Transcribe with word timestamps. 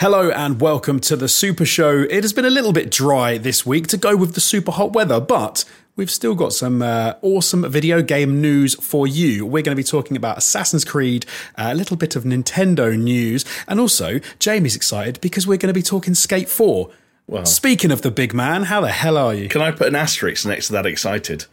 Hello 0.00 0.30
and 0.30 0.60
welcome 0.60 1.00
to 1.00 1.16
the 1.16 1.26
Super 1.28 1.64
Show. 1.64 2.02
It 2.08 2.22
has 2.22 2.32
been 2.32 2.44
a 2.44 2.50
little 2.50 2.72
bit 2.72 2.88
dry 2.90 3.36
this 3.36 3.66
week 3.66 3.88
to 3.88 3.96
go 3.96 4.16
with 4.16 4.34
the 4.34 4.40
super 4.40 4.70
hot 4.70 4.92
weather, 4.92 5.18
but 5.20 5.64
we've 5.96 6.10
still 6.10 6.36
got 6.36 6.52
some 6.52 6.82
uh, 6.82 7.14
awesome 7.20 7.68
video 7.68 8.00
game 8.00 8.40
news 8.40 8.76
for 8.76 9.08
you. 9.08 9.44
We're 9.44 9.62
going 9.64 9.76
to 9.76 9.80
be 9.80 9.82
talking 9.82 10.16
about 10.16 10.38
Assassin's 10.38 10.84
Creed, 10.84 11.26
a 11.56 11.74
little 11.74 11.96
bit 11.96 12.14
of 12.14 12.22
Nintendo 12.22 12.96
news, 12.96 13.44
and 13.66 13.80
also 13.80 14.20
Jamie's 14.38 14.76
excited 14.76 15.20
because 15.20 15.48
we're 15.48 15.58
going 15.58 15.72
to 15.74 15.78
be 15.78 15.82
talking 15.82 16.14
Skate 16.14 16.48
4. 16.48 16.90
Well, 17.26 17.44
Speaking 17.44 17.90
of 17.90 18.02
the 18.02 18.12
big 18.12 18.32
man, 18.32 18.64
how 18.64 18.80
the 18.80 18.92
hell 18.92 19.18
are 19.18 19.34
you? 19.34 19.48
can 19.48 19.60
I 19.62 19.72
put 19.72 19.88
an 19.88 19.96
asterisk 19.96 20.46
next 20.46 20.68
to 20.68 20.74
that 20.74 20.86
excited? 20.86 21.46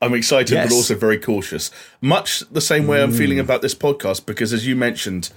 I'm 0.00 0.14
excited, 0.14 0.50
Yes. 0.54 0.70
but 0.70 0.74
also 0.74 0.94
very 0.96 1.18
cautious. 1.18 1.70
Much 2.00 2.40
the 2.50 2.62
same 2.62 2.86
way 2.86 3.02
I'm 3.02 3.12
feeling 3.12 3.38
about 3.38 3.60
this 3.60 3.74
podcast, 3.74 4.24
because 4.24 4.54
as 4.54 4.66
you 4.66 4.74
mentioned, 4.76 5.30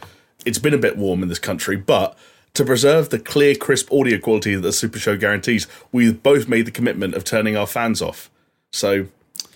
it's 0.45 0.57
been 0.57 0.73
a 0.73 0.77
bit 0.77 0.95
warm 0.97 1.21
in 1.21 1.27
this 1.29 1.37
country, 1.37 1.75
but 1.75 2.17
to 2.55 2.65
preserve 2.65 3.09
the 3.09 3.19
clear, 3.19 3.55
crisp 3.55 3.91
audio 3.93 4.17
quality 4.19 4.55
that 4.55 4.61
the 4.61 4.73
Super 4.73 4.99
Show 4.99 5.15
guarantees, 5.17 5.67
we've 5.91 6.21
both 6.23 6.47
made 6.47 6.65
the 6.65 6.71
commitment 6.71 7.13
of 7.13 7.23
turning 7.23 7.55
our 7.55 7.67
fans 7.67 8.01
off. 8.01 8.29
So, 8.71 9.07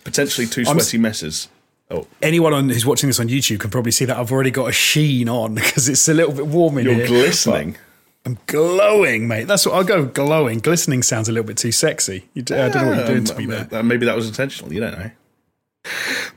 potentially 0.03 0.47
two 0.47 0.63
I'm- 0.67 0.79
sweaty 0.79 0.97
messes. 0.97 1.47
Oh, 1.91 2.05
Anyone 2.21 2.53
on, 2.53 2.69
who's 2.69 2.85
watching 2.85 3.09
this 3.09 3.19
on 3.19 3.29
YouTube 3.29 3.61
can 3.61 3.71
probably 3.71 3.91
see 3.91 4.05
that 4.05 4.15
I've 4.15 4.31
already 4.31 4.51
got 4.51 4.69
a 4.69 4.71
sheen 4.71 5.27
on 5.27 5.55
because 5.55 5.89
it's 5.89 6.07
a 6.07 6.13
little 6.13 6.33
bit 6.33 6.45
warm 6.45 6.77
in 6.77 6.85
here. 6.85 6.97
you're 6.97 7.07
glistening. 7.07 7.77
I'm 8.25 8.37
glowing, 8.45 9.27
mate. 9.27 9.45
That's 9.47 9.65
what 9.65 9.73
I'll 9.73 9.83
go 9.83 10.05
glowing. 10.05 10.59
Glistening 10.59 11.01
sounds 11.01 11.29
a 11.29 11.31
little 11.31 11.47
bit 11.47 11.57
too 11.57 11.71
sexy. 11.71 12.27
You 12.35 12.43
do, 12.43 12.53
I 12.55 12.69
don't 12.69 12.83
know 12.83 12.89
what 12.89 12.97
you're 12.97 13.07
doing 13.07 13.23
to 13.23 13.35
me 13.35 13.45
Um, 13.45 13.49
there. 13.69 13.79
uh, 13.79 13.81
Maybe 13.83 14.05
that 14.05 14.15
was 14.15 14.27
intentional. 14.27 14.71
You 14.71 14.81
don't 14.81 14.99
know. 14.99 15.09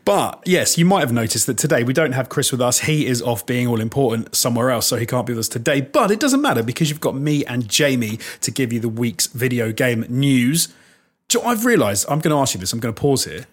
But 0.05 0.43
yes, 0.45 0.77
you 0.79 0.85
might 0.85 1.01
have 1.01 1.13
noticed 1.13 1.47
that 1.47 1.59
today 1.59 1.85
we 1.85 1.93
don't 1.93 2.13
have 2.13 2.29
Chris 2.29 2.51
with 2.51 2.61
us. 2.61 2.81
He 2.81 3.07
is 3.07 3.23
off 3.23 3.47
being 3.47 3.67
all 3.67 3.81
important 3.81 4.35
somewhere 4.35 4.71
else, 4.71 4.87
so 4.87 4.97
he 4.97 5.07
can't 5.07 5.27
be 5.27 5.33
with 5.33 5.41
us 5.41 5.49
today. 5.49 5.81
But 5.81 6.11
it 6.11 6.21
doesn't 6.21 6.43
matter 6.43 6.63
because 6.63 6.91
you've 6.91 7.01
got 7.01 7.15
me 7.15 7.45
and 7.45 7.69
Jamie 7.69 8.19
to 8.41 8.51
give 8.51 8.73
you 8.73 8.81
the 8.81 8.89
week's 8.89 9.27
video 9.27 9.73
game 9.73 10.05
news. 10.09 10.73
I've 11.45 11.65
realised 11.65 12.05
I'm 12.11 12.19
going 12.19 12.35
to 12.35 12.41
ask 12.41 12.55
you 12.55 12.61
this. 12.61 12.73
I'm 12.73 12.81
going 12.81 12.95
to 12.95 13.01
pause 13.01 13.25
here. 13.25 13.47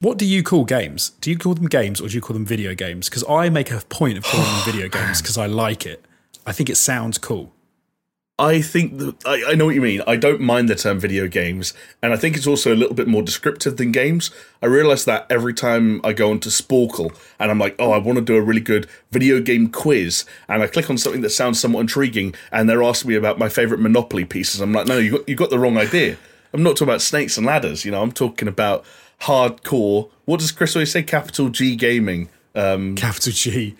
What 0.00 0.16
do 0.16 0.24
you 0.24 0.42
call 0.42 0.64
games? 0.64 1.10
Do 1.20 1.30
you 1.30 1.36
call 1.36 1.54
them 1.54 1.66
games 1.66 2.00
or 2.00 2.08
do 2.08 2.14
you 2.14 2.22
call 2.22 2.32
them 2.32 2.46
video 2.46 2.74
games? 2.74 3.10
Because 3.10 3.24
I 3.28 3.50
make 3.50 3.70
a 3.70 3.80
point 3.80 4.16
of 4.16 4.24
calling 4.24 4.46
them 4.46 4.62
video 4.64 4.88
games 4.88 5.20
because 5.20 5.36
I 5.36 5.46
like 5.46 5.84
it. 5.84 6.04
I 6.46 6.52
think 6.52 6.70
it 6.70 6.76
sounds 6.76 7.18
cool. 7.18 7.52
I 8.40 8.62
think 8.62 8.96
that 8.96 9.26
I, 9.26 9.50
I 9.50 9.54
know 9.54 9.66
what 9.66 9.74
you 9.74 9.82
mean. 9.82 10.00
I 10.06 10.16
don't 10.16 10.40
mind 10.40 10.70
the 10.70 10.74
term 10.74 10.98
video 10.98 11.28
games, 11.28 11.74
and 12.02 12.10
I 12.14 12.16
think 12.16 12.38
it's 12.38 12.46
also 12.46 12.72
a 12.72 12.74
little 12.74 12.94
bit 12.94 13.06
more 13.06 13.20
descriptive 13.20 13.76
than 13.76 13.92
games. 13.92 14.30
I 14.62 14.66
realise 14.66 15.04
that 15.04 15.26
every 15.28 15.52
time 15.52 16.00
I 16.02 16.14
go 16.14 16.30
onto 16.30 16.48
Sporcle 16.48 17.14
and 17.38 17.50
I'm 17.50 17.58
like, 17.58 17.76
oh, 17.78 17.92
I 17.92 17.98
want 17.98 18.16
to 18.16 18.24
do 18.24 18.36
a 18.36 18.40
really 18.40 18.62
good 18.62 18.88
video 19.10 19.42
game 19.42 19.68
quiz, 19.70 20.24
and 20.48 20.62
I 20.62 20.68
click 20.68 20.88
on 20.88 20.96
something 20.96 21.20
that 21.20 21.30
sounds 21.30 21.60
somewhat 21.60 21.80
intriguing, 21.80 22.34
and 22.50 22.66
they're 22.66 22.82
asking 22.82 23.10
me 23.10 23.14
about 23.14 23.38
my 23.38 23.50
favourite 23.50 23.82
Monopoly 23.82 24.24
pieces. 24.24 24.62
I'm 24.62 24.72
like, 24.72 24.86
no, 24.86 24.96
you 24.96 25.18
got 25.18 25.28
you 25.28 25.34
got 25.36 25.50
the 25.50 25.58
wrong 25.58 25.76
idea. 25.76 26.16
I'm 26.54 26.62
not 26.62 26.70
talking 26.70 26.88
about 26.88 27.02
snakes 27.02 27.36
and 27.36 27.46
ladders. 27.46 27.84
You 27.84 27.90
know, 27.90 28.00
I'm 28.00 28.10
talking 28.10 28.48
about 28.48 28.86
hardcore. 29.20 30.10
What 30.24 30.40
does 30.40 30.50
Chris 30.50 30.74
always 30.74 30.90
say? 30.90 31.02
Capital 31.02 31.50
G 31.50 31.76
gaming. 31.76 32.30
Um, 32.54 32.96
Capital 32.96 33.32
G. 33.32 33.76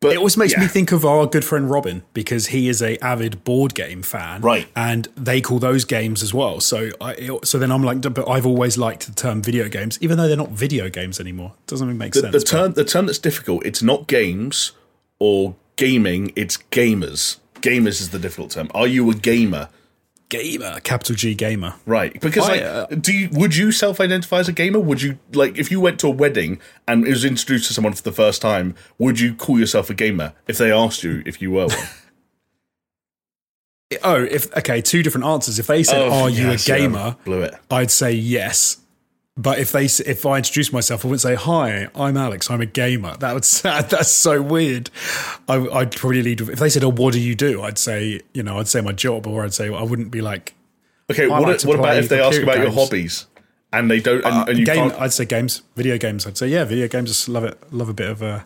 but 0.00 0.12
It 0.12 0.18
always 0.18 0.36
makes 0.36 0.56
me 0.56 0.66
think 0.66 0.92
of 0.92 1.04
our 1.04 1.26
good 1.26 1.44
friend 1.44 1.70
Robin 1.70 2.02
because 2.14 2.48
he 2.48 2.68
is 2.68 2.80
a 2.82 2.96
avid 3.04 3.42
board 3.44 3.74
game 3.74 4.02
fan, 4.02 4.40
Right. 4.42 4.68
And 4.76 5.08
they 5.16 5.40
call 5.40 5.58
those 5.58 5.84
games 5.84 6.22
as 6.22 6.32
well. 6.32 6.60
So, 6.60 6.90
I, 7.00 7.38
so 7.44 7.58
then 7.58 7.72
I'm 7.72 7.82
like, 7.82 8.00
but 8.02 8.28
I've 8.28 8.46
always 8.46 8.78
liked 8.78 9.06
the 9.06 9.12
term 9.12 9.42
video 9.42 9.68
games, 9.68 9.98
even 10.00 10.16
though 10.16 10.28
they're 10.28 10.36
not 10.36 10.50
video 10.50 10.88
games 10.88 11.18
anymore. 11.18 11.54
Doesn't 11.66 11.86
even 11.86 11.98
make 11.98 12.14
sense. 12.14 12.32
the 12.32 12.40
term 12.40 12.72
the 12.74 12.84
term 12.84 13.06
that's 13.06 13.18
difficult 13.18 13.64
it's 13.66 13.82
not 13.82 14.06
games 14.06 14.72
or 15.18 15.56
gaming 15.76 16.32
it's 16.36 16.56
gamers 16.70 17.38
gamers 17.60 18.00
is 18.00 18.10
the 18.10 18.18
difficult 18.18 18.50
term 18.50 18.68
are 18.74 18.86
you 18.86 19.08
a 19.10 19.14
gamer 19.14 19.68
gamer, 20.28 20.80
capital 20.80 21.14
G 21.14 21.34
gamer. 21.34 21.74
right 21.86 22.18
because 22.20 22.48
I, 22.48 22.52
like 22.52 22.62
uh, 22.62 22.86
do 22.86 23.12
you 23.12 23.28
would 23.32 23.56
you 23.56 23.72
self-identify 23.72 24.38
as 24.40 24.48
a 24.48 24.52
gamer 24.52 24.78
would 24.78 25.00
you 25.00 25.18
like 25.32 25.56
if 25.58 25.70
you 25.70 25.80
went 25.80 25.98
to 26.00 26.06
a 26.08 26.10
wedding 26.10 26.60
and 26.86 27.06
it 27.06 27.10
was 27.10 27.24
introduced 27.24 27.66
to 27.68 27.74
someone 27.74 27.92
for 27.94 28.02
the 28.02 28.12
first 28.12 28.42
time 28.42 28.74
would 28.98 29.18
you 29.20 29.34
call 29.34 29.58
yourself 29.58 29.88
a 29.90 29.94
gamer 29.94 30.32
if 30.46 30.58
they 30.58 30.70
asked 30.70 31.02
you 31.02 31.22
if 31.24 31.40
you 31.40 31.50
were 31.50 31.66
one 31.68 31.76
Oh, 34.04 34.22
if 34.22 34.54
okay, 34.54 34.82
two 34.82 35.02
different 35.02 35.24
answers. 35.26 35.58
If 35.58 35.66
they 35.66 35.82
said, 35.82 36.02
Oh, 36.02 36.24
"Are 36.24 36.28
you 36.30 36.48
yes, 36.48 36.68
a 36.68 36.72
yeah, 36.72 36.78
gamer?" 36.78 37.16
blew 37.24 37.40
it 37.40 37.54
I'd 37.70 37.90
say 37.90 38.12
yes. 38.12 38.76
But 39.40 39.60
if 39.60 39.70
they 39.70 39.84
if 39.84 40.26
I 40.26 40.38
introduced 40.38 40.72
myself, 40.72 41.04
I 41.04 41.08
wouldn't 41.08 41.20
say, 41.20 41.36
"Hi, 41.36 41.88
I'm 41.94 42.16
Alex. 42.16 42.50
I'm 42.50 42.60
a 42.60 42.66
gamer." 42.66 43.16
That 43.18 43.34
would 43.34 43.44
that's 43.88 44.10
so 44.10 44.42
weird. 44.42 44.90
I, 45.48 45.64
I'd 45.68 45.94
probably 45.94 46.22
lead 46.22 46.40
with 46.40 46.50
if 46.50 46.58
they 46.58 46.68
said, 46.68 46.82
"Oh, 46.82 46.90
what 46.90 47.12
do 47.12 47.20
you 47.20 47.36
do?" 47.36 47.62
I'd 47.62 47.78
say, 47.78 48.20
you 48.34 48.42
know, 48.42 48.58
I'd 48.58 48.66
say 48.66 48.80
my 48.80 48.92
job, 48.92 49.28
or 49.28 49.44
I'd 49.44 49.54
say 49.54 49.72
I 49.72 49.82
wouldn't 49.82 50.10
be 50.10 50.20
like 50.20 50.54
okay 51.10 51.28
what, 51.28 51.42
like 51.42 51.62
what 51.62 51.78
about 51.78 51.96
if 51.96 52.08
they 52.08 52.20
ask 52.20 52.42
about 52.42 52.58
your 52.58 52.72
hobbies 52.72 53.26
and 53.72 53.90
they 53.90 54.00
don't 54.00 54.24
and, 54.24 54.48
and 54.48 54.58
you 54.58 54.66
game. 54.66 54.90
can't 54.90 55.00
I'd 55.00 55.12
say 55.12 55.24
games, 55.24 55.62
video 55.76 55.98
games. 55.98 56.26
I'd 56.26 56.36
say 56.36 56.48
yeah, 56.48 56.64
video 56.64 56.88
games. 56.88 57.10
Just 57.10 57.28
love 57.28 57.44
it. 57.44 57.72
Love 57.72 57.88
a 57.88 57.94
bit 57.94 58.10
of 58.10 58.22
uh, 58.22 58.40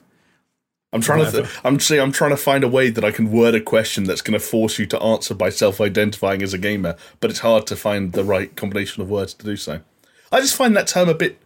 I'm 0.92 1.00
trying 1.00 1.24
to. 1.24 1.30
Th- 1.30 1.48
I'm 1.64 1.80
saying 1.80 2.02
I'm 2.02 2.12
trying 2.12 2.30
to 2.30 2.36
find 2.36 2.64
a 2.64 2.68
way 2.68 2.90
that 2.90 3.02
I 3.02 3.10
can 3.10 3.32
word 3.32 3.54
a 3.54 3.62
question 3.62 4.04
that's 4.04 4.20
going 4.20 4.38
to 4.38 4.44
force 4.44 4.78
you 4.78 4.84
to 4.86 5.00
answer 5.02 5.34
by 5.34 5.48
self-identifying 5.48 6.42
as 6.42 6.52
a 6.52 6.58
gamer, 6.58 6.96
but 7.20 7.30
it's 7.30 7.40
hard 7.40 7.66
to 7.68 7.76
find 7.76 8.12
the 8.12 8.24
right 8.24 8.54
combination 8.56 9.02
of 9.02 9.08
words 9.08 9.32
to 9.34 9.46
do 9.46 9.56
so. 9.56 9.80
I 10.32 10.40
just 10.40 10.56
find 10.56 10.76
that 10.76 10.86
term 10.86 11.08
a 11.08 11.14
bit 11.14 11.38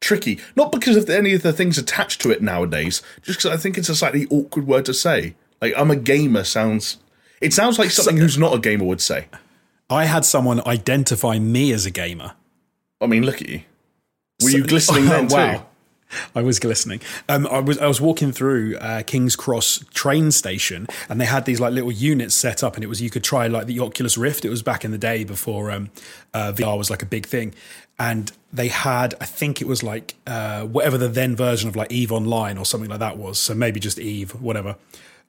tricky, 0.00 0.38
not 0.54 0.70
because 0.70 0.96
of 0.96 1.08
any 1.08 1.32
of 1.32 1.42
the 1.42 1.52
things 1.52 1.78
attached 1.78 2.20
to 2.20 2.30
it 2.30 2.42
nowadays, 2.42 3.02
just 3.22 3.38
because 3.38 3.50
I 3.50 3.56
think 3.56 3.78
it's 3.78 3.88
a 3.88 3.96
slightly 3.96 4.26
awkward 4.30 4.66
word 4.66 4.84
to 4.84 4.94
say. 4.94 5.34
Like 5.60 5.74
I'm 5.76 5.90
a 5.90 5.96
gamer 5.96 6.44
sounds. 6.44 6.98
It 7.40 7.52
sounds 7.52 7.78
like 7.78 7.90
something 7.90 8.16
who's 8.16 8.38
not 8.38 8.54
a 8.54 8.58
gamer 8.58 8.84
would 8.84 9.00
say. 9.00 9.26
I 9.90 10.04
had 10.04 10.24
someone 10.24 10.66
identify 10.66 11.38
me 11.38 11.72
as 11.72 11.86
a 11.86 11.90
gamer. 11.90 12.34
I 13.00 13.06
mean, 13.06 13.24
look 13.24 13.42
at 13.42 13.48
you. 13.48 13.62
Were 14.42 14.50
you 14.50 14.64
glistening 14.64 15.06
then 15.08 15.28
too? 15.28 15.36
wow. 15.36 15.66
I 16.34 16.42
was 16.42 16.58
glistening. 16.58 17.00
Um, 17.28 17.46
I 17.48 17.60
was 17.60 17.78
I 17.78 17.86
was 17.86 18.00
walking 18.00 18.32
through 18.32 18.76
uh, 18.76 19.02
King's 19.02 19.36
Cross 19.36 19.84
train 19.94 20.30
station, 20.30 20.86
and 21.08 21.20
they 21.20 21.24
had 21.24 21.44
these 21.44 21.60
like 21.60 21.72
little 21.72 21.90
units 21.90 22.34
set 22.34 22.62
up, 22.62 22.74
and 22.76 22.84
it 22.84 22.86
was 22.86 23.02
you 23.02 23.10
could 23.10 23.24
try 23.24 23.46
like 23.46 23.66
the 23.66 23.80
Oculus 23.80 24.16
Rift. 24.16 24.44
It 24.44 24.50
was 24.50 24.62
back 24.62 24.84
in 24.84 24.90
the 24.90 24.98
day 24.98 25.24
before 25.24 25.70
um, 25.70 25.90
uh, 26.32 26.52
VR 26.54 26.78
was 26.78 26.90
like 26.90 27.02
a 27.02 27.06
big 27.06 27.26
thing, 27.26 27.54
and 27.98 28.32
they 28.52 28.68
had 28.68 29.14
I 29.20 29.24
think 29.24 29.60
it 29.60 29.68
was 29.68 29.82
like 29.82 30.14
uh, 30.26 30.62
whatever 30.62 30.98
the 30.98 31.08
then 31.08 31.36
version 31.36 31.68
of 31.68 31.76
like 31.76 31.92
Eve 31.92 32.12
Online 32.12 32.58
or 32.58 32.64
something 32.64 32.90
like 32.90 33.00
that 33.00 33.16
was. 33.16 33.38
So 33.38 33.54
maybe 33.54 33.80
just 33.80 33.98
Eve, 33.98 34.30
whatever. 34.40 34.76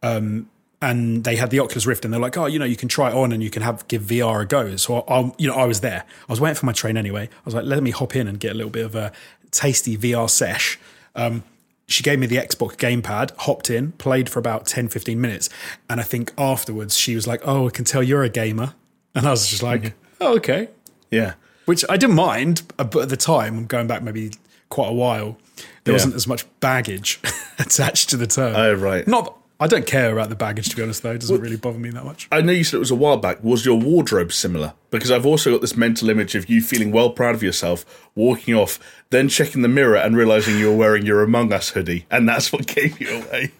Um, 0.01 0.49
and 0.81 1.23
they 1.23 1.37
had 1.37 1.49
the 1.49 1.59
Oculus 1.59 1.85
Rift, 1.85 2.05
and 2.05 2.13
they're 2.13 2.21
like, 2.21 2.37
"Oh, 2.37 2.45
you 2.45 2.59
know, 2.59 2.65
you 2.65 2.75
can 2.75 2.89
try 2.89 3.09
it 3.09 3.15
on, 3.15 3.31
and 3.31 3.41
you 3.41 3.49
can 3.49 3.61
have 3.61 3.87
give 3.87 4.03
VR 4.03 4.41
a 4.41 4.45
go." 4.45 4.75
So, 4.75 4.99
I, 5.01 5.19
I, 5.21 5.31
you 5.37 5.47
know, 5.47 5.55
I 5.55 5.65
was 5.65 5.81
there. 5.81 6.03
I 6.27 6.31
was 6.31 6.41
waiting 6.41 6.55
for 6.55 6.65
my 6.65 6.73
train 6.73 6.97
anyway. 6.97 7.23
I 7.23 7.41
was 7.45 7.55
like, 7.55 7.65
"Let 7.65 7.81
me 7.81 7.91
hop 7.91 8.15
in 8.15 8.27
and 8.27 8.39
get 8.39 8.51
a 8.51 8.55
little 8.55 8.71
bit 8.71 8.85
of 8.85 8.93
a 8.93 9.11
tasty 9.51 9.97
VR 9.97 10.29
sesh." 10.29 10.77
Um, 11.15 11.43
she 11.87 12.03
gave 12.03 12.19
me 12.19 12.27
the 12.27 12.35
Xbox 12.35 12.75
gamepad, 12.75 13.35
hopped 13.37 13.69
in, 13.69 13.93
played 13.93 14.27
for 14.29 14.39
about 14.39 14.65
10, 14.65 14.89
15 14.89 15.21
minutes, 15.21 15.49
and 15.89 15.99
I 15.99 16.03
think 16.03 16.33
afterwards 16.37 16.97
she 16.97 17.15
was 17.15 17.25
like, 17.25 17.41
"Oh, 17.45 17.67
I 17.67 17.71
can 17.71 17.85
tell 17.85 18.03
you're 18.03 18.23
a 18.23 18.29
gamer," 18.29 18.73
and 19.15 19.25
I 19.25 19.31
was 19.31 19.47
just 19.47 19.63
like, 19.63 19.93
oh, 20.19 20.35
"Okay," 20.35 20.69
Yeah. 21.09 21.33
Which 21.65 21.83
I 21.89 21.97
didn't 21.97 22.15
mind, 22.15 22.63
uh, 22.79 22.83
but 22.83 23.03
at 23.03 23.09
the 23.09 23.17
time, 23.17 23.65
going 23.65 23.87
back 23.87 24.01
maybe 24.03 24.31
quite 24.69 24.89
a 24.89 24.93
while, 24.93 25.37
there 25.83 25.91
Yeah. 25.93 25.97
wasn't 25.97 26.15
as 26.15 26.27
much 26.27 26.45
baggage 26.59 27.19
attached 27.59 28.09
to 28.11 28.17
the 28.17 28.27
term. 28.27 28.55
Oh, 28.55 28.73
right. 28.73 29.07
Not, 29.07 29.37
I 29.59 29.67
don't 29.67 29.85
care 29.85 30.11
about 30.11 30.29
the 30.29 30.35
baggage 30.35 30.69
to 30.69 30.75
be 30.75 30.81
honest. 30.83 31.01
Though 31.03 31.11
it 31.11 31.19
doesn't 31.21 31.39
really 31.39 31.55
bother 31.55 31.79
me 31.79 31.89
that 31.91 32.03
much. 32.03 32.27
I 32.31 32.41
know 32.41 32.51
you 32.51 32.63
said 32.63 32.77
it 32.77 32.79
was 32.79 32.91
a 32.91 32.95
while 32.95 33.17
back. 33.17 33.43
Was 33.43 33.65
your 33.65 33.79
wardrobe 33.79 34.33
similar? 34.33 34.73
Because 34.91 35.11
I've 35.11 35.25
also 35.25 35.51
got 35.51 35.61
this 35.61 35.77
mental 35.77 36.09
image 36.09 36.35
of 36.35 36.49
you 36.49 36.61
feeling 36.61 36.91
well 36.91 37.09
proud 37.09 37.35
of 37.35 37.43
yourself, 37.43 37.85
walking 38.15 38.53
off, 38.53 38.79
then 39.11 39.29
checking 39.29 39.61
the 39.61 39.67
mirror 39.67 39.95
and 39.97 40.17
realizing 40.17 40.57
you 40.59 40.69
were 40.71 40.75
wearing 40.77 41.05
your 41.05 41.21
Among 41.23 41.53
Us 41.53 41.69
hoodie, 41.69 42.05
and 42.11 42.27
that's 42.27 42.51
what 42.51 42.65
gave 42.75 42.99
you 42.99 43.09
away. 43.21 43.51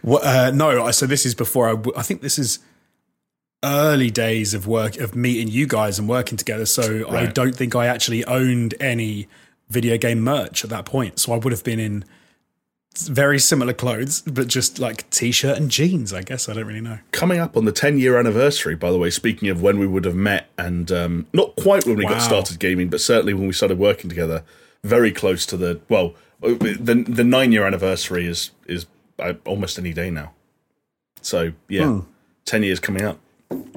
What, 0.00 0.24
uh, 0.24 0.50
no, 0.52 0.84
I- 0.86 0.90
so 0.92 1.06
this 1.06 1.26
is 1.26 1.34
before 1.34 1.82
I 1.96 2.02
think 2.02 2.22
this 2.22 2.38
is 2.38 2.60
early 3.62 4.10
days 4.10 4.54
of 4.54 4.66
work 4.66 4.96
of 4.98 5.14
meeting 5.14 5.48
you 5.48 5.66
guys 5.66 5.98
and 5.98 6.08
working 6.08 6.38
together. 6.38 6.66
So 6.66 7.08
I 7.08 7.26
don't 7.26 7.54
think 7.54 7.74
I 7.74 7.86
actually 7.86 8.24
owned 8.24 8.74
any 8.80 9.28
video 9.68 9.96
game 9.98 10.20
merch 10.20 10.64
at 10.64 10.70
that 10.70 10.84
point. 10.84 11.18
So 11.18 11.32
I 11.32 11.36
would 11.36 11.52
have 11.52 11.62
been 11.64 11.78
in 11.78 12.04
very 12.98 13.38
similar 13.38 13.72
clothes, 13.72 14.22
but 14.22 14.48
just 14.48 14.78
like 14.78 15.08
t-shirt 15.10 15.56
and 15.56 15.70
jeans. 15.70 16.12
I 16.12 16.22
guess 16.22 16.48
I 16.48 16.54
don't 16.54 16.66
really 16.66 16.80
know. 16.80 16.98
Coming 17.12 17.38
up 17.38 17.56
on 17.56 17.64
the 17.64 17.72
10 17.72 17.98
year 17.98 18.18
anniversary, 18.18 18.74
by 18.74 18.90
the 18.90 18.98
way, 18.98 19.10
speaking 19.10 19.48
of 19.48 19.62
when 19.62 19.78
we 19.78 19.86
would 19.86 20.04
have 20.04 20.16
met, 20.16 20.48
and 20.58 20.90
um, 20.90 21.26
not 21.32 21.54
quite 21.56 21.86
when 21.86 21.96
we 21.96 22.04
Wow. 22.04 22.12
got 22.12 22.22
started 22.22 22.58
gaming, 22.58 22.88
but 22.88 23.00
certainly 23.00 23.34
when 23.34 23.46
we 23.46 23.52
started 23.52 23.78
working 23.78 24.08
together, 24.10 24.42
very 24.82 25.12
close 25.12 25.44
to 25.46 25.56
the, 25.56 25.80
well, 25.88 26.14
the, 26.40 27.04
the 27.06 27.24
nine 27.24 27.52
year 27.52 27.66
anniversary 27.66 28.26
is, 28.26 28.50
is 28.66 28.86
uh, 29.18 29.34
almost 29.44 29.78
any 29.78 29.92
day 29.92 30.10
now. 30.10 30.32
So, 31.22 31.52
yeah, 31.68 32.00
10 32.46 32.62
years 32.62 32.80
coming 32.80 33.02
up. 33.04 33.18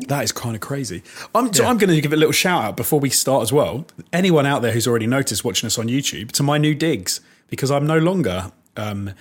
That 0.08 0.24
is 0.24 0.32
kind 0.32 0.56
of 0.56 0.62
crazy. 0.62 1.02
I'm, 1.34 1.52
so 1.54 1.66
I'm 1.66 1.78
going 1.78 1.90
to 1.90 2.02
give 2.02 2.14
a 2.14 2.18
little 2.18 2.32
shout 2.32 2.64
out 2.64 2.78
before 2.78 3.00
we 3.00 3.10
start 3.10 3.42
as 3.42 3.52
well. 3.52 3.86
Anyone 4.12 4.46
out 4.46 4.62
there 4.62 4.72
who's 4.72 4.88
already 4.88 5.08
noticed 5.08 5.44
watching 5.44 5.68
us 5.68 5.80
on 5.80 5.88
YouTube 5.88 6.32
to 6.34 6.44
my 6.44 6.58
new 6.58 6.76
digs 6.76 7.22
because 7.48 7.72
I'm 7.72 7.88
no 7.88 7.98
longer 7.98 8.52
um, 8.78 9.12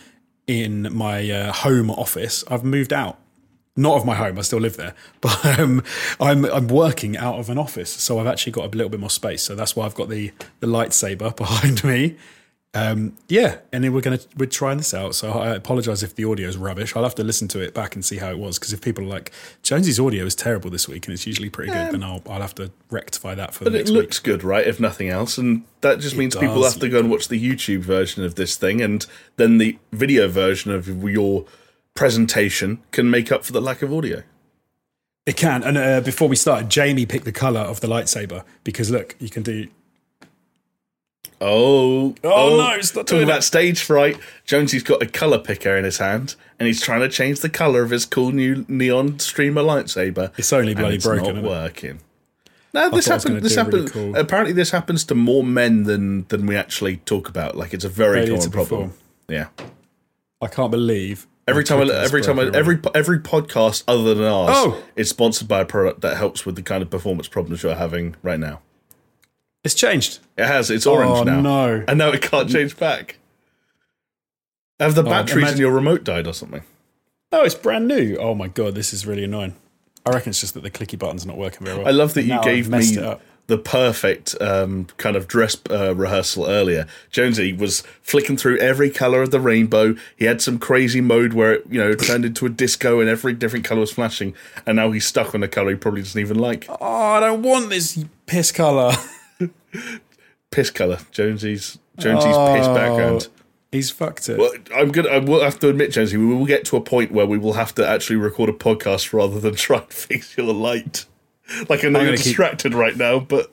in 0.46 0.94
my 0.94 1.30
uh, 1.30 1.52
home 1.52 1.90
office. 1.90 2.44
I've 2.48 2.64
moved 2.64 2.92
out 2.92 3.18
not 3.76 3.96
of 3.96 4.04
my 4.04 4.14
home. 4.14 4.38
I 4.38 4.42
still 4.42 4.60
live 4.60 4.76
there, 4.76 4.94
but 5.20 5.58
um, 5.58 5.82
I'm 6.20 6.44
I'm 6.44 6.68
working 6.68 7.16
out 7.16 7.38
of 7.38 7.48
an 7.48 7.58
office, 7.58 7.90
so 7.90 8.18
I've 8.18 8.26
actually 8.26 8.52
got 8.52 8.66
a 8.66 8.76
little 8.76 8.90
bit 8.90 9.00
more 9.00 9.10
space. 9.10 9.42
So 9.42 9.54
that's 9.54 9.74
why 9.74 9.86
I've 9.86 9.94
got 9.94 10.08
the 10.08 10.32
the 10.60 10.66
lightsaber 10.66 11.34
behind 11.36 11.82
me. 11.84 12.16
Um, 12.74 13.18
yeah, 13.28 13.58
and 13.70 13.84
then 13.84 13.92
we're 13.92 14.00
gonna 14.00 14.20
we're 14.38 14.46
trying 14.46 14.78
this 14.78 14.94
out. 14.94 15.14
So 15.14 15.30
I 15.30 15.50
apologize 15.50 16.02
if 16.02 16.14
the 16.14 16.24
audio 16.24 16.48
is 16.48 16.56
rubbish. 16.56 16.96
I'll 16.96 17.02
have 17.02 17.14
to 17.16 17.22
listen 17.24 17.46
to 17.48 17.60
it 17.60 17.74
back 17.74 17.94
and 17.94 18.02
see 18.02 18.16
how 18.16 18.30
it 18.30 18.38
was. 18.38 18.58
Because 18.58 18.72
if 18.72 18.80
people 18.80 19.04
are 19.04 19.08
like 19.08 19.30
Jonesy's 19.62 20.00
audio 20.00 20.24
is 20.24 20.34
terrible 20.34 20.70
this 20.70 20.88
week 20.88 21.06
and 21.06 21.12
it's 21.12 21.26
usually 21.26 21.50
pretty 21.50 21.70
good, 21.70 21.92
then 21.92 22.02
I'll 22.02 22.22
I'll 22.26 22.40
have 22.40 22.54
to 22.54 22.70
rectify 22.90 23.34
that 23.34 23.52
for 23.52 23.64
the 23.64 23.70
But 23.70 23.74
it 23.76 23.78
next 23.80 23.90
looks 23.90 24.18
week. 24.20 24.24
good, 24.24 24.42
right? 24.44 24.66
If 24.66 24.80
nothing 24.80 25.10
else, 25.10 25.36
and 25.36 25.64
that 25.82 26.00
just 26.00 26.16
means 26.16 26.34
people 26.34 26.62
have 26.64 26.78
to 26.80 26.88
go 26.88 26.98
and 27.00 27.10
watch 27.10 27.28
the 27.28 27.38
YouTube 27.38 27.80
version 27.80 28.24
of 28.24 28.36
this 28.36 28.56
thing, 28.56 28.80
and 28.80 29.04
then 29.36 29.58
the 29.58 29.78
video 29.92 30.28
version 30.28 30.72
of 30.72 30.88
your 30.88 31.44
presentation 31.94 32.82
can 32.90 33.10
make 33.10 33.30
up 33.30 33.44
for 33.44 33.52
the 33.52 33.60
lack 33.60 33.82
of 33.82 33.92
audio. 33.92 34.22
It 35.26 35.36
can. 35.36 35.62
And 35.62 35.76
uh, 35.76 36.00
before 36.00 36.26
we 36.26 36.36
started, 36.36 36.70
Jamie 36.70 37.06
picked 37.06 37.26
the 37.26 37.32
color 37.32 37.60
of 37.60 37.80
the 37.80 37.86
lightsaber 37.86 38.44
because 38.64 38.90
look, 38.90 39.14
you 39.20 39.28
can 39.28 39.42
do. 39.42 39.68
Oh, 41.44 42.14
oh, 42.22 42.52
Oh, 42.52 42.56
no, 42.56 42.80
stop 42.82 43.06
Talking 43.06 43.24
about 43.24 43.40
it. 43.40 43.42
stage 43.42 43.82
fright, 43.82 44.16
Jonesy's 44.44 44.82
got 44.84 45.02
a 45.02 45.06
color 45.06 45.38
picker 45.38 45.76
in 45.76 45.84
his 45.84 45.98
hand, 45.98 46.36
and 46.60 46.66
he's 46.68 46.80
trying 46.80 47.00
to 47.00 47.08
change 47.08 47.40
the 47.40 47.48
color 47.48 47.82
of 47.82 47.90
his 47.90 48.06
cool 48.06 48.30
new 48.30 48.64
neon 48.68 49.18
streamer 49.18 49.62
lightsaber. 49.62 50.30
It's 50.38 50.52
only 50.52 50.74
bloody 50.74 50.96
it's 50.96 51.04
broken, 51.04 51.36
not 51.36 51.44
working. 51.44 51.98
No, 52.74 52.88
this 52.90 53.06
thought 53.06 53.12
I 53.12 53.14
was 53.16 53.24
gonna 53.24 53.34
happens. 53.36 53.54
This 53.54 53.64
do 53.64 53.70
really 53.76 53.90
cool. 53.90 54.16
Apparently, 54.16 54.52
this 54.52 54.70
happens 54.70 55.04
to 55.04 55.14
more 55.14 55.42
men 55.44 55.82
than 55.82 56.26
than 56.28 56.46
we 56.46 56.56
actually 56.56 56.98
talk 56.98 57.28
about. 57.28 57.56
Like, 57.56 57.74
it's 57.74 57.84
a 57.84 57.88
very 57.88 58.20
Failure 58.20 58.36
common 58.36 58.50
problem. 58.50 58.80
perform. 58.90 58.92
Yeah. 59.28 59.46
I 60.40 60.46
can't 60.46 60.70
believe 60.70 61.26
Every 61.48 61.64
time, 61.64 61.80
I, 61.80 61.92
every 61.94 62.22
time, 62.22 62.38
I, 62.38 62.44
every 62.54 62.78
every 62.94 63.18
podcast 63.18 63.82
other 63.88 64.14
than 64.14 64.24
ours 64.24 64.50
Oh! 64.52 64.82
is 64.94 65.08
sponsored 65.10 65.48
by 65.48 65.60
a 65.60 65.64
product 65.64 66.00
that 66.02 66.16
helps 66.16 66.46
with 66.46 66.54
the 66.54 66.62
kind 66.62 66.82
of 66.82 66.88
performance 66.90 67.26
problems 67.26 67.62
you're 67.64 67.74
having 67.74 68.14
right 68.22 68.38
now. 68.38 68.60
It's 69.64 69.74
changed. 69.74 70.18
It 70.36 70.46
has. 70.46 70.70
It's 70.70 70.86
orange 70.86 71.18
Oh, 71.20 71.22
now. 71.24 71.40
no. 71.40 71.84
And 71.86 71.98
now 71.98 72.08
it 72.10 72.22
can't 72.22 72.50
change 72.50 72.76
back. 72.76 73.18
Have 74.80 74.94
the 74.94 75.02
batteries 75.04 75.32
in 75.34 75.38
imagine- 75.42 75.60
your 75.60 75.72
remote 75.72 76.02
died 76.04 76.26
or 76.26 76.32
something? 76.34 76.62
Oh, 77.30 77.44
it's 77.44 77.54
brand 77.54 77.86
new. 77.88 78.16
Oh 78.18 78.34
my 78.34 78.48
god, 78.48 78.74
this 78.74 78.92
is 78.92 79.06
really 79.06 79.24
annoying. 79.24 79.54
I 80.04 80.10
reckon 80.10 80.30
it's 80.30 80.40
just 80.40 80.54
that 80.54 80.62
the 80.64 80.70
clicky 80.70 80.98
button's 80.98 81.24
not 81.24 81.36
working 81.38 81.64
very 81.64 81.78
well. 81.78 81.86
I 81.86 81.92
love 81.92 82.14
that 82.14 82.24
you 82.24 82.38
gave 82.42 82.68
me 82.68 82.96
the 83.46 83.58
perfect 83.58 84.34
um, 84.40 84.86
kind 84.98 85.14
of 85.16 85.28
dress 85.28 85.56
uh, 85.70 85.94
rehearsal 85.94 86.46
earlier. 86.48 86.86
Jonesy 87.10 87.52
was 87.52 87.82
flicking 88.02 88.36
through 88.36 88.58
every 88.58 88.90
color 88.90 89.22
of 89.22 89.30
the 89.30 89.40
rainbow. 89.40 89.94
He 90.16 90.24
had 90.26 90.40
some 90.42 90.58
crazy 90.58 91.00
mode 91.00 91.32
where 91.32 91.54
it, 91.54 91.64
you 91.70 91.78
know, 91.78 91.94
turned 91.94 92.24
into 92.24 92.46
a 92.46 92.48
disco 92.48 93.00
and 93.00 93.08
every 93.08 93.32
different 93.32 93.64
color 93.64 93.80
was 93.80 93.92
flashing. 93.92 94.34
And 94.66 94.76
now 94.76 94.90
he's 94.90 95.06
stuck 95.06 95.34
on 95.34 95.42
a 95.42 95.48
color 95.48 95.70
he 95.70 95.76
probably 95.76 96.02
doesn't 96.02 96.20
even 96.20 96.38
like. 96.38 96.66
Oh, 96.68 96.76
I 96.86 97.20
don't 97.20 97.42
want 97.42 97.70
this 97.70 98.04
piss 98.26 98.50
color. 98.52 98.92
Piss 100.50 100.70
color. 100.70 100.98
Jonesy's 101.10 101.78
Jonesy's 101.98 102.26
piss 102.26 102.66
Oh. 102.66 102.74
background. 102.74 103.28
He's 103.70 103.90
fucked 103.90 104.28
it. 104.28 104.38
Well, 104.38 104.52
I'm 104.74 104.90
gonna. 104.90 105.08
I 105.08 105.18
will 105.18 105.42
have 105.42 105.58
to 105.60 105.68
admit, 105.70 105.92
Jonesy, 105.92 106.18
we 106.18 106.26
will 106.26 106.44
get 106.44 106.64
to 106.66 106.76
a 106.76 106.80
point 106.80 107.10
where 107.10 107.24
we 107.26 107.38
will 107.38 107.54
have 107.54 107.74
to 107.76 107.88
actually 107.88 108.16
record 108.16 108.50
a 108.50 108.52
podcast 108.52 109.12
rather 109.14 109.40
than 109.40 109.54
try 109.56 109.78
and 109.78 109.88
fix 109.90 110.36
your 110.36 110.52
light. 110.52 111.06
Like 111.70 111.84
I 111.84 111.88
know 111.88 111.98
I'm 112.00 112.04
you're 112.04 112.12
gonna 112.12 112.16
keep- 112.18 112.24
distracted 112.24 112.74
right 112.74 112.96
now, 112.96 113.18
but 113.18 113.50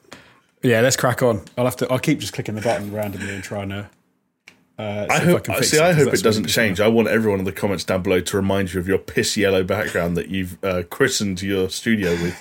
Yeah, 0.62 0.82
let's 0.82 0.98
crack 0.98 1.24
on. 1.24 1.44
I'll 1.58 1.64
have 1.66 1.78
to. 1.78 1.90
I'll 1.90 2.00
keep 2.00 2.20
just 2.20 2.34
clicking 2.34 2.56
the 2.56 2.62
button 2.62 2.92
randomly 2.94 3.34
and 3.34 3.44
trying 3.44 3.70
to. 3.70 3.90
Uh, 4.78 5.08
I 5.10 5.20
hope. 5.20 5.50
I 5.50 5.56
fix 5.56 5.72
see, 5.72 5.78
it, 5.78 5.84
I 5.84 5.92
hope 5.94 6.14
it 6.14 6.22
doesn't 6.24 6.48
change. 6.48 6.80
I 6.82 6.88
want 6.90 7.08
everyone 7.08 7.40
in 7.40 7.46
the 7.46 7.52
comments 7.52 7.84
down 7.86 8.02
below 8.02 8.20
to 8.22 8.38
remind 8.38 8.74
you 8.74 8.80
of 8.82 8.88
your 8.88 8.98
piss 8.98 9.36
yellow 9.38 9.64
background 9.64 10.16
that 10.18 10.28
you've 10.30 10.62
uh, 10.64 10.84
christened 10.90 11.42
your 11.42 11.70
studio 11.70 12.12
with. 12.12 12.38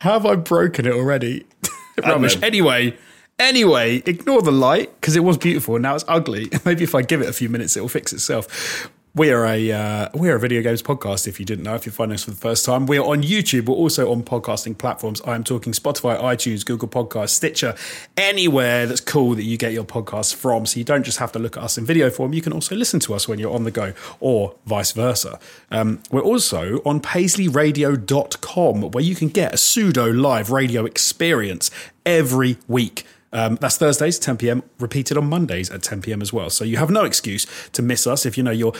Have 0.00 0.24
I 0.26 0.34
broken 0.36 0.84
it 0.86 0.92
already? 0.92 1.46
Rubbish. 2.00 2.36
Anyway, 2.42 2.96
anyway, 3.38 4.02
ignore 4.06 4.42
the 4.42 4.52
light 4.52 4.92
because 5.00 5.16
it 5.16 5.24
was 5.24 5.36
beautiful 5.36 5.76
and 5.76 5.82
now 5.82 5.94
it's 5.94 6.04
ugly. 6.08 6.50
Maybe 6.64 6.84
if 6.84 6.94
I 6.94 7.02
give 7.02 7.20
it 7.20 7.28
a 7.28 7.32
few 7.32 7.48
minutes, 7.48 7.76
it 7.76 7.80
will 7.80 7.88
fix 7.88 8.12
itself. 8.12 8.90
We 9.14 9.30
are 9.30 9.44
a 9.44 9.70
uh, 9.70 10.08
we 10.14 10.30
are 10.30 10.36
a 10.36 10.40
video 10.40 10.62
games 10.62 10.82
podcast. 10.82 11.28
If 11.28 11.38
you 11.38 11.44
didn't 11.44 11.64
know, 11.64 11.74
if 11.74 11.84
you're 11.84 11.92
finding 11.92 12.14
us 12.14 12.24
for 12.24 12.30
the 12.30 12.36
first 12.38 12.64
time, 12.64 12.86
we 12.86 12.96
are 12.96 13.04
on 13.04 13.22
YouTube. 13.22 13.68
We're 13.68 13.74
also 13.74 14.10
on 14.10 14.22
podcasting 14.22 14.78
platforms. 14.78 15.20
I 15.26 15.34
am 15.34 15.44
talking 15.44 15.74
Spotify, 15.74 16.18
iTunes, 16.18 16.64
Google 16.64 16.88
Podcasts, 16.88 17.28
Stitcher, 17.28 17.74
anywhere 18.16 18.86
that's 18.86 19.02
cool 19.02 19.34
that 19.34 19.42
you 19.42 19.58
get 19.58 19.74
your 19.74 19.84
podcasts 19.84 20.34
from. 20.34 20.64
So 20.64 20.78
you 20.78 20.84
don't 20.84 21.02
just 21.02 21.18
have 21.18 21.30
to 21.32 21.38
look 21.38 21.58
at 21.58 21.62
us 21.62 21.76
in 21.76 21.84
video 21.84 22.08
form. 22.08 22.32
You 22.32 22.40
can 22.40 22.54
also 22.54 22.74
listen 22.74 23.00
to 23.00 23.12
us 23.12 23.28
when 23.28 23.38
you're 23.38 23.52
on 23.52 23.64
the 23.64 23.70
go, 23.70 23.92
or 24.18 24.54
vice 24.64 24.92
versa. 24.92 25.38
Um, 25.70 26.02
we're 26.10 26.22
also 26.22 26.80
on 26.86 27.02
PaisleyRadio.com, 27.02 28.80
where 28.92 29.04
you 29.04 29.14
can 29.14 29.28
get 29.28 29.52
a 29.52 29.58
pseudo 29.58 30.06
live 30.10 30.50
radio 30.50 30.86
experience 30.86 31.70
every 32.06 32.56
week. 32.66 33.04
Um, 33.32 33.56
that's 33.60 33.78
Thursdays, 33.78 34.18
10 34.18 34.36
p.m., 34.36 34.62
repeated 34.78 35.16
on 35.16 35.26
Mondays 35.26 35.70
at 35.70 35.82
10 35.82 36.02
p.m. 36.02 36.20
as 36.20 36.32
well. 36.32 36.50
So 36.50 36.64
you 36.64 36.76
have 36.76 36.90
no 36.90 37.04
excuse 37.04 37.46
to 37.70 37.82
miss 37.82 38.06
us 38.06 38.26
if 38.26 38.36
you 38.36 38.42
know 38.42 38.50
you're. 38.50 38.74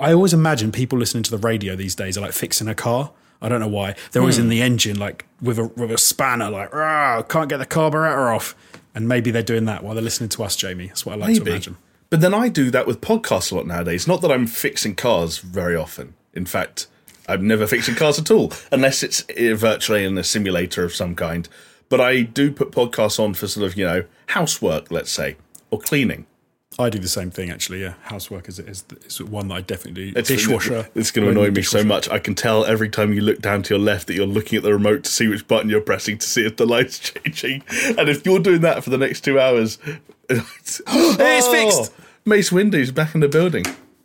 I 0.00 0.12
always 0.12 0.32
imagine 0.32 0.72
people 0.72 0.98
listening 0.98 1.22
to 1.24 1.30
the 1.30 1.38
radio 1.38 1.76
these 1.76 1.94
days 1.94 2.16
are 2.16 2.20
like 2.20 2.32
fixing 2.32 2.68
a 2.68 2.74
car. 2.74 3.12
I 3.42 3.48
don't 3.48 3.60
know 3.60 3.68
why. 3.68 3.94
They're 4.12 4.22
always 4.22 4.38
in 4.38 4.48
the 4.48 4.62
engine, 4.62 4.98
like 4.98 5.26
with 5.42 5.58
a, 5.58 5.64
with 5.64 5.90
a 5.90 5.98
spanner, 5.98 6.50
like, 6.50 6.72
"Rah, 6.72 7.22
can't 7.22 7.48
get 7.48 7.58
the 7.58 7.66
carburetor 7.66 8.30
off. 8.30 8.56
And 8.94 9.08
maybe 9.08 9.30
they're 9.30 9.42
doing 9.42 9.64
that 9.66 9.82
while 9.82 9.94
they're 9.94 10.04
listening 10.04 10.30
to 10.30 10.44
us, 10.44 10.56
Jamie. 10.56 10.86
That's 10.86 11.04
what 11.04 11.14
I 11.14 11.16
like 11.16 11.34
to 11.36 11.42
imagine. 11.42 11.76
But 12.10 12.20
then 12.20 12.32
I 12.32 12.48
do 12.48 12.70
that 12.70 12.86
with 12.86 13.00
podcasts 13.00 13.50
a 13.50 13.56
lot 13.56 13.66
nowadays. 13.66 14.06
Not 14.06 14.20
that 14.22 14.30
I'm 14.30 14.46
fixing 14.46 14.94
cars 14.94 15.38
very 15.38 15.74
often. 15.74 16.14
In 16.32 16.46
fact, 16.46 16.86
I'm 17.28 17.46
never 17.46 17.66
fixing 17.66 17.96
cars 17.96 18.18
at 18.18 18.30
all, 18.30 18.52
unless 18.70 19.02
it's 19.02 19.22
uh, 19.22 19.54
virtually 19.56 20.04
in 20.04 20.16
a 20.16 20.24
simulator 20.24 20.84
of 20.84 20.94
some 20.94 21.14
kind. 21.14 21.48
But 21.88 22.00
I 22.00 22.22
do 22.22 22.52
put 22.52 22.70
podcasts 22.70 23.18
on 23.18 23.34
for 23.34 23.46
sort 23.46 23.66
of, 23.66 23.76
you 23.76 23.84
know, 23.84 24.04
housework, 24.28 24.90
let's 24.90 25.10
say, 25.10 25.36
or 25.70 25.78
cleaning. 25.78 26.26
I 26.78 26.90
do 26.90 26.98
the 26.98 27.08
same 27.08 27.30
thing, 27.30 27.50
actually. 27.50 27.82
Yeah, 27.82 27.94
housework 28.02 28.48
is, 28.48 28.58
is, 28.58 28.84
is 29.06 29.22
one 29.22 29.48
that 29.48 29.54
I 29.54 29.60
definitely 29.60 30.06
do. 30.06 30.08
It's- 30.18 30.26
Dishwasher. 30.28 30.88
It's 30.94 31.10
going 31.10 31.24
to 31.26 31.30
annoy 31.30 31.50
me 31.50 31.62
so 31.62 31.84
much. 31.84 32.08
I 32.08 32.18
can 32.18 32.34
tell 32.34 32.64
every 32.64 32.88
time 32.88 33.12
you 33.12 33.20
look 33.20 33.40
down 33.40 33.62
to 33.64 33.74
your 33.74 33.78
left 33.82 34.06
that 34.08 34.14
you're 34.14 34.26
looking 34.26 34.56
at 34.56 34.62
the 34.64 34.72
remote 34.72 35.04
to 35.04 35.10
see 35.10 35.28
which 35.28 35.46
button 35.46 35.68
you're 35.70 35.80
pressing 35.80 36.18
to 36.18 36.26
see 36.26 36.44
if 36.44 36.56
the 36.56 36.66
light's 36.66 36.98
changing. 37.10 37.62
And 37.98 38.08
if 38.08 38.24
you're 38.26 38.40
doing 38.40 38.62
that 38.62 38.82
for 38.82 38.90
the 38.90 38.98
next 38.98 39.22
two 39.22 39.38
hours, 39.38 39.78
it's, 40.28 40.80
it's 40.88 41.48
fixed! 41.48 41.92
Mace 42.24 42.50
Windu's 42.50 42.90
back 42.90 43.14
in 43.14 43.20
the 43.20 43.28
building. 43.28 43.64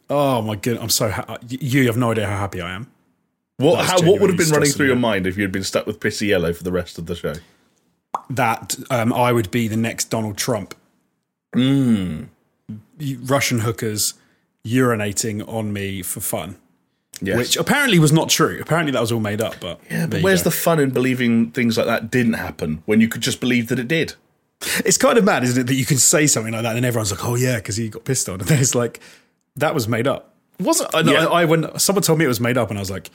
Oh 0.10 0.42
my 0.42 0.56
goodness, 0.56 0.83
I'm 0.83 0.89
so 0.89 1.10
ha- 1.10 1.38
you 1.48 1.86
have 1.88 1.98
no 1.98 2.12
idea 2.12 2.25
how 2.27 2.38
happy 2.38 2.62
I 2.62 2.71
am. 2.74 2.92
What? 3.57 3.86
How? 3.86 4.01
What 4.01 4.21
would 4.21 4.30
have 4.30 4.38
been 4.38 4.50
running 4.50 4.71
through 4.71 4.88
your 4.88 4.95
mind 4.95 5.27
if 5.27 5.38
you'd 5.38 5.51
been 5.51 5.63
stuck 5.63 5.86
with 5.86 6.00
pissy 6.00 6.27
yellow 6.27 6.54
for 6.54 6.63
the 6.63 6.71
rest 6.71 6.97
of 6.97 7.06
the 7.07 7.16
show? 7.16 7.33
That 8.30 8.76
um, 8.90 9.14
I 9.14 9.31
would 9.31 9.52
be 9.52 9.68
the 9.68 9.78
next 9.78 10.06
Donald 10.06 10.38
Trump. 10.38 10.76
Hmm. 11.54 12.23
Russian 13.23 13.59
hookers 13.59 14.14
urinating 14.66 15.47
on 15.47 15.71
me 15.73 16.02
for 16.02 16.19
fun, 16.19 16.57
Yes. 17.21 17.38
which 17.38 17.57
apparently 17.57 17.99
was 17.99 18.11
not 18.11 18.30
true. 18.30 18.59
Apparently 18.61 18.92
that 18.92 19.02
was 19.02 19.11
all 19.11 19.19
made 19.19 19.42
up. 19.42 19.56
But 19.59 19.80
yeah, 19.90 20.07
but 20.07 20.21
where's 20.21 20.44
the 20.44 20.52
fun 20.52 20.80
in 20.80 20.92
believing 20.92 21.52
things 21.52 21.78
like 21.78 21.88
that 21.88 22.11
didn't 22.11 22.33
happen 22.33 22.81
when 22.85 23.02
you 23.02 23.07
could 23.07 23.21
just 23.21 23.40
believe 23.40 23.68
that 23.69 23.80
it 23.80 23.88
did? 23.88 24.14
It's 24.85 24.97
kind 24.97 25.18
of 25.18 25.23
mad, 25.23 25.44
isn't 25.44 25.61
it, 25.61 25.68
that 25.68 25.76
you 25.76 25.85
can 25.85 25.97
say 25.97 26.28
something 26.28 26.52
like 26.54 26.64
that 26.64 26.76
and 26.76 26.85
everyone's 26.85 27.11
like, 27.11 27.23
"Oh 27.26 27.35
yeah," 27.35 27.56
because 27.57 27.78
he 27.78 27.88
got 27.90 28.04
pissed 28.04 28.28
on, 28.28 28.35
and 28.42 28.49
then 28.49 28.59
it's 28.59 28.76
like 28.76 28.99
that 29.56 29.73
was 29.73 29.88
made 29.88 30.07
up. 30.07 30.33
Wasn't 30.59 30.94
I, 30.94 30.99
Yeah. 31.02 31.26
I, 31.28 31.42
I 31.42 31.45
when 31.45 31.78
someone 31.80 32.04
told 32.04 32.19
me 32.19 32.26
it 32.26 32.30
was 32.30 32.42
made 32.42 32.57
up, 32.57 32.69
and 32.69 32.78
I 32.78 32.81
was 32.81 32.92
like, 32.92 33.09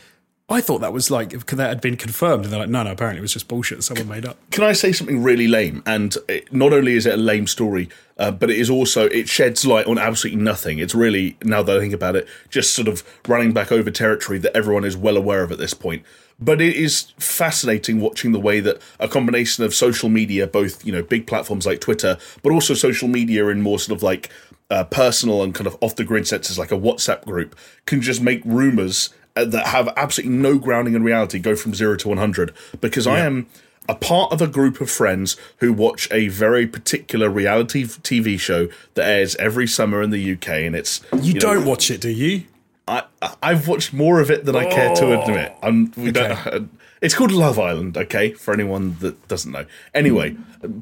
I 0.46 0.60
thought 0.60 0.80
that 0.80 0.92
was 0.92 1.10
like 1.10 1.30
that 1.30 1.68
had 1.68 1.80
been 1.80 1.96
confirmed, 1.96 2.44
and 2.44 2.52
they're 2.52 2.60
like, 2.60 2.68
no, 2.68 2.82
no, 2.82 2.92
apparently 2.92 3.20
it 3.20 3.22
was 3.22 3.32
just 3.32 3.48
bullshit. 3.48 3.82
Someone 3.82 4.08
made 4.08 4.26
up. 4.26 4.36
Can 4.50 4.62
I 4.62 4.72
say 4.72 4.92
something 4.92 5.22
really 5.22 5.48
lame? 5.48 5.82
And 5.86 6.14
it, 6.28 6.52
not 6.52 6.74
only 6.74 6.96
is 6.96 7.06
it 7.06 7.14
a 7.14 7.16
lame 7.16 7.46
story, 7.46 7.88
uh, 8.18 8.30
but 8.30 8.50
it 8.50 8.58
is 8.58 8.68
also 8.68 9.06
it 9.06 9.26
sheds 9.26 9.64
light 9.64 9.86
on 9.86 9.96
absolutely 9.96 10.42
nothing. 10.42 10.80
It's 10.80 10.94
really 10.94 11.38
now 11.42 11.62
that 11.62 11.74
I 11.74 11.80
think 11.80 11.94
about 11.94 12.14
it, 12.14 12.28
just 12.50 12.74
sort 12.74 12.88
of 12.88 13.02
running 13.26 13.54
back 13.54 13.72
over 13.72 13.90
territory 13.90 14.38
that 14.40 14.54
everyone 14.54 14.84
is 14.84 14.98
well 14.98 15.16
aware 15.16 15.42
of 15.42 15.50
at 15.50 15.56
this 15.56 15.72
point. 15.72 16.02
But 16.38 16.60
it 16.60 16.76
is 16.76 17.12
fascinating 17.18 18.00
watching 18.00 18.32
the 18.32 18.40
way 18.40 18.60
that 18.60 18.82
a 19.00 19.08
combination 19.08 19.64
of 19.64 19.74
social 19.74 20.10
media, 20.10 20.46
both 20.46 20.84
you 20.84 20.92
know 20.92 21.02
big 21.02 21.26
platforms 21.26 21.64
like 21.64 21.80
Twitter, 21.80 22.18
but 22.42 22.52
also 22.52 22.74
social 22.74 23.08
media 23.08 23.48
in 23.48 23.62
more 23.62 23.78
sort 23.78 23.96
of 23.96 24.02
like 24.02 24.28
uh, 24.68 24.84
personal 24.84 25.42
and 25.42 25.54
kind 25.54 25.66
of 25.66 25.78
off 25.80 25.96
the 25.96 26.04
grid 26.04 26.28
senses, 26.28 26.58
like 26.58 26.70
a 26.70 26.78
WhatsApp 26.78 27.24
group, 27.24 27.56
can 27.86 28.02
just 28.02 28.20
make 28.20 28.42
rumors 28.44 29.08
Uh, 29.37 29.45
that 29.45 29.67
have 29.67 29.88
absolutely 29.97 30.37
no 30.37 30.59
grounding 30.59 30.95
in 30.95 31.03
reality 31.03 31.41
go 31.41 31.57
from 31.57 31.75
zero 31.75 31.97
to 31.97 32.09
one 32.09 32.19
hundred. 32.19 32.55
Because 32.81 33.07
I 33.07 33.19
am 33.19 33.49
a 33.88 33.95
part 33.95 34.33
of 34.33 34.41
a 34.41 34.47
group 34.47 34.81
of 34.81 34.91
friends 34.91 35.37
who 35.59 35.73
watch 35.73 36.09
a 36.11 36.29
very 36.29 36.67
particular 36.67 37.29
reality 37.29 37.85
TV 37.85 38.38
show 38.38 38.69
that 38.95 39.09
airs 39.09 39.35
every 39.37 39.67
summer 39.67 40.03
in 40.03 40.11
the 40.11 40.33
UK, 40.33 40.49
and 40.49 40.76
it's 40.76 41.03
You, 41.21 41.35
know, 41.35 41.41
don't 41.41 41.64
watch 41.64 41.91
it, 41.91 42.00
do 42.00 42.11
you? 42.11 42.45
I, 42.87 43.05
I've 43.43 43.67
watched 43.67 43.93
more 43.93 44.21
of 44.21 44.31
it 44.31 44.45
than 44.45 44.57
I 44.57 44.67
care 44.67 44.95
to 44.95 45.07
oh. 45.07 45.23
admit. 45.23 45.55
I'm, 45.62 45.93
we 45.97 46.11
Okay. 46.11 46.37
don't, 46.45 46.79
it's 47.00 47.14
called 47.14 47.32
Love 47.32 47.58
Island, 47.58 47.96
okay, 47.96 48.32
for 48.32 48.54
anyone 48.54 48.96
that 49.00 49.28
doesn't 49.28 49.52
know. 49.52 49.66
Anyway, 49.92 50.36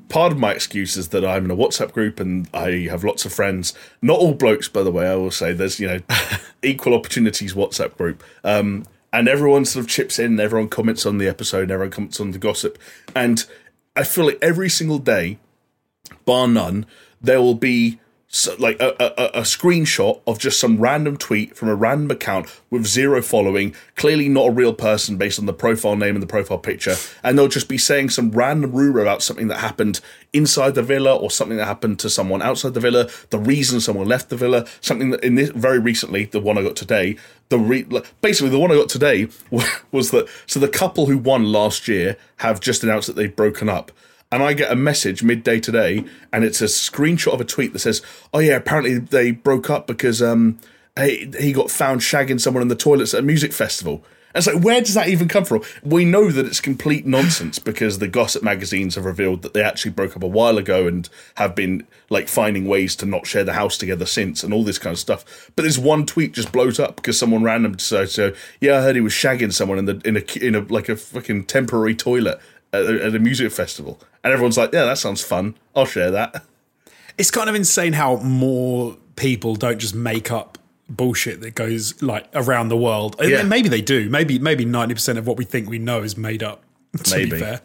part 0.09 0.33
of 0.33 0.39
my 0.39 0.53
excuse 0.53 0.97
is 0.97 1.09
that 1.09 1.25
I'm 1.25 1.45
in 1.45 1.51
a 1.51 1.57
WhatsApp 1.57 1.93
group 1.93 2.21
and 2.21 2.49
I 2.55 2.87
have 2.91 3.05
lots 3.05 3.25
of 3.25 3.33
friends. 3.33 3.75
Not 4.01 4.19
all 4.19 4.35
blokes, 4.35 4.69
by 4.69 4.83
the 4.83 4.93
way, 4.93 5.09
I 5.09 5.17
will 5.17 5.31
say. 5.31 5.53
There's, 5.53 5.81
you 5.81 5.89
know, 5.89 5.99
equal 6.63 6.95
opportunities 6.95 7.55
WhatsApp 7.55 7.97
group. 7.97 8.23
Um, 8.45 8.85
and 9.13 9.29
everyone 9.29 9.65
sort 9.65 9.85
of 9.85 9.91
chips 9.91 10.19
in, 10.19 10.41
everyone 10.41 10.69
comments 10.69 11.05
on 11.05 11.19
the 11.19 11.29
episode, 11.29 11.71
everyone 11.71 11.91
comments 11.91 12.21
on 12.21 12.31
the 12.31 12.39
gossip, 12.39 12.79
and 13.15 13.45
I 13.95 14.05
feel 14.05 14.27
like 14.27 14.39
every 14.41 14.71
single 14.71 14.99
day, 14.99 15.39
bar 16.25 16.49
none, 16.49 16.87
there 17.21 17.43
will 17.43 17.55
be 17.55 18.01
so, 18.35 18.57
like 18.59 18.81
a, 18.81 18.97
a, 18.99 19.41
a, 19.41 19.43
screenshot 19.43 20.23
of 20.27 20.39
just 20.39 20.59
some 20.59 20.79
random 20.79 21.19
tweet 21.19 21.55
from 21.55 21.69
a 21.69 21.75
random 21.75 22.11
account 22.11 22.49
with 22.71 22.87
zero 22.87 23.21
following, 23.21 23.75
clearly 23.95 24.27
not 24.27 24.49
a 24.49 24.51
real 24.51 24.73
person 24.73 25.19
based 25.19 25.39
on 25.39 25.45
the 25.45 25.53
profile 25.53 25.97
name 25.97 26.17
and 26.17 26.23
the 26.23 26.27
profile 26.27 26.57
picture, 26.57 26.95
and 27.23 27.39
they'll 27.39 27.47
just 27.47 27.69
be 27.69 27.77
saying 27.77 28.09
some 28.09 28.31
random 28.31 28.73
rumor 28.73 29.01
about 29.01 29.23
something 29.23 29.49
that 29.49 29.59
happened 29.59 30.01
inside 30.33 30.75
the 30.75 30.83
villa 30.83 31.15
or 31.15 31.31
something 31.31 31.59
that 31.59 31.67
happened 31.67 31.99
to 31.99 32.09
someone 32.09 32.41
outside 32.41 32.73
the 32.73 32.81
villa, 32.81 33.07
the 33.29 33.39
reason 33.39 33.81
someone 33.81 34.09
left 34.09 34.31
the 34.31 34.37
villa, 34.37 34.65
something 34.81 35.11
that 35.11 35.23
in 35.23 35.35
this 35.35 35.51
very 35.51 35.79
recently, 35.79 36.25
the 36.25 36.41
one 36.41 36.57
I 36.57 36.63
got 36.63 36.75
today, 36.75 37.17
the 37.51 37.59
re, 37.59 37.83
basically 38.23 38.49
the 38.49 38.59
one 38.59 38.73
I 38.73 38.77
got 38.77 38.89
today 38.89 39.29
was 39.93 40.11
that 40.11 40.27
so 40.47 40.59
the 40.59 40.69
couple 40.69 41.05
who 41.05 41.19
won 41.19 41.53
last 41.53 41.87
year 41.87 42.17
have 42.37 42.61
just 42.61 42.83
announced 42.83 43.09
that 43.09 43.17
they've 43.17 43.37
broken 43.37 43.69
up 43.69 43.93
and 44.33 44.43
I 44.43 44.55
get 44.55 44.73
a 44.73 44.77
message 44.77 45.23
midday 45.23 45.61
today, 45.61 46.05
and 46.33 46.43
it's 46.43 46.63
a 46.63 46.65
screenshot 46.65 47.35
of 47.35 47.41
a 47.41 47.45
tweet 47.45 47.75
that 47.75 47.81
says, 47.81 48.03
"Oh 48.33 48.39
yeah, 48.39 48.57
apparently 48.57 48.99
they 48.99 49.31
broke 49.31 49.69
up 49.69 49.87
because 49.87 50.23
um, 50.23 50.59
he, 50.99 51.31
he 51.39 51.53
got 51.53 51.71
found 51.71 52.01
shagging 52.01 52.41
someone 52.41 52.63
in 52.63 52.69
the 52.69 52.75
toilets 52.75 53.13
at 53.15 53.21
a 53.21 53.23
music 53.23 53.53
festival." 53.53 54.03
And 54.35 54.41
it's 54.41 54.53
like, 54.53 54.65
where 54.65 54.81
does 54.81 54.95
that 54.95 55.09
even 55.09 55.29
come 55.29 55.45
from? 55.45 55.63
We 55.83 56.07
know 56.07 56.31
that 56.31 56.47
it's 56.47 56.61
complete 56.61 57.05
nonsense 57.05 57.59
because 57.59 57.99
the 57.99 58.09
gossip 58.09 58.43
magazines 58.43 58.95
have 58.95 59.05
revealed 59.05 59.43
that 59.43 59.53
they 59.53 59.63
actually 59.63 59.91
broke 59.91 60.17
up 60.17 60.23
a 60.23 60.27
while 60.27 60.57
ago 60.57 60.87
and 60.87 61.07
have 61.35 61.55
been 61.55 61.87
like 62.09 62.29
finding 62.29 62.67
ways 62.67 62.97
to 62.97 63.07
not 63.07 63.27
share 63.27 63.45
the 63.45 63.53
house 63.53 63.77
together 63.77 64.07
since, 64.07 64.43
and 64.43 64.55
all 64.55 64.65
this 64.65 64.79
kind 64.79 64.95
of 64.95 64.99
stuff. 64.99 65.51
But 65.55 65.65
this 65.65 65.77
one 65.77 66.07
tweet 66.07 66.33
just 66.33 66.51
blows 66.51 66.81
up 66.81 66.97
because 66.97 67.19
someone 67.19 67.43
random 67.43 67.77
decided, 67.77 68.09
"So 68.11 68.33
yeah, 68.61 68.79
I 68.79 68.81
heard 68.81 68.95
he 68.97 69.03
was 69.03 69.13
shagging 69.13 69.53
someone 69.53 69.79
in 69.79 69.85
the 69.85 70.01
in 70.07 70.17
a 70.17 70.23
in 70.43 70.55
a 70.55 70.61
like 70.61 70.89
a 70.89 70.97
fucking 70.97 71.45
temporary 71.45 71.95
toilet." 71.95 72.41
At 72.73 72.85
a, 72.85 73.05
at 73.07 73.15
a 73.15 73.19
music 73.19 73.53
festival, 73.53 74.01
and 74.25 74.33
everyone's 74.33 74.59
like, 74.59 74.73
"Yeah, 74.73 74.85
that 74.85 74.99
sounds 74.99 75.23
fun. 75.23 75.57
I'll 75.75 75.87
share 75.87 76.11
that." 76.11 76.45
It's 77.19 77.31
kind 77.31 77.49
of 77.49 77.55
insane 77.55 77.93
how 77.93 78.17
more 78.17 78.97
people 79.17 79.55
don't 79.55 79.79
just 79.79 79.95
make 79.95 80.33
up 80.33 80.59
bullshit 80.89 81.41
that 81.41 81.55
goes 81.55 82.01
like 82.03 82.27
around 82.35 82.69
the 82.69 82.77
world. 82.77 83.17
Yeah. 83.21 83.43
Maybe 83.43 83.69
they 83.69 83.81
do. 83.81 84.09
Maybe 84.11 84.39
maybe 84.39 84.65
ninety 84.65 84.95
percent 84.95 85.19
of 85.19 85.27
what 85.27 85.37
we 85.37 85.45
think 85.45 85.69
we 85.69 85.79
know 85.79 86.03
is 86.03 86.17
made 86.17 86.43
up. 86.43 86.63
To 87.05 87.17
maybe. 87.17 87.31
be 87.31 87.39
fair. 87.39 87.63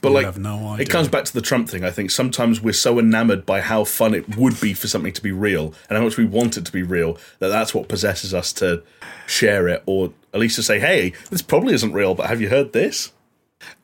But 0.00 0.12
like, 0.12 0.36
no 0.36 0.76
it 0.76 0.88
comes 0.88 1.08
back 1.08 1.24
to 1.24 1.32
the 1.32 1.40
Trump 1.40 1.68
thing. 1.68 1.84
I 1.84 1.90
think 1.90 2.12
sometimes 2.12 2.60
we're 2.60 2.72
so 2.72 3.00
enamored 3.00 3.44
by 3.44 3.60
how 3.60 3.82
fun 3.82 4.14
it 4.14 4.36
would 4.36 4.60
be 4.60 4.74
for 4.74 4.86
something 4.86 5.12
to 5.12 5.22
be 5.22 5.32
real, 5.32 5.74
and 5.88 5.98
how 5.98 6.04
much 6.04 6.16
we 6.16 6.24
want 6.24 6.56
it 6.56 6.64
to 6.66 6.72
be 6.72 6.84
real, 6.84 7.18
that 7.40 7.48
that's 7.48 7.74
what 7.74 7.88
possesses 7.88 8.32
us 8.32 8.52
to 8.54 8.84
share 9.26 9.66
it, 9.66 9.82
or 9.86 10.12
at 10.32 10.38
least 10.38 10.54
to 10.54 10.62
say, 10.62 10.78
"Hey, 10.78 11.14
this 11.30 11.42
probably 11.42 11.74
isn't 11.74 11.92
real, 11.92 12.14
but 12.14 12.26
have 12.26 12.40
you 12.40 12.48
heard 12.48 12.72
this?" 12.72 13.10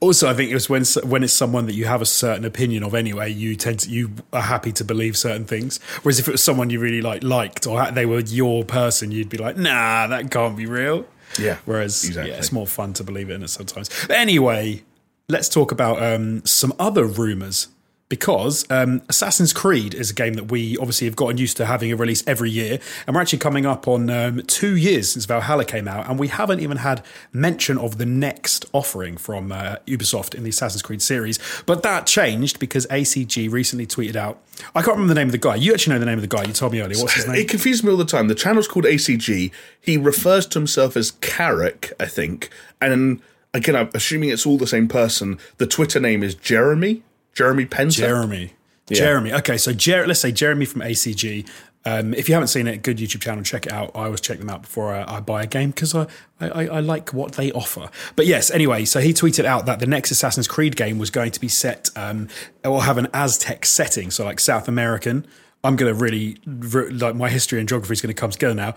Also, 0.00 0.28
I 0.28 0.34
think 0.34 0.50
it 0.50 0.54
was 0.54 0.68
when 0.68 0.84
when 1.08 1.22
it's 1.24 1.32
someone 1.32 1.66
that 1.66 1.74
you 1.74 1.86
have 1.86 2.00
a 2.00 2.06
certain 2.06 2.44
opinion 2.44 2.84
of 2.84 2.94
anyway, 2.94 3.32
you 3.32 3.56
tend 3.56 3.80
to 3.80 3.90
you 3.90 4.12
are 4.32 4.42
happy 4.42 4.72
to 4.72 4.84
believe 4.84 5.16
certain 5.16 5.44
things. 5.44 5.80
Whereas 6.02 6.18
if 6.18 6.28
it 6.28 6.32
was 6.32 6.44
someone 6.44 6.70
you 6.70 6.78
really 6.78 7.02
like 7.02 7.22
liked 7.22 7.66
or 7.66 7.90
they 7.90 8.06
were 8.06 8.20
your 8.20 8.64
person, 8.64 9.10
you'd 9.10 9.28
be 9.28 9.38
like, 9.38 9.56
nah, 9.56 10.06
that 10.06 10.30
can't 10.30 10.56
be 10.56 10.66
real. 10.66 11.06
Yeah. 11.38 11.58
Whereas 11.64 12.04
exactly. 12.04 12.32
yeah, 12.32 12.38
it's 12.38 12.52
more 12.52 12.66
fun 12.66 12.92
to 12.94 13.04
believe 13.04 13.30
it 13.30 13.34
in 13.34 13.42
it 13.42 13.50
sometimes. 13.50 13.90
But 14.06 14.16
anyway, 14.16 14.82
let's 15.28 15.48
talk 15.48 15.72
about 15.72 16.02
um, 16.02 16.44
some 16.44 16.72
other 16.78 17.04
rumors 17.04 17.68
because 18.08 18.64
um, 18.70 19.02
Assassin's 19.08 19.52
Creed 19.52 19.94
is 19.94 20.10
a 20.10 20.14
game 20.14 20.34
that 20.34 20.44
we 20.44 20.76
obviously 20.76 21.06
have 21.06 21.16
gotten 21.16 21.38
used 21.38 21.56
to 21.56 21.66
having 21.66 21.90
a 21.90 21.96
release 21.96 22.22
every 22.26 22.50
year, 22.50 22.78
and 23.06 23.16
we're 23.16 23.22
actually 23.22 23.38
coming 23.38 23.66
up 23.66 23.88
on 23.88 24.10
um, 24.10 24.42
two 24.42 24.76
years 24.76 25.12
since 25.12 25.24
Valhalla 25.24 25.64
came 25.64 25.88
out, 25.88 26.08
and 26.08 26.18
we 26.18 26.28
haven't 26.28 26.60
even 26.60 26.78
had 26.78 27.04
mention 27.32 27.78
of 27.78 27.98
the 27.98 28.06
next 28.06 28.66
offering 28.72 29.16
from 29.16 29.52
uh, 29.52 29.76
Ubisoft 29.86 30.34
in 30.34 30.44
the 30.44 30.50
Assassin's 30.50 30.82
Creed 30.82 31.02
series. 31.02 31.38
But 31.66 31.82
that 31.82 32.06
changed 32.06 32.58
because 32.58 32.86
ACG 32.88 33.50
recently 33.50 33.86
tweeted 33.86 34.16
out. 34.16 34.40
I 34.74 34.82
can't 34.82 34.96
remember 34.96 35.14
the 35.14 35.20
name 35.20 35.28
of 35.28 35.32
the 35.32 35.38
guy. 35.38 35.56
You 35.56 35.72
actually 35.72 35.94
know 35.94 35.98
the 35.98 36.06
name 36.06 36.18
of 36.18 36.22
the 36.22 36.28
guy. 36.28 36.44
You 36.44 36.52
told 36.52 36.72
me 36.72 36.80
earlier. 36.80 37.00
What's 37.00 37.14
his 37.14 37.26
name? 37.26 37.36
It 37.36 37.48
confuses 37.48 37.82
me 37.82 37.90
all 37.90 37.96
the 37.96 38.04
time. 38.04 38.28
The 38.28 38.34
channel's 38.34 38.68
called 38.68 38.84
ACG. 38.84 39.50
He 39.80 39.96
refers 39.96 40.46
to 40.48 40.58
himself 40.58 40.96
as 40.96 41.12
Carrick, 41.20 41.92
I 41.98 42.06
think, 42.06 42.50
and 42.80 43.20
again, 43.54 43.76
I'm 43.76 43.90
assuming 43.94 44.28
it's 44.28 44.44
all 44.44 44.58
the 44.58 44.66
same 44.66 44.88
person. 44.88 45.38
The 45.56 45.66
Twitter 45.66 46.00
name 46.00 46.22
is 46.22 46.34
Jeremy. 46.34 47.02
Jeremy 47.34 47.66
Penter. 47.66 47.98
Jeremy. 47.98 48.52
Yeah. 48.88 48.98
Jeremy. 48.98 49.32
Okay, 49.34 49.56
so 49.56 49.72
Jer- 49.72 50.06
let's 50.06 50.20
say 50.20 50.32
Jeremy 50.32 50.64
from 50.66 50.82
ACG. 50.82 51.48
Um, 51.86 52.14
if 52.14 52.28
you 52.28 52.34
haven't 52.34 52.48
seen 52.48 52.66
it, 52.66 52.82
good 52.82 52.96
YouTube 52.96 53.20
channel, 53.20 53.44
check 53.44 53.66
it 53.66 53.72
out. 53.72 53.90
I 53.94 54.04
always 54.04 54.20
check 54.20 54.38
them 54.38 54.48
out 54.48 54.62
before 54.62 54.94
I, 54.94 55.16
I 55.16 55.20
buy 55.20 55.42
a 55.42 55.46
game 55.46 55.70
because 55.70 55.94
I, 55.94 56.06
I, 56.40 56.66
I, 56.66 56.80
like 56.80 57.12
what 57.12 57.32
they 57.32 57.52
offer. 57.52 57.90
But 58.16 58.26
yes, 58.26 58.50
anyway, 58.50 58.86
so 58.86 59.00
he 59.00 59.12
tweeted 59.12 59.44
out 59.44 59.66
that 59.66 59.80
the 59.80 59.86
next 59.86 60.10
Assassin's 60.10 60.48
Creed 60.48 60.76
game 60.76 60.96
was 60.96 61.10
going 61.10 61.30
to 61.32 61.40
be 61.40 61.48
set 61.48 61.90
um, 61.94 62.28
or 62.64 62.84
have 62.84 62.96
an 62.96 63.08
Aztec 63.12 63.66
setting, 63.66 64.10
so 64.10 64.24
like 64.24 64.40
South 64.40 64.66
American. 64.66 65.26
I'm 65.62 65.76
going 65.76 65.94
to 65.94 65.98
really 65.98 66.38
like 66.44 67.16
my 67.16 67.28
history 67.28 67.58
and 67.58 67.68
geography 67.68 67.92
is 67.92 68.02
going 68.02 68.14
to 68.14 68.20
come 68.20 68.30
together 68.30 68.54
now. 68.54 68.74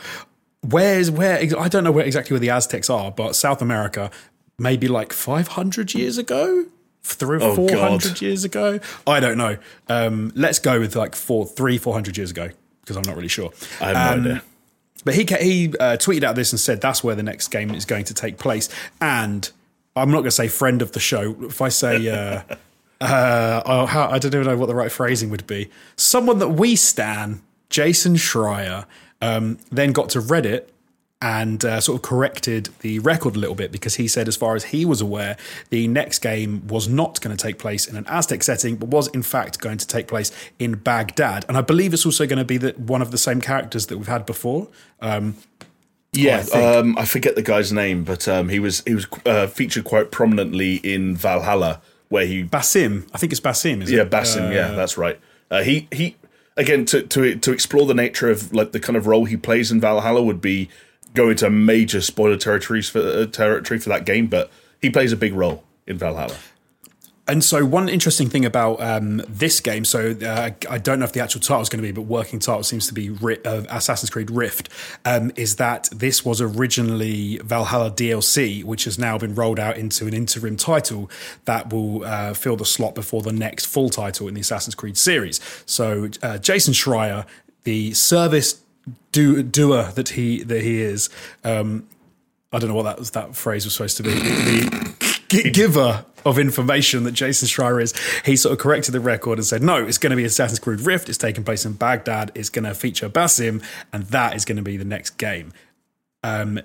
Where's 0.61 1.09
where? 1.11 1.37
I 1.37 1.67
don't 1.67 1.83
know 1.83 1.91
where 1.91 2.05
exactly 2.05 2.33
where 2.33 2.39
the 2.39 2.49
Aztecs 2.49 2.89
are, 2.89 3.11
but 3.11 3.35
South 3.35 3.61
America, 3.61 4.09
maybe 4.57 4.87
like 4.87 5.13
500 5.13 5.93
years 5.93 6.17
ago 6.17 6.65
three, 7.07 7.39
oh, 7.41 7.55
400 7.55 8.03
God. 8.03 8.21
years 8.21 8.43
ago. 8.43 8.79
I 9.05 9.19
don't 9.19 9.37
know. 9.37 9.57
Um, 9.87 10.31
let's 10.35 10.59
go 10.59 10.79
with 10.79 10.95
like 10.95 11.15
four, 11.15 11.45
three, 11.45 11.77
400 11.77 12.17
years 12.17 12.31
ago 12.31 12.49
because 12.81 12.95
I'm 12.95 13.03
not 13.03 13.15
really 13.15 13.27
sure. 13.27 13.51
I 13.81 13.87
have 13.87 14.17
um, 14.17 14.23
no 14.23 14.29
idea. 14.29 14.43
But 15.05 15.15
he 15.15 15.21
he 15.23 15.67
uh, 15.79 15.97
tweeted 15.97 16.23
out 16.23 16.35
this 16.35 16.51
and 16.51 16.59
said 16.59 16.81
that's 16.81 17.03
where 17.03 17.15
the 17.15 17.23
next 17.23 17.47
game 17.49 17.73
is 17.73 17.85
going 17.85 18.05
to 18.05 18.13
take 18.13 18.37
place. 18.37 18.67
And 18.99 19.49
I'm 19.95 20.09
not 20.09 20.17
going 20.17 20.25
to 20.25 20.31
say 20.31 20.47
friend 20.47 20.81
of 20.81 20.91
the 20.91 20.99
show. 20.99 21.35
If 21.41 21.61
I 21.61 21.69
say, 21.69 22.09
uh, 22.09 22.41
uh, 23.01 23.61
oh, 23.65 23.85
how, 23.85 24.09
I 24.09 24.19
don't 24.19 24.33
even 24.33 24.47
know 24.47 24.57
what 24.57 24.67
the 24.67 24.75
right 24.75 24.91
phrasing 24.91 25.29
would 25.29 25.47
be. 25.47 25.69
Someone 25.95 26.39
that 26.39 26.49
we 26.49 26.75
stan, 26.75 27.41
Jason 27.69 28.15
Schreier, 28.15 28.85
um, 29.21 29.59
then 29.71 29.91
got 29.93 30.09
to 30.09 30.19
Reddit 30.19 30.67
and 31.21 31.65
uh, 31.65 31.81
sort 31.81 31.95
of 31.95 32.01
corrected 32.03 32.69
the 32.81 33.00
record 33.00 33.36
a 33.36 33.39
little 33.39 33.55
bit 33.55 33.71
because 33.71 33.95
he 33.95 34.07
said, 34.07 34.27
as 34.27 34.36
far 34.36 34.55
as 34.55 34.65
he 34.65 34.86
was 34.86 35.01
aware, 35.01 35.36
the 35.69 35.88
next 35.88 36.19
game 36.19 36.67
was 36.67 36.88
not 36.88 37.19
going 37.21 37.36
to 37.36 37.41
take 37.41 37.57
place 37.57 37.88
in 37.88 37.95
an 37.95 38.05
Aztec 38.07 38.43
setting, 38.43 38.75
but 38.75 38.89
was 38.89 39.07
in 39.09 39.24
fact 39.24 39.59
going 39.59 39.79
to 39.79 39.88
take 39.88 40.07
place 40.07 40.31
in 40.59 40.75
Baghdad. 40.75 41.43
And 41.47 41.57
I 41.57 41.62
believe 41.62 41.93
it's 41.93 42.05
also 42.05 42.27
going 42.27 42.38
to 42.38 42.45
be 42.45 42.57
that 42.57 42.79
one 42.79 43.01
of 43.01 43.09
the 43.09 43.17
same 43.17 43.41
characters 43.41 43.88
that 43.88 43.97
we've 43.97 44.07
had 44.07 44.25
before. 44.25 44.67
Um, 45.01 45.38
yeah, 46.13 46.45
I, 46.53 46.75
um, 46.75 46.97
I, 46.97 47.05
forget 47.05 47.36
the 47.36 47.41
guy's 47.41 47.71
name, 47.71 48.03
but 48.03 48.27
um, 48.27 48.50
he 48.50 48.59
was 48.59 48.81
he 48.86 48.95
was 48.95 49.07
uh, 49.25 49.47
featured 49.47 49.83
quite 49.83 50.09
prominently 50.09 50.75
in 50.75 51.15
Valhalla, 51.15 51.81
where 52.09 52.25
he 52.25 52.43
Basim. 52.43 53.07
I 53.13 53.17
think 53.17 53.31
it's 53.31 53.41
Basim. 53.41 53.77
yeah, 53.77 53.83
it? 53.83 53.89
Yeah, 53.89 54.05
Basim. 54.05 54.50
Uh, 54.50 54.53
yeah, 54.53 54.67
that's 54.69 54.97
right. 54.97 55.19
Uh, 55.51 55.63
he 55.63 55.88
he 55.91 56.15
again 56.55 56.86
to 56.86 57.03
to 57.03 57.36
to 57.36 57.51
explore 57.51 57.86
the 57.86 57.93
nature 57.93 58.29
of 58.29 58.53
like 58.53 58.71
the 58.71 58.79
kind 58.79 58.95
of 58.95 59.05
role 59.05 59.25
he 59.25 59.38
plays 59.38 59.71
in 59.71 59.79
Valhalla 59.79 60.24
would 60.24 60.41
be 60.41 60.69
go 61.13 61.29
into 61.29 61.49
major 61.49 62.01
spoiler 62.01 62.37
territories 62.37 62.89
for 62.89 62.99
uh, 62.99 63.25
territory 63.25 63.79
for 63.79 63.89
that 63.89 64.05
game, 64.05 64.27
but 64.27 64.51
he 64.81 64.89
plays 64.89 65.11
a 65.11 65.17
big 65.17 65.33
role 65.33 65.63
in 65.85 65.97
Valhalla. 65.97 66.35
And 67.29 67.43
so, 67.43 67.65
one 67.65 67.89
interesting 67.89 68.29
thing 68.29 68.45
about 68.45 68.81
um, 68.81 69.21
this 69.27 69.59
game, 69.59 69.83
so 69.83 70.11
uh, 70.11 70.51
I 70.69 70.77
don't 70.77 70.99
know 70.99 71.03
if 71.03 71.11
the 71.11 71.19
actual 71.19 71.41
title 71.41 71.61
is 71.61 71.67
going 71.67 71.81
to 71.81 71.87
be, 71.87 71.91
but 71.91 72.03
working 72.03 72.39
title 72.39 72.63
seems 72.63 72.87
to 72.87 72.93
be 72.93 73.09
uh, 73.09 73.63
Assassin's 73.69 74.09
Creed 74.09 74.31
Rift, 74.31 74.69
um, 75.03 75.33
is 75.35 75.57
that 75.57 75.89
this 75.91 76.23
was 76.23 76.39
originally 76.39 77.39
Valhalla 77.39 77.91
DLC, 77.91 78.63
which 78.63 78.85
has 78.85 78.97
now 78.97 79.17
been 79.17 79.35
rolled 79.35 79.59
out 79.59 79.75
into 79.75 80.07
an 80.07 80.13
interim 80.13 80.55
title 80.55 81.09
that 81.43 81.73
will 81.73 82.05
uh, 82.05 82.33
fill 82.33 82.55
the 82.55 82.65
slot 82.65 82.95
before 82.95 83.21
the 83.21 83.33
next 83.33 83.65
full 83.65 83.89
title 83.89 84.29
in 84.29 84.33
the 84.33 84.41
Assassin's 84.41 84.75
Creed 84.75 84.97
series. 84.97 85.41
So, 85.65 86.07
uh, 86.23 86.37
Jason 86.37 86.73
Schreier, 86.73 87.25
the 87.65 87.93
service 87.93 88.61
do, 89.12 89.44
doer 89.44 89.91
that 89.96 90.10
he 90.10 90.44
that 90.44 90.62
he 90.62 90.82
is. 90.82 91.10
Um, 91.44 91.88
I 92.51 92.60
don't 92.60 92.70
know 92.70 92.75
what 92.75 92.98
that 92.98 93.06
that 93.13 93.36
phrase 93.36 93.65
was 93.65 93.74
supposed 93.74 93.98
to 93.98 94.03
be. 94.03 94.12
The, 94.12 94.96
the 95.29 95.50
giver 95.51 96.06
of 96.25 96.39
information 96.39 97.03
that 97.03 97.12
Jason 97.12 97.48
Schreier 97.48 97.82
is. 97.82 97.94
He 98.25 98.36
sort 98.36 98.53
of 98.53 98.60
corrected 98.60 98.94
the 98.94 99.00
record 99.00 99.38
and 99.38 99.46
said, 99.46 99.63
"No, 99.63 99.86
it's 99.86 99.98
going 99.98 100.12
to 100.12 100.17
be 100.17 100.25
Assassin's 100.25 100.60
Creed 100.60 100.82
Rift. 100.82 101.10
It's 101.10 101.17
taking 101.17 101.44
place 101.44 101.65
in 101.65 101.74
Baghdad. 101.74 102.32
It's 102.36 102.50
going 102.50 102.65
to 102.65 102.74
feature 102.74 103.10
Basim, 103.10 103.63
and 103.91 104.03
that 104.06 104.36
is 104.36 104.46
going 104.46 104.58
to 104.58 104.63
be 104.63 104.77
the 104.77 104.86
next 104.86 105.12
game." 105.17 105.53
Um, 106.24 106.60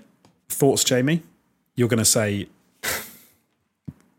thoughts, 0.49 0.85
Jamie? 0.85 1.23
You're 1.75 1.89
going 1.89 1.99
to 1.99 2.05
say 2.05 2.49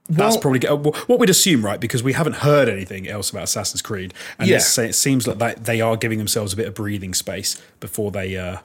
that's 0.09 0.37
probably 0.37 0.67
what 0.67 1.19
we'd 1.19 1.29
assume, 1.29 1.63
right? 1.63 1.79
Because 1.79 2.03
we 2.03 2.13
haven't 2.13 2.37
heard 2.37 2.67
anything 2.67 3.07
else 3.07 3.29
about 3.29 3.43
Assassin's 3.43 3.81
Creed, 3.81 4.13
and 4.37 4.49
yeah. 4.49 4.57
it 4.57 4.93
seems 4.93 5.27
like 5.27 5.63
they 5.63 5.79
are 5.81 5.95
giving 5.95 6.17
themselves 6.17 6.53
a 6.53 6.57
bit 6.57 6.67
of 6.67 6.73
breathing 6.73 7.13
space 7.13 7.61
before 7.79 8.11
they 8.11 8.35
uh, 8.35 8.57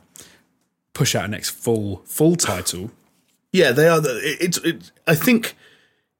push 0.94 1.14
out 1.14 1.24
a 1.24 1.28
next 1.28 1.50
full 1.50 2.02
full 2.04 2.34
title. 2.34 2.90
Yeah, 3.52 3.72
they 3.72 3.88
are. 3.88 4.00
It's. 4.04 4.58
It, 4.58 4.90
I 5.06 5.14
think 5.14 5.56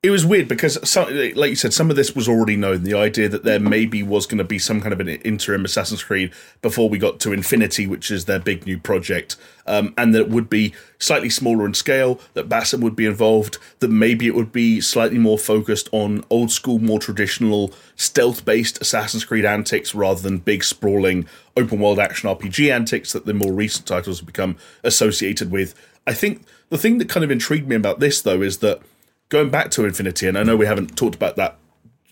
it 0.01 0.11
was 0.11 0.25
weird 0.25 0.47
because, 0.47 0.79
some, 0.89 1.09
like 1.35 1.51
you 1.51 1.57
said, 1.57 1.73
some 1.75 1.91
of 1.91 1.97
this 1.97 2.15
was 2.15 2.29
already 2.29 2.57
known. 2.57 2.85
The 2.85 2.95
idea 2.95 3.29
that 3.31 3.43
there 3.43 3.59
maybe 3.59 4.05
was 4.05 4.27
going 4.27 4.39
to 4.39 4.45
be 4.45 4.57
some 4.57 4.81
kind 4.81 4.93
of 4.93 5.01
an 5.01 5.09
interim 5.09 5.65
Assassin's 5.65 6.05
Creed 6.05 6.33
before 6.63 6.89
we 6.89 6.99
got 6.99 7.19
to 7.21 7.33
Infinity, 7.33 7.85
which 7.89 8.09
is 8.09 8.27
their 8.27 8.39
big 8.39 8.65
new 8.65 8.79
project, 8.79 9.35
um, 9.67 9.93
and 9.99 10.15
that 10.15 10.21
it 10.21 10.29
would 10.29 10.49
be 10.49 10.73
slightly 11.01 11.29
smaller 11.29 11.67
in 11.67 11.75
scale. 11.75 12.21
That 12.35 12.49
Basim 12.49 12.79
would 12.81 12.95
be 12.95 13.07
involved. 13.07 13.59
That 13.81 13.89
maybe 13.89 14.29
it 14.29 14.37
would 14.37 14.53
be 14.53 14.81
slightly 14.81 15.19
more 15.19 15.37
focused 15.37 15.89
on 15.91 16.25
old 16.31 16.53
school, 16.53 16.79
more 16.79 17.01
traditional 17.01 17.73
stealth-based 17.97 18.81
Assassin's 18.81 19.25
Creed 19.25 19.45
antics 19.45 19.97
rather 19.97 20.21
than 20.21 20.39
big 20.39 20.63
sprawling 20.63 21.27
open 21.57 21.81
world 21.81 21.99
action 21.99 22.31
RPG 22.31 22.73
antics 22.73 23.13
that 23.13 23.27
the 23.27 23.35
more 23.35 23.53
recent 23.53 23.85
titles 23.85 24.21
have 24.21 24.27
become 24.27 24.59
associated 24.85 25.51
with. 25.51 25.75
I 26.07 26.15
think 26.15 26.45
the 26.69 26.79
thing 26.79 26.99
that 26.99 27.09
kind 27.09 27.25
of 27.25 27.33
intrigued 27.33 27.69
me 27.69 27.75
about 27.75 27.99
this, 27.99 28.23
though, 28.23 28.43
is 28.43 28.59
that 28.59 28.81
going 29.29 29.51
back 29.51 29.71
to 29.73 29.85
Infinity, 29.85 30.27
and 30.27 30.39
I 30.39 30.43
know 30.43 30.57
we 30.57 30.67
haven't 30.67 30.97
talked 30.97 31.15
about 31.15 31.37
that, 31.37 31.57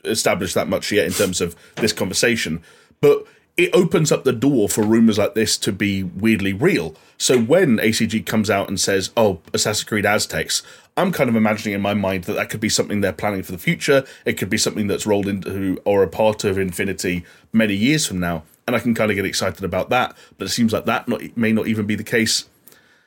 established 0.05 0.55
that 0.55 0.69
much 0.69 0.93
yet 0.93 1.07
in 1.07 1.13
terms 1.13 1.41
of 1.41 1.57
this 1.77 1.93
conversation, 1.93 2.63
but 3.01 3.27
it 3.57 3.71
opens 3.73 4.13
up 4.13 4.25
the 4.25 4.33
door 4.33 4.69
for 4.69 4.83
rumors 4.83 5.17
like 5.17 5.35
this 5.35 5.57
to 5.57 5.73
be 5.73 6.03
weirdly 6.03 6.53
real. 6.53 6.95
So 7.17 7.41
when 7.41 7.79
ACG 7.79 8.27
comes 8.27 8.51
out 8.51 8.69
and 8.69 8.79
says, 8.79 9.11
"Oh, 9.17 9.41
Assassin's 9.55 9.85
Creed 9.85 10.05
Aztecs," 10.05 10.63
I'm 10.97 11.11
kind 11.11 11.31
of 11.31 11.37
imagining 11.37 11.75
in 11.75 11.81
my 11.81 11.95
mind 11.95 12.25
that 12.25 12.35
that 12.35 12.51
could 12.51 12.61
be 12.61 12.69
something 12.69 13.01
they're 13.01 13.13
planning 13.13 13.43
for 13.43 13.53
the 13.53 13.59
future. 13.59 14.05
It 14.27 14.35
could 14.35 14.51
be 14.51 14.59
something 14.59 14.87
that's 14.87 15.07
rolled 15.07 15.27
into 15.27 15.81
or 15.85 16.03
a 16.03 16.09
part 16.09 16.45
of 16.45 16.59
Infinity 16.59 17.25
many 17.53 17.75
years 17.75 18.07
from 18.07 18.21
now, 18.21 18.45
and 18.67 18.77
I 18.77 18.79
can 18.79 18.95
kind 18.95 19.11
of 19.11 19.17
get 19.17 19.25
excited 19.25 19.65
about 19.65 19.89
that. 19.89 20.15
But 20.37 20.49
it 20.49 20.51
seems 20.51 20.73
like 20.75 20.85
that 20.85 21.09
not, 21.09 21.23
may 21.37 21.53
not 21.53 21.67
even 21.67 21.87
be 21.87 21.95
the 21.95 22.05
case. 22.05 22.45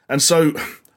And 0.07 0.21
so 0.21 0.53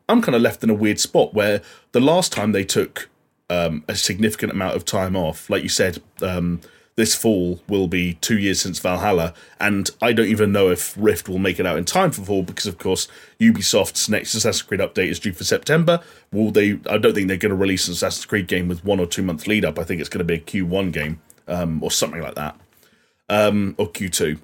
I'm 0.08 0.22
kind 0.22 0.34
of 0.34 0.42
left 0.42 0.62
in 0.62 0.70
a 0.70 0.74
weird 0.74 1.00
spot 1.00 1.34
where 1.34 1.62
the 1.92 2.00
last 2.00 2.32
time 2.32 2.52
they 2.52 2.64
took 2.64 3.08
um, 3.50 3.84
a 3.88 3.94
significant 3.94 4.52
amount 4.52 4.76
of 4.76 4.84
time 4.84 5.16
off, 5.16 5.48
like 5.50 5.62
you 5.62 5.68
said, 5.68 6.02
um, 6.20 6.60
this 6.94 7.14
fall 7.14 7.60
will 7.68 7.88
be 7.88 8.14
two 8.14 8.38
years 8.38 8.60
since 8.60 8.78
Valhalla, 8.78 9.32
and 9.58 9.90
I 10.02 10.12
don't 10.12 10.26
even 10.26 10.52
know 10.52 10.70
if 10.70 10.94
Rift 10.98 11.28
will 11.28 11.38
make 11.38 11.58
it 11.58 11.66
out 11.66 11.78
in 11.78 11.86
time 11.86 12.10
for 12.10 12.22
fall 12.22 12.42
because, 12.42 12.66
of 12.66 12.76
course, 12.76 13.08
Ubisoft's 13.40 14.08
next 14.10 14.34
Assassin's 14.34 14.62
Creed 14.62 14.80
update 14.80 15.08
is 15.08 15.18
due 15.18 15.32
for 15.32 15.44
September. 15.44 16.00
Will 16.32 16.50
they? 16.50 16.78
I 16.90 16.98
don't 16.98 17.14
think 17.14 17.28
they're 17.28 17.38
going 17.38 17.50
to 17.50 17.56
release 17.56 17.88
an 17.88 17.94
Assassin's 17.94 18.26
Creed 18.26 18.46
game 18.46 18.68
with 18.68 18.84
one 18.84 19.00
or 19.00 19.06
two 19.06 19.22
month 19.22 19.46
lead 19.46 19.64
up. 19.64 19.78
I 19.78 19.84
think 19.84 20.00
it's 20.00 20.10
going 20.10 20.18
to 20.18 20.24
be 20.24 20.34
a 20.34 20.38
Q1 20.38 20.92
game 20.92 21.20
um, 21.48 21.82
or 21.82 21.90
something 21.90 22.20
like 22.20 22.34
that, 22.34 22.60
um, 23.30 23.74
or 23.78 23.88
Q2. 23.88 24.38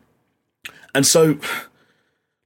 And 0.94 1.06
so, 1.06 1.38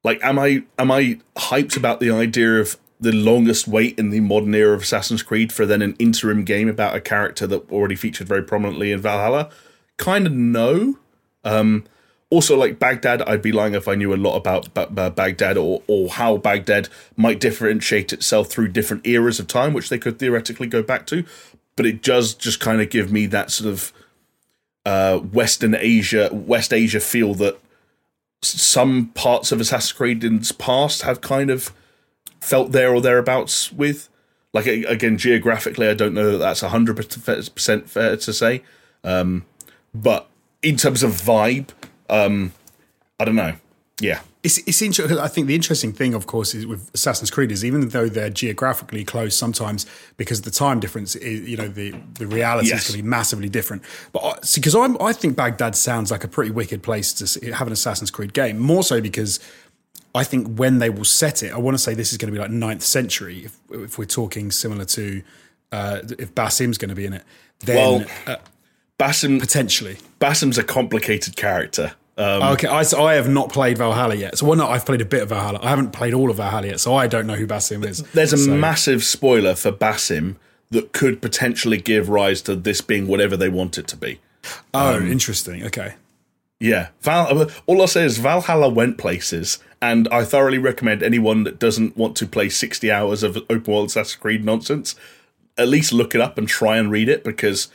like, 0.02 0.23
am 0.25 0.37
I 0.37 0.64
am 0.81 0.90
I 0.90 1.21
hyped 1.37 1.76
about 1.76 2.00
the 2.00 2.11
idea 2.11 2.61
of 2.61 2.76
the 3.02 3.12
longest 3.12 3.66
wait 3.66 3.99
in 3.99 4.11
the 4.11 4.21
modern 4.21 4.54
era 4.54 4.75
of 4.75 4.82
Assassin's 4.82 5.23
Creed 5.23 5.52
for 5.52 5.66
then 5.66 5.82
an 5.82 5.97
interim 5.99 6.44
game 6.44 6.68
about 6.68 6.94
a 6.94 7.00
character 7.00 7.47
that 7.49 7.71
already 7.71 7.97
featured 7.97 8.28
very 8.28 8.42
prominently 8.42 8.92
in 8.92 9.00
Valhalla? 9.00 9.50
Kind 9.97 10.26
of 10.26 10.32
no. 10.32 10.99
Um, 11.44 11.85
also, 12.30 12.56
like 12.56 12.78
Baghdad, 12.78 13.21
I'd 13.23 13.42
be 13.42 13.52
lying 13.52 13.75
if 13.75 13.88
I 13.88 13.97
knew 13.97 14.14
a 14.14 14.16
lot 14.16 14.37
about 14.37 14.73
ba- 14.73 15.11
Baghdad 15.11 15.59
or, 15.59 15.82
or 15.88 16.11
how 16.11 16.37
Baghdad 16.37 16.88
might 17.16 17.40
differentiate 17.40 18.12
itself 18.12 18.49
through 18.49 18.68
different 18.68 19.06
eras 19.06 19.40
of 19.40 19.49
time, 19.49 19.73
which 19.75 19.88
they 19.88 19.99
could 19.99 20.18
theoretically 20.18 20.68
go 20.68 20.82
back 20.82 21.06
to. 21.09 21.25
But 21.75 21.87
it 21.87 22.02
does 22.02 22.35
just 22.35 22.61
kind 22.61 22.80
of 22.80 22.88
give 22.88 23.11
me 23.11 23.26
that 23.26 23.50
sort 23.50 23.71
of 23.71 23.92
uh, 24.87 25.18
Western 25.18 25.75
Asia, 25.75 26.30
West 26.32 26.73
Asia 26.73 27.00
feel 27.00 27.35
that 27.35 27.59
some 28.42 29.09
parts 29.09 29.52
of 29.52 29.61
Assassin's 29.61 29.92
Creed 29.92 30.25
in 30.25 30.37
its 30.37 30.52
past 30.52 31.02
have 31.02 31.21
kind 31.21 31.50
of 31.50 31.73
felt 32.42 32.72
there 32.72 32.94
or 32.94 33.00
thereabouts 33.00 33.72
with. 33.72 34.08
Like 34.52 34.66
again, 34.66 35.16
geographically, 35.16 35.88
I 35.88 35.94
don't 35.94 36.12
know 36.12 36.32
that 36.32 36.38
that's 36.38 36.61
hundred 36.61 36.96
percent 36.96 37.88
fair 37.88 38.16
to 38.18 38.32
say, 38.34 38.62
um, 39.02 39.46
but 39.94 40.28
in 40.61 40.76
terms 40.76 41.02
of 41.02 41.12
vibe, 41.12 41.68
um, 42.11 42.52
I 43.18 43.25
don't 43.25 43.34
know. 43.37 43.54
Yeah, 43.99 44.20
it's 44.42 44.58
it's 44.58 44.82
interesting. 44.82 45.18
I 45.18 45.28
think 45.28 45.46
the 45.46 45.54
interesting 45.54 45.92
thing, 45.92 46.12
of 46.12 46.26
course, 46.26 46.54
is 46.54 46.66
with 46.66 46.90
Assassin's 46.92 47.30
Creed 47.30 47.52
is 47.52 47.64
even 47.64 47.88
though 47.88 48.08
they're 48.08 48.28
geographically 48.28 49.04
close, 49.04 49.37
sometimes 49.37 49.87
because 50.16 50.42
the 50.42 50.50
time 50.50 50.80
difference, 50.80 51.14
is, 51.14 51.49
you 51.49 51.56
know, 51.56 51.68
the 51.68 51.94
the 52.14 52.26
reality 52.26 52.68
yes. 52.68 52.82
is 52.82 52.88
going 52.88 52.99
to 52.99 53.02
be 53.04 53.08
massively 53.08 53.49
different. 53.49 53.82
But 54.12 54.46
because 54.54 54.75
I'm, 54.75 55.00
I 55.00 55.12
think 55.12 55.37
Baghdad 55.37 55.76
sounds 55.76 56.11
like 56.11 56.24
a 56.24 56.28
pretty 56.28 56.50
wicked 56.50 56.83
place 56.83 57.12
to 57.14 57.55
have 57.55 57.68
an 57.68 57.72
Assassin's 57.72 58.11
Creed 58.11 58.35
game. 58.35 58.59
More 58.59 58.83
so 58.83 59.00
because 59.00 59.38
I 60.14 60.25
think 60.25 60.59
when 60.59 60.79
they 60.79 60.90
will 60.90 61.05
set 61.05 61.42
it, 61.42 61.53
I 61.53 61.59
want 61.59 61.75
to 61.75 61.83
say 61.83 61.94
this 61.94 62.12
is 62.12 62.18
going 62.18 62.33
to 62.33 62.38
be 62.38 62.38
like 62.38 62.51
9th 62.51 62.83
century. 62.83 63.46
If, 63.46 63.59
if 63.70 63.98
we're 63.98 64.05
talking 64.05 64.51
similar 64.51 64.85
to 64.85 65.22
uh, 65.72 66.01
if 66.18 66.35
Basim's 66.35 66.79
going 66.79 66.90
to 66.90 66.94
be 66.94 67.07
in 67.07 67.14
it, 67.14 67.22
then 67.61 67.77
well, 67.77 68.07
uh, 68.27 68.37
Basim 68.98 69.40
potentially. 69.40 69.96
Basim's 70.20 70.59
a 70.59 70.64
complicated 70.64 71.35
character. 71.37 71.94
Um, 72.18 72.42
okay, 72.55 72.68
I, 72.68 72.83
so 72.83 73.05
I 73.05 73.14
have 73.14 73.29
not 73.29 73.51
played 73.51 73.79
Valhalla 73.79 74.14
yet. 74.14 74.37
So, 74.37 74.46
well, 74.46 74.57
not 74.57 74.70
I've 74.70 74.85
played 74.85 75.01
a 75.01 75.07
bit 75.07 75.22
of 75.22 75.31
Valhalla. 75.31 75.61
I 75.62 75.70
haven't 75.70 75.92
played 75.92 76.12
all 76.12 76.31
of 76.31 76.37
Valhalla 76.37 76.66
yet, 76.66 76.81
so 76.81 76.94
I 76.94 77.07
don't 77.07 77.27
know 77.27 77.37
who 77.37 77.46
Basim 77.46 77.85
is. 77.87 78.03
There's 78.12 78.35
a 78.35 78.38
so. 78.38 78.55
massive 78.55 79.03
spoiler 79.03 79.55
for 79.55 79.72
Basim 79.72 80.37
that 80.70 80.92
could 80.92 81.22
potentially 81.22 81.79
give 81.79 82.11
rise 82.11 82.42
to 82.42 82.55
this 82.55 82.81
being 82.81 83.07
whatever 83.07 83.37
they 83.37 83.48
want 83.48 83.79
it 83.79 83.87
to 83.88 83.96
be. 83.96 84.20
Oh, 84.75 84.96
um, 84.96 85.11
interesting. 85.11 85.64
Okay. 85.64 85.94
Yeah, 86.61 86.88
Val. 87.01 87.51
All 87.66 87.81
I'll 87.81 87.88
say 87.88 88.05
is 88.05 88.18
Valhalla 88.18 88.68
went 88.68 88.98
places, 88.98 89.59
and 89.83 90.09
I 90.11 90.25
thoroughly 90.25 90.59
recommend 90.59 91.03
anyone 91.03 91.45
that 91.45 91.59
doesn't 91.59 91.97
want 91.97 92.16
to 92.16 92.27
play 92.27 92.49
sixty 92.49 92.90
hours 92.90 93.23
of 93.23 93.37
open 93.51 93.73
world 93.73 93.88
Assassin's 93.88 94.14
Creed 94.14 94.45
nonsense, 94.45 94.95
at 95.59 95.68
least 95.68 95.92
look 95.92 96.14
it 96.14 96.21
up 96.21 96.38
and 96.38 96.49
try 96.49 96.79
and 96.79 96.90
read 96.90 97.09
it 97.09 97.25
because 97.25 97.68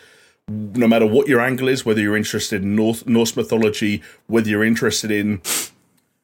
no 0.48 0.88
matter 0.88 1.06
what 1.06 1.28
your 1.28 1.42
angle 1.42 1.68
is, 1.68 1.86
whether 1.86 2.02
you're 2.02 2.16
interested 2.16 2.64
in 2.64 2.76
North, 2.76 3.06
Norse 3.06 3.36
mythology, 3.36 4.02
whether 4.28 4.50
you're 4.50 4.64
interested 4.64 5.12
in 5.12 5.42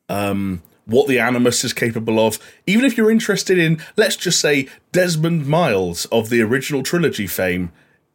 um, 0.07 0.63
what 0.85 1.07
the 1.07 1.19
Animus 1.19 1.63
is 1.63 1.73
capable 1.73 2.25
of, 2.25 2.39
even 2.65 2.85
if 2.85 2.97
you're 2.97 3.11
interested 3.11 3.57
in, 3.57 3.81
let's 3.97 4.15
just 4.15 4.39
say, 4.39 4.69
Desmond 4.93 5.45
Miles 5.45 6.05
of 6.05 6.29
the 6.29 6.41
original 6.41 6.83
trilogy 6.83 7.27
fame, 7.27 7.71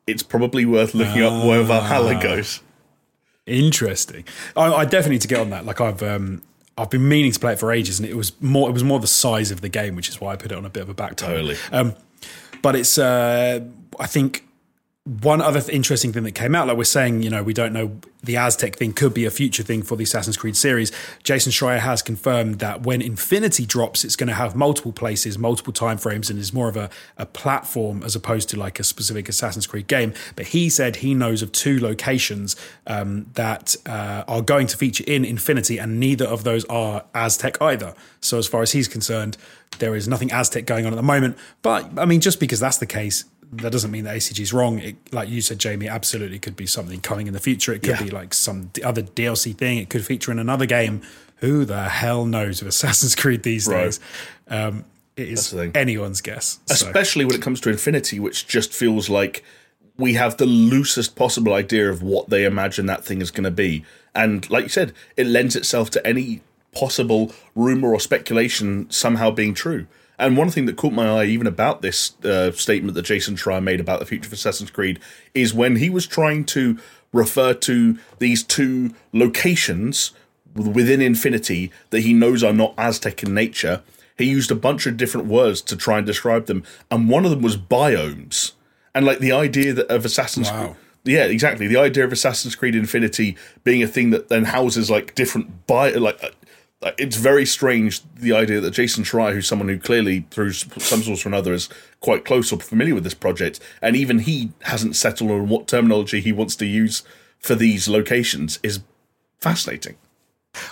it's 0.07 0.23
probably 0.23 0.65
worth 0.65 0.95
looking 0.95 1.23
up 1.23 1.45
where 1.45 1.63
Valhalla 1.63 2.15
ah. 2.15 2.23
goes. 2.23 2.63
Interesting. 3.47 4.25
I, 4.57 4.73
I, 4.73 4.85
definitely 4.85 5.13
need 5.13 5.23
to 5.23 5.29
get 5.29 5.41
on 5.41 5.51
that. 5.51 5.65
Like 5.65 5.81
I've 5.81 6.03
um, 6.03 6.43
I've 6.79 6.91
been 6.91 7.09
meaning 7.09 7.33
to 7.33 7.41
play 7.41 7.53
it 7.53 7.59
for 7.59 7.73
ages, 7.73 7.99
and 7.99 8.09
it 8.09 8.17
was 8.17 8.33
more 8.41 8.69
it 8.71 8.73
was 8.73 8.85
more 8.85 9.01
the 9.01 9.07
size 9.07 9.51
of 9.51 9.61
the 9.61 9.69
game, 9.69 9.97
which 9.97 10.09
is 10.09 10.21
why 10.21 10.33
I 10.33 10.37
put 10.37 10.53
it 10.53 10.57
on 10.57 10.64
a 10.64 10.71
bit 10.71 10.83
of 10.83 10.88
a 10.88 10.95
back 10.95 11.17
Totally. 11.17 11.57
Um, 11.73 11.95
but 12.62 12.77
it's 12.77 12.97
uh, 12.97 13.61
I 13.99 14.07
think 14.07 14.48
one 15.09 15.40
other 15.40 15.61
th- 15.61 15.75
interesting 15.75 16.12
thing 16.12 16.25
that 16.25 16.33
came 16.33 16.55
out, 16.55 16.68
like 16.68 16.77
we're 16.77 16.85
saying, 16.85 17.23
you 17.23 17.31
know, 17.31 17.42
we 17.42 17.55
don't 17.55 17.73
know 17.73 17.99
the 18.23 18.37
Aztec 18.37 18.77
thing 18.77 18.92
could 18.92 19.14
be 19.14 19.25
a 19.25 19.31
future 19.31 19.62
thing 19.62 19.83
for 19.83 19.97
the 19.97 20.05
Assassin's 20.05 20.37
Creed 20.37 20.57
series. 20.57 20.92
Jason 21.23 21.51
Schreier 21.51 21.79
has 21.79 22.03
confirmed 22.03 22.59
that 22.59 22.83
when 22.83 23.01
Infinity 23.01 23.64
drops, 23.64 24.05
it's 24.05 24.16
going 24.16 24.29
to 24.29 24.35
have 24.35 24.55
multiple 24.55 24.92
places, 24.92 25.38
multiple 25.38 25.73
time 25.73 25.97
frames, 25.97 26.29
and 26.29 26.38
is 26.38 26.53
more 26.53 26.68
of 26.68 26.77
a, 26.77 26.90
a 27.16 27.25
platform 27.25 28.03
as 28.03 28.14
opposed 28.14 28.51
to 28.51 28.59
like 28.59 28.79
a 28.79 28.85
specific 28.85 29.29
Assassin's 29.29 29.66
Creed 29.66 29.87
game. 29.87 30.12
But 30.37 30.49
he 30.49 30.68
said 30.68 30.97
he 30.97 31.14
knows 31.14 31.40
of 31.40 31.53
two 31.53 31.81
locations 31.81 32.55
um, 32.87 33.27
that 33.35 33.77
uh, 33.87 34.25
are 34.29 34.42
going 34.42 34.66
to 34.66 34.77
feature 34.77 35.05
in 35.07 35.25
Infinity, 35.25 35.79
and 35.79 35.99
neither 35.99 36.27
of 36.27 36.44
those 36.44 36.66
are 36.66 37.05
Aztec 37.14 37.62
either. 37.62 37.94
So 38.21 38.37
as 38.37 38.47
far 38.47 38.62
as 38.62 38.73
he's 38.73 38.88
concerned, 38.88 39.38
there 39.79 39.94
is 39.94 40.07
nothing 40.09 40.33
Aztec 40.33 40.66
going 40.66 40.87
on 40.87 40.92
at 40.92 40.97
the 40.97 41.03
moment. 41.03 41.38
But 41.62 41.99
I 41.99 42.05
mean, 42.05 42.21
just 42.21 42.40
because 42.40 42.61
that's 42.61 42.79
the 42.79 42.87
case, 42.87 43.25
that 43.53 43.73
doesn't 43.73 43.91
mean 43.91 44.05
that 44.05 44.17
ACG 44.17 44.41
is 44.41 44.53
wrong. 44.53 44.79
It, 44.79 44.97
like 45.13 45.29
you 45.29 45.41
said, 45.41 45.59
Jamie, 45.59 45.89
absolutely 45.89 46.39
could 46.39 46.57
be 46.57 46.67
something 46.67 47.01
coming 47.01 47.27
in 47.27 47.33
the 47.33 47.41
future. 47.41 47.73
It 47.73 47.81
could 47.81 47.99
yeah. 47.99 48.03
be 48.03 48.11
like 48.11 48.35
some 48.35 48.71
other 48.85 49.03
DLC 49.03 49.57
thing. 49.57 49.79
It 49.79 49.89
could 49.89 50.05
feature 50.05 50.31
in 50.31 50.39
another 50.39 50.67
game. 50.67 51.03
Who 51.37 51.65
the 51.65 51.85
hell 51.85 52.27
knows 52.27 52.61
with 52.61 52.69
Assassin's 52.69 53.15
Creed 53.15 53.45
these 53.45 53.67
right. 53.69 53.85
days? 53.85 54.01
Um, 54.49 54.85
it 55.17 55.29
is 55.29 55.55
anyone's 55.75 56.21
guess. 56.21 56.61
Especially 56.71 57.23
so. 57.23 57.29
when 57.29 57.37
it 57.37 57.43
comes 57.43 57.61
to 57.63 57.71
Infinity, 57.71 58.21
which 58.21 58.47
just 58.47 58.73
feels 58.73 59.09
like 59.09 59.45
we 59.97 60.15
have 60.15 60.37
the 60.37 60.47
loosest 60.47 61.17
possible 61.17 61.53
idea 61.55 61.91
of 61.91 62.03
what 62.03 62.29
they 62.29 62.45
imagine 62.45 62.87
that 62.87 63.05
thing 63.05 63.21
is 63.21 63.31
going 63.31 63.45
to 63.45 63.51
be. 63.51 63.85
And 64.15 64.49
like 64.51 64.65
you 64.65 64.69
said, 64.69 64.93
it 65.17 65.27
lends 65.27 65.57
itself 65.57 65.91
to 65.91 66.07
any 66.07 66.41
possible 66.73 67.33
rumor 67.55 67.93
or 67.93 68.01
speculation 68.01 68.89
somehow 68.91 69.31
being 69.31 69.55
true. 69.55 69.87
And 70.19 70.37
one 70.37 70.51
thing 70.51 70.67
that 70.67 70.77
caught 70.77 70.93
my 70.93 71.09
eye, 71.09 71.25
even 71.27 71.47
about 71.47 71.83
this 71.83 72.13
uh, 72.25 72.51
statement 72.53 72.95
that 72.95 73.03
Jason 73.03 73.37
Schreier 73.37 73.63
made 73.63 73.81
about 73.81 74.01
the 74.01 74.07
future 74.07 74.27
of 74.27 74.33
Assassin's 74.33 74.71
Creed, 74.71 74.99
is 75.35 75.55
when 75.55 75.77
he 75.77 75.89
was 75.89 76.07
trying 76.07 76.45
to 76.47 76.79
refer 77.13 77.55
to 77.55 77.99
these 78.19 78.43
two 78.43 78.95
locations 79.13 80.13
within 80.55 81.01
Infinity 81.01 81.71
that 81.91 82.01
he 82.01 82.13
knows 82.13 82.43
are 82.43 82.53
not 82.53 82.75
Aztec 82.77 83.23
in 83.23 83.33
nature. 83.33 83.83
He 84.17 84.25
used 84.25 84.51
a 84.51 84.57
bunch 84.57 84.87
of 84.87 84.97
different 84.97 85.29
words 85.29 85.63
to 85.63 85.77
try 85.77 85.99
and 85.99 86.07
describe 86.07 86.47
them, 86.47 86.65
and 86.91 87.09
one 87.09 87.25
of 87.25 87.31
them 87.31 87.43
was 87.43 87.57
biomes. 87.57 88.53
And 88.95 89.07
like 89.07 89.21
the 89.21 89.33
idea 89.33 89.73
that 89.75 89.87
of 89.87 90.05
Assassin's 90.05 90.51
wow. 90.51 90.65
Creed 90.65 90.77
yeah, 91.09 91.25
exactly. 91.25 91.67
The 91.67 91.79
idea 91.79 92.05
of 92.05 92.13
Assassin's 92.13 92.55
Creed 92.55 92.75
Infinity 92.75 93.37
being 93.65 93.83
a 93.83 93.87
thing 93.87 94.11
that 94.11 94.29
then 94.29 94.45
houses 94.45 94.91
like 94.91 95.15
different 95.15 95.67
bio, 95.67 95.99
like 95.99 96.21
Uh, 96.81 96.93
it's 96.97 97.17
very 97.17 97.45
strange 97.45 98.03
the 98.14 98.33
idea 98.33 98.61
that 98.61 98.71
Jason 98.71 99.03
Schreier, 99.03 99.33
who's 99.33 99.49
someone 99.49 99.69
who 99.69 99.79
clearly, 99.79 100.27
through 100.31 100.53
some 100.53 101.03
source 101.03 101.27
or 101.27 101.29
another, 101.29 101.53
is 101.53 101.69
quite 102.01 102.25
close 102.25 102.53
or 102.53 102.61
familiar 102.61 102.95
with 102.95 103.05
this 103.05 103.14
project, 103.14 103.59
and 103.83 103.97
even 103.97 104.21
he 104.21 104.53
hasn't 104.62 104.95
settled 104.95 105.31
on 105.31 105.49
what 105.49 105.67
terminology 105.67 106.21
he 106.21 106.31
wants 106.33 106.55
to 106.57 106.67
use 106.67 107.03
for 107.41 107.57
these 107.57 107.88
locations, 107.88 108.61
is 108.62 108.81
fascinating. 109.41 109.97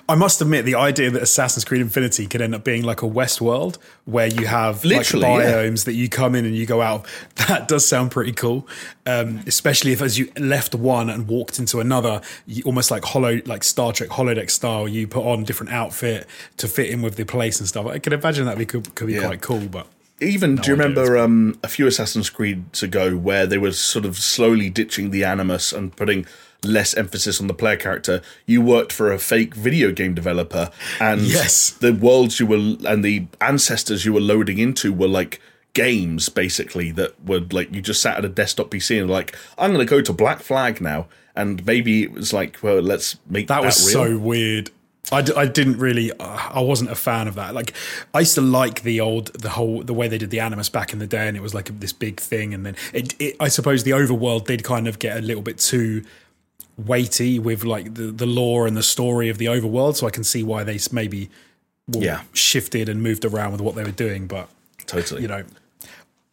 I 0.08 0.14
must 0.14 0.40
admit, 0.40 0.64
the 0.64 0.74
idea 0.74 1.10
that 1.10 1.22
Assassin's 1.22 1.64
Creed 1.64 1.80
Infinity 1.80 2.26
could 2.26 2.40
end 2.40 2.54
up 2.54 2.64
being 2.64 2.82
like 2.82 3.02
a 3.02 3.06
Westworld 3.06 3.76
where 4.04 4.26
you 4.26 4.46
have 4.46 4.84
Literally, 4.84 5.26
like 5.26 5.44
yeah. 5.44 5.52
biomes 5.52 5.84
that 5.84 5.94
you 5.94 6.08
come 6.08 6.34
in 6.34 6.44
and 6.44 6.56
you 6.56 6.66
go 6.66 6.80
out, 6.82 7.06
that 7.48 7.68
does 7.68 7.86
sound 7.86 8.10
pretty 8.10 8.32
cool. 8.32 8.66
Um, 9.04 9.40
especially 9.46 9.92
if 9.92 10.02
as 10.02 10.18
you 10.18 10.30
left 10.38 10.74
one 10.74 11.08
and 11.10 11.28
walked 11.28 11.58
into 11.58 11.80
another, 11.80 12.20
you, 12.46 12.62
almost 12.64 12.90
like 12.90 13.04
hollow, 13.04 13.40
like 13.46 13.62
Star 13.64 13.92
Trek 13.92 14.10
holodeck 14.10 14.50
style, 14.50 14.88
you 14.88 15.06
put 15.06 15.24
on 15.24 15.44
different 15.44 15.72
outfit 15.72 16.26
to 16.56 16.68
fit 16.68 16.90
in 16.90 17.02
with 17.02 17.16
the 17.16 17.24
place 17.24 17.60
and 17.60 17.68
stuff. 17.68 17.86
I 17.86 17.98
can 17.98 18.12
imagine 18.12 18.46
that 18.46 18.58
be 18.58 18.66
could, 18.66 18.94
could 18.94 19.06
be 19.08 19.14
Yeah. 19.14 19.26
quite 19.26 19.40
cool, 19.40 19.66
but 19.68 19.86
Even 20.20 20.56
do 20.56 20.70
you 20.70 20.76
remember 20.76 21.18
um, 21.18 21.58
a 21.62 21.68
few 21.68 21.86
Assassin's 21.86 22.30
Creeds 22.30 22.82
ago 22.82 23.16
where 23.16 23.46
they 23.46 23.58
were 23.58 23.72
sort 23.72 24.04
of 24.04 24.16
slowly 24.16 24.70
ditching 24.70 25.10
the 25.10 25.22
animus 25.24 25.72
and 25.72 25.94
putting 25.94 26.26
less 26.66 26.94
emphasis 26.96 27.40
on 27.40 27.46
the 27.46 27.54
player 27.54 27.76
character? 27.76 28.20
You 28.46 28.60
worked 28.60 28.92
for 28.92 29.12
a 29.12 29.18
fake 29.18 29.54
video 29.54 29.92
game 29.92 30.14
developer, 30.14 30.70
and 31.00 31.22
Yes. 31.22 31.70
the 31.70 31.92
worlds 31.92 32.38
you 32.40 32.46
were 32.46 32.76
and 32.86 33.04
the 33.04 33.26
ancestors 33.40 34.04
you 34.04 34.12
were 34.12 34.20
loading 34.20 34.58
into 34.58 34.92
were 34.92 35.08
like 35.08 35.40
games 35.72 36.28
basically 36.30 36.90
that 36.92 37.12
were 37.26 37.40
like 37.50 37.74
you 37.74 37.82
just 37.82 38.00
sat 38.00 38.16
at 38.16 38.24
a 38.24 38.28
desktop 38.30 38.70
PC 38.70 38.98
and 39.00 39.10
like 39.10 39.36
I'm 39.58 39.72
going 39.74 39.86
to 39.86 39.90
go 39.90 40.00
to 40.00 40.12
Black 40.12 40.40
Flag 40.40 40.80
now, 40.80 41.06
and 41.34 41.64
maybe 41.66 42.02
it 42.02 42.12
was 42.12 42.32
like 42.32 42.58
well 42.62 42.80
let's 42.80 43.16
make 43.28 43.46
that, 43.48 43.60
that 43.60 43.66
was 43.66 43.86
real. 43.94 44.04
so 44.06 44.18
weird. 44.18 44.70
I, 45.12 45.22
d- 45.22 45.34
I 45.36 45.46
didn't 45.46 45.78
really 45.78 46.10
uh, 46.18 46.48
I 46.50 46.60
wasn't 46.60 46.90
a 46.90 46.96
fan 46.96 47.28
of 47.28 47.36
that. 47.36 47.54
Like 47.54 47.74
I 48.12 48.20
used 48.20 48.34
to 48.34 48.40
like 48.40 48.82
the 48.82 49.00
old 49.00 49.28
the 49.40 49.50
whole 49.50 49.82
the 49.84 49.94
way 49.94 50.08
they 50.08 50.18
did 50.18 50.30
the 50.30 50.40
animus 50.40 50.68
back 50.68 50.92
in 50.92 50.98
the 50.98 51.06
day, 51.06 51.28
and 51.28 51.36
it 51.36 51.42
was 51.44 51.54
like 51.54 51.78
this 51.78 51.92
big 51.92 52.18
thing. 52.18 52.52
And 52.52 52.66
then 52.66 52.74
it, 52.92 53.14
it 53.20 53.36
I 53.38 53.46
suppose 53.46 53.84
the 53.84 53.92
overworld 53.92 54.46
did 54.46 54.64
kind 54.64 54.88
of 54.88 54.98
get 54.98 55.16
a 55.16 55.20
little 55.20 55.42
bit 55.42 55.58
too 55.58 56.02
weighty 56.78 57.38
with 57.38 57.64
like 57.64 57.94
the 57.94 58.12
the 58.12 58.26
lore 58.26 58.66
and 58.66 58.76
the 58.76 58.82
story 58.82 59.28
of 59.28 59.38
the 59.38 59.46
overworld. 59.46 59.96
So 59.96 60.06
I 60.06 60.10
can 60.10 60.24
see 60.24 60.42
why 60.42 60.64
they 60.64 60.78
maybe 60.92 61.28
Yeah. 61.88 62.22
shifted 62.32 62.88
and 62.88 63.02
moved 63.02 63.24
around 63.24 63.52
with 63.52 63.60
what 63.60 63.74
they 63.74 63.82
were 63.84 63.90
doing. 63.90 64.26
But 64.26 64.48
totally 64.86 65.22
you 65.22 65.28
know, 65.28 65.44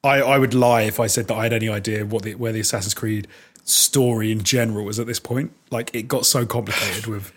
I, 0.03 0.21
I 0.21 0.37
would 0.37 0.53
lie 0.53 0.81
if 0.83 0.99
I 0.99 1.07
said 1.07 1.27
that 1.27 1.35
I 1.35 1.43
had 1.43 1.53
any 1.53 1.69
idea 1.69 2.05
what 2.05 2.23
the, 2.23 2.35
where 2.35 2.51
the 2.51 2.59
Assassin's 2.59 2.93
Creed 2.93 3.27
story 3.63 4.31
in 4.31 4.43
general 4.43 4.83
was 4.85 4.99
at 4.99 5.07
this 5.07 5.19
point. 5.19 5.51
Like 5.71 5.93
it 5.95 6.07
got 6.07 6.25
so 6.25 6.45
complicated 6.45 7.07
with 7.07 7.31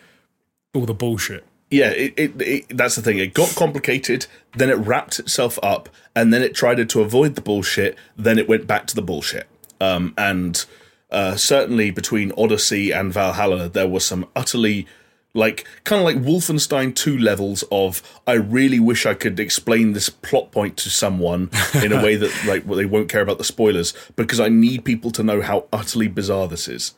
all 0.74 0.84
the 0.84 0.94
bullshit. 0.94 1.44
yeah, 1.70 1.90
it, 1.90 2.12
it, 2.16 2.42
it, 2.42 2.76
that's 2.76 2.96
the 2.96 3.02
thing. 3.02 3.18
It 3.18 3.32
got 3.34 3.54
complicated, 3.56 4.26
then 4.56 4.68
it 4.68 4.74
wrapped 4.74 5.18
itself 5.18 5.58
up, 5.62 5.88
and 6.14 6.32
then 6.32 6.42
it 6.42 6.54
tried 6.54 6.86
to 6.88 7.00
avoid 7.00 7.34
the 7.34 7.40
bullshit. 7.40 7.96
Then 8.16 8.38
it 8.38 8.48
went 8.48 8.66
back 8.66 8.86
to 8.88 8.94
the 8.94 9.02
bullshit. 9.02 9.46
Um, 9.80 10.12
and 10.18 10.64
uh, 11.10 11.36
certainly 11.36 11.90
between 11.90 12.32
Odyssey 12.36 12.92
and 12.92 13.12
Valhalla, 13.12 13.68
there 13.68 13.88
was 13.88 14.04
some 14.04 14.26
utterly 14.34 14.86
like 15.34 15.66
kind 15.84 16.00
of 16.00 16.06
like 16.06 16.16
Wolfenstein 16.16 16.94
2 16.94 17.18
levels 17.18 17.62
of 17.70 18.02
I 18.26 18.32
really 18.32 18.80
wish 18.80 19.04
I 19.04 19.14
could 19.14 19.38
explain 19.38 19.92
this 19.92 20.08
plot 20.08 20.50
point 20.50 20.78
to 20.78 20.90
someone 20.90 21.50
in 21.74 21.92
a 21.92 22.02
way 22.02 22.16
that 22.16 22.32
like 22.46 22.66
well, 22.66 22.76
they 22.76 22.86
won't 22.86 23.10
care 23.10 23.20
about 23.20 23.38
the 23.38 23.44
spoilers 23.44 23.92
because 24.16 24.40
I 24.40 24.48
need 24.48 24.84
people 24.84 25.10
to 25.12 25.22
know 25.22 25.42
how 25.42 25.66
utterly 25.72 26.08
bizarre 26.08 26.48
this 26.48 26.68
is. 26.68 26.94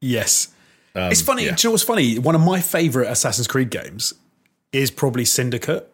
Yes. 0.00 0.48
it's 0.94 1.20
funny. 1.22 1.44
yeah. 1.44 1.56
You 1.58 1.68
know 1.68 1.72
what's 1.72 1.82
funny? 1.82 2.18
One 2.18 2.34
of 2.34 2.40
my 2.40 2.60
favorite 2.60 3.10
Assassin's 3.10 3.48
Creed 3.48 3.70
games 3.70 4.14
is 4.72 4.90
probably 4.90 5.24
Syndicate, 5.24 5.92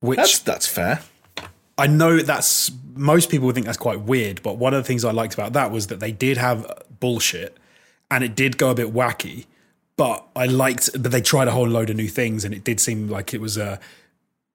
which 0.00 0.18
That's 0.18 0.38
that's 0.40 0.66
fair. 0.66 1.00
I 1.80 1.86
know 1.86 2.18
that's 2.18 2.70
most 2.94 3.30
people 3.30 3.46
would 3.46 3.54
think 3.54 3.66
that's 3.66 3.78
quite 3.78 4.02
weird, 4.02 4.42
but 4.42 4.58
one 4.58 4.74
of 4.74 4.82
the 4.82 4.86
things 4.86 5.04
I 5.04 5.12
liked 5.12 5.34
about 5.34 5.54
that 5.54 5.70
was 5.70 5.86
that 5.86 6.00
they 6.00 6.12
did 6.12 6.36
have 6.36 6.66
bullshit 7.00 7.56
and 8.10 8.22
it 8.22 8.34
did 8.34 8.58
go 8.58 8.70
a 8.70 8.74
bit 8.74 8.92
wacky, 8.92 9.46
but 9.96 10.26
I 10.36 10.46
liked 10.46 10.92
that 10.92 11.08
they 11.08 11.22
tried 11.22 11.48
a 11.48 11.52
whole 11.52 11.66
load 11.66 11.90
of 11.90 11.96
new 11.96 12.08
things 12.08 12.44
and 12.44 12.54
it 12.54 12.64
did 12.64 12.80
seem 12.80 13.08
like 13.08 13.32
it 13.32 13.40
was 13.40 13.56
a 13.56 13.80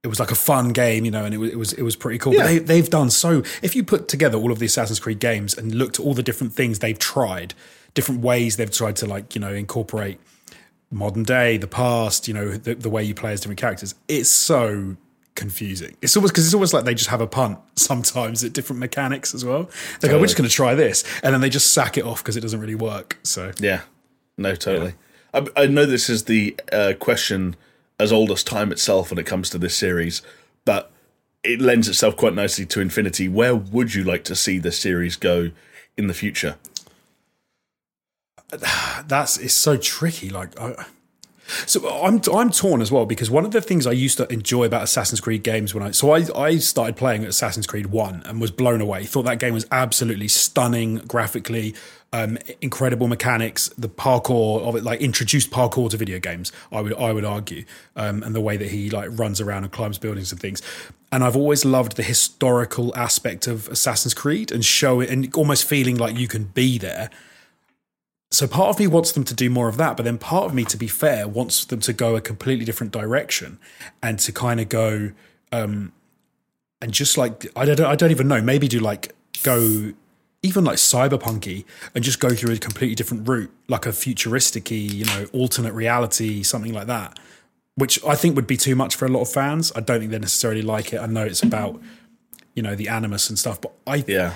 it 0.03 0.07
was 0.07 0.19
like 0.19 0.29
a 0.29 0.35
fun 0.35 0.69
game, 0.69 1.03
you 1.03 1.09
know, 1.09 1.25
and 1.25 1.33
it 1.33 1.39
was 1.39 1.49
it 1.51 1.57
was, 1.57 1.73
it 1.73 1.81
was 1.81 1.95
pretty 1.95 2.19
cool. 2.19 2.33
Yeah. 2.33 2.41
But 2.41 2.47
they, 2.47 2.59
they've 2.59 2.89
done 2.89 3.09
so. 3.09 3.41
If 3.63 3.75
you 3.75 3.83
put 3.83 4.07
together 4.07 4.37
all 4.37 4.51
of 4.51 4.59
the 4.59 4.67
Assassin's 4.67 4.99
Creed 4.99 5.19
games 5.19 5.57
and 5.57 5.73
looked 5.73 5.99
at 5.99 6.05
all 6.05 6.13
the 6.13 6.21
different 6.21 6.53
things 6.53 6.79
they've 6.79 6.99
tried, 6.99 7.55
different 7.95 8.21
ways 8.21 8.57
they've 8.57 8.69
tried 8.69 8.97
to 8.97 9.07
like 9.07 9.33
you 9.33 9.41
know 9.41 9.51
incorporate 9.51 10.19
modern 10.91 11.23
day, 11.23 11.57
the 11.57 11.67
past, 11.67 12.27
you 12.27 12.33
know, 12.33 12.51
the, 12.51 12.75
the 12.75 12.89
way 12.89 13.03
you 13.03 13.15
play 13.15 13.33
as 13.33 13.41
different 13.41 13.59
characters, 13.59 13.95
it's 14.07 14.29
so 14.29 14.95
confusing. 15.35 15.95
It's 16.01 16.15
almost 16.15 16.33
because 16.33 16.45
it's 16.45 16.53
almost 16.53 16.73
like 16.73 16.85
they 16.85 16.95
just 16.95 17.09
have 17.09 17.21
a 17.21 17.27
punt 17.27 17.59
sometimes 17.75 18.43
at 18.43 18.53
different 18.53 18.79
mechanics 18.79 19.33
as 19.35 19.45
well. 19.45 19.69
They 19.99 20.07
go, 20.07 20.19
we're 20.19 20.25
just 20.25 20.37
going 20.37 20.49
to 20.49 20.55
try 20.55 20.75
this, 20.75 21.03
and 21.23 21.33
then 21.33 21.41
they 21.41 21.49
just 21.49 21.73
sack 21.73 21.97
it 21.97 22.05
off 22.05 22.23
because 22.23 22.37
it 22.37 22.41
doesn't 22.41 22.59
really 22.59 22.75
work. 22.75 23.17
So 23.23 23.51
Yeah, 23.59 23.81
no, 24.37 24.55
totally. 24.55 24.93
I, 25.33 25.47
I 25.55 25.67
know 25.67 25.85
this 25.85 26.09
is 26.09 26.23
the 26.23 26.55
uh, 26.71 26.93
question 26.99 27.55
as 27.99 28.11
old 28.11 28.31
as 28.31 28.43
time 28.43 28.71
itself 28.71 29.09
when 29.09 29.19
it 29.19 29.25
comes 29.25 29.49
to 29.51 29.57
this 29.57 29.75
series, 29.75 30.21
but 30.65 30.91
it 31.43 31.61
lends 31.61 31.87
itself 31.87 32.15
quite 32.15 32.33
nicely 32.33 32.65
to 32.65 32.81
Infinity. 32.81 33.27
Where 33.27 33.55
would 33.55 33.93
you 33.93 34.03
like 34.03 34.23
to 34.25 34.35
see 34.35 34.57
the 34.57 34.71
series 34.71 35.15
go 35.15 35.51
in 35.97 36.07
the 36.07 36.13
future? 36.13 36.55
that's 39.07 39.37
it's 39.37 39.53
so 39.53 39.77
tricky. 39.77 40.29
Like, 40.29 40.59
I, 40.59 40.85
so 41.47 41.87
I'm 42.03 42.21
I'm 42.33 42.49
torn 42.51 42.81
as 42.81 42.91
well 42.91 43.05
because 43.05 43.29
one 43.29 43.45
of 43.45 43.51
the 43.51 43.61
things 43.61 43.85
I 43.85 43.91
used 43.91 44.17
to 44.17 44.31
enjoy 44.31 44.65
about 44.65 44.83
Assassin's 44.83 45.19
Creed 45.19 45.43
games 45.43 45.73
when 45.73 45.83
I 45.83 45.91
so 45.91 46.11
I 46.11 46.25
I 46.35 46.57
started 46.57 46.95
playing 46.95 47.23
Assassin's 47.25 47.67
Creed 47.67 47.87
One 47.87 48.23
and 48.25 48.41
was 48.41 48.51
blown 48.51 48.81
away. 48.81 49.05
Thought 49.05 49.23
that 49.23 49.39
game 49.39 49.53
was 49.53 49.65
absolutely 49.71 50.27
stunning 50.27 50.97
graphically, 51.07 51.75
um, 52.13 52.37
incredible 52.61 53.07
mechanics. 53.07 53.69
The 53.77 53.89
parkour 53.89 54.61
of 54.61 54.75
it, 54.75 54.83
like 54.83 55.01
introduced 55.01 55.51
parkour 55.51 55.89
to 55.91 55.97
video 55.97 56.19
games. 56.19 56.51
I 56.71 56.81
would 56.81 56.95
I 56.95 57.13
would 57.13 57.25
argue, 57.25 57.65
um, 57.95 58.23
and 58.23 58.33
the 58.33 58.41
way 58.41 58.57
that 58.57 58.69
he 58.69 58.89
like 58.89 59.09
runs 59.11 59.39
around 59.39 59.63
and 59.63 59.71
climbs 59.71 59.97
buildings 59.97 60.31
and 60.31 60.41
things. 60.41 60.61
And 61.11 61.23
I've 61.23 61.35
always 61.35 61.63
loved 61.63 61.95
the 61.95 62.03
historical 62.03 62.95
aspect 62.95 63.47
of 63.47 63.67
Assassin's 63.69 64.13
Creed 64.13 64.51
and 64.51 64.65
show 64.65 64.99
it 64.99 65.09
and 65.09 65.33
almost 65.35 65.65
feeling 65.65 65.95
like 65.95 66.17
you 66.17 66.27
can 66.27 66.45
be 66.45 66.77
there 66.77 67.09
so 68.31 68.47
part 68.47 68.69
of 68.69 68.79
me 68.79 68.87
wants 68.87 69.11
them 69.11 69.23
to 69.25 69.33
do 69.33 69.49
more 69.49 69.67
of 69.69 69.77
that, 69.77 69.95
but 69.95 70.03
then 70.03 70.17
part 70.17 70.45
of 70.45 70.53
me, 70.53 70.65
to 70.65 70.77
be 70.77 70.87
fair, 70.87 71.27
wants 71.27 71.65
them 71.65 71.79
to 71.81 71.93
go 71.93 72.15
a 72.15 72.21
completely 72.21 72.65
different 72.65 72.91
direction 72.91 73.59
and 74.01 74.19
to 74.19 74.31
kind 74.31 74.59
of 74.59 74.69
go 74.69 75.11
um 75.51 75.93
and 76.81 76.91
just 76.91 77.17
like 77.17 77.45
I 77.55 77.65
don't 77.65 77.81
I 77.81 77.95
don't 77.95 78.11
even 78.11 78.27
know, 78.27 78.41
maybe 78.41 78.67
do 78.67 78.79
like 78.79 79.13
go 79.43 79.93
even 80.41 80.63
like 80.63 80.77
cyberpunky 80.77 81.65
and 81.93 82.03
just 82.03 82.19
go 82.19 82.29
through 82.29 82.53
a 82.53 82.57
completely 82.57 82.95
different 82.95 83.27
route, 83.27 83.51
like 83.67 83.85
a 83.85 83.93
futuristic 83.93 84.69
you 84.69 85.05
know, 85.05 85.25
alternate 85.33 85.73
reality, 85.73 86.43
something 86.43 86.73
like 86.73 86.87
that. 86.87 87.17
Which 87.75 88.03
I 88.05 88.15
think 88.15 88.35
would 88.35 88.47
be 88.47 88.57
too 88.57 88.75
much 88.75 88.95
for 88.95 89.05
a 89.05 89.09
lot 89.09 89.21
of 89.21 89.29
fans. 89.29 89.71
I 89.75 89.81
don't 89.81 89.99
think 89.99 90.11
they 90.11 90.19
necessarily 90.19 90.61
like 90.61 90.93
it. 90.93 90.99
I 90.99 91.07
know 91.07 91.25
it's 91.25 91.43
about, 91.43 91.81
you 92.53 92.61
know, 92.61 92.75
the 92.75 92.87
animus 92.87 93.29
and 93.29 93.37
stuff, 93.37 93.59
but 93.59 93.73
I 93.85 94.05
Yeah, 94.07 94.35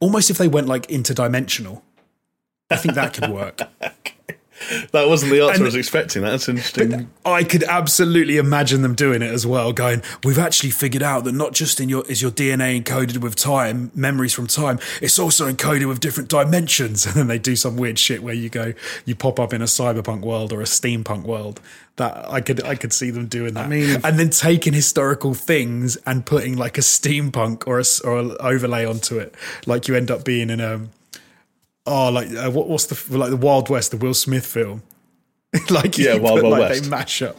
almost 0.00 0.30
if 0.30 0.38
they 0.38 0.48
went 0.48 0.68
like 0.68 0.86
interdimensional, 0.88 1.82
I 2.72 2.76
think 2.76 2.94
that 2.94 3.12
could 3.14 3.30
work. 3.30 3.60
that 4.92 5.08
wasn't 5.08 5.32
the 5.32 5.40
answer 5.42 5.54
And- 5.54 5.62
I 5.62 5.64
was 5.64 5.74
expecting. 5.74 6.22
That's 6.22 6.48
interesting. 6.48 7.10
I 7.24 7.44
could 7.44 7.62
absolutely 7.64 8.36
imagine 8.36 8.82
them 8.82 8.94
doing 8.94 9.22
it 9.22 9.30
as 9.30 9.46
well, 9.46 9.72
going, 9.72 10.02
We've 10.24 10.38
actually 10.38 10.70
figured 10.70 11.02
out 11.02 11.24
that 11.24 11.32
not 11.32 11.52
just 11.52 11.80
in 11.80 11.88
your 11.88 12.04
is 12.08 12.22
your 12.22 12.30
DNA 12.30 12.80
encoded 12.82 13.18
with 13.18 13.34
time, 13.36 13.90
memories 13.94 14.32
from 14.34 14.46
time, 14.46 14.78
it's 15.00 15.18
also 15.18 15.50
encoded 15.50 15.88
with 15.88 16.00
different 16.00 16.28
dimensions. 16.28 17.06
And 17.12 17.14
then 17.14 17.26
they 17.26 17.38
do 17.38 17.56
some 17.56 17.76
weird 17.76 17.98
shit 17.98 18.22
where 18.22 18.34
you 18.34 18.48
go, 18.48 18.72
you 19.04 19.14
pop 19.14 19.38
up 19.38 19.52
in 19.52 19.60
a 19.62 19.66
cyberpunk 19.66 20.20
world 20.22 20.52
or 20.52 20.60
a 20.60 20.64
steampunk 20.64 21.24
world. 21.24 21.60
That 21.96 22.30
I 22.30 22.40
could 22.40 22.64
I 22.64 22.74
could 22.74 22.92
see 22.92 23.10
them 23.10 23.26
doing 23.26 23.54
that. 23.54 23.66
I 23.66 23.68
mean- 23.68 24.00
and 24.02 24.18
then 24.18 24.30
taking 24.30 24.72
historical 24.72 25.34
things 25.34 25.96
and 26.06 26.24
putting 26.24 26.56
like 26.56 26.78
a 26.78 26.82
steampunk 26.82 27.66
or 27.66 27.78
a 27.80 27.84
or 28.08 28.18
an 28.18 28.36
overlay 28.40 28.84
onto 28.86 29.18
it, 29.18 29.34
like 29.66 29.88
you 29.88 29.94
end 29.94 30.10
up 30.10 30.24
being 30.24 30.48
in 30.50 30.60
a 30.60 30.80
oh 31.86 32.10
like 32.10 32.30
uh, 32.30 32.50
what, 32.50 32.68
what's 32.68 32.86
the 32.86 33.18
like 33.18 33.30
the 33.30 33.36
Wild 33.36 33.68
West, 33.68 33.90
the 33.90 33.96
Will 33.96 34.14
Smith 34.14 34.46
film. 34.46 34.82
like 35.70 35.98
Yeah, 35.98 36.16
Wild 36.18 36.40
put, 36.40 36.44
Wild 36.44 36.52
like, 36.52 36.70
West. 36.70 36.84
They 36.84 36.88
mash 36.88 37.22
up 37.22 37.36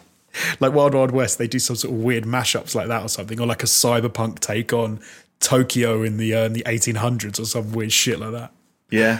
like 0.59 0.73
Wild 0.73 0.93
Wild 0.93 1.11
West. 1.11 1.37
They 1.37 1.47
do 1.47 1.59
some 1.59 1.75
sort 1.75 1.93
of 1.93 1.99
weird 2.01 2.25
mashups 2.25 2.75
like 2.75 2.87
that 2.87 3.03
or 3.03 3.09
something, 3.09 3.39
or 3.39 3.47
like 3.47 3.63
a 3.63 3.67
cyberpunk 3.67 4.39
take 4.39 4.73
on 4.73 4.99
Tokyo 5.39 6.03
in 6.03 6.17
the 6.17 6.33
uh, 6.33 6.45
in 6.45 6.53
the 6.53 6.63
1800s 6.63 7.39
or 7.39 7.45
some 7.45 7.71
weird 7.71 7.91
shit 7.91 8.19
like 8.19 8.31
that. 8.31 8.51
Yeah. 8.89 9.19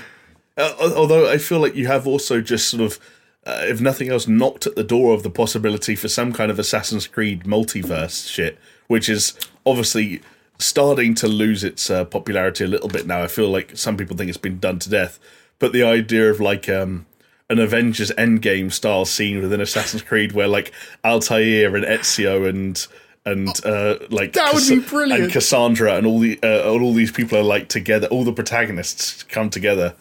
Uh, 0.57 0.73
although 0.95 1.29
I 1.29 1.38
feel 1.38 1.59
like 1.59 1.75
you 1.75 1.88
have 1.88 2.05
also 2.05 2.39
just 2.39 2.69
sort 2.69 2.83
of, 2.83 2.99
uh, 3.45 3.62
if 3.63 3.81
nothing 3.81 4.09
else, 4.09 4.27
knocked 4.27 4.67
at 4.67 4.75
the 4.75 4.83
door 4.83 5.13
of 5.15 5.23
the 5.23 5.29
possibility 5.31 5.95
for 5.95 6.07
some 6.07 6.31
kind 6.31 6.51
of 6.51 6.59
Assassin's 6.59 7.07
Creed 7.07 7.43
multiverse 7.43 8.29
shit, 8.29 8.59
which 8.88 9.09
is 9.09 9.33
obviously 9.65 10.21
starting 10.59 11.13
to 11.15 11.27
lose 11.27 11.63
its 11.63 11.89
uh, 11.89 12.05
popularity 12.05 12.63
a 12.63 12.67
little 12.67 12.89
bit 12.89 13.05
now. 13.07 13.21
I 13.23 13.27
feel 13.27 13.49
like 13.49 13.75
some 13.77 13.97
people 13.97 14.15
think 14.15 14.29
it's 14.29 14.37
been 14.37 14.59
done 14.59 14.79
to 14.79 14.89
death, 14.89 15.19
but 15.59 15.73
the 15.73 15.83
idea 15.83 16.29
of 16.29 16.39
like 16.39 16.69
um, 16.69 17.05
an 17.49 17.59
Avengers 17.59 18.11
Endgame 18.11 18.71
style 18.71 19.05
scene 19.05 19.41
within 19.41 19.61
Assassin's 19.61 20.03
Creed 20.03 20.31
where 20.31 20.47
like 20.47 20.71
Altair 21.03 21.75
and 21.75 21.85
Ezio 21.85 22.47
and 22.47 22.85
and 23.25 23.47
uh, 23.65 23.97
like 24.09 24.33
That 24.33 24.53
would 24.53 24.67
be 24.67 24.79
brilliant. 24.79 25.23
and 25.23 25.31
Kassandra 25.31 25.97
and 25.97 26.05
all 26.05 26.19
the 26.19 26.39
uh, 26.43 26.69
all 26.69 26.93
these 26.93 27.11
people 27.11 27.37
are 27.37 27.43
like 27.43 27.69
together. 27.69 28.07
All 28.07 28.23
the 28.23 28.33
protagonists 28.33 29.23
come 29.23 29.49
together. 29.49 29.95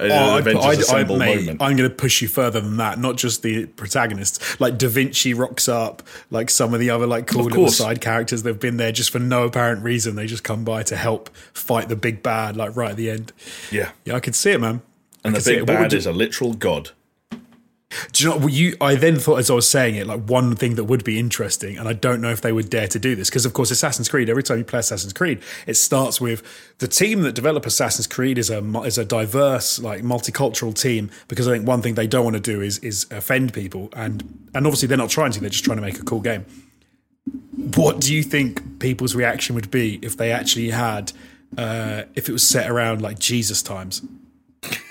In 0.00 0.12
Oh, 0.12 0.14
an 0.14 0.20
I'd, 0.34 0.38
Avengers 0.40 0.64
I'd, 0.64 0.70
I'd, 0.70 0.78
Assemble 0.78 1.18
mate. 1.18 1.48
I'm 1.60 1.76
going 1.76 1.88
to 1.88 1.90
push 1.90 2.22
you 2.22 2.28
further 2.28 2.60
than 2.60 2.76
that. 2.76 2.98
Not 3.00 3.16
just 3.16 3.42
the 3.42 3.66
protagonists, 3.66 4.60
like 4.60 4.78
Da 4.78 4.88
Vinci 4.88 5.34
rocks 5.34 5.68
up, 5.68 6.02
like 6.30 6.50
some 6.50 6.72
of 6.72 6.78
the 6.78 6.90
other 6.90 7.06
like 7.06 7.26
cool 7.26 7.44
little 7.44 7.68
side 7.68 8.00
characters. 8.00 8.44
They've 8.44 8.58
been 8.58 8.76
there 8.76 8.92
just 8.92 9.10
for 9.10 9.18
no 9.18 9.42
apparent 9.44 9.82
reason. 9.82 10.14
They 10.14 10.26
just 10.26 10.44
come 10.44 10.62
by 10.64 10.84
to 10.84 10.96
help 10.96 11.30
fight 11.52 11.88
the 11.88 11.96
big 11.96 12.22
bad, 12.22 12.56
like 12.56 12.76
right 12.76 12.92
at 12.92 12.96
the 12.96 13.10
end. 13.10 13.32
yeah, 13.72 13.90
Yeah, 14.04 14.14
I 14.14 14.20
could 14.20 14.36
see 14.36 14.52
it, 14.52 14.60
man. 14.60 14.82
and 15.24 15.34
I 15.36 15.40
the 15.40 15.56
big. 15.56 15.66
Bad 15.66 15.92
you- 15.92 15.98
is 15.98 16.06
a 16.06 16.12
literal 16.12 16.54
god. 16.54 16.90
Do 18.12 18.24
you 18.24 18.30
know 18.30 18.46
you? 18.46 18.76
I 18.82 18.96
then 18.96 19.16
thought 19.16 19.38
as 19.38 19.50
I 19.50 19.54
was 19.54 19.66
saying 19.66 19.94
it, 19.94 20.06
like 20.06 20.20
one 20.24 20.54
thing 20.56 20.74
that 20.74 20.84
would 20.84 21.04
be 21.04 21.18
interesting, 21.18 21.78
and 21.78 21.88
I 21.88 21.94
don't 21.94 22.20
know 22.20 22.30
if 22.30 22.42
they 22.42 22.52
would 22.52 22.68
dare 22.68 22.86
to 22.86 22.98
do 22.98 23.16
this 23.16 23.30
because, 23.30 23.46
of 23.46 23.54
course, 23.54 23.70
Assassin's 23.70 24.10
Creed. 24.10 24.28
Every 24.28 24.42
time 24.42 24.58
you 24.58 24.64
play 24.64 24.80
Assassin's 24.80 25.14
Creed, 25.14 25.40
it 25.66 25.74
starts 25.74 26.20
with 26.20 26.42
the 26.78 26.88
team 26.88 27.22
that 27.22 27.32
develop 27.32 27.64
Assassin's 27.64 28.06
Creed 28.06 28.36
is 28.36 28.50
a 28.50 28.58
is 28.82 28.98
a 28.98 29.06
diverse, 29.06 29.78
like 29.78 30.02
multicultural 30.02 30.78
team. 30.78 31.10
Because 31.28 31.48
I 31.48 31.52
think 31.52 31.66
one 31.66 31.80
thing 31.80 31.94
they 31.94 32.06
don't 32.06 32.24
want 32.24 32.36
to 32.36 32.42
do 32.42 32.60
is 32.60 32.78
is 32.80 33.06
offend 33.10 33.54
people, 33.54 33.88
and 33.94 34.48
and 34.54 34.66
obviously 34.66 34.86
they're 34.86 34.98
not 34.98 35.10
trying 35.10 35.32
to. 35.32 35.40
They're 35.40 35.48
just 35.48 35.64
trying 35.64 35.78
to 35.78 35.82
make 35.82 35.98
a 35.98 36.04
cool 36.04 36.20
game. 36.20 36.44
What 37.74 38.00
do 38.00 38.14
you 38.14 38.22
think 38.22 38.80
people's 38.80 39.14
reaction 39.14 39.54
would 39.54 39.70
be 39.70 39.98
if 40.02 40.14
they 40.14 40.30
actually 40.30 40.70
had, 40.70 41.12
uh, 41.56 42.02
if 42.14 42.28
it 42.28 42.32
was 42.32 42.46
set 42.46 42.70
around 42.70 43.00
like 43.00 43.18
Jesus 43.18 43.62
times? 43.62 44.02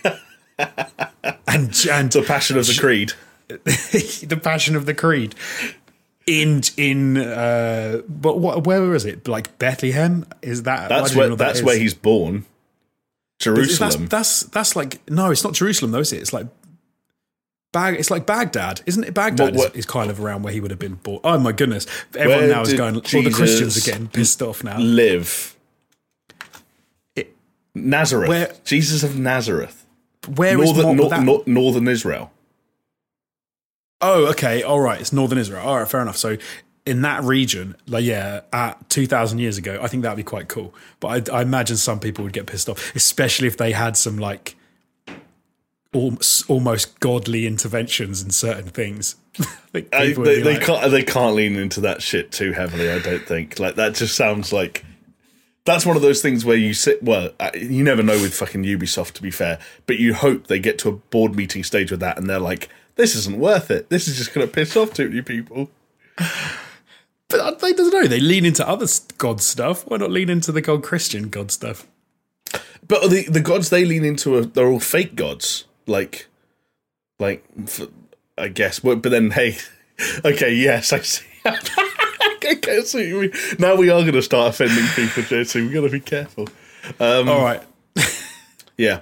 and 1.47 1.73
and 1.91 2.11
The 2.11 2.23
passion 2.25 2.57
of 2.57 2.67
the 2.67 2.77
creed. 2.79 3.13
the 3.47 4.39
passion 4.41 4.75
of 4.75 4.85
the 4.85 4.93
creed 4.93 5.33
in 6.25 6.61
in 6.75 7.15
uh 7.17 8.01
but 8.09 8.39
what 8.39 8.65
where 8.67 8.93
is 8.93 9.05
it 9.05 9.27
like 9.27 9.57
bethlehem 9.59 10.25
is 10.41 10.63
that 10.63 10.89
That's 10.89 11.15
where 11.15 11.29
that 11.29 11.37
that's 11.37 11.59
is. 11.59 11.63
where 11.65 11.77
he's 11.77 11.93
born. 11.93 12.35
Is- 12.37 12.43
that's, 13.39 13.45
Jerusalem. 13.45 14.07
that's 14.07 14.41
that's 14.43 14.75
like 14.75 14.99
no 15.09 15.31
it's 15.31 15.43
not 15.45 15.53
jerusalem 15.53 15.91
though 15.91 15.99
is 15.99 16.11
it 16.11 16.21
it's 16.21 16.33
like 16.33 16.47
Bag, 17.73 17.95
it's 17.99 18.09
like 18.09 18.25
Baghdad, 18.25 18.81
isn't 18.85 19.03
it? 19.03 19.13
Baghdad 19.13 19.53
What- 19.53 19.55
what- 19.55 19.71
Is, 19.73 19.79
is 19.79 19.85
kind 19.85 20.09
of 20.09 20.21
around 20.23 20.41
where 20.43 20.53
he 20.53 20.61
would 20.61 20.71
have 20.71 20.79
been 20.79 20.95
born. 20.95 21.19
Oh 21.25 21.37
my 21.37 21.51
goodness! 21.51 21.85
Everyone 22.15 22.47
now 22.47 22.61
is 22.61 22.73
going. 22.73 22.95
All 22.95 23.01
the 23.01 23.29
Christians 23.29 23.77
are 23.77 23.91
getting 23.91 24.07
pissed 24.07 24.41
off 24.41 24.63
now. 24.63 24.79
live. 24.79 25.53
It- 27.15 27.35
Nazareth. 27.75 28.29
Where- 28.29 28.53
Jesus 28.63 29.03
of 29.03 29.19
Nazareth. 29.19 29.85
Where 30.35 30.61
is 30.61 30.73
Northern, 30.73 30.97
Mo- 30.97 31.23
nor- 31.23 31.43
northern 31.45 31.87
Israel. 31.87 32.31
Oh, 34.01 34.27
okay, 34.27 34.61
all 34.61 34.79
right. 34.79 35.01
It's 35.01 35.11
northern 35.11 35.37
Israel. 35.39 35.65
All 35.65 35.77
right, 35.79 35.87
fair 35.89 36.01
enough. 36.01 36.17
So 36.17 36.37
in 36.85 37.01
that 37.01 37.23
region, 37.23 37.75
like 37.87 38.03
yeah, 38.05 38.41
at 38.53 38.89
two 38.89 39.07
thousand 39.07 39.39
years 39.39 39.57
ago, 39.57 39.79
I 39.81 39.87
think 39.87 40.03
that'd 40.03 40.17
be 40.17 40.23
quite 40.23 40.47
cool. 40.47 40.73
But 40.99 41.29
I, 41.29 41.37
I 41.39 41.41
imagine 41.41 41.77
some 41.77 41.99
people 41.99 42.23
would 42.23 42.33
get 42.33 42.45
pissed 42.45 42.69
off, 42.69 42.95
especially 42.95 43.47
if 43.47 43.57
they 43.57 43.71
had 43.71 43.97
some 43.97 44.17
like 44.17 44.55
almost, 45.93 46.49
almost 46.49 46.99
godly 46.99 47.47
interventions 47.47 48.21
in 48.21 48.29
certain 48.29 48.65
things. 48.69 49.15
I 49.39 49.43
think 49.71 49.95
I, 49.95 50.07
people 50.07 50.23
would 50.23 50.29
they, 50.29 50.41
they 50.41 50.53
like- 50.57 50.63
can't 50.63 50.91
they 50.91 51.03
can't 51.03 51.35
lean 51.35 51.55
into 51.55 51.81
that 51.81 52.01
shit 52.01 52.31
too 52.31 52.51
heavily. 52.51 52.91
I 52.91 52.99
don't 52.99 53.25
think. 53.25 53.59
Like 53.59 53.75
that 53.75 53.95
just 53.95 54.15
sounds 54.15 54.53
like 54.53 54.85
that's 55.67 55.85
one 55.85 55.95
of 55.95 56.01
those 56.01 56.21
things 56.21 56.45
where 56.45 56.57
you 56.57 56.73
sit. 56.73 57.03
Well, 57.03 57.31
uh, 57.39 57.51
you 57.53 57.83
never 57.83 58.01
know 58.01 58.19
with 58.21 58.33
fucking 58.33 58.63
Ubisoft, 58.63 59.11
to 59.13 59.21
be 59.21 59.31
fair. 59.31 59.59
But 59.85 59.99
you 59.99 60.13
hope 60.13 60.47
they 60.47 60.59
get 60.59 60.79
to 60.79 60.89
a 60.89 60.93
board 60.93 61.35
meeting 61.35 61.63
stage 61.63 61.91
with 61.91 61.99
that, 61.99 62.17
and 62.17 62.29
they're 62.29 62.39
like, 62.39 62.69
"This 62.95 63.15
isn't 63.15 63.37
worth 63.37 63.69
it. 63.69 63.89
This 63.89 64.07
is 64.07 64.17
just 64.17 64.33
going 64.33 64.47
to 64.47 64.51
piss 64.51 64.75
off 64.75 64.93
too 64.93 65.09
many 65.09 65.21
people." 65.21 65.69
But 67.29 67.59
they 67.59 67.73
don't 67.73 67.91
know. 67.91 68.07
They 68.07 68.21
lean 68.21 68.45
into 68.45 68.65
other 68.65 68.87
god 69.17 69.41
stuff. 69.41 69.85
Why 69.85 69.97
not 69.97 70.11
lean 70.11 70.29
into 70.29 70.53
the 70.53 70.61
god 70.61 70.81
Christian 70.81 71.27
god 71.27 71.51
stuff? 71.51 71.85
But 72.87 73.09
the 73.09 73.27
the 73.27 73.41
gods 73.41 73.69
they 73.69 73.83
lean 73.83 74.05
into 74.05 74.37
are 74.37 74.45
they're 74.45 74.69
all 74.69 74.79
fake 74.79 75.15
gods. 75.15 75.65
Like, 75.87 76.27
like 77.19 77.43
I 78.37 78.47
guess. 78.47 78.79
But 78.79 79.03
then, 79.03 79.31
hey, 79.31 79.57
okay, 80.25 80.53
yes, 80.53 80.93
I 80.93 80.99
see. 81.01 81.25
I 82.43 82.55
can 82.55 82.83
see. 82.83 83.31
Now 83.59 83.75
we 83.75 83.89
are 83.89 84.01
going 84.01 84.13
to 84.13 84.21
start 84.21 84.49
offending 84.49 84.85
people, 84.95 85.23
JC. 85.23 85.55
We've 85.61 85.73
got 85.73 85.81
to 85.81 85.89
be 85.89 85.99
careful. 85.99 86.47
Um, 86.99 87.29
All 87.29 87.43
right. 87.43 87.63
Yeah. 88.77 89.01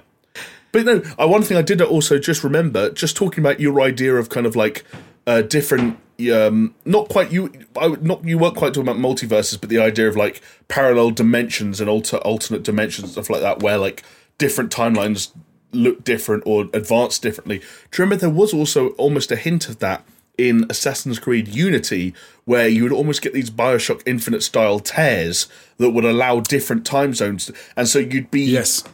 But 0.72 0.84
no, 0.84 1.02
uh, 1.18 1.28
one 1.28 1.42
thing 1.42 1.56
I 1.56 1.62
did 1.62 1.80
also 1.80 2.18
just 2.18 2.42
remember, 2.42 2.90
just 2.90 3.16
talking 3.16 3.40
about 3.40 3.60
your 3.60 3.80
idea 3.80 4.14
of 4.16 4.28
kind 4.28 4.46
of 4.46 4.56
like 4.56 4.84
uh, 5.26 5.42
different, 5.42 5.98
um, 6.32 6.74
not 6.84 7.08
quite 7.08 7.30
you, 7.30 7.52
I 7.78 7.88
not 8.00 8.24
you 8.24 8.38
weren't 8.38 8.56
quite 8.56 8.74
talking 8.74 8.88
about 8.88 8.96
multiverses, 8.96 9.60
but 9.60 9.70
the 9.70 9.78
idea 9.78 10.08
of 10.08 10.16
like 10.16 10.42
parallel 10.68 11.10
dimensions 11.10 11.80
and 11.80 11.88
alter, 11.88 12.16
alternate 12.18 12.62
dimensions 12.62 13.04
and 13.04 13.12
stuff 13.12 13.30
like 13.30 13.42
that, 13.42 13.62
where 13.62 13.78
like 13.78 14.02
different 14.38 14.70
timelines 14.70 15.30
look 15.72 16.04
different 16.04 16.42
or 16.46 16.68
advance 16.72 17.18
differently. 17.18 17.58
Do 17.58 17.64
you 17.64 18.04
remember 18.04 18.16
there 18.16 18.30
was 18.30 18.52
also 18.52 18.90
almost 18.90 19.30
a 19.30 19.36
hint 19.36 19.68
of 19.68 19.78
that 19.80 20.04
in 20.38 20.66
Assassin's 20.70 21.18
Creed 21.18 21.48
Unity, 21.48 22.14
where 22.44 22.68
you 22.68 22.82
would 22.82 22.92
almost 22.92 23.22
get 23.22 23.32
these 23.32 23.50
Bioshock 23.50 24.02
Infinite 24.06 24.42
style 24.42 24.80
tears 24.80 25.48
that 25.78 25.90
would 25.90 26.04
allow 26.04 26.40
different 26.40 26.84
time 26.84 27.14
zones, 27.14 27.50
and 27.76 27.88
so 27.88 27.98
you'd 27.98 28.30
be 28.30 28.42
Yes. 28.42 28.84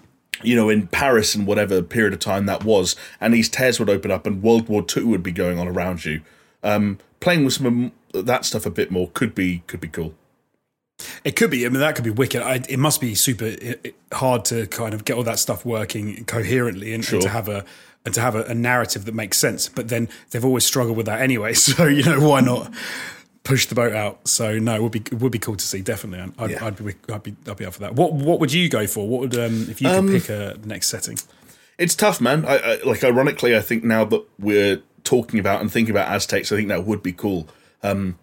you 0.43 0.55
know, 0.57 0.69
in 0.69 0.87
Paris 0.89 1.35
and 1.35 1.47
whatever 1.47 1.83
period 1.83 2.13
of 2.13 2.19
time 2.21 2.47
that 2.47 2.65
was, 2.65 2.97
and 3.21 3.33
these 3.35 3.49
tears 3.49 3.79
would 3.79 3.91
open 3.91 4.11
up 4.11 4.27
and 4.27 4.43
World 4.43 4.69
War 4.69 4.83
Two 4.83 5.09
would 5.09 5.23
be 5.23 5.33
going 5.33 5.59
on 5.59 5.69
around 5.69 6.05
you. 6.05 6.21
Um, 6.63 6.99
playing 7.21 7.45
with 7.45 7.55
some 7.55 7.93
of 8.15 8.27
that 8.27 8.45
stuff 8.45 8.67
a 8.67 8.71
bit 8.71 8.91
more 8.91 9.09
could 9.15 9.35
be 9.35 9.63
could 9.67 9.81
be 9.81 9.89
cool. 9.89 10.15
It 11.25 11.35
could 11.35 11.51
be. 11.51 11.67
I 11.67 11.69
mean, 11.69 11.81
that 11.81 11.97
could 11.97 12.05
be 12.05 12.11
wicked. 12.11 12.43
I, 12.43 12.61
it 12.69 12.79
must 12.79 13.01
be 13.01 13.15
super 13.17 13.57
hard 14.13 14.45
to 14.47 14.67
kind 14.69 14.95
of 14.95 15.05
get 15.05 15.17
all 15.17 15.25
that 15.25 15.41
stuff 15.41 15.65
working 15.65 16.25
coherently 16.27 16.93
and, 16.95 17.09
and 17.13 17.23
to 17.23 17.29
have 17.29 17.49
a 17.49 17.65
and 18.05 18.15
to 18.15 18.21
have 18.21 18.35
a, 18.35 18.45
a 18.45 18.55
narrative 18.55 19.05
that 19.05 19.15
makes 19.15 19.39
sense. 19.39 19.69
But 19.69 19.89
then 19.89 20.09
they've 20.31 20.45
always 20.45 20.65
struggled 20.65 20.97
with 20.97 21.07
that 21.07 21.21
anyway. 21.21 21.55
So 21.63 21.87
you 21.87 22.03
know, 22.03 22.21
why 22.21 22.41
not 22.41 22.73
push 23.45 23.67
the 23.67 23.75
boat 23.75 23.95
out? 23.95 24.27
So 24.27 24.59
no, 24.59 24.75
it 24.75 24.83
would 24.83 24.93
be 24.93 25.01
it 25.01 25.15
would 25.21 25.33
be 25.33 25.39
cool 25.39 25.57
to 25.57 25.65
see. 25.65 25.81
Definitely, 25.81 26.33
I'd, 26.39 26.51
Yeah. 26.51 26.65
I'd 26.65 26.77
be 26.77 26.95
I'd 27.13 27.23
be 27.23 27.37
I'd 27.47 27.57
be 27.57 27.65
up 27.65 27.75
for 27.75 27.81
that. 27.81 27.95
What 27.95 28.13
what 28.13 28.41
would 28.41 28.53
you 28.53 28.69
go 28.69 28.87
for? 28.87 29.09
What 29.09 29.21
would 29.21 29.37
um, 29.37 29.67
if 29.71 29.81
you 29.81 29.89
could 29.89 30.09
pick 30.09 30.29
a 30.29 30.59
next 30.65 30.89
setting? 30.89 31.19
It's 31.79 31.95
tough, 31.95 32.21
man. 32.21 32.45
I, 32.45 32.59
I, 32.59 32.83
like, 32.85 33.03
ironically, 33.03 33.57
I 33.57 33.61
think 33.61 33.83
now 33.83 34.05
that 34.05 34.23
we're 34.39 34.83
talking 35.05 35.41
about 35.41 35.63
and 35.63 35.73
thinking 35.73 35.91
about 35.91 36.09
Aztecs, 36.09 36.53
I 36.53 36.57
think 36.57 36.69
that 36.69 36.85
would 36.85 37.03
be 37.03 37.13
cool. 37.13 37.49
Um, 37.83 38.19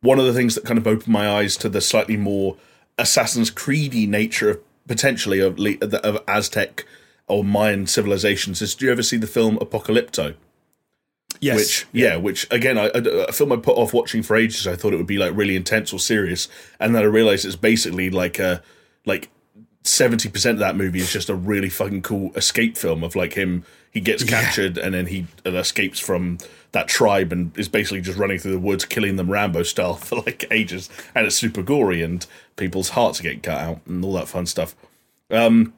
one 0.00 0.18
of 0.18 0.24
the 0.24 0.32
things 0.32 0.54
that 0.54 0.64
kind 0.64 0.78
of 0.78 0.86
opened 0.86 1.08
my 1.12 1.28
eyes 1.28 1.56
to 1.58 1.68
the 1.68 1.80
slightly 1.80 2.16
more 2.16 2.56
Assassin's 2.98 3.50
Creedy 3.50 4.08
nature 4.08 4.50
of 4.50 4.60
potentially 4.88 5.40
of, 5.40 5.58
of 5.60 6.22
Aztec 6.26 6.84
or 7.28 7.44
Mayan 7.44 7.86
civilizations 7.86 8.60
is. 8.62 8.74
Do 8.74 8.86
you 8.86 8.92
ever 8.92 9.02
see 9.02 9.16
the 9.16 9.26
film 9.26 9.58
Apocalypto? 9.58 10.34
Yes, 11.40 11.56
which 11.56 11.86
yeah, 11.92 12.16
which 12.16 12.46
again, 12.50 12.78
I, 12.78 12.86
I, 12.86 13.26
a 13.28 13.32
film 13.32 13.52
I 13.52 13.56
put 13.56 13.76
off 13.76 13.92
watching 13.92 14.22
for 14.22 14.36
ages. 14.36 14.66
I 14.66 14.76
thought 14.76 14.92
it 14.92 14.96
would 14.96 15.06
be 15.06 15.18
like 15.18 15.36
really 15.36 15.56
intense 15.56 15.92
or 15.92 15.98
serious, 15.98 16.48
and 16.78 16.94
then 16.94 17.02
I 17.02 17.06
realized 17.06 17.44
it's 17.44 17.56
basically 17.56 18.10
like 18.10 18.38
a 18.38 18.62
like 19.04 19.30
seventy 19.82 20.28
percent 20.28 20.56
of 20.56 20.60
that 20.60 20.76
movie 20.76 21.00
is 21.00 21.12
just 21.12 21.28
a 21.28 21.34
really 21.34 21.68
fucking 21.68 22.02
cool 22.02 22.32
escape 22.34 22.76
film 22.76 23.02
of 23.02 23.16
like 23.16 23.34
him. 23.34 23.64
He 23.90 24.00
gets 24.00 24.24
captured 24.24 24.76
and 24.76 24.92
then 24.92 25.06
he 25.06 25.26
uh, 25.46 25.52
escapes 25.52 26.00
from 26.00 26.38
that 26.72 26.88
tribe 26.88 27.30
and 27.30 27.56
is 27.56 27.68
basically 27.68 28.00
just 28.00 28.18
running 28.18 28.38
through 28.38 28.50
the 28.50 28.58
woods, 28.58 28.84
killing 28.84 29.14
them 29.14 29.30
Rambo 29.30 29.62
style 29.62 29.94
for 29.94 30.16
like 30.16 30.44
ages, 30.50 30.88
and 31.14 31.26
it's 31.26 31.36
super 31.36 31.62
gory 31.62 32.02
and 32.02 32.26
people's 32.56 32.90
hearts 32.90 33.20
are 33.20 33.22
getting 33.24 33.40
cut 33.40 33.58
out 33.58 33.80
and 33.86 34.04
all 34.04 34.12
that 34.14 34.28
fun 34.28 34.46
stuff. 34.46 34.74
Um, 35.30 35.74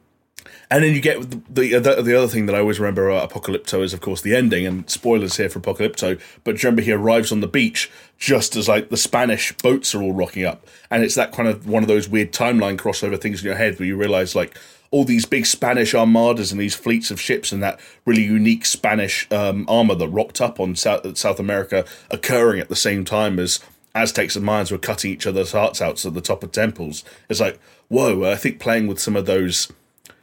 and 0.69 0.83
then 0.83 0.93
you 0.93 1.01
get 1.01 1.21
the, 1.29 1.79
the 1.79 2.01
the 2.01 2.17
other 2.17 2.27
thing 2.27 2.45
that 2.45 2.55
I 2.55 2.59
always 2.59 2.79
remember 2.79 3.09
about 3.09 3.29
Apocalypto 3.29 3.83
is, 3.83 3.93
of 3.93 4.01
course, 4.01 4.21
the 4.21 4.35
ending. 4.35 4.65
And 4.65 4.89
spoilers 4.89 5.37
here 5.37 5.49
for 5.49 5.59
Apocalypto, 5.59 6.19
but 6.43 6.61
remember 6.63 6.81
he 6.81 6.91
arrives 6.91 7.31
on 7.31 7.41
the 7.41 7.47
beach 7.47 7.91
just 8.17 8.55
as 8.55 8.67
like 8.67 8.89
the 8.89 8.97
Spanish 8.97 9.55
boats 9.57 9.93
are 9.95 10.01
all 10.01 10.13
rocking 10.13 10.45
up, 10.45 10.65
and 10.91 11.03
it's 11.03 11.15
that 11.15 11.31
kind 11.31 11.47
of 11.47 11.67
one 11.67 11.83
of 11.83 11.87
those 11.87 12.09
weird 12.09 12.31
timeline 12.31 12.77
crossover 12.77 13.19
things 13.19 13.41
in 13.41 13.45
your 13.45 13.55
head 13.55 13.79
where 13.79 13.87
you 13.87 13.95
realize 13.95 14.35
like 14.35 14.57
all 14.91 15.03
these 15.03 15.25
big 15.25 15.45
Spanish 15.45 15.93
armadas 15.93 16.51
and 16.51 16.61
these 16.61 16.75
fleets 16.75 17.11
of 17.11 17.19
ships 17.19 17.51
and 17.51 17.61
that 17.61 17.79
really 18.05 18.23
unique 18.23 18.65
Spanish 18.65 19.29
um, 19.31 19.65
armor 19.67 19.95
that 19.95 20.07
rocked 20.07 20.39
up 20.39 20.59
on 20.59 20.75
South, 20.75 21.17
South 21.17 21.39
America 21.39 21.85
occurring 22.09 22.59
at 22.59 22.69
the 22.69 22.75
same 22.75 23.03
time 23.03 23.37
as 23.37 23.59
Aztecs 23.93 24.35
and 24.35 24.45
Mayans 24.45 24.71
were 24.71 24.77
cutting 24.77 25.11
each 25.11 25.27
other's 25.27 25.51
hearts 25.51 25.81
out 25.81 26.05
at 26.05 26.13
the 26.13 26.21
top 26.21 26.43
of 26.43 26.51
temples. 26.51 27.03
It's 27.29 27.39
like, 27.39 27.59
whoa, 27.89 28.31
I 28.31 28.35
think 28.35 28.59
playing 28.59 28.87
with 28.87 28.99
some 28.99 29.15
of 29.15 29.25
those, 29.25 29.71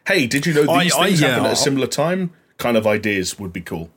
hey, 0.06 0.26
did 0.26 0.46
you 0.46 0.54
know 0.54 0.78
these 0.80 0.94
I- 0.94 1.06
things 1.06 1.20
yeah, 1.20 1.28
happen 1.28 1.44
at 1.44 1.50
I- 1.50 1.52
a 1.52 1.56
similar 1.56 1.86
time 1.86 2.30
kind 2.58 2.76
of 2.76 2.86
ideas 2.86 3.38
would 3.38 3.52
be 3.52 3.60
cool. 3.60 3.90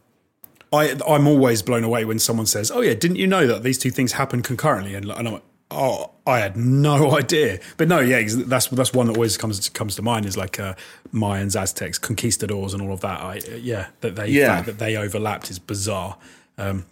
I 0.73 0.97
I'm 1.07 1.27
always 1.27 1.61
blown 1.61 1.83
away 1.83 2.03
when 2.05 2.19
someone 2.19 2.45
says, 2.45 2.71
"Oh 2.71 2.81
yeah, 2.81 2.93
didn't 2.93 3.17
you 3.17 3.27
know 3.27 3.47
that 3.47 3.63
these 3.63 3.77
two 3.77 3.89
things 3.91 4.13
happen 4.13 4.41
concurrently?" 4.41 4.95
And, 4.95 5.05
and 5.09 5.27
I'm 5.27 5.33
like, 5.35 5.43
Oh, 5.69 6.11
I 6.25 6.39
had 6.39 6.55
no 6.55 7.11
idea. 7.17 7.59
But 7.75 7.89
no, 7.89 7.99
yeah, 7.99 8.21
that's 8.25 8.67
that's 8.67 8.93
one 8.93 9.07
that 9.07 9.15
always 9.17 9.35
comes 9.37 9.67
comes 9.69 9.95
to 9.97 10.01
mind 10.01 10.25
is 10.25 10.37
like 10.37 10.59
uh, 10.61 10.75
Mayans, 11.13 11.59
Aztecs, 11.59 11.97
conquistadors, 11.99 12.73
and 12.73 12.81
all 12.81 12.93
of 12.93 13.01
that. 13.01 13.19
I, 13.21 13.41
yeah, 13.57 13.87
that 14.01 14.15
they 14.15 14.27
Yeah. 14.29 14.61
that 14.61 14.79
they 14.79 14.95
overlapped 14.95 15.49
is 15.51 15.59
bizarre. 15.59 16.17
Um, 16.57 16.85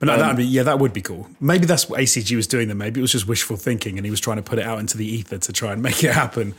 but 0.00 0.06
no, 0.06 0.18
that'd 0.18 0.36
be 0.36 0.44
yeah, 0.44 0.64
that 0.64 0.78
would 0.80 0.92
be 0.92 1.02
cool. 1.02 1.28
Maybe 1.40 1.66
that's 1.66 1.88
what 1.88 2.00
ACG 2.00 2.34
was 2.34 2.48
doing. 2.48 2.66
Then 2.68 2.78
maybe 2.78 3.00
it 3.00 3.02
was 3.02 3.12
just 3.12 3.28
wishful 3.28 3.56
thinking, 3.56 3.96
and 3.96 4.04
he 4.04 4.10
was 4.10 4.18
trying 4.20 4.38
to 4.38 4.42
put 4.42 4.58
it 4.58 4.64
out 4.64 4.80
into 4.80 4.98
the 4.98 5.06
ether 5.06 5.38
to 5.38 5.52
try 5.52 5.72
and 5.72 5.80
make 5.80 6.02
it 6.02 6.12
happen. 6.24 6.54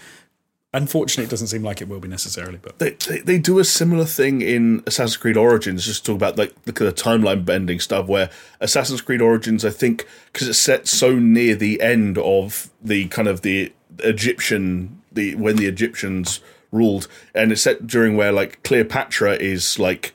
Unfortunately, 0.73 1.23
it 1.23 1.30
doesn't 1.30 1.47
seem 1.47 1.63
like 1.63 1.82
it 1.82 1.88
will 1.88 2.01
be 2.01 2.10
necessarily. 2.10 2.60
But 2.62 2.77
They, 2.80 2.91
they, 2.91 3.19
they 3.19 3.39
do 3.39 3.58
a 3.60 3.63
similar 3.63 4.03
thing 4.03 4.41
in 4.41 4.84
Assassin's 4.86 5.15
Creed 5.17 5.38
Origins, 5.38 5.86
just 5.86 6.06
talk 6.06 6.15
about 6.15 6.38
like 6.38 6.53
the, 6.65 6.73
the 6.73 6.91
timeline 6.91 7.45
bending 7.45 7.80
stuff, 7.80 8.08
where 8.08 8.30
Assassin's 8.60 9.01
Creed 9.01 9.21
Origins, 9.21 9.63
I 9.63 9.69
think, 9.69 10.06
because 10.32 10.47
it's 10.49 10.60
set 10.60 10.88
so 10.88 11.17
near 11.17 11.56
the 11.56 11.82
end 11.82 12.17
of 12.17 12.69
the 12.84 13.08
kind 13.08 13.30
of 13.30 13.41
the 13.43 13.71
Egyptian, 13.99 15.01
the 15.12 15.36
when 15.36 15.56
the 15.56 15.67
Egyptians 15.67 16.41
ruled, 16.71 17.08
and 17.34 17.51
it's 17.53 17.62
set 17.62 17.88
during 17.88 18.17
where 18.17 18.34
like 18.34 18.62
Cleopatra 18.63 19.36
is 19.36 19.80
like 19.80 20.13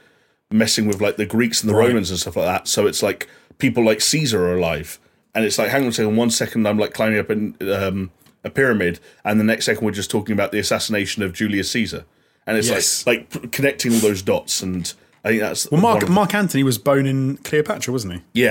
messing 0.51 0.87
with 0.87 1.01
like 1.01 1.17
the 1.17 1.25
Greeks 1.27 1.63
and 1.63 1.71
the 1.71 1.75
Right. 1.75 1.89
Romans 1.89 2.11
and 2.11 2.21
stuff 2.21 2.37
like 2.37 2.45
that. 2.45 2.69
So 2.69 2.87
it's 2.87 3.03
like 3.03 3.27
people 3.57 3.83
like 3.85 4.03
Caesar 4.03 4.45
are 4.47 4.59
alive, 4.59 5.01
and 5.35 5.47
it's 5.47 5.59
like, 5.59 5.71
hang 5.71 5.83
on 5.85 5.89
a 5.89 5.93
second, 5.93 6.17
one 6.17 6.31
second 6.31 6.67
I'm 6.69 6.79
like 6.79 6.93
climbing 6.93 7.19
up 7.19 7.31
in 7.31 7.57
um, 7.73 8.11
a 8.45 8.51
pyramid, 8.51 8.99
and 9.25 9.39
the 9.39 9.45
next 9.45 9.67
second 9.67 9.85
we're 9.85 9.91
just 9.93 10.11
talking 10.11 10.33
about 10.33 10.53
the 10.53 10.59
assassination 10.59 11.23
of 11.23 11.33
Julius 11.33 11.71
Caesar, 11.73 12.05
and 12.47 12.57
it's 12.59 12.69
Yes. 12.69 13.07
like 13.07 13.33
like 13.35 13.53
connecting 13.53 13.93
all 13.95 14.01
those 14.01 14.23
dots, 14.23 14.63
and 14.63 14.93
I 15.25 15.29
think 15.31 15.41
that's 15.41 15.71
well, 15.71 15.81
Mark 15.81 16.01
the- 16.01 16.11
Mark 16.11 16.35
Antony 16.35 16.63
was 16.65 16.79
boning 16.79 17.37
Cleopatra, 17.39 17.93
wasn't 17.93 18.23
he? 18.35 18.49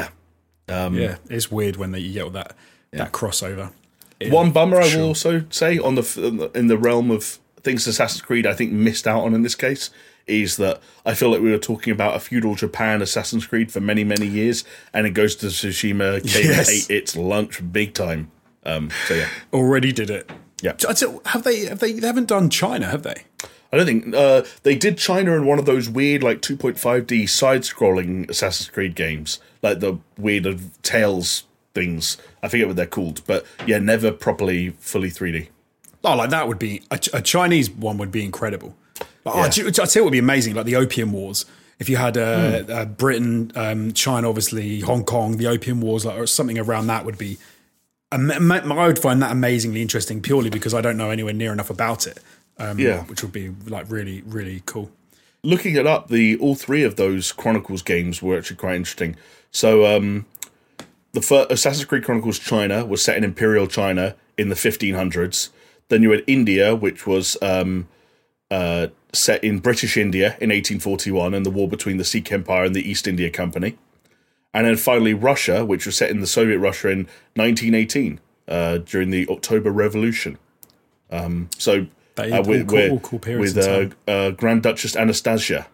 Um, 0.69 0.95
yeah. 0.95 1.01
yeah, 1.01 1.15
it's 1.29 1.51
weird 1.51 1.75
when 1.75 1.91
they, 1.91 1.99
you 1.99 2.13
get 2.13 2.23
all 2.23 2.29
that 2.31 2.55
that 2.93 3.11
crossover. 3.11 3.71
One 4.29 4.51
bummer 4.51 4.77
I 4.77 4.87
sure. 4.87 5.01
will 5.01 5.07
also 5.09 5.43
say 5.49 5.79
on 5.79 5.95
the 5.95 6.51
in 6.55 6.67
the 6.67 6.77
realm 6.77 7.09
of 7.11 7.39
things 7.63 7.87
Assassin's 7.87 8.21
Creed 8.21 8.45
I 8.45 8.53
think 8.53 8.71
missed 8.71 9.07
out 9.07 9.23
on 9.23 9.33
in 9.33 9.41
this 9.41 9.55
case 9.55 9.89
is 10.27 10.57
that 10.57 10.79
I 11.05 11.13
feel 11.15 11.29
like 11.31 11.41
we 11.41 11.49
were 11.51 11.57
talking 11.57 11.91
about 11.91 12.15
a 12.15 12.19
feudal 12.19 12.53
Japan 12.55 13.01
Assassin's 13.01 13.45
Creed 13.47 13.71
for 13.71 13.79
many 13.81 14.03
many 14.03 14.27
years, 14.27 14.63
and 14.93 15.07
it 15.07 15.11
Ghost 15.11 15.43
of 15.43 15.49
Tsushima 15.51 16.21
came 16.25 16.45
Yes. 16.51 16.69
and 16.69 16.77
ate 16.77 16.89
its 16.95 17.15
lunch 17.17 17.61
big 17.73 17.93
time. 17.95 18.31
Um, 18.65 18.89
so 19.07 19.15
yeah, 19.15 19.29
Already 19.53 19.91
did 19.91 20.09
it. 20.09 20.29
Yeah. 20.61 20.73
Have 21.25 21.43
they? 21.43 21.65
Have 21.65 21.79
they? 21.79 21.93
They 21.93 22.05
haven't 22.07 22.27
done 22.27 22.49
China, 22.49 22.87
have 22.87 23.03
they? 23.03 23.23
I 23.73 23.77
don't 23.77 23.85
think 23.85 24.13
uh, 24.13 24.43
they 24.63 24.75
did 24.75 24.97
China 24.97 25.33
in 25.35 25.45
one 25.45 25.57
of 25.57 25.65
those 25.65 25.89
weird 25.89 26.21
like 26.23 26.41
2.5D 26.41 27.27
side-scrolling 27.29 28.29
Assassin's 28.29 28.69
Creed 28.69 28.95
games, 28.95 29.39
like 29.61 29.79
the 29.79 29.97
weird 30.17 30.45
of 30.45 30.69
Tales 30.83 31.45
things. 31.73 32.17
I 32.43 32.49
forget 32.49 32.67
what 32.67 32.75
they're 32.75 32.85
called, 32.85 33.21
but 33.25 33.45
yeah, 33.65 33.77
never 33.79 34.11
properly 34.11 34.71
fully 34.79 35.09
3D. 35.09 35.47
Oh, 36.03 36.15
like 36.17 36.31
that 36.31 36.47
would 36.47 36.59
be 36.59 36.81
a, 36.91 36.99
a 37.13 37.21
Chinese 37.21 37.69
one 37.71 37.97
would 37.97 38.11
be 38.11 38.25
incredible. 38.25 38.75
Like, 39.23 39.35
Yeah. 39.35 39.45
Oh, 39.45 39.49
do 39.49 39.61
you- 39.61 39.67
I 39.67 39.71
tell 39.71 39.85
you 39.85 40.01
what 40.01 40.05
would 40.05 40.11
be 40.11 40.19
amazing, 40.19 40.55
like 40.55 40.65
the 40.65 40.75
Opium 40.75 41.13
Wars. 41.13 41.45
If 41.79 41.89
you 41.89 41.95
had 41.97 42.15
uh, 42.17 42.63
uh, 42.69 42.85
Britain, 42.85 43.51
um, 43.55 43.93
China, 43.93 44.27
obviously 44.29 44.81
Hong 44.81 45.03
Kong, 45.03 45.37
the 45.37 45.47
Opium 45.47 45.81
Wars, 45.81 46.05
like, 46.05 46.15
or 46.19 46.27
something 46.27 46.59
around 46.59 46.87
that 46.87 47.05
would 47.05 47.17
be. 47.17 47.37
I 48.11 48.87
would 48.87 48.99
find 48.99 49.21
that 49.21 49.31
amazingly 49.31 49.81
interesting, 49.81 50.21
purely 50.21 50.49
because 50.49 50.73
I 50.73 50.81
don't 50.81 50.97
know 50.97 51.09
anywhere 51.11 51.33
near 51.33 51.53
enough 51.53 51.69
about 51.69 52.07
it. 52.07 52.19
Um, 52.57 52.77
Yeah. 52.77 53.03
which 53.05 53.23
would 53.23 53.31
be 53.31 53.51
like 53.67 53.85
really, 53.89 54.21
really 54.25 54.61
cool. 54.65 54.91
looking 55.43 55.75
it 55.75 55.87
up, 55.87 56.09
the 56.09 56.37
all 56.37 56.53
three 56.53 56.83
of 56.83 56.97
those 56.97 57.31
Chronicles 57.31 57.81
games 57.81 58.21
were 58.21 58.37
actually 58.37 58.57
quite 58.57 58.75
interesting. 58.75 59.15
So, 59.49 59.87
um, 59.87 60.27
the 61.13 61.21
first 61.21 61.51
Assassin's 61.51 61.85
Creed 61.85 62.03
Chronicles 62.03 62.37
China 62.37 62.85
was 62.85 63.01
set 63.01 63.17
in 63.17 63.23
Imperial 63.23 63.65
China 63.65 64.15
in 64.37 64.49
the 64.49 64.55
1500s. 64.55 65.49
Then 65.89 66.03
you 66.03 66.11
had 66.11 66.23
India, 66.27 66.75
which 66.75 67.07
was 67.07 67.37
um, 67.41 67.87
uh, 68.51 68.87
set 69.13 69.43
in 69.43 69.57
British 69.59 69.97
India 69.97 70.37
in 70.39 70.49
1841 70.51 71.33
and 71.33 71.43
the 71.45 71.49
war 71.49 71.67
between 71.67 71.97
the 71.97 72.05
Sikh 72.05 72.31
Empire 72.31 72.65
and 72.65 72.75
the 72.75 72.87
East 72.87 73.07
India 73.07 73.29
Company. 73.31 73.77
And 74.53 74.67
then 74.67 74.75
finally 74.75 75.13
Russia, 75.13 75.63
which 75.63 75.85
was 75.85 75.95
set 75.95 76.09
in 76.09 76.19
the 76.19 76.27
Soviet 76.27 76.59
Russia 76.59 76.89
in 76.89 77.07
1918 77.35 78.19
uh, 78.47 78.77
during 78.79 79.09
the 79.09 79.27
October 79.29 79.71
Revolution. 79.71 80.37
Um, 81.09 81.49
so 81.57 81.87
uh, 82.17 82.43
with, 82.45 82.67
cool- 82.67 82.99
cool 82.99 83.19
with 83.39 83.57
uh, 84.07 84.31
Grand 84.31 84.63
Duchess 84.63 84.95
Anastasia. 84.95 85.67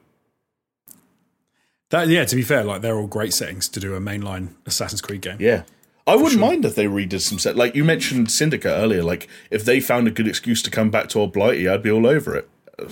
That 1.89 2.09
yeah, 2.09 2.25
to 2.25 2.35
be 2.35 2.41
fair, 2.41 2.63
like 2.63 2.81
they're 2.81 2.97
all 2.97 3.07
great 3.07 3.33
settings 3.33 3.69
to 3.69 3.79
do 3.79 3.95
a 3.95 3.99
mainline 3.99 4.55
Assassin's 4.65 5.01
Creed 5.01 5.21
game. 5.21 5.37
Yeah. 5.39 5.63
I 6.05 6.15
wouldn't 6.15 6.39
mind 6.39 6.63
if 6.63 6.75
they 6.75 6.85
redid 6.85 7.19
some 7.21 7.37
set. 7.37 7.57
Like 7.57 7.75
you 7.75 7.83
mentioned 7.83 8.31
Syndicate 8.31 8.71
earlier. 8.71 9.03
Like 9.03 9.27
if 9.51 9.65
they 9.65 9.79
found 9.79 10.07
a 10.07 10.11
good 10.11 10.27
excuse 10.27 10.61
to 10.63 10.71
come 10.71 10.89
back 10.89 11.09
to 11.09 11.19
Old 11.19 11.33
Blighty, 11.33 11.67
I'd 11.67 11.83
be 11.83 11.91
all 11.91 12.07
over 12.07 12.35
it. 12.35 12.49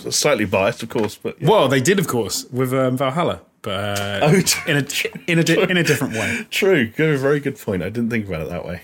Slightly 0.09 0.45
biased, 0.45 0.83
of 0.83 0.89
course, 0.89 1.15
but 1.15 1.39
yeah. 1.39 1.47
Well, 1.47 1.67
they 1.67 1.79
did, 1.79 1.99
of 1.99 2.07
course, 2.07 2.45
with 2.51 2.73
um, 2.73 2.97
Valhalla, 2.97 3.41
but 3.65 3.99
uh, 3.99 4.19
Oh, 4.23 4.33
in 4.67 4.77
a 4.77 4.85
in 5.27 5.39
a 5.39 5.43
di- 5.43 5.61
in 5.71 5.75
a 5.77 5.83
different 5.83 6.13
way. 6.13 6.45
true. 6.51 6.87
Good, 6.87 7.19
very 7.19 7.39
good 7.41 7.59
point. 7.59 7.83
I 7.83 7.89
didn't 7.89 8.09
think 8.11 8.25
about 8.27 8.41
it 8.43 8.49
that 8.49 8.65
way. 8.65 8.81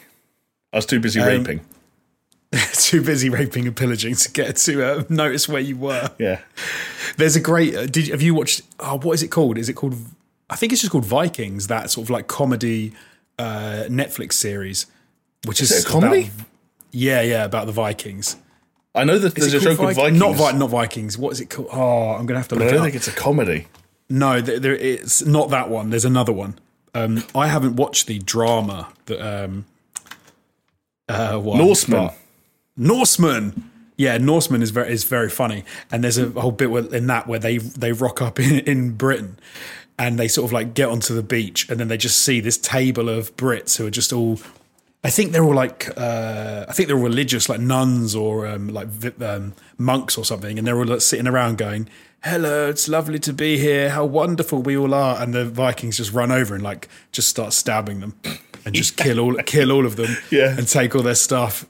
I 0.73 0.77
was 0.77 0.85
too 0.85 0.99
busy 0.99 1.21
Um, 1.21 1.27
raping. 1.27 1.61
Too 2.73 3.01
busy 3.01 3.29
raping 3.29 3.65
and 3.65 3.73
pillaging 3.75 4.15
to 4.15 4.31
get 4.31 4.57
to 4.57 4.83
uh, 4.83 5.03
notice 5.09 5.47
where 5.47 5.61
you 5.61 5.77
were. 5.77 6.11
Yeah. 6.19 6.41
There's 7.15 7.37
a 7.37 7.39
great. 7.39 7.73
Uh, 7.75 7.85
did 7.85 8.09
have 8.09 8.21
you 8.21 8.33
watched? 8.35 8.63
Oh, 8.77 8.97
what 8.99 9.13
is 9.13 9.23
it 9.23 9.29
called? 9.29 9.57
Is 9.57 9.69
it 9.69 9.73
called? 9.73 9.95
I 10.49 10.57
think 10.57 10.73
it's 10.73 10.81
just 10.81 10.91
called 10.91 11.05
Vikings. 11.05 11.67
That 11.67 11.89
sort 11.89 12.05
of 12.07 12.09
like 12.09 12.27
comedy 12.27 12.91
uh, 13.39 13.85
Netflix 13.87 14.33
series, 14.33 14.87
which 15.45 15.61
is, 15.61 15.71
it 15.71 15.85
a 15.85 15.87
comedy? 15.87 16.23
about- 16.23 16.47
yeah, 16.91 17.21
yeah, 17.21 17.45
about 17.45 17.67
the 17.67 17.71
Vikings. 17.71 18.35
I 18.93 19.05
know 19.05 19.17
that 19.17 19.37
Is 19.37 19.49
there's 19.49 19.63
a 19.63 19.65
show 19.69 19.75
called 19.77 19.89
Vik- 19.89 19.95
Vikings. 19.97 20.19
Not 20.19 20.35
Vi- 20.35 20.57
not 20.57 20.69
Vikings. 20.69 21.17
What 21.17 21.31
is 21.31 21.39
it 21.39 21.49
called? 21.49 21.69
Oh, 21.71 22.09
I'm 22.09 22.25
gonna 22.25 22.39
have 22.39 22.49
to 22.49 22.55
but 22.55 22.63
I 22.63 22.65
look 22.65 22.73
it 22.73 22.75
don't 22.75 22.83
think 22.83 22.95
it's 22.95 23.07
a 23.07 23.11
comedy. 23.13 23.67
No, 24.11 24.41
there, 24.41 24.59
there, 24.59 24.75
it's 24.75 25.25
not 25.25 25.49
that 25.51 25.69
one. 25.69 25.89
There's 25.89 26.05
another 26.05 26.33
one. 26.33 26.59
Um, 26.93 27.23
I 27.33 27.47
haven't 27.47 27.77
watched 27.77 28.07
the 28.07 28.19
drama 28.19 28.89
that 29.05 29.21
um, 29.21 29.65
uh, 31.07 31.39
one, 31.39 31.57
Norseman. 31.57 32.09
Norseman. 32.75 33.71
Yeah, 33.95 34.17
Norseman 34.17 34.61
is 34.61 34.71
very 34.71 34.91
is 34.91 35.05
very 35.05 35.29
funny, 35.29 35.63
and 35.91 36.03
there's 36.03 36.17
a 36.17 36.29
whole 36.31 36.51
bit 36.51 36.69
where, 36.71 36.93
in 36.93 37.07
that 37.07 37.27
where 37.27 37.39
they 37.39 37.57
they 37.59 37.93
rock 37.93 38.21
up 38.21 38.39
in, 38.39 38.59
in 38.59 38.91
Britain, 38.91 39.37
and 39.97 40.19
they 40.19 40.27
sort 40.27 40.45
of 40.49 40.51
like 40.51 40.73
get 40.73 40.89
onto 40.89 41.13
the 41.13 41.23
beach, 41.23 41.69
and 41.69 41.79
then 41.79 41.87
they 41.87 41.97
just 41.97 42.17
see 42.17 42.41
this 42.41 42.57
table 42.57 43.07
of 43.07 43.35
Brits 43.37 43.77
who 43.77 43.87
are 43.87 43.91
just 43.91 44.11
all. 44.11 44.39
I 45.03 45.09
think 45.09 45.31
they're 45.31 45.43
all 45.43 45.55
like 45.55 45.89
uh, 45.97 46.65
I 46.67 46.73
think 46.73 46.87
they're 46.87 46.97
religious, 46.97 47.47
like 47.47 47.59
nuns 47.61 48.15
or 48.15 48.45
um, 48.47 48.67
like 48.67 48.87
um, 49.21 49.53
monks 49.77 50.17
or 50.17 50.25
something, 50.25 50.57
and 50.57 50.67
they're 50.67 50.77
all 50.77 50.85
like, 50.85 51.01
sitting 51.01 51.27
around 51.27 51.57
going, 51.57 51.87
"Hello, 52.23 52.69
it's 52.69 52.87
lovely 52.87 53.19
to 53.19 53.33
be 53.33 53.57
here. 53.57 53.89
How 53.89 54.05
wonderful 54.05 54.61
we 54.61 54.77
all 54.77 54.93
are!" 54.93 55.21
And 55.21 55.33
the 55.33 55.45
Vikings 55.45 55.97
just 55.97 56.13
run 56.13 56.31
over 56.31 56.53
and 56.55 56.63
like 56.63 56.87
just 57.11 57.27
start 57.27 57.53
stabbing 57.53 57.99
them 57.99 58.15
and 58.65 58.75
just 58.75 58.95
kill 58.97 59.19
all 59.19 59.35
kill 59.45 59.71
all 59.71 59.85
of 59.85 59.95
them, 59.95 60.15
Yeah. 60.29 60.55
and 60.57 60.67
take 60.67 60.95
all 60.95 61.01
their 61.01 61.15
stuff, 61.15 61.65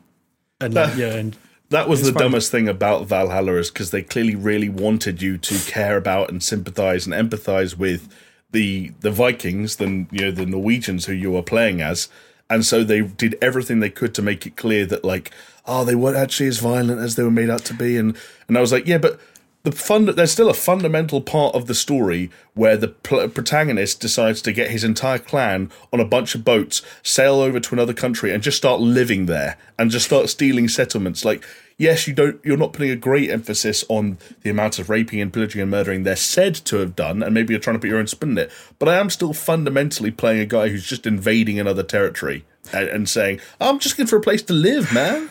and 0.59 0.73
like, 0.73 0.95
yeah, 0.97 1.13
and 1.13 1.35
That 1.69 1.87
was 1.87 2.01
the 2.03 2.11
dumbest 2.11 2.51
thing 2.51 2.67
about 2.67 3.07
Valhalla 3.07 3.53
is 3.53 3.71
because 3.71 3.91
they 3.91 4.01
clearly 4.03 4.35
really 4.35 4.67
wanted 4.67 5.21
you 5.21 5.37
to 5.37 5.71
care 5.71 5.95
about 5.95 6.29
and 6.29 6.43
sympathize 6.43 7.07
and 7.07 7.13
empathize 7.15 7.77
with 7.77 8.09
the 8.51 8.91
the 8.99 9.11
Vikings 9.11 9.77
than 9.77 10.07
you 10.11 10.25
know 10.25 10.31
the 10.31 10.45
Norwegians 10.45 11.05
who 11.05 11.13
you 11.13 11.31
were 11.31 11.41
playing 11.43 11.79
as, 11.81 12.09
and 12.49 12.65
so 12.65 12.83
they 12.83 12.99
did 13.01 13.37
everything 13.41 13.79
they 13.79 13.89
could 13.89 14.13
to 14.15 14.21
make 14.21 14.45
it 14.45 14.57
clear 14.57 14.85
that 14.85 15.05
like 15.05 15.31
oh 15.65 15.85
they 15.85 15.95
weren't 15.95 16.17
actually 16.17 16.47
as 16.49 16.57
violent 16.59 16.99
as 16.99 17.15
they 17.15 17.23
were 17.23 17.31
made 17.31 17.49
out 17.49 17.63
to 17.65 17.73
be, 17.73 17.95
and 17.95 18.17
and 18.49 18.57
I 18.57 18.61
was 18.61 18.73
like 18.73 18.85
yeah 18.85 18.97
but. 18.97 19.17
The 19.63 19.71
fun, 19.71 20.05
there's 20.05 20.31
still 20.31 20.49
a 20.49 20.55
fundamental 20.55 21.21
part 21.21 21.53
of 21.53 21.67
the 21.67 21.75
story 21.75 22.31
where 22.55 22.75
the 22.75 22.87
pl- 22.87 23.29
protagonist 23.29 23.99
decides 23.99 24.41
to 24.41 24.51
get 24.51 24.71
his 24.71 24.83
entire 24.83 25.19
clan 25.19 25.71
on 25.93 25.99
a 25.99 26.05
bunch 26.05 26.33
of 26.33 26.43
boats, 26.43 26.81
sail 27.03 27.35
over 27.35 27.59
to 27.59 27.75
another 27.75 27.93
country, 27.93 28.33
and 28.33 28.41
just 28.41 28.57
start 28.57 28.81
living 28.81 29.27
there 29.27 29.57
and 29.77 29.91
just 29.91 30.07
start 30.07 30.29
stealing 30.29 30.67
settlements. 30.67 31.23
Like, 31.23 31.43
yes, 31.77 32.07
you 32.07 32.13
don't, 32.13 32.43
you're 32.43 32.57
not 32.57 32.73
putting 32.73 32.89
a 32.89 32.95
great 32.95 33.29
emphasis 33.29 33.85
on 33.87 34.17
the 34.41 34.49
amount 34.49 34.79
of 34.79 34.89
raping 34.89 35.21
and 35.21 35.31
pillaging 35.31 35.61
and 35.61 35.69
murdering 35.69 36.03
they're 36.03 36.15
said 36.15 36.55
to 36.55 36.77
have 36.77 36.95
done, 36.95 37.21
and 37.21 37.33
maybe 37.33 37.53
you're 37.53 37.61
trying 37.61 37.75
to 37.75 37.79
put 37.79 37.89
your 37.89 37.99
own 37.99 38.07
spin 38.07 38.31
on 38.31 38.37
it. 38.39 38.51
But 38.79 38.89
I 38.89 38.97
am 38.97 39.11
still 39.11 39.33
fundamentally 39.33 40.09
playing 40.09 40.41
a 40.41 40.45
guy 40.47 40.69
who's 40.69 40.87
just 40.87 41.05
invading 41.05 41.59
another 41.59 41.83
territory 41.83 42.45
and, 42.73 42.87
and 42.87 43.09
saying, 43.09 43.39
"I'm 43.59 43.77
just 43.77 43.93
looking 43.95 44.09
for 44.09 44.17
a 44.17 44.21
place 44.21 44.41
to 44.43 44.53
live, 44.53 44.91
man." 44.91 45.29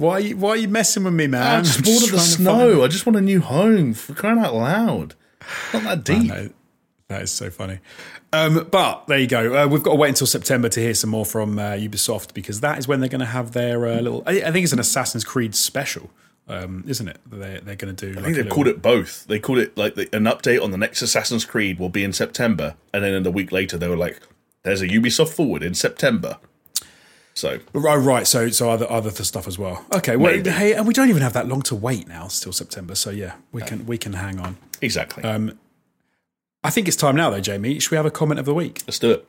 Why 0.00 0.12
are 0.12 0.20
you, 0.20 0.36
why 0.36 0.50
are 0.50 0.56
you 0.56 0.68
messing 0.68 1.04
with 1.04 1.12
me, 1.12 1.26
man? 1.26 1.58
I'm 1.58 1.64
just 1.64 1.78
I'm 1.78 1.84
bored 1.84 2.02
of 2.04 2.10
the 2.12 2.18
snow. 2.18 2.82
I 2.82 2.88
just 2.88 3.04
want 3.04 3.16
a 3.16 3.20
new 3.20 3.40
home. 3.40 3.92
For 3.92 4.14
crying 4.14 4.38
out 4.38 4.54
loud, 4.54 5.14
not 5.74 5.82
that 5.82 6.04
deep. 6.04 6.32
That 7.08 7.22
is 7.22 7.32
so 7.32 7.50
funny. 7.50 7.80
Um, 8.32 8.68
but 8.70 9.08
there 9.08 9.18
you 9.18 9.26
go. 9.26 9.64
Uh, 9.64 9.66
we've 9.66 9.82
got 9.82 9.90
to 9.90 9.96
wait 9.96 10.10
until 10.10 10.26
September 10.26 10.68
to 10.70 10.80
hear 10.80 10.94
some 10.94 11.10
more 11.10 11.26
from 11.26 11.58
uh, 11.58 11.72
Ubisoft 11.72 12.32
because 12.32 12.60
that 12.60 12.78
is 12.78 12.86
when 12.86 13.00
they're 13.00 13.08
going 13.08 13.18
to 13.20 13.26
have 13.26 13.52
their 13.52 13.86
uh, 13.86 14.00
little. 14.00 14.22
I, 14.26 14.42
I 14.42 14.52
think 14.52 14.64
it's 14.64 14.72
an 14.72 14.78
Assassin's 14.78 15.24
Creed 15.24 15.54
special, 15.54 16.10
um, 16.48 16.84
isn't 16.86 17.08
it? 17.08 17.18
They're, 17.26 17.60
they're 17.60 17.76
going 17.76 17.94
to 17.94 18.12
do. 18.12 18.18
I 18.18 18.22
think 18.22 18.36
they 18.36 18.44
called 18.44 18.68
it 18.68 18.80
both. 18.80 19.26
They 19.26 19.38
called 19.38 19.58
it 19.58 19.76
like 19.76 19.96
the, 19.96 20.08
an 20.16 20.24
update 20.24 20.62
on 20.62 20.70
the 20.70 20.78
next 20.78 21.02
Assassin's 21.02 21.44
Creed 21.44 21.78
will 21.78 21.88
be 21.88 22.04
in 22.04 22.12
September, 22.12 22.76
and 22.94 23.04
then 23.04 23.12
in 23.12 23.26
a 23.26 23.30
week 23.30 23.52
later 23.52 23.76
they 23.76 23.88
were 23.88 23.96
like, 23.96 24.20
"There's 24.62 24.80
a 24.80 24.88
Ubisoft 24.88 25.30
Forward 25.34 25.62
in 25.62 25.74
September." 25.74 26.38
So 27.40 27.58
Oh, 27.74 27.96
right. 27.96 28.26
So, 28.26 28.48
so 28.50 28.70
other 28.70 28.88
other 28.90 29.10
stuff 29.10 29.46
as 29.48 29.58
well. 29.58 29.84
Okay. 29.92 30.16
Well, 30.16 30.36
Maybe. 30.36 30.50
hey, 30.50 30.74
and 30.74 30.86
we 30.86 30.94
don't 30.94 31.08
even 31.08 31.22
have 31.22 31.32
that 31.32 31.48
long 31.48 31.62
to 31.62 31.74
wait 31.74 32.06
now. 32.06 32.26
It's 32.26 32.34
Still 32.34 32.52
September. 32.52 32.94
So 32.94 33.10
yeah, 33.10 33.34
we 33.52 33.62
can 33.62 33.86
we 33.86 33.96
can 33.98 34.12
hang 34.14 34.38
on. 34.38 34.56
exactly, 34.82 35.22
Um, 35.24 35.58
I 36.62 36.70
think 36.70 36.88
it's 36.88 36.96
time 36.96 37.16
now, 37.16 37.30
though, 37.30 37.40
Jamie. 37.40 37.78
Should 37.78 37.90
we 37.92 37.96
have 37.96 38.06
a 38.06 38.10
comment 38.10 38.38
of 38.38 38.44
the 38.46 38.54
week? 38.54 38.82
let's 38.86 38.98
do 38.98 39.10
it. 39.12 39.26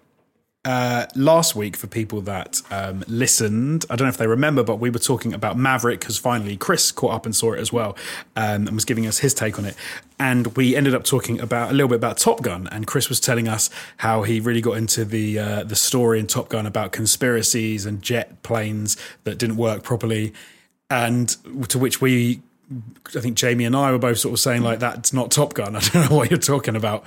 Uh, 0.64 1.07
last 1.16 1.55
week, 1.55 1.76
for 1.76 1.88
people 1.88 2.22
that 2.22 2.62
um, 2.70 3.03
listened, 3.07 3.84
I 3.89 3.95
don't 3.95 4.05
know 4.05 4.09
if 4.09 4.18
they 4.18 4.28
remember, 4.28 4.64
but 4.64 4.76
we 4.76 4.91
were 4.91 4.99
talking 4.99 5.34
about 5.34 5.57
Maverick 5.57 6.01
because 6.01 6.20
finally 6.20 6.55
Chris 6.55 6.91
caught 6.91 7.14
up 7.14 7.26
and 7.26 7.36
saw 7.36 7.53
it 7.53 7.59
as 7.59 7.74
well 7.74 7.97
um, 8.36 8.68
and 8.68 8.72
was 8.72 8.86
giving 8.86 9.07
us 9.07 9.18
his 9.18 9.34
take 9.34 9.57
on 9.57 9.66
it. 9.66 9.76
And 10.20 10.55
we 10.55 10.76
ended 10.76 10.93
up 10.93 11.03
talking 11.03 11.39
about 11.39 11.72
a 11.72 11.74
little 11.74 11.88
bit 11.88 11.95
about 11.95 12.20
Top 12.20 12.43
Gun, 12.43 12.68
and 12.72 12.86
Chris 12.86 13.09
was 13.09 13.20
telling 13.20 13.47
us 13.47 13.72
how 13.97 14.22
he 14.22 14.39
really 14.39 14.62
got 14.62 14.74
into 14.78 15.03
the 15.03 15.39
uh, 15.39 15.64
the 15.64 15.76
story 15.76 16.20
in 16.20 16.28
Top 16.28 16.49
Gun 16.49 16.68
about 16.68 16.91
conspiracies 16.91 17.88
and 17.88 18.03
jet 18.03 18.43
planes 18.43 18.97
that 19.24 19.39
didn't 19.39 19.57
work 19.57 19.82
properly, 19.82 20.32
and 20.91 21.38
to 21.70 21.80
which 21.80 22.01
we 22.01 22.39
I 23.15 23.19
think 23.19 23.38
Jamie 23.38 23.65
and 23.65 23.76
I 23.76 23.91
were 23.91 23.99
both 23.99 24.19
sort 24.19 24.34
of 24.34 24.39
saying 24.39 24.61
like 24.61 24.80
that's 24.80 25.13
not 25.13 25.32
Top 25.32 25.53
Gun. 25.53 25.76
I 25.78 25.80
don't 25.80 26.09
know 26.09 26.15
what 26.15 26.30
you're 26.30 26.39
talking 26.39 26.76
about. 26.76 27.03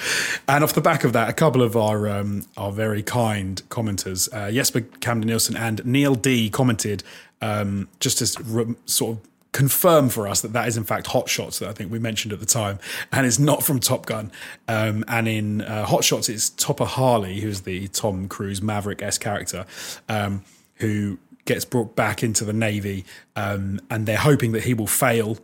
And 0.49 0.63
off 0.63 0.73
the 0.75 0.81
back 0.81 1.05
of 1.05 1.13
that, 1.13 1.29
a 1.29 1.33
couple 1.33 1.63
of 1.63 1.77
our 1.77 2.09
um, 2.09 2.47
our 2.57 2.73
very 2.73 3.03
kind 3.03 3.63
commenters, 3.69 4.29
uh, 4.33 4.51
Jesper 4.51 4.83
Camden 5.01 5.29
Nielsen 5.29 5.57
and 5.57 5.85
Neil 5.85 6.15
D, 6.15 6.51
commented 6.51 7.03
um, 7.41 7.89
just 8.01 8.19
to 8.19 8.43
re- 8.43 8.75
sort 8.87 9.17
of 9.17 9.29
confirm 9.53 10.09
for 10.09 10.27
us 10.27 10.41
that 10.41 10.53
that 10.53 10.67
is 10.67 10.77
in 10.77 10.83
fact 10.83 11.07
Hot 11.09 11.29
Shots 11.29 11.61
that 11.61 11.69
I 11.69 11.73
think 11.73 11.91
we 11.91 11.99
mentioned 11.99 12.33
at 12.33 12.41
the 12.41 12.47
time, 12.47 12.79
and 13.13 13.25
it's 13.25 13.39
not 13.39 13.63
from 13.63 13.81
Top 13.81 14.05
Gun. 14.05 14.31
Um, 14.69 15.05
and 15.09 15.29
in 15.29 15.63
uh, 15.63 15.87
Hot 15.87 16.05
Shots, 16.05 16.29
it's 16.29 16.51
Topper 16.51 16.85
Harley, 16.85 17.41
who's 17.41 17.63
the 17.63 17.89
Tom 17.89 18.29
Cruise 18.29 18.61
Maverick 18.61 19.03
s 19.03 19.17
character, 19.17 19.65
um, 20.09 20.43
who 20.77 21.19
gets 21.45 21.65
brought 21.65 21.95
back 21.95 22.23
into 22.23 22.45
the 22.45 22.53
Navy, 22.53 23.05
um, 23.37 23.81
and 23.91 24.07
they're 24.07 24.17
hoping 24.17 24.53
that 24.53 24.65
he 24.65 24.75
will 24.75 24.87
fail 24.87 25.39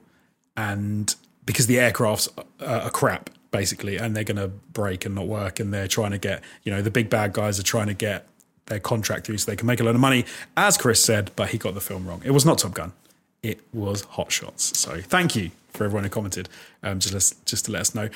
and 0.57 1.15
because 1.45 1.67
the 1.67 1.77
aircrafts 1.77 2.29
are, 2.61 2.67
are 2.67 2.91
crap 2.91 3.31
basically 3.51 3.97
and 3.97 4.15
they're 4.15 4.25
going 4.25 4.37
to 4.37 4.49
break 4.49 5.05
and 5.05 5.15
not 5.15 5.27
work 5.27 5.59
and 5.59 5.75
they're 5.75 5.89
trying 5.89 6.13
to 6.13 6.19
get 6.19 6.43
you 6.63 6.73
know 6.73 6.83
the 6.83 6.91
big 6.91 7.11
bad 7.11 7.33
guys 7.33 7.59
are 7.59 7.65
trying 7.65 7.87
to 7.87 7.95
get 7.95 8.27
their 8.67 8.79
contract 8.79 9.27
through 9.27 9.37
so 9.37 9.51
they 9.51 9.57
can 9.57 9.67
make 9.67 9.81
a 9.81 9.85
lot 9.85 9.95
of 9.95 10.01
money. 10.01 10.25
As 10.57 10.77
chris 10.77 11.03
said 11.03 11.31
but 11.37 11.51
he 11.51 11.59
got 11.59 11.75
the 11.75 11.81
film 11.81 12.07
wrong. 12.07 12.23
It 12.25 12.31
was 12.31 12.45
not 12.45 12.59
top 12.59 12.75
gun. 12.75 12.93
It 13.43 13.61
was 13.73 14.03
hot 14.03 14.31
shots. 14.31 14.79
So 14.79 15.01
thank 15.01 15.35
you 15.35 15.51
for 15.73 15.85
everyone 15.85 16.05
who 16.05 16.11
commented 16.11 16.49
um, 16.83 17.01
just, 17.01 17.45
just 17.47 17.65
to 17.65 17.73
let 17.73 17.81
us 17.81 17.95
know. 17.95 18.09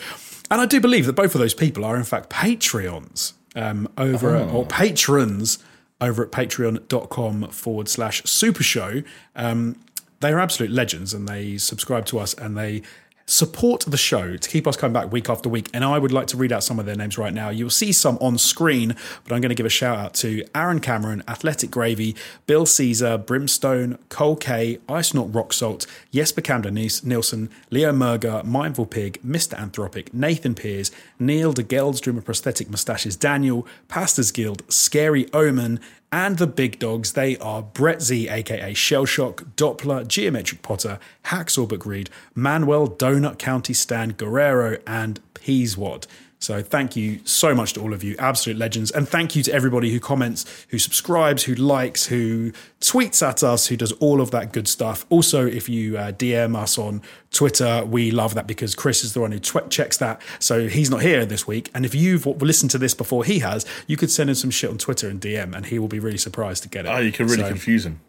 And 0.51 0.61
i 0.61 0.67
do 0.67 0.81
believe 0.81 1.07
that 1.07 1.15
both 1.15 1.35
of 1.35 1.41
those 1.41 1.55
people 1.55 1.85
are 1.85 1.97
in 1.97 2.05
fact 2.05 2.29
patreons 2.31 3.33
um, 3.57 3.89
over 3.97 4.37
at, 4.37 4.49
or 4.51 4.67
patrons 4.67 5.59
over 6.01 6.25
at 6.25 6.31
patreon.com 6.31 7.49
forward 7.49 7.89
slash 7.89 8.23
super 8.25 8.63
show. 8.63 9.03
Um, 9.35 9.77
they 10.25 10.33
are 10.33 10.41
absolute 10.41 10.71
legends 10.71 11.13
and 11.13 11.29
they 11.29 11.59
subscribe 11.59 12.07
to 12.07 12.19
us 12.19 12.33
and 12.35 12.57
they 12.57 12.83
support 13.27 13.85
the 13.87 13.97
show 13.97 14.37
to 14.37 14.49
keep 14.51 14.67
us 14.67 14.77
coming 14.77 14.93
back 14.93 15.11
week 15.11 15.31
after 15.31 15.49
week. 15.49 15.71
And 15.73 15.85
I 15.85 15.99
would 15.99 16.13
like 16.13 16.27
to 16.29 16.37
read 16.37 16.53
out 16.53 16.63
some 16.63 16.79
of 16.79 16.87
their 16.87 16.95
names 16.95 17.17
right 17.17 17.33
now. 17.33 17.49
You'll 17.49 17.71
see 17.71 17.93
some 17.93 18.19
on 18.21 18.37
screen, 18.39 18.97
but 19.25 19.35
I'm 19.35 19.41
going 19.41 19.51
to 19.51 19.55
give 19.55 19.67
a 19.67 19.71
shout 19.71 19.99
out 19.99 20.15
to 20.15 20.45
Aaron 20.55 20.81
Cameron, 20.81 21.23
Athletic 21.27 21.71
Gravy, 21.71 22.17
Bill 22.47 22.67
Caesar, 22.67 23.17
Brimstone, 23.17 23.99
Cole 24.09 24.37
K, 24.37 24.79
Ice 24.89 25.15
Not 25.15 25.35
Rock 25.35 25.53
Salt, 25.53 25.87
Jesper 26.13 26.43
Camden 26.43 26.75
Nielsen, 26.75 27.51
Leo 27.71 27.93
Merger, 27.93 28.43
Mindful 28.45 28.87
Pig, 28.87 29.21
Mr. 29.23 29.59
Anthropic, 29.59 30.13
Nathan 30.13 30.55
Pears, 30.55 30.91
Neil 31.19 31.53
de 31.53 31.63
Geldstrom 31.63 32.19
of 32.19 32.25
Prosthetic 32.25 32.71
Mustaches, 32.71 33.17
Daniel, 33.17 33.67
Pastors 33.89 34.31
Guild, 34.31 34.63
Scary 34.69 35.33
Omen, 35.33 35.81
and 36.15 36.39
the 36.39 36.47
big 36.47 36.79
dogs, 36.79 37.15
they 37.15 37.37
are 37.39 37.61
Brett 37.61 38.01
Z, 38.01 38.29
aka 38.29 38.73
Shellshock, 38.73 39.45
Doppler, 39.57 40.07
Geometric 40.07 40.63
Potter, 40.63 41.01
Hacksaw 41.25 41.67
Read, 41.85 42.09
Manuel, 42.37 42.89
Donut 42.89 43.37
County 43.37 43.75
Stand, 43.75 44.17
Guerrero, 44.17 44.79
and 44.87 45.19
Peaswad. 45.35 46.07
So 46.41 46.61
thank 46.63 46.95
you 46.95 47.21
so 47.25 47.55
much 47.55 47.73
to 47.73 47.81
all 47.81 47.95
of 47.95 48.05
you, 48.05 48.17
absolute 48.19 48.59
legends. 48.59 48.91
And 48.91 49.09
thank 49.09 49.35
you 49.35 49.43
to 49.45 49.53
everybody 49.53 49.91
who 49.91 49.99
comments, 49.99 50.45
who 50.69 50.79
subscribes, 50.79 51.45
who 51.45 51.55
likes, 51.55 52.05
who 52.07 52.53
tweets 52.83 53.27
at 53.27 53.43
us, 53.43 53.69
who 53.69 53.79
does 53.79 53.93
all 53.93 54.21
of 54.21 54.31
that 54.33 54.53
good 54.53 54.69
stuff. 54.69 55.07
Also, 55.09 55.47
if 55.47 55.71
you 55.71 55.97
uh, 55.97 56.13
DM 56.13 56.55
us 56.55 56.77
on 56.77 57.01
Twitter, 57.31 57.83
we 57.87 58.11
love 58.11 58.35
that 58.35 58.47
because 58.47 58.75
Chris 58.75 59.03
is 59.05 59.15
the 59.15 59.21
one 59.23 59.33
who 59.33 59.39
tw- 59.39 59.71
checks 59.71 59.97
that. 59.97 60.21
So 60.39 60.69
he's 60.69 60.91
not 60.91 61.01
here 61.01 61.25
this 61.25 61.47
week. 61.47 61.71
And 61.75 61.87
if 61.87 61.95
you've 61.95 62.27
listened 62.27 62.71
to 62.73 62.79
this 62.79 62.93
before 62.93 63.25
he 63.25 63.39
has, 63.39 63.65
you 63.87 63.97
could 63.97 64.11
send 64.11 64.29
him 64.29 64.35
some 64.37 64.51
shit 64.51 64.69
on 64.69 64.77
Twitter 64.77 65.09
and 65.09 65.19
DM, 65.23 65.57
and 65.57 65.65
he 65.65 65.79
will 65.79 65.89
be 65.89 65.99
really 65.99 66.19
surprised 66.19 66.63
to 66.65 66.69
get 66.69 66.85
it. 66.85 66.89
Oh, 66.91 66.99
you 66.99 67.13
can 67.13 67.27
really 67.27 67.43
So- 67.43 67.49
confuse 67.49 67.87
him. 67.87 68.01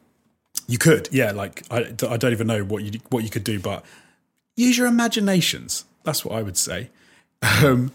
you 0.67 0.77
could, 0.77 1.07
yeah. 1.11 1.31
Like 1.31 1.63
I, 1.71 1.93
I 2.09 2.17
don't 2.17 2.33
even 2.33 2.47
know 2.47 2.63
what 2.65 2.83
you 2.83 2.99
what 3.11 3.23
you 3.23 3.29
could 3.29 3.45
do, 3.45 3.61
but 3.61 3.85
use 4.57 4.77
your 4.77 4.87
imaginations. 4.87 5.85
That's 6.03 6.25
what 6.25 6.35
I 6.35 6.41
would 6.41 6.57
say. 6.57 6.89
Um, 7.41 7.91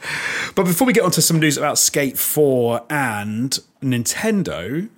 but 0.55 0.65
before 0.65 0.87
we 0.87 0.93
get 0.93 1.03
on 1.05 1.11
to 1.13 1.23
some 1.23 1.41
news 1.41 1.57
about 1.59 1.79
Skate 1.79 2.19
Four 2.19 2.83
and 2.89 3.59
Nintendo, 3.83 4.89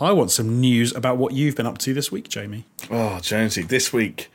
I 0.00 0.12
want 0.12 0.30
some 0.30 0.60
news 0.60 0.94
about 0.94 1.16
what 1.16 1.32
you've 1.32 1.56
been 1.56 1.66
up 1.66 1.78
to 1.78 1.94
this 1.94 2.12
week, 2.12 2.28
Jamie. 2.28 2.64
Oh, 2.90 3.18
Jonesy, 3.20 3.62
this 3.62 3.92
week 3.92 4.30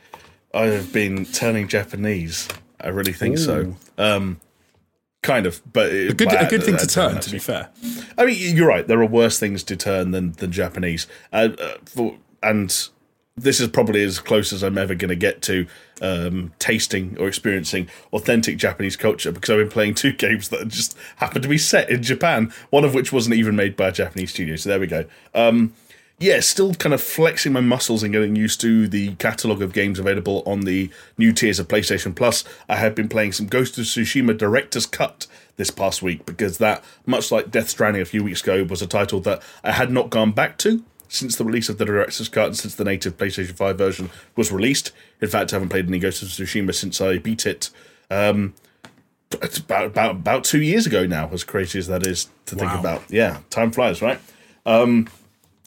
I 0.52 0.66
have 0.66 0.92
been 0.92 1.24
turning 1.24 1.68
Japanese. 1.68 2.48
I 2.80 2.88
really 2.88 3.12
think 3.12 3.38
so. 3.38 3.76
Um, 3.96 4.40
kind 5.22 5.46
of, 5.46 5.62
but 5.72 5.92
A 5.92 6.12
good, 6.12 6.32
a 6.32 6.46
good 6.48 6.64
thing 6.64 6.76
to 6.76 6.86
turn, 6.86 7.20
to 7.20 7.30
be 7.30 7.38
fair. 7.38 7.70
I 8.18 8.26
mean, 8.26 8.56
you're 8.56 8.66
right. 8.68 8.86
There 8.86 9.00
are 9.00 9.06
worse 9.06 9.38
things 9.38 9.62
to 9.64 9.76
turn 9.76 10.10
than 10.10 10.32
than 10.32 10.50
Japanese, 10.52 11.06
uh, 11.32 11.48
uh, 11.58 11.74
for, 11.86 12.16
and 12.42 12.88
this 13.36 13.60
is 13.60 13.68
probably 13.68 14.02
as 14.04 14.18
close 14.18 14.52
as 14.52 14.62
I'm 14.62 14.76
ever 14.76 14.94
going 14.94 15.08
to 15.08 15.16
get 15.16 15.40
to 15.42 15.66
um, 16.02 16.52
tasting 16.58 17.16
or 17.18 17.28
experiencing 17.28 17.88
authentic 18.12 18.58
Japanese 18.58 18.96
culture 18.96 19.32
because 19.32 19.50
I've 19.50 19.58
been 19.58 19.68
playing 19.70 19.94
two 19.94 20.12
games 20.24 20.50
that 20.50 20.68
just 20.68 20.96
happened 21.16 21.42
to 21.42 21.48
be 21.48 21.58
set 21.58 21.88
in 21.88 22.02
Japan. 22.02 22.52
One 22.70 22.84
of 22.84 22.94
which 22.94 23.12
wasn't 23.12 23.36
even 23.36 23.56
made 23.56 23.76
by 23.76 23.88
a 23.88 23.92
Japanese 23.92 24.30
studio. 24.30 24.56
So 24.56 24.68
there 24.68 24.80
we 24.80 24.86
go. 24.86 25.06
Um, 25.34 25.72
yeah, 26.18 26.38
still 26.40 26.74
kind 26.74 26.94
of 26.94 27.02
flexing 27.02 27.52
my 27.52 27.60
muscles 27.60 28.02
and 28.02 28.12
getting 28.12 28.36
used 28.36 28.60
to 28.60 28.86
the 28.86 29.14
catalogue 29.16 29.62
of 29.62 29.72
games 29.72 29.98
available 29.98 30.44
on 30.46 30.60
the 30.60 30.88
new 31.18 31.32
tiers 31.32 31.58
of 31.58 31.66
PlayStation 31.66 32.14
Plus. 32.14 32.44
I 32.68 32.76
have 32.76 32.94
been 32.94 33.08
playing 33.08 33.32
some 33.32 33.46
Ghost 33.46 33.76
of 33.78 33.86
Tsushima 33.86 34.36
Director's 34.36 34.86
Cut 34.86 35.26
this 35.56 35.70
past 35.70 36.00
week 36.00 36.24
because 36.24 36.58
that, 36.58 36.84
much 37.06 37.32
like 37.32 37.50
Death 37.50 37.70
Stranding 37.70 38.02
a 38.02 38.04
few 38.04 38.22
weeks 38.22 38.42
ago, 38.42 38.62
was 38.62 38.82
a 38.82 38.86
title 38.86 39.18
that 39.20 39.42
I 39.64 39.72
had 39.72 39.90
not 39.90 40.10
gone 40.10 40.30
back 40.30 40.58
to 40.58 40.84
since 41.12 41.36
the 41.36 41.44
release 41.44 41.68
of 41.68 41.78
the 41.78 41.84
Director's 41.84 42.28
Cut 42.28 42.46
and 42.46 42.56
since 42.56 42.74
the 42.74 42.84
native 42.84 43.16
PlayStation 43.16 43.54
5 43.54 43.78
version 43.78 44.10
was 44.36 44.50
released. 44.50 44.92
In 45.20 45.28
fact, 45.28 45.52
I 45.52 45.56
haven't 45.56 45.68
played 45.68 45.86
any 45.86 45.98
Ghost 45.98 46.22
of 46.22 46.28
Tsushima 46.28 46.74
since 46.74 47.00
I 47.00 47.18
beat 47.18 47.46
it. 47.46 47.70
Um, 48.10 48.54
it's 49.42 49.58
about, 49.58 49.86
about 49.86 50.10
about 50.10 50.44
two 50.44 50.60
years 50.60 50.86
ago 50.86 51.06
now, 51.06 51.28
as 51.32 51.44
crazy 51.44 51.78
as 51.78 51.86
that 51.86 52.06
is 52.06 52.28
to 52.46 52.54
think 52.54 52.70
about. 52.80 53.02
Yeah, 53.08 53.38
time 53.50 53.70
flies, 53.72 54.02
right? 54.02 54.20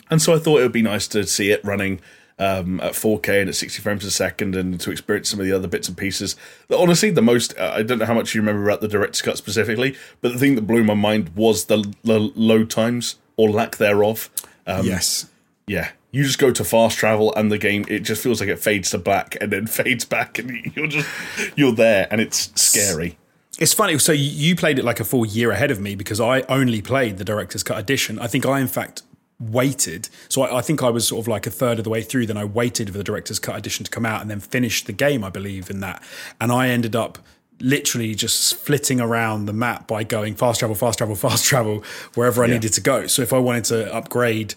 And 0.10 0.22
so 0.22 0.34
I 0.36 0.40
thought 0.40 0.60
it 0.60 0.64
would 0.64 0.72
be 0.72 0.84
nice 0.84 1.08
to 1.10 1.26
see 1.26 1.52
it 1.52 1.64
running 1.64 2.00
um, 2.38 2.80
at 2.82 2.94
4K 2.94 3.42
and 3.42 3.50
at 3.50 3.56
60 3.56 3.82
frames 3.82 4.06
a 4.06 4.12
second 4.12 4.56
and 4.56 4.80
to 4.82 4.92
experience 4.92 5.30
some 5.30 5.40
of 5.40 5.46
the 5.46 5.52
other 5.52 5.68
bits 5.68 5.88
and 5.88 5.98
pieces. 5.98 6.36
Honestly, 6.76 7.10
the 7.10 7.22
most, 7.22 7.58
uh, 7.58 7.74
I 7.76 7.82
don't 7.82 7.98
know 7.98 8.06
how 8.06 8.14
much 8.14 8.36
you 8.36 8.42
remember 8.42 8.64
about 8.64 8.82
the 8.82 8.88
Director's 8.88 9.22
Cut 9.22 9.38
specifically, 9.38 9.96
but 10.22 10.34
the 10.34 10.38
thing 10.38 10.56
that 10.56 10.68
blew 10.68 10.84
my 10.84 10.94
mind 10.94 11.30
was 11.36 11.66
the, 11.66 11.92
the 12.04 12.20
load 12.20 12.70
times 12.70 13.16
or 13.36 13.50
lack 13.50 13.78
thereof. 13.78 14.30
Um, 14.68 14.86
yes. 14.86 15.28
Yeah. 15.68 15.92
You 16.12 16.24
just 16.24 16.40
go 16.40 16.52
to 16.52 16.64
fast 16.64 16.98
travel 16.98 17.34
and 17.36 17.52
the 17.52 17.58
game, 17.58 17.86
it 17.88 18.00
just 18.00 18.24
feels 18.24 18.40
like 18.40 18.50
it 18.50 18.60
fades 18.60 18.92
to 18.92 18.98
black 18.98 19.38
and 19.42 19.52
then 19.52 19.68
fades 19.80 20.06
back 20.06 20.40
and 20.40 20.72
you're 20.76 20.88
just, 20.88 21.10
you're 21.56 21.74
there 21.74 22.08
and 22.12 22.22
it's 22.22 22.52
scary. 22.60 23.18
It's 23.60 23.74
funny. 23.74 23.98
So 24.00 24.12
you- 24.12 24.56
played 24.56 24.80
it 24.80 24.86
like 24.86 25.00
a 25.00 25.04
full 25.06 25.26
year 25.26 25.52
ahead 25.52 25.72
of 25.72 25.80
me 25.80 25.96
because 25.96 26.20
I 26.22 26.42
only 26.42 26.82
played 26.82 27.18
the 27.18 27.26
director's 27.26 27.64
cut 27.64 27.78
edition. 27.78 28.20
I 28.20 28.28
think 28.28 28.46
I, 28.46 28.60
in 28.60 28.68
fact, 28.68 29.02
waited. 29.40 30.10
So 30.30 30.44
I, 30.44 30.60
I 30.60 30.62
think 30.62 30.82
I 30.84 30.90
was 30.90 31.08
sort 31.08 31.24
of 31.24 31.28
like 31.28 31.46
a 31.48 31.52
third 31.52 31.78
of 31.78 31.84
the 31.84 31.90
way 31.90 32.02
through. 32.02 32.26
Then 32.28 32.38
I 32.38 32.46
waited 32.46 32.90
for 32.92 32.98
the 32.98 33.04
director's 33.04 33.40
cut 33.40 33.58
edition 33.58 33.84
to 33.86 33.92
come 33.92 34.06
out 34.06 34.22
and 34.22 34.30
then 34.30 34.40
finished 34.40 34.88
the 34.88 34.94
game, 34.94 35.24
I 35.24 35.30
believe, 35.30 35.70
in 35.70 35.80
that. 35.82 36.02
And 36.40 36.52
I 36.52 36.70
ended 36.70 36.96
up 36.96 37.18
literally 37.60 38.14
just 38.16 38.56
flitting 38.56 39.00
around 39.00 39.46
the 39.46 39.54
map 39.54 39.88
by 39.88 40.04
going 40.04 40.36
fast 40.36 40.60
travel, 40.60 40.76
fast 40.76 40.98
travel, 40.98 41.16
fast 41.16 41.46
travel 41.46 41.84
wherever 42.14 42.44
I 42.44 42.48
needed 42.48 42.74
to 42.74 42.82
go. 42.82 43.08
So 43.08 43.22
if 43.22 43.34
I 43.34 43.40
wanted 43.40 43.66
to 43.66 43.94
upgrade 43.94 44.56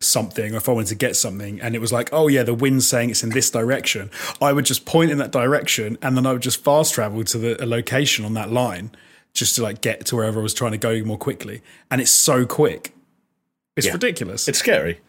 something 0.00 0.54
or 0.54 0.56
if 0.56 0.68
I 0.68 0.72
wanted 0.72 0.88
to 0.88 0.94
get 0.94 1.14
something 1.14 1.60
and 1.60 1.74
it 1.74 1.78
was 1.80 1.92
like, 1.92 2.08
oh 2.12 2.28
yeah, 2.28 2.42
the 2.42 2.54
wind's 2.54 2.86
saying 2.86 3.10
it's 3.10 3.22
in 3.22 3.30
this 3.30 3.50
direction, 3.50 4.10
I 4.40 4.52
would 4.52 4.64
just 4.64 4.86
point 4.86 5.10
in 5.10 5.18
that 5.18 5.30
direction 5.30 5.98
and 6.02 6.16
then 6.16 6.26
I 6.26 6.32
would 6.32 6.42
just 6.42 6.64
fast 6.64 6.94
travel 6.94 7.22
to 7.24 7.38
the 7.38 7.62
a 7.62 7.66
location 7.66 8.24
on 8.24 8.34
that 8.34 8.50
line 8.50 8.90
just 9.34 9.54
to 9.56 9.62
like 9.62 9.80
get 9.82 10.06
to 10.06 10.16
wherever 10.16 10.40
I 10.40 10.42
was 10.42 10.54
trying 10.54 10.72
to 10.72 10.78
go 10.78 11.02
more 11.04 11.18
quickly. 11.18 11.62
And 11.90 12.00
it's 12.00 12.10
so 12.10 12.46
quick. 12.46 12.94
It's 13.76 13.86
Yeah. 13.86 13.92
ridiculous. 13.92 14.48
It's 14.48 14.58
scary. 14.58 15.00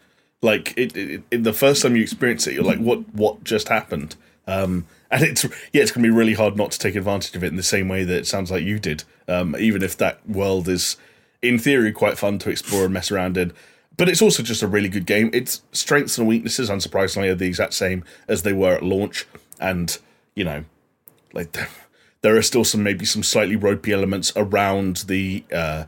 Like 0.42 0.74
it, 0.76 0.96
it, 0.96 1.22
it, 1.30 1.44
the 1.44 1.52
first 1.52 1.82
time 1.82 1.96
you 1.96 2.02
experience 2.02 2.46
it, 2.46 2.54
you're 2.54 2.64
like, 2.64 2.78
"What? 2.78 2.98
What 3.14 3.44
just 3.44 3.68
happened?" 3.68 4.16
Um, 4.46 4.86
and 5.10 5.22
it's 5.22 5.44
yeah, 5.44 5.82
it's 5.82 5.92
gonna 5.92 6.02
be 6.06 6.10
really 6.10 6.34
hard 6.34 6.56
not 6.56 6.72
to 6.72 6.78
take 6.78 6.96
advantage 6.96 7.34
of 7.36 7.44
it 7.44 7.48
in 7.48 7.56
the 7.56 7.62
same 7.62 7.88
way 7.88 8.02
that 8.04 8.16
it 8.18 8.26
sounds 8.26 8.50
like 8.50 8.62
you 8.64 8.78
did. 8.80 9.04
Um, 9.28 9.54
even 9.58 9.82
if 9.84 9.96
that 9.98 10.28
world 10.28 10.68
is, 10.68 10.96
in 11.42 11.58
theory, 11.60 11.92
quite 11.92 12.18
fun 12.18 12.38
to 12.40 12.50
explore 12.50 12.84
and 12.84 12.92
mess 12.94 13.10
around 13.12 13.36
in. 13.36 13.52
But 13.96 14.08
it's 14.08 14.22
also 14.22 14.42
just 14.42 14.62
a 14.62 14.66
really 14.66 14.88
good 14.88 15.06
game. 15.06 15.30
Its 15.32 15.62
strengths 15.72 16.18
and 16.18 16.26
weaknesses, 16.26 16.70
unsurprisingly, 16.70 17.28
are 17.28 17.34
the 17.34 17.46
exact 17.46 17.74
same 17.74 18.04
as 18.28 18.42
they 18.42 18.52
were 18.52 18.74
at 18.74 18.82
launch, 18.82 19.26
and 19.60 19.98
you 20.34 20.44
know, 20.44 20.64
like 21.32 21.56
there 22.22 22.36
are 22.36 22.42
still 22.42 22.64
some 22.64 22.82
maybe 22.82 23.04
some 23.04 23.22
slightly 23.22 23.56
ropey 23.56 23.92
elements 23.92 24.32
around 24.36 25.04
the 25.08 25.44
uh, 25.52 25.84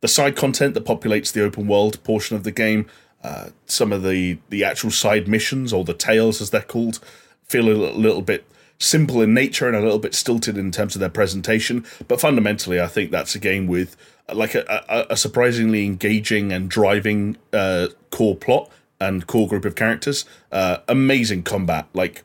the 0.00 0.08
side 0.08 0.36
content 0.36 0.74
that 0.74 0.84
populates 0.84 1.32
the 1.32 1.42
open 1.42 1.66
world 1.66 2.02
portion 2.04 2.36
of 2.36 2.44
the 2.44 2.52
game. 2.52 2.86
Uh, 3.24 3.48
some 3.66 3.92
of 3.92 4.02
the 4.02 4.38
the 4.50 4.62
actual 4.62 4.90
side 4.90 5.26
missions 5.26 5.72
or 5.72 5.84
the 5.84 5.94
tales, 5.94 6.40
as 6.40 6.50
they're 6.50 6.60
called, 6.62 7.00
feel 7.44 7.68
a 7.68 7.72
little, 7.72 7.98
little 7.98 8.22
bit 8.22 8.44
simple 8.78 9.22
in 9.22 9.34
nature 9.34 9.66
and 9.66 9.76
a 9.76 9.80
little 9.80 9.98
bit 9.98 10.14
stilted 10.14 10.58
in 10.58 10.70
terms 10.70 10.94
of 10.94 11.00
their 11.00 11.10
presentation. 11.10 11.84
But 12.08 12.20
fundamentally, 12.20 12.80
I 12.80 12.86
think 12.86 13.10
that's 13.10 13.34
a 13.34 13.38
game 13.38 13.66
with 13.66 13.96
like 14.32 14.54
a, 14.54 15.06
a, 15.10 15.16
surprisingly 15.16 15.86
engaging 15.86 16.52
and 16.52 16.68
driving 16.68 17.36
uh, 17.52 17.88
core 18.10 18.36
plot 18.36 18.70
and 19.00 19.26
core 19.26 19.48
group 19.48 19.64
of 19.64 19.74
characters. 19.74 20.24
Uh, 20.50 20.78
amazing 20.88 21.42
combat, 21.42 21.86
like. 21.92 22.22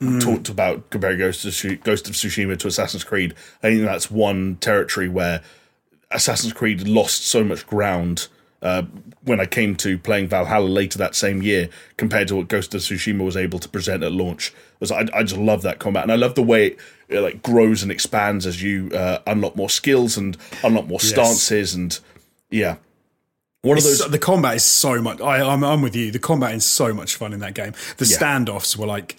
Mm. 0.00 0.20
Talked 0.20 0.48
about 0.48 0.90
comparing 0.90 1.20
Ghost 1.20 1.44
of, 1.44 1.84
Ghost 1.84 2.08
of 2.08 2.14
Tsushima 2.16 2.58
to 2.58 2.66
Assassin's 2.66 3.04
Creed. 3.04 3.32
I 3.62 3.70
think 3.70 3.82
that's 3.82 4.10
one 4.10 4.56
territory 4.56 5.08
where 5.08 5.40
Assassin's 6.10 6.52
Creed 6.52 6.86
lost 6.88 7.24
so 7.24 7.44
much 7.44 7.64
ground 7.64 8.26
uh, 8.64 8.82
when 9.24 9.40
I 9.40 9.46
came 9.46 9.76
to 9.76 9.98
playing 9.98 10.28
Valhalla 10.28 10.66
later 10.66 10.98
that 10.98 11.14
same 11.14 11.42
year 11.42 11.68
compared 11.98 12.28
to 12.28 12.36
what 12.36 12.48
Ghost 12.48 12.74
of 12.74 12.80
Tsushima 12.80 13.22
was 13.22 13.36
able 13.36 13.58
to 13.58 13.68
present 13.68 14.02
at 14.02 14.10
launch. 14.10 14.52
Was 14.80 14.90
I, 14.90 15.06
I 15.12 15.22
just 15.22 15.36
love 15.36 15.62
that 15.62 15.78
combat 15.78 16.02
and 16.02 16.10
I 16.10 16.16
love 16.16 16.34
the 16.34 16.42
way 16.42 16.68
it, 16.68 16.78
it 17.08 17.20
like 17.20 17.42
grows 17.42 17.82
and 17.82 17.92
expands 17.92 18.46
as 18.46 18.62
you 18.62 18.90
uh, 18.94 19.18
unlock 19.26 19.54
more 19.54 19.68
skills 19.68 20.16
and 20.16 20.36
unlock 20.64 20.86
more 20.86 20.98
yes. 21.02 21.10
stances 21.10 21.74
and 21.74 22.00
yeah. 22.50 22.76
One 23.60 23.78
of 23.78 23.84
those. 23.84 24.10
the 24.10 24.18
combat 24.18 24.56
is 24.56 24.64
so 24.64 25.00
much. 25.00 25.20
I, 25.20 25.40
I'm, 25.40 25.62
I'm 25.62 25.80
with 25.80 25.96
you. 25.96 26.10
The 26.10 26.18
combat 26.18 26.54
is 26.54 26.66
so 26.66 26.92
much 26.92 27.16
fun 27.16 27.32
in 27.32 27.40
that 27.40 27.54
game. 27.54 27.72
The 27.98 28.06
yeah. 28.06 28.16
standoffs 28.18 28.76
were 28.76 28.86
like 28.86 29.16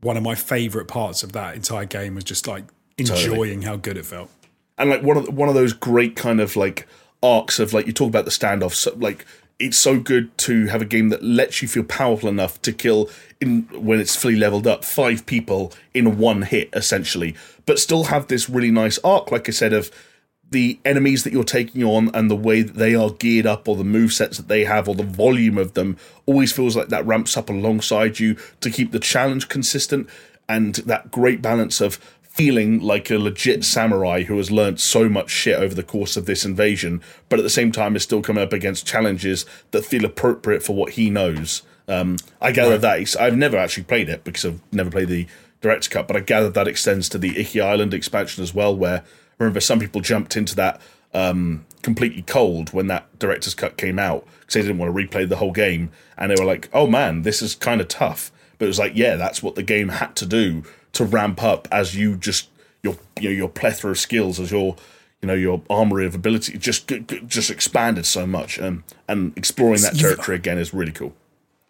one 0.00 0.16
of 0.16 0.22
my 0.22 0.34
favorite 0.34 0.86
parts 0.86 1.22
of 1.22 1.32
that 1.32 1.54
entire 1.54 1.84
game. 1.84 2.16
Was 2.16 2.24
just 2.24 2.48
like 2.48 2.64
enjoying 2.98 3.60
totally. 3.60 3.62
how 3.62 3.76
good 3.76 3.96
it 3.96 4.04
felt. 4.04 4.28
And 4.76 4.90
like 4.90 5.02
one 5.02 5.16
of 5.16 5.32
one 5.32 5.48
of 5.48 5.54
those 5.54 5.72
great 5.72 6.16
kind 6.16 6.40
of 6.40 6.56
like 6.56 6.88
arcs 7.26 7.58
of 7.58 7.72
like 7.72 7.86
you 7.86 7.92
talk 7.92 8.08
about 8.08 8.24
the 8.24 8.30
standoffs 8.30 8.88
like 9.00 9.26
it's 9.58 9.76
so 9.76 9.98
good 9.98 10.36
to 10.36 10.66
have 10.66 10.82
a 10.82 10.86
game 10.86 11.08
that 11.08 11.22
lets 11.22 11.62
you 11.62 11.68
feel 11.68 11.84
powerful 11.84 12.28
enough 12.28 12.60
to 12.62 12.72
kill 12.72 13.08
in 13.40 13.62
when 13.72 13.98
it's 13.98 14.14
fully 14.14 14.36
leveled 14.36 14.66
up 14.66 14.84
five 14.84 15.24
people 15.24 15.72
in 15.94 16.18
one 16.18 16.42
hit 16.42 16.68
essentially. 16.74 17.34
But 17.64 17.78
still 17.78 18.04
have 18.04 18.28
this 18.28 18.50
really 18.50 18.70
nice 18.70 18.98
arc 19.02 19.30
like 19.30 19.48
i 19.48 19.52
said 19.52 19.72
of 19.72 19.90
the 20.50 20.78
enemies 20.84 21.24
that 21.24 21.32
you're 21.32 21.42
taking 21.42 21.82
on 21.82 22.08
and 22.14 22.30
the 22.30 22.36
way 22.36 22.62
that 22.62 22.76
they 22.76 22.94
are 22.94 23.10
geared 23.10 23.46
up 23.46 23.66
or 23.66 23.74
the 23.74 23.84
move 23.84 24.12
sets 24.12 24.36
that 24.36 24.46
they 24.46 24.64
have 24.64 24.88
or 24.88 24.94
the 24.94 25.02
volume 25.02 25.58
of 25.58 25.74
them 25.74 25.96
always 26.24 26.52
feels 26.52 26.76
like 26.76 26.88
that 26.88 27.04
ramps 27.04 27.36
up 27.36 27.50
alongside 27.50 28.20
you 28.20 28.36
to 28.60 28.70
keep 28.70 28.92
the 28.92 29.00
challenge 29.00 29.48
consistent 29.48 30.08
and 30.48 30.76
that 30.76 31.10
great 31.10 31.42
balance 31.42 31.80
of 31.80 31.98
feeling 32.36 32.80
like 32.80 33.10
a 33.10 33.18
legit 33.18 33.64
samurai 33.64 34.22
who 34.24 34.36
has 34.36 34.50
learnt 34.50 34.78
so 34.78 35.08
much 35.08 35.30
shit 35.30 35.58
over 35.58 35.74
the 35.74 35.82
course 35.82 36.18
of 36.18 36.26
this 36.26 36.44
invasion, 36.44 37.00
but 37.30 37.38
at 37.38 37.42
the 37.42 37.48
same 37.48 37.72
time 37.72 37.96
is 37.96 38.02
still 38.02 38.20
coming 38.20 38.44
up 38.44 38.52
against 38.52 38.86
challenges 38.86 39.46
that 39.70 39.86
feel 39.86 40.04
appropriate 40.04 40.62
for 40.62 40.76
what 40.76 40.92
he 40.92 41.08
knows. 41.08 41.62
Um, 41.88 42.18
I 42.38 42.52
gather 42.52 42.72
right. 42.72 43.06
that 43.06 43.16
I've 43.18 43.38
never 43.38 43.56
actually 43.56 43.84
played 43.84 44.10
it 44.10 44.22
because 44.22 44.44
I've 44.44 44.60
never 44.70 44.90
played 44.90 45.08
the 45.08 45.26
director's 45.62 45.88
cut, 45.88 46.06
but 46.06 46.14
I 46.14 46.20
gather 46.20 46.50
that 46.50 46.68
extends 46.68 47.08
to 47.08 47.18
the 47.18 47.38
Iki 47.40 47.62
Island 47.62 47.94
expansion 47.94 48.42
as 48.42 48.52
well, 48.52 48.76
where 48.76 48.98
I 48.98 49.02
remember 49.38 49.60
some 49.60 49.80
people 49.80 50.02
jumped 50.02 50.36
into 50.36 50.54
that 50.56 50.78
um, 51.14 51.64
completely 51.80 52.20
cold 52.20 52.74
when 52.74 52.88
that 52.88 53.18
director's 53.18 53.54
cut 53.54 53.78
came 53.78 53.98
out 53.98 54.26
because 54.40 54.54
they 54.54 54.60
didn't 54.60 54.76
want 54.76 54.94
to 54.94 55.02
replay 55.02 55.26
the 55.26 55.36
whole 55.36 55.52
game, 55.52 55.90
and 56.18 56.30
they 56.30 56.36
were 56.38 56.46
like, 56.46 56.68
"Oh 56.74 56.86
man, 56.86 57.22
this 57.22 57.40
is 57.40 57.54
kind 57.54 57.80
of 57.80 57.88
tough." 57.88 58.30
But 58.58 58.66
it 58.66 58.68
was 58.68 58.78
like, 58.78 58.92
yeah, 58.94 59.16
that's 59.16 59.42
what 59.42 59.54
the 59.54 59.62
game 59.62 59.88
had 59.88 60.16
to 60.16 60.26
do 60.26 60.64
to 60.96 61.04
ramp 61.04 61.42
up 61.42 61.68
as 61.70 61.94
you 61.94 62.16
just 62.16 62.48
your 62.82 62.96
you 63.20 63.30
know, 63.30 63.34
your 63.34 63.48
plethora 63.48 63.92
of 63.92 63.98
skills 63.98 64.40
as 64.40 64.50
your 64.50 64.76
you 65.22 65.28
know 65.28 65.34
your 65.34 65.62
armory 65.70 66.06
of 66.06 66.14
ability 66.14 66.58
just 66.58 66.92
just 67.26 67.50
expanded 67.50 68.06
so 68.06 68.26
much 68.26 68.58
and 68.58 68.82
and 69.08 69.36
exploring 69.36 69.80
that 69.82 69.96
territory 69.96 70.36
again 70.36 70.58
is 70.58 70.74
really 70.74 70.92
cool. 70.92 71.14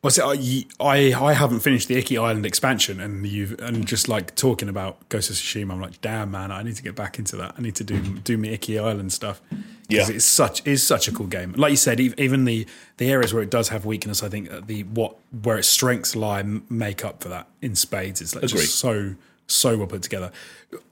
Well, 0.02 0.10
so 0.12 0.30
I, 0.30 0.64
I 0.78 1.14
I 1.14 1.32
haven't 1.32 1.60
finished 1.60 1.88
the 1.88 1.96
Iki 1.96 2.18
Island 2.18 2.46
expansion, 2.46 3.00
and 3.00 3.26
you 3.26 3.56
and 3.60 3.84
just 3.86 4.08
like 4.08 4.36
talking 4.36 4.68
about 4.68 5.08
Ghost 5.08 5.30
of 5.30 5.36
Tsushima, 5.36 5.72
I'm 5.72 5.80
like, 5.80 6.00
damn 6.00 6.30
man, 6.30 6.52
I 6.52 6.62
need 6.62 6.76
to 6.76 6.82
get 6.82 6.94
back 6.94 7.18
into 7.18 7.34
that. 7.36 7.54
I 7.58 7.60
need 7.60 7.74
to 7.76 7.84
do 7.84 8.00
do 8.00 8.38
me 8.38 8.50
Iki 8.50 8.78
Island 8.78 9.12
stuff. 9.12 9.40
Yeah, 9.88 10.06
it's 10.08 10.24
such 10.24 10.66
is 10.66 10.84
such 10.84 11.06
a 11.08 11.12
cool 11.12 11.26
game. 11.26 11.52
Like 11.56 11.70
you 11.70 11.76
said, 11.76 12.00
even 12.00 12.44
the 12.44 12.66
the 12.96 13.10
areas 13.10 13.32
where 13.32 13.42
it 13.42 13.50
does 13.50 13.68
have 13.68 13.84
weakness, 13.84 14.22
I 14.22 14.28
think 14.28 14.66
the 14.66 14.82
what 14.84 15.16
where 15.42 15.58
its 15.58 15.68
strengths 15.68 16.16
lie 16.16 16.42
make 16.42 17.04
up 17.04 17.22
for 17.22 17.28
that 17.28 17.46
in 17.62 17.74
spades. 17.76 18.20
It's 18.20 18.34
like 18.34 18.46
just 18.46 18.76
so 18.76 19.14
so 19.46 19.76
well 19.76 19.86
put 19.86 20.02
together. 20.02 20.32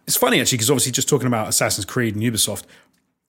It's 0.07 0.17
funny 0.17 0.41
actually 0.41 0.59
because 0.59 0.71
obviously 0.71 0.93
just 0.93 1.09
talking 1.09 1.27
about 1.27 1.49
Assassin's 1.49 1.85
Creed 1.85 2.15
and 2.15 2.23
Ubisoft. 2.23 2.65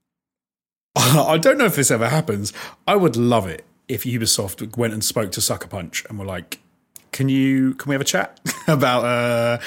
I 0.95 1.37
don't 1.37 1.57
know 1.57 1.65
if 1.65 1.75
this 1.75 1.91
ever 1.91 2.09
happens. 2.09 2.53
I 2.87 2.95
would 2.95 3.15
love 3.15 3.47
it 3.47 3.65
if 3.87 4.03
Ubisoft 4.03 4.77
went 4.77 4.93
and 4.93 5.03
spoke 5.03 5.31
to 5.33 5.41
Sucker 5.41 5.67
Punch 5.67 6.05
and 6.09 6.17
were 6.17 6.25
like, 6.25 6.59
"Can 7.15 7.29
you? 7.29 7.75
Can 7.75 7.87
we 7.89 7.93
have 7.93 8.01
a 8.01 8.03
chat 8.05 8.41
about 8.67 9.05
uh, 9.05 9.59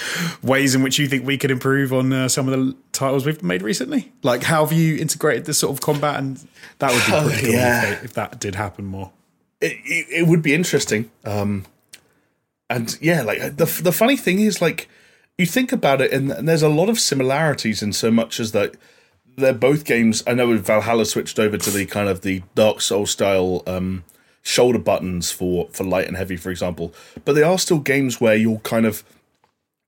ways 0.43 0.75
in 0.75 0.83
which 0.83 0.99
you 0.99 1.09
think 1.09 1.25
we 1.25 1.39
could 1.39 1.51
improve 1.51 1.95
on 1.95 2.13
uh, 2.13 2.29
some 2.29 2.47
of 2.47 2.53
the 2.53 2.77
titles 2.93 3.25
we've 3.25 3.43
made 3.43 3.63
recently? 3.63 4.13
Like, 4.23 4.43
how 4.43 4.67
have 4.67 4.77
you 4.77 4.99
integrated 4.99 5.47
this 5.47 5.59
sort 5.59 5.73
of 5.75 5.81
combat? 5.81 6.19
And 6.19 6.47
that 6.79 6.93
would 6.93 7.07
be 7.07 7.13
oh, 7.15 7.27
pretty 7.27 7.47
cool 7.47 7.55
yeah. 7.55 7.93
if, 7.93 8.05
if, 8.05 8.13
that 8.13 8.39
did 8.39 8.55
happen 8.55 8.85
more. 8.85 9.13
It, 9.63 9.79
it, 9.87 10.07
it 10.11 10.27
would 10.27 10.43
be 10.43 10.53
interesting. 10.53 11.11
Um, 11.25 11.65
and 12.69 12.99
yeah, 13.01 13.23
like 13.23 13.39
the 13.57 13.81
the 13.83 13.93
funny 13.93 14.19
thing 14.19 14.41
is, 14.41 14.61
like 14.61 14.87
you 15.39 15.47
think 15.47 15.73
about 15.73 16.03
it, 16.03 16.13
and, 16.13 16.31
and 16.31 16.47
there's 16.47 16.63
a 16.63 16.69
lot 16.69 16.91
of 16.91 17.01
similarities 17.01 17.83
in 17.83 17.95
so 17.95 18.11
much 18.11 18.41
as 18.41 18.53
that 18.53 18.75
they're 19.39 19.55
both 19.55 19.87
games. 19.87 20.23
I 20.27 20.35
know 20.35 20.55
Valhalla 20.59 21.07
switched 21.07 21.39
over 21.39 21.57
to 21.57 21.71
the 21.71 21.87
kind 21.87 22.11
of 22.11 22.21
the 22.21 22.43
Dark 22.55 22.83
Soul 22.83 23.07
style 23.07 23.63
um, 23.67 24.05
shoulder 24.49 24.79
buttons 24.79 25.31
for 25.31 25.69
for 25.73 25.85
light 25.85 26.09
and 26.09 26.17
heavy, 26.17 26.37
for 26.37 26.51
example, 26.51 26.95
but 27.25 27.35
they 27.35 27.43
are 27.43 27.59
still 27.59 27.79
games 27.79 28.21
where 28.21 28.35
you're 28.35 28.61
kind 28.61 28.87
of 28.87 29.05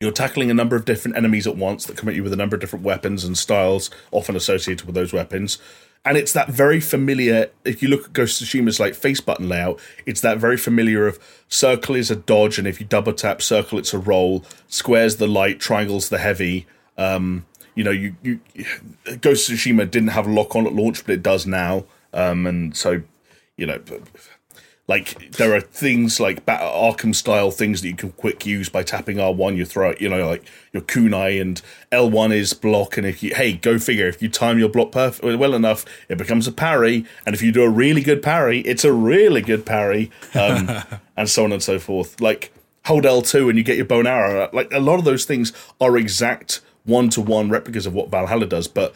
you're 0.01 0.13
tackling 0.13 0.51
a 0.51 0.55
number 0.55 0.77
of 0.77 0.85
different 0.85 1.17
enemies 1.17 1.47
at 1.47 1.57
once 1.57 1.85
that 1.87 1.97
come 1.97 2.09
at 2.09 2.15
you 2.15 2.23
with 2.23 2.33
a 2.33 2.37
number 2.37 2.57
of 2.57 2.61
different 2.61 2.85
weapons 2.85 3.25
and 3.25 3.37
styles, 3.37 3.91
often 4.13 4.37
associated 4.37 4.87
with 4.87 4.95
those 4.95 5.13
weapons. 5.13 5.59
And 6.05 6.17
it's 6.17 6.33
that 6.33 6.49
very 6.49 6.81
familiar. 6.81 7.51
If 7.65 7.83
you 7.83 7.89
look 7.89 8.07
at 8.07 8.13
Ghost 8.15 8.41
of 8.41 8.49
Tsushima's 8.49 8.81
like 8.81 8.95
face 8.95 9.21
button 9.21 9.49
layout, 9.49 9.79
it's 10.07 10.23
that 10.23 10.39
very 10.39 10.57
familiar 10.57 11.07
of 11.07 11.19
circle 11.49 11.95
is 11.95 12.11
a 12.11 12.17
dodge, 12.17 12.59
and 12.59 12.67
if 12.67 12.81
you 12.81 12.87
double 12.87 13.13
tap 13.13 13.43
circle, 13.43 13.79
it's 13.79 13.95
a 13.95 13.99
roll. 13.99 14.45
Squares 14.69 15.17
the 15.17 15.27
light, 15.27 15.61
triangles 15.61 16.09
the 16.09 16.19
heavy. 16.19 16.67
Um, 16.97 17.47
you 17.75 17.85
know, 17.85 17.91
you, 17.91 18.15
you 18.23 18.41
Ghost 19.21 19.51
of 19.51 19.57
Tsushima 19.57 19.91
didn't 19.91 20.09
have 20.09 20.27
lock 20.27 20.55
on 20.57 20.67
at 20.67 20.75
launch, 20.75 21.05
but 21.05 21.15
it 21.15 21.23
does 21.23 21.47
now. 21.47 21.85
Um, 22.13 22.47
and 22.47 22.77
so, 22.77 23.03
you 23.57 23.67
know, 23.67 23.81
like 24.91 25.31
there 25.35 25.55
are 25.55 25.61
things 25.61 26.19
like 26.19 26.45
Arkham 26.47 27.15
style 27.15 27.53
things 27.53 27.81
that 27.81 27.87
you 27.87 27.95
can 27.95 28.11
quick 28.11 28.45
use 28.45 28.69
by 28.69 28.83
tapping 28.83 29.19
R1. 29.19 29.57
You 29.57 29.65
throw 29.65 29.91
it, 29.91 30.01
you 30.01 30.09
know, 30.09 30.29
like 30.29 30.43
your 30.73 30.83
kunai 30.83 31.41
and 31.41 31.63
L1 31.93 32.35
is 32.35 32.53
block. 32.55 32.99
And 32.99 33.07
if 33.07 33.23
you, 33.23 33.33
hey, 33.33 33.53
go 33.53 33.79
figure, 33.79 34.09
if 34.09 34.21
you 34.21 34.29
time 34.29 34.59
your 34.59 34.69
block 34.69 34.91
perf- 34.91 35.39
well 35.39 35.55
enough, 35.55 35.85
it 36.09 36.19
becomes 36.19 36.49
a 36.49 36.53
parry. 36.53 37.07
And 37.25 37.37
if 37.37 37.41
you 37.41 37.53
do 37.53 37.63
a 37.63 37.69
really 37.71 38.03
good 38.03 38.21
parry, 38.21 38.63
it's 38.63 38.85
a 38.85 38.93
really 38.93 39.43
good 39.43 39.65
parry. 39.65 40.11
Um, 40.35 40.69
and 41.17 41.31
so 41.31 41.45
on 41.45 41.53
and 41.53 41.63
so 41.63 41.79
forth. 41.79 42.21
Like 42.21 42.53
hold 42.87 43.05
L2 43.05 43.49
and 43.49 43.57
you 43.57 43.63
get 43.63 43.77
your 43.77 43.87
bone 43.87 44.09
arrow. 44.09 44.51
Like 44.53 44.73
a 44.73 44.81
lot 44.81 44.99
of 44.99 45.05
those 45.05 45.25
things 45.25 45.53
are 45.81 45.97
exact 45.97 46.63
one 46.83 47.11
to 47.11 47.21
one 47.21 47.49
replicas 47.49 47.87
of 47.87 47.95
what 47.95 48.11
Valhalla 48.11 48.47
does, 48.47 48.67
but 48.67 48.93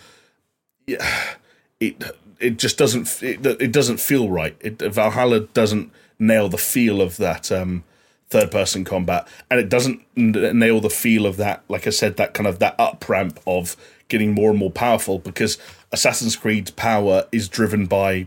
yeah, 0.88 1.34
it 1.78 2.02
it 2.40 2.58
just 2.58 2.78
doesn't 2.78 3.22
it, 3.22 3.44
it 3.46 3.72
doesn't 3.72 3.98
feel 3.98 4.28
right. 4.28 4.56
It, 4.60 4.78
Valhalla 4.80 5.40
doesn't 5.40 5.90
nail 6.18 6.48
the 6.48 6.58
feel 6.58 7.00
of 7.00 7.16
that 7.18 7.50
um, 7.50 7.84
third 8.30 8.50
person 8.50 8.84
combat, 8.84 9.26
and 9.50 9.60
it 9.60 9.68
doesn't 9.68 10.02
nail 10.16 10.80
the 10.80 10.90
feel 10.90 11.26
of 11.26 11.36
that. 11.36 11.62
Like 11.68 11.86
I 11.86 11.90
said, 11.90 12.16
that 12.16 12.34
kind 12.34 12.46
of 12.46 12.58
that 12.58 12.74
up 12.78 13.08
ramp 13.08 13.40
of 13.46 13.76
getting 14.08 14.32
more 14.32 14.50
and 14.50 14.58
more 14.58 14.70
powerful 14.70 15.18
because 15.18 15.58
Assassin's 15.92 16.36
Creed's 16.36 16.70
power 16.70 17.26
is 17.32 17.48
driven 17.48 17.86
by 17.86 18.26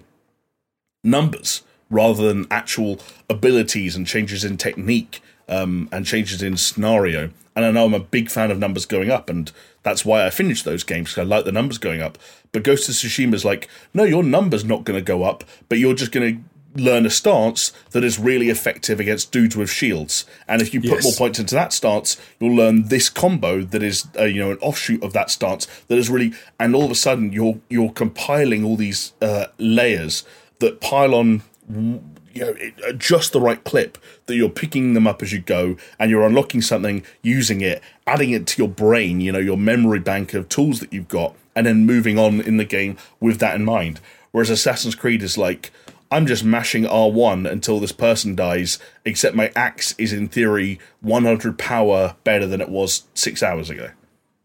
numbers 1.04 1.64
rather 1.90 2.28
than 2.28 2.46
actual 2.52 3.00
abilities 3.30 3.96
and 3.96 4.06
changes 4.06 4.44
in 4.44 4.58
technique 4.58 5.22
um, 5.48 5.88
and 5.92 6.06
changes 6.06 6.42
in 6.42 6.58
scenario. 6.58 7.30
And 7.56 7.66
I 7.66 7.72
know 7.72 7.86
I'm 7.86 7.94
a 7.94 8.00
big 8.00 8.30
fan 8.30 8.52
of 8.52 8.60
numbers 8.60 8.86
going 8.86 9.10
up, 9.10 9.30
and 9.30 9.52
that's 9.82 10.06
why 10.06 10.26
I 10.26 10.30
finished 10.30 10.66
those 10.66 10.84
games 10.84 11.10
because 11.10 11.22
I 11.22 11.26
like 11.26 11.46
the 11.46 11.52
numbers 11.52 11.78
going 11.78 12.02
up. 12.02 12.18
But 12.58 12.64
Ghost 12.64 12.90
of 12.90 12.96
Tsushima 12.96 13.36
is 13.36 13.46
like, 13.46 13.70
no, 13.94 14.04
your 14.04 14.24
number's 14.24 14.66
not 14.66 14.84
going 14.84 14.98
to 14.98 15.04
go 15.04 15.22
up, 15.22 15.44
but 15.70 15.78
you're 15.78 15.94
just 15.94 16.12
going 16.12 16.44
to 16.74 16.82
learn 16.82 17.06
a 17.06 17.10
stance 17.12 17.72
that 17.92 18.04
is 18.04 18.18
really 18.18 18.50
effective 18.50 19.00
against 19.00 19.32
dudes 19.32 19.56
with 19.56 19.70
shields. 19.70 20.26
And 20.48 20.60
if 20.60 20.74
you 20.74 20.82
put 20.82 20.90
yes. 20.90 21.04
more 21.04 21.14
points 21.14 21.38
into 21.38 21.54
that 21.54 21.72
stance, 21.72 22.20
you'll 22.40 22.56
learn 22.56 22.88
this 22.88 23.10
combo 23.10 23.62
that 23.62 23.84
is, 23.84 24.08
uh, 24.18 24.24
you 24.24 24.40
know, 24.40 24.50
an 24.50 24.58
offshoot 24.58 25.04
of 25.04 25.14
that 25.14 25.30
stance 25.30 25.68
that 25.88 26.00
is 26.00 26.10
really. 26.10 26.34
And 26.60 26.74
all 26.74 26.86
of 26.86 26.90
a 26.90 26.96
sudden, 26.96 27.32
you're 27.32 27.60
you're 27.70 27.92
compiling 27.92 28.66
all 28.66 28.76
these 28.76 29.14
uh, 29.22 29.46
layers 29.60 30.24
that 30.58 30.82
pile 30.82 31.14
on 31.14 31.44
you 31.70 32.42
know 32.42 32.56
it, 32.58 32.98
just 32.98 33.34
the 33.34 33.40
right 33.40 33.64
clip 33.66 34.00
that 34.26 34.36
you're 34.36 34.50
picking 34.50 34.96
them 34.96 35.06
up 35.06 35.22
as 35.22 35.32
you 35.32 35.42
go 35.42 35.78
and 36.00 36.10
you're 36.10 36.26
unlocking 36.26 36.64
something 36.64 37.04
using 37.22 37.62
it 37.62 37.84
adding 38.08 38.32
it 38.32 38.48
to 38.48 38.62
your 38.62 38.70
brain 38.70 39.20
you 39.20 39.32
know 39.32 39.40
your 39.40 39.58
memory 39.58 40.00
bank 40.00 40.34
of 40.34 40.48
tools 40.48 40.80
that 40.80 40.94
you've 40.94 41.08
got 41.08 41.36
and 41.58 41.66
then 41.66 41.86
moving 41.86 42.18
on 42.18 42.40
in 42.40 42.56
the 42.58 42.64
game 42.66 42.96
with 43.20 43.40
that 43.40 43.56
in 43.56 43.66
mind 43.66 44.00
whereas 44.32 44.50
assassin's 44.50 44.96
creed 44.96 45.22
is 45.24 45.38
like 45.38 45.72
i'm 46.12 46.26
just 46.26 46.44
mashing 46.44 46.84
r1 46.84 47.50
until 47.50 47.80
this 47.80 47.92
person 47.92 48.36
dies 48.36 48.80
except 49.04 49.36
my 49.36 49.52
axe 49.56 49.94
is 49.98 50.14
in 50.14 50.28
theory 50.28 50.80
100 51.02 51.58
power 51.58 52.16
better 52.24 52.46
than 52.48 52.62
it 52.62 52.70
was 52.70 53.04
six 53.14 53.42
hours 53.44 53.70
ago 53.70 53.90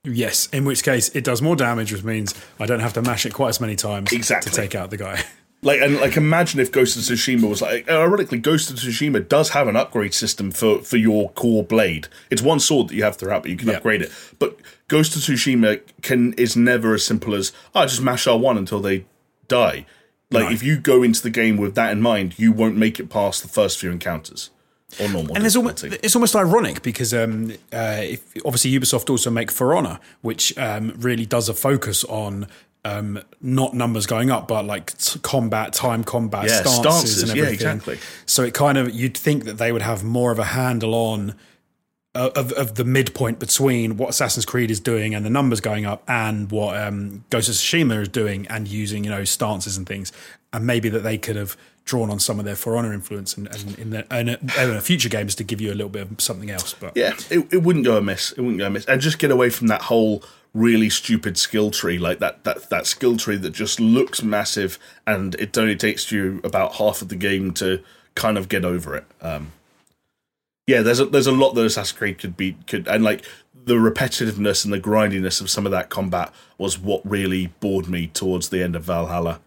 Yes, 0.04 0.48
in 0.48 0.64
which 0.64 0.82
case 0.82 1.10
it 1.10 1.22
does 1.22 1.40
more 1.40 1.54
damage, 1.54 1.92
which 1.92 2.02
means 2.02 2.34
I 2.58 2.66
don't 2.66 2.80
have 2.80 2.92
to 2.94 3.02
mash 3.02 3.24
it 3.24 3.32
quite 3.32 3.50
as 3.50 3.60
many 3.60 3.76
times 3.76 4.12
Exactly. 4.12 4.50
to 4.50 4.56
take 4.56 4.74
out 4.74 4.90
the 4.90 4.96
guy. 4.96 5.22
Like 5.64 5.80
and 5.80 6.00
like 6.00 6.16
imagine 6.16 6.58
if 6.58 6.72
Ghost 6.72 6.96
of 6.96 7.02
Tsushima 7.02 7.48
was 7.48 7.62
like 7.62 7.88
ironically 7.88 8.38
Ghost 8.38 8.68
of 8.70 8.76
Tsushima 8.76 9.26
does 9.28 9.50
have 9.50 9.68
an 9.68 9.76
upgrade 9.76 10.12
system 10.12 10.50
for 10.50 10.80
for 10.80 10.96
your 10.96 11.30
core 11.30 11.62
blade. 11.62 12.08
It's 12.30 12.42
one 12.42 12.58
sword 12.58 12.88
that 12.88 12.94
you 12.96 13.04
have 13.04 13.16
throughout, 13.16 13.42
but 13.42 13.50
you 13.52 13.56
can 13.56 13.68
Yeah. 13.68 13.76
upgrade 13.76 14.02
it. 14.02 14.10
But 14.40 14.58
Ghost 14.88 15.14
of 15.14 15.22
Tsushima 15.22 15.80
can 16.02 16.32
is 16.34 16.56
never 16.56 16.94
as 16.94 17.04
simple 17.06 17.32
as 17.34 17.52
oh 17.76 17.82
just 17.86 18.02
mash 18.02 18.26
R 18.26 18.36
one 18.36 18.58
until 18.58 18.80
they 18.80 19.04
die. 19.46 19.86
Like 20.32 20.46
No. 20.46 20.50
if 20.50 20.62
you 20.64 20.78
go 20.78 21.02
into 21.04 21.22
the 21.22 21.30
game 21.30 21.56
with 21.56 21.76
that 21.76 21.92
in 21.92 22.00
mind, 22.00 22.34
you 22.38 22.50
won't 22.50 22.76
make 22.76 22.98
it 22.98 23.08
past 23.08 23.42
the 23.42 23.48
first 23.48 23.78
few 23.78 23.90
encounters 23.92 24.50
or 24.98 25.08
normal. 25.08 25.36
And 25.36 25.46
it's 25.46 25.54
almost, 25.56 25.84
it's 25.84 26.16
almost 26.16 26.34
ironic 26.34 26.82
because 26.82 27.14
um, 27.14 27.52
uh, 27.72 28.00
if, 28.00 28.20
obviously 28.44 28.72
Ubisoft 28.72 29.08
also 29.10 29.30
make 29.30 29.50
For 29.52 29.74
Honor, 29.76 30.00
which 30.22 30.56
um, 30.58 30.92
really 30.98 31.24
does 31.24 31.48
a 31.48 31.54
focus 31.54 32.02
on 32.04 32.46
um, 32.84 33.22
not 33.40 33.74
numbers 33.74 34.06
going 34.06 34.30
up, 34.30 34.48
but 34.48 34.64
like 34.64 34.96
t- 34.98 35.20
combat, 35.20 35.72
time 35.72 36.02
combat, 36.04 36.46
Yeah, 36.48 36.62
stances, 36.62 36.80
stances, 36.80 37.22
and 37.22 37.36
yeah, 37.36 37.44
everything. 37.44 37.54
exactly. 37.68 37.98
So 38.26 38.42
it 38.42 38.54
kind 38.54 38.76
of 38.78 38.92
you'd 38.92 39.16
think 39.16 39.44
that 39.44 39.58
they 39.58 39.70
would 39.72 39.82
have 39.82 40.02
more 40.02 40.32
of 40.32 40.38
a 40.38 40.44
handle 40.44 40.94
on 40.94 41.34
uh, 42.14 42.30
of 42.34 42.52
of 42.52 42.74
the 42.74 42.84
midpoint 42.84 43.38
between 43.38 43.96
what 43.96 44.10
Assassin's 44.10 44.44
Creed 44.44 44.70
is 44.70 44.80
doing 44.80 45.14
and 45.14 45.24
the 45.24 45.30
numbers 45.30 45.60
going 45.60 45.86
up, 45.86 46.02
and 46.08 46.50
what 46.50 46.76
um, 46.76 47.24
Ghost 47.30 47.48
of 47.48 47.54
Tsushima 47.54 48.02
is 48.02 48.08
doing 48.08 48.46
and 48.48 48.66
using 48.68 49.04
you 49.04 49.10
know 49.10 49.24
stances 49.24 49.76
and 49.76 49.86
things, 49.86 50.10
and 50.52 50.66
maybe 50.66 50.88
that 50.88 51.00
they 51.00 51.16
could 51.18 51.36
have 51.36 51.56
drawn 51.84 52.10
on 52.10 52.20
some 52.20 52.38
of 52.38 52.44
their 52.44 52.54
For 52.54 52.76
Honor 52.76 52.92
influence 52.92 53.36
and, 53.36 53.48
and 53.48 53.78
in 53.78 53.90
the 53.90 54.12
and, 54.12 54.30
uh, 54.30 54.36
in 54.60 54.80
future 54.80 55.08
games 55.08 55.34
to 55.36 55.44
give 55.44 55.60
you 55.60 55.70
a 55.72 55.74
little 55.74 55.88
bit 55.88 56.02
of 56.02 56.20
something 56.20 56.50
else. 56.50 56.74
But 56.74 56.96
Yeah, 56.96 57.14
it, 57.30 57.52
it 57.52 57.62
wouldn't 57.62 57.84
go 57.84 57.96
amiss. 57.96 58.32
It 58.32 58.40
wouldn't 58.40 58.58
go 58.58 58.66
amiss, 58.66 58.84
and 58.86 59.00
just 59.00 59.18
get 59.18 59.30
away 59.30 59.50
from 59.50 59.68
that 59.68 59.82
whole 59.82 60.22
really 60.54 60.90
stupid 60.90 61.38
skill 61.38 61.70
tree, 61.70 61.98
like 61.98 62.18
that 62.18 62.44
that 62.44 62.68
that 62.70 62.86
skill 62.86 63.16
tree 63.16 63.36
that 63.36 63.50
just 63.50 63.80
looks 63.80 64.22
massive, 64.22 64.78
and 65.06 65.34
it 65.36 65.56
only 65.56 65.76
takes 65.76 66.12
you 66.12 66.40
about 66.44 66.74
half 66.74 67.02
of 67.02 67.08
the 67.08 67.16
game 67.16 67.52
to 67.54 67.82
kind 68.14 68.36
of 68.36 68.48
get 68.48 68.64
over 68.64 68.94
it. 68.96 69.04
Um, 69.20 69.52
yeah, 70.66 70.82
there's 70.82 71.00
a, 71.00 71.06
there's 71.06 71.26
a 71.26 71.32
lot 71.32 71.52
that 71.52 71.64
Assassin's 71.64 71.98
Creed 71.98 72.18
could 72.18 72.36
be 72.36 72.56
could, 72.66 72.86
and 72.88 73.02
like 73.02 73.24
the 73.64 73.74
repetitiveness 73.74 74.64
and 74.64 74.72
the 74.72 74.78
grindiness 74.78 75.40
of 75.40 75.48
some 75.48 75.66
of 75.66 75.72
that 75.72 75.88
combat 75.88 76.32
was 76.58 76.78
what 76.78 77.00
really 77.08 77.46
bored 77.60 77.88
me 77.88 78.08
towards 78.08 78.48
the 78.48 78.62
end 78.62 78.74
of 78.76 78.82
Valhalla. 78.82 79.40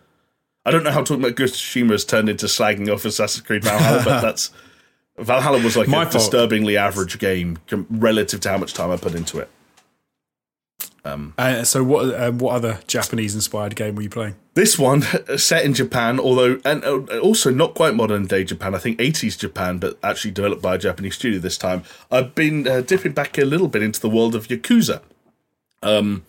I 0.65 0.71
don't 0.71 0.83
know 0.83 0.91
how 0.91 1.03
talking 1.03 1.23
about 1.23 1.35
Tsushima 1.35 1.91
has 1.91 2.05
turned 2.05 2.29
into 2.29 2.47
slagging 2.47 2.91
off 2.91 3.05
Assassin's 3.05 3.45
Creed 3.45 3.63
Valhalla, 3.63 4.01
but 4.03 4.21
that's 4.23 4.51
Valhalla 5.17 5.61
was 5.61 5.77
like 5.77 5.87
My 5.87 5.97
a 5.97 6.05
fault. 6.05 6.13
disturbingly 6.13 6.75
average 6.75 7.19
game 7.19 7.59
relative 7.89 8.39
to 8.41 8.49
how 8.49 8.57
much 8.57 8.73
time 8.73 8.89
I 8.89 8.97
put 8.97 9.15
into 9.15 9.39
it. 9.39 9.49
Uh, 11.37 11.63
so 11.63 11.83
what 11.83 12.19
um, 12.19 12.39
what 12.39 12.55
other 12.55 12.79
Japanese 12.87 13.35
inspired 13.35 13.75
game 13.75 13.95
were 13.95 14.01
you 14.01 14.09
playing? 14.09 14.35
This 14.55 14.79
one 14.79 15.03
set 15.37 15.63
in 15.63 15.73
Japan, 15.73 16.19
although 16.19 16.59
and 16.65 16.83
uh, 16.83 17.19
also 17.19 17.51
not 17.51 17.75
quite 17.75 17.93
modern 17.93 18.25
day 18.25 18.43
Japan. 18.43 18.73
I 18.73 18.79
think 18.79 18.97
80s 18.97 19.37
Japan, 19.37 19.77
but 19.77 19.99
actually 20.01 20.31
developed 20.31 20.61
by 20.61 20.75
a 20.75 20.77
Japanese 20.77 21.15
studio 21.15 21.39
this 21.39 21.57
time. 21.57 21.83
I've 22.11 22.33
been 22.33 22.67
uh, 22.67 22.81
dipping 22.81 23.11
back 23.11 23.37
a 23.37 23.45
little 23.45 23.67
bit 23.67 23.83
into 23.83 24.01
the 24.01 24.09
world 24.09 24.33
of 24.33 24.47
Yakuza, 24.47 25.01
um, 25.83 26.23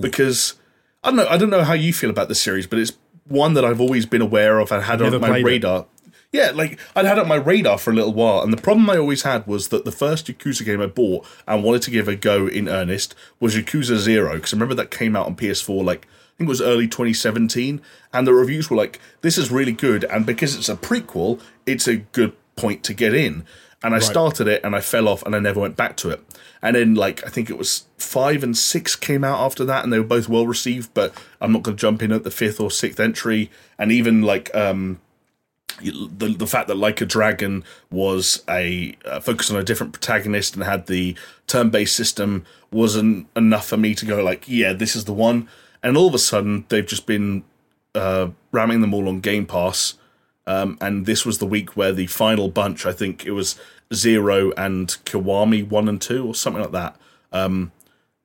because 0.00 0.54
I 1.02 1.08
don't 1.08 1.16
know. 1.16 1.28
I 1.28 1.38
don't 1.38 1.50
know 1.50 1.64
how 1.64 1.74
you 1.74 1.92
feel 1.92 2.10
about 2.10 2.28
the 2.28 2.34
series, 2.34 2.66
but 2.66 2.78
it's 2.78 2.92
one 3.26 3.54
that 3.54 3.64
I've 3.64 3.80
always 3.80 4.06
been 4.06 4.22
aware 4.22 4.58
of 4.58 4.72
and 4.72 4.82
had 4.84 5.00
Never 5.00 5.16
on 5.16 5.22
my 5.22 5.38
radar. 5.38 5.80
it. 5.80 5.86
Yeah, 6.30 6.50
like 6.54 6.78
I'd 6.94 7.06
had 7.06 7.16
it 7.16 7.22
on 7.22 7.28
my 7.28 7.36
radar 7.36 7.78
for 7.78 7.90
a 7.90 7.94
little 7.94 8.12
while, 8.12 8.42
and 8.42 8.52
the 8.52 8.60
problem 8.60 8.88
I 8.90 8.98
always 8.98 9.22
had 9.22 9.46
was 9.46 9.68
that 9.68 9.84
the 9.86 9.92
first 9.92 10.26
Yakuza 10.26 10.64
game 10.64 10.80
I 10.80 10.86
bought 10.86 11.26
and 11.46 11.64
wanted 11.64 11.82
to 11.82 11.90
give 11.90 12.06
a 12.06 12.16
go 12.16 12.46
in 12.46 12.68
earnest 12.68 13.14
was 13.40 13.54
Yakuza 13.54 13.96
Zero, 13.96 14.34
because 14.34 14.52
I 14.52 14.56
remember 14.56 14.74
that 14.74 14.90
came 14.90 15.16
out 15.16 15.26
on 15.26 15.36
PS4 15.36 15.82
like 15.84 16.06
I 16.06 16.38
think 16.38 16.48
it 16.48 16.50
was 16.50 16.60
early 16.60 16.86
2017, 16.86 17.80
and 18.12 18.26
the 18.26 18.34
reviews 18.34 18.70
were 18.70 18.76
like, 18.76 19.00
"This 19.22 19.38
is 19.38 19.50
really 19.50 19.72
good," 19.72 20.04
and 20.04 20.24
because 20.26 20.54
it's 20.54 20.68
a 20.68 20.76
prequel, 20.76 21.40
it's 21.66 21.88
a 21.88 21.96
good 21.96 22.34
point 22.56 22.84
to 22.84 22.94
get 22.94 23.14
in. 23.14 23.44
And 23.82 23.94
I 23.94 24.00
started 24.00 24.48
it, 24.48 24.60
and 24.64 24.74
I 24.74 24.80
fell 24.80 25.08
off, 25.08 25.22
and 25.24 25.34
I 25.34 25.38
never 25.38 25.60
went 25.60 25.76
back 25.76 25.96
to 25.98 26.10
it. 26.10 26.20
And 26.60 26.74
then, 26.74 26.94
like, 26.94 27.24
I 27.24 27.30
think 27.30 27.48
it 27.48 27.56
was 27.56 27.86
five 27.96 28.42
and 28.42 28.56
six 28.56 28.96
came 28.96 29.22
out 29.22 29.38
after 29.40 29.64
that, 29.64 29.84
and 29.84 29.92
they 29.92 29.98
were 29.98 30.04
both 30.04 30.28
well 30.28 30.46
received. 30.46 30.92
But 30.94 31.14
I'm 31.40 31.52
not 31.52 31.62
going 31.62 31.76
to 31.76 31.80
jump 31.80 32.02
in 32.02 32.12
at 32.12 32.24
the 32.24 32.30
fifth 32.30 32.60
or 32.60 32.70
sixth 32.70 33.00
entry, 33.00 33.50
and 33.78 33.90
even 33.90 34.22
like 34.22 34.54
um, 34.54 35.00
the 35.82 36.34
the 36.36 36.46
fact 36.46 36.68
that 36.68 36.76
Like 36.76 37.00
a 37.00 37.06
Dragon 37.06 37.64
was 37.90 38.42
a 38.48 38.96
uh, 39.04 39.20
focused 39.20 39.50
on 39.50 39.58
a 39.58 39.64
different 39.64 39.92
protagonist 39.92 40.54
and 40.54 40.64
had 40.64 40.86
the 40.86 41.16
turn 41.46 41.70
based 41.70 41.96
system 41.96 42.44
wasn't 42.70 43.26
enough 43.36 43.66
for 43.66 43.76
me 43.76 43.94
to 43.94 44.04
go 44.04 44.22
like, 44.22 44.44
yeah, 44.46 44.72
this 44.72 44.96
is 44.96 45.04
the 45.04 45.12
one. 45.12 45.48
And 45.82 45.96
all 45.96 46.08
of 46.08 46.14
a 46.14 46.18
sudden, 46.18 46.64
they've 46.68 46.86
just 46.86 47.06
been 47.06 47.44
uh, 47.94 48.28
ramming 48.52 48.80
them 48.80 48.92
all 48.92 49.08
on 49.08 49.20
Game 49.20 49.46
Pass. 49.46 49.94
Um, 50.46 50.78
and 50.80 51.04
this 51.06 51.26
was 51.26 51.38
the 51.38 51.46
week 51.46 51.76
where 51.76 51.92
the 51.92 52.06
final 52.06 52.48
bunch, 52.48 52.86
I 52.86 52.92
think 52.92 53.26
it 53.26 53.32
was 53.32 53.60
Zero 53.92 54.50
and 54.56 54.88
Kiwami 55.04 55.68
one 55.68 55.88
and 55.88 56.00
two 56.00 56.26
or 56.26 56.34
something 56.34 56.62
like 56.62 56.72
that, 56.72 56.96
um, 57.32 57.70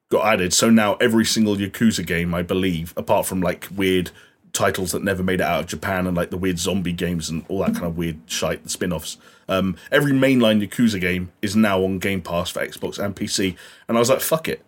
got 0.10 0.26
added. 0.26 0.54
So 0.54 0.70
now 0.70 0.96
every 0.96 1.26
single 1.26 1.58
Yakuza 1.58 2.06
game, 2.06 2.34
I 2.34 2.42
believe, 2.42 2.94
apart 2.96 3.26
from 3.26 3.42
like 3.42 3.68
weird 3.76 4.12
titles 4.54 4.92
that 4.92 5.04
never 5.04 5.24
made 5.24 5.40
it 5.42 5.46
out 5.46 5.62
of 5.62 5.68
Japan 5.68 6.06
and 6.08 6.16
like 6.16 6.30
the 6.30 6.38
weird 6.38 6.60
zombie 6.60 6.94
games 6.94 7.30
and 7.30 7.44
all 7.48 7.60
that 7.60 7.74
kind 7.74 7.86
of 7.86 7.98
weird 7.98 8.20
shite, 8.28 8.64
the 8.64 8.70
spin 8.70 8.94
offs, 8.94 9.18
um, 9.50 9.76
every 9.92 10.12
mainline 10.14 10.66
Yakuza 10.66 11.02
game 11.02 11.32
is 11.42 11.56
now 11.56 11.84
on 11.84 12.00
Game 12.00 12.22
Pass 12.22 12.50
for 12.52 12.66
Xbox 12.66 12.98
and 13.04 13.16
PC. 13.16 13.56
And 13.88 13.98
I 13.98 14.00
was 14.00 14.10
like, 14.10 14.22
fuck 14.22 14.48
it. 14.48 14.64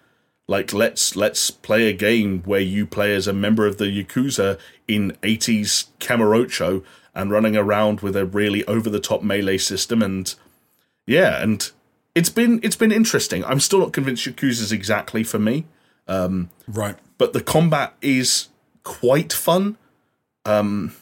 Like 0.47 0.73
let's 0.73 1.15
let's 1.15 1.49
play 1.49 1.87
a 1.89 1.93
game 1.93 2.41
where 2.43 2.59
you 2.59 2.85
play 2.85 3.15
as 3.15 3.27
a 3.27 3.33
member 3.33 3.65
of 3.65 3.77
the 3.77 3.85
Yakuza 3.85 4.59
in 4.87 5.11
80s 5.23 5.87
Kamurocho 5.99 6.83
and 7.15 7.31
running 7.31 7.55
around 7.57 8.01
with 8.01 8.15
a 8.15 8.25
really 8.25 8.63
over 8.65 8.89
the 8.89 8.99
top 8.99 9.23
melee 9.23 9.57
system 9.57 10.01
and 10.03 10.35
yeah, 11.07 11.41
and 11.41 11.71
it's 12.13 12.29
been 12.29 12.59
it's 12.61 12.75
been 12.75 12.91
interesting. 12.91 13.43
I'm 13.45 13.59
still 13.59 13.79
not 13.79 13.91
convinced 13.93 14.25
Yakuza's 14.27 14.71
exactly 14.71 15.23
for 15.23 15.39
me, 15.39 15.65
Right. 16.07 16.95
but 17.17 17.33
the 17.33 17.41
combat 17.41 17.95
is 18.01 18.47
quite 18.85 19.33
fun. 19.33 19.77
Um, 20.45 20.95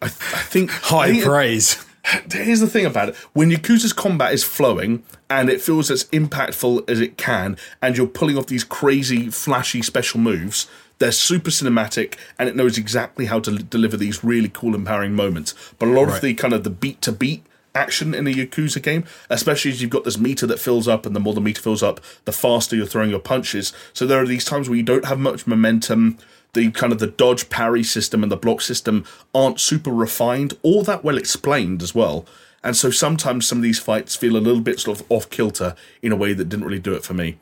I, 0.00 0.06
I 0.06 0.08
think 0.08 0.70
I 0.70 0.74
High 0.88 1.10
think- 1.12 1.24
praise. 1.24 1.86
here's 2.32 2.58
the 2.58 2.66
thing 2.66 2.84
about 2.84 3.10
it. 3.10 3.14
When 3.32 3.48
yakuza's 3.50 3.92
combat 3.92 4.32
is 4.34 4.42
flowing 4.42 5.04
and 5.30 5.48
it 5.48 5.60
feels 5.60 5.88
as 5.88 6.04
impactful 6.06 6.90
as 6.90 6.98
it 7.00 7.16
can 7.16 7.56
and 7.80 7.96
you're 7.96 8.08
pulling 8.08 8.36
off 8.36 8.46
these 8.48 8.64
crazy 8.64 9.30
flashy 9.30 9.82
special 9.82 10.18
moves 10.18 10.66
they're 10.98 11.12
super 11.12 11.50
cinematic 11.50 12.14
and 12.38 12.48
it 12.48 12.54
knows 12.56 12.76
exactly 12.78 13.26
how 13.26 13.38
to 13.40 13.50
l- 13.52 13.58
deliver 13.70 13.96
these 13.96 14.22
really 14.22 14.48
cool 14.48 14.74
empowering 14.74 15.14
moments. 15.14 15.52
But 15.78 15.88
a 15.88 15.92
lot 15.92 16.08
of 16.08 16.20
the 16.20 16.34
kind 16.34 16.52
of 16.52 16.62
the 16.64 16.70
beat 16.70 17.00
to 17.02 17.12
beat 17.12 17.44
action 17.74 18.14
in 18.14 18.26
a 18.26 18.30
yakuza 18.30 18.80
game 18.82 19.02
especially 19.30 19.70
as 19.70 19.80
you've 19.80 19.90
got 19.90 20.04
this 20.04 20.18
meter 20.18 20.46
that 20.46 20.58
fills 20.60 20.86
up 20.86 21.06
and 21.06 21.16
the 21.16 21.20
more 21.20 21.34
the 21.34 21.40
meter 21.40 21.62
fills 21.62 21.82
up 21.82 22.00
the 22.24 22.32
faster 22.32 22.74
you're 22.76 22.86
throwing 22.86 23.10
your 23.10 23.18
punches. 23.20 23.72
So 23.92 24.06
there 24.06 24.20
are 24.20 24.26
these 24.26 24.44
times 24.44 24.68
where 24.68 24.76
you 24.76 24.82
don't 24.84 25.04
have 25.06 25.18
much 25.20 25.46
momentum 25.46 26.18
the 26.54 26.70
kind 26.70 26.92
of 26.92 26.98
the 26.98 27.06
dodge 27.06 27.48
parry 27.48 27.82
system 27.82 28.22
and 28.22 28.30
the 28.30 28.36
block 28.36 28.60
system 28.60 29.04
aren't 29.34 29.60
super 29.60 29.90
refined 29.90 30.56
or 30.62 30.82
that 30.84 31.02
well 31.02 31.16
explained 31.16 31.82
as 31.82 31.94
well. 31.94 32.26
And 32.62 32.76
so 32.76 32.90
sometimes 32.90 33.46
some 33.46 33.58
of 33.58 33.62
these 33.62 33.80
fights 33.80 34.14
feel 34.14 34.36
a 34.36 34.38
little 34.38 34.60
bit 34.60 34.78
sort 34.78 35.00
of 35.00 35.06
off 35.10 35.30
kilter 35.30 35.74
in 36.02 36.12
a 36.12 36.16
way 36.16 36.32
that 36.34 36.48
didn't 36.48 36.64
really 36.64 36.78
do 36.78 36.92
it 36.94 37.04
for 37.04 37.14
me. 37.14 37.38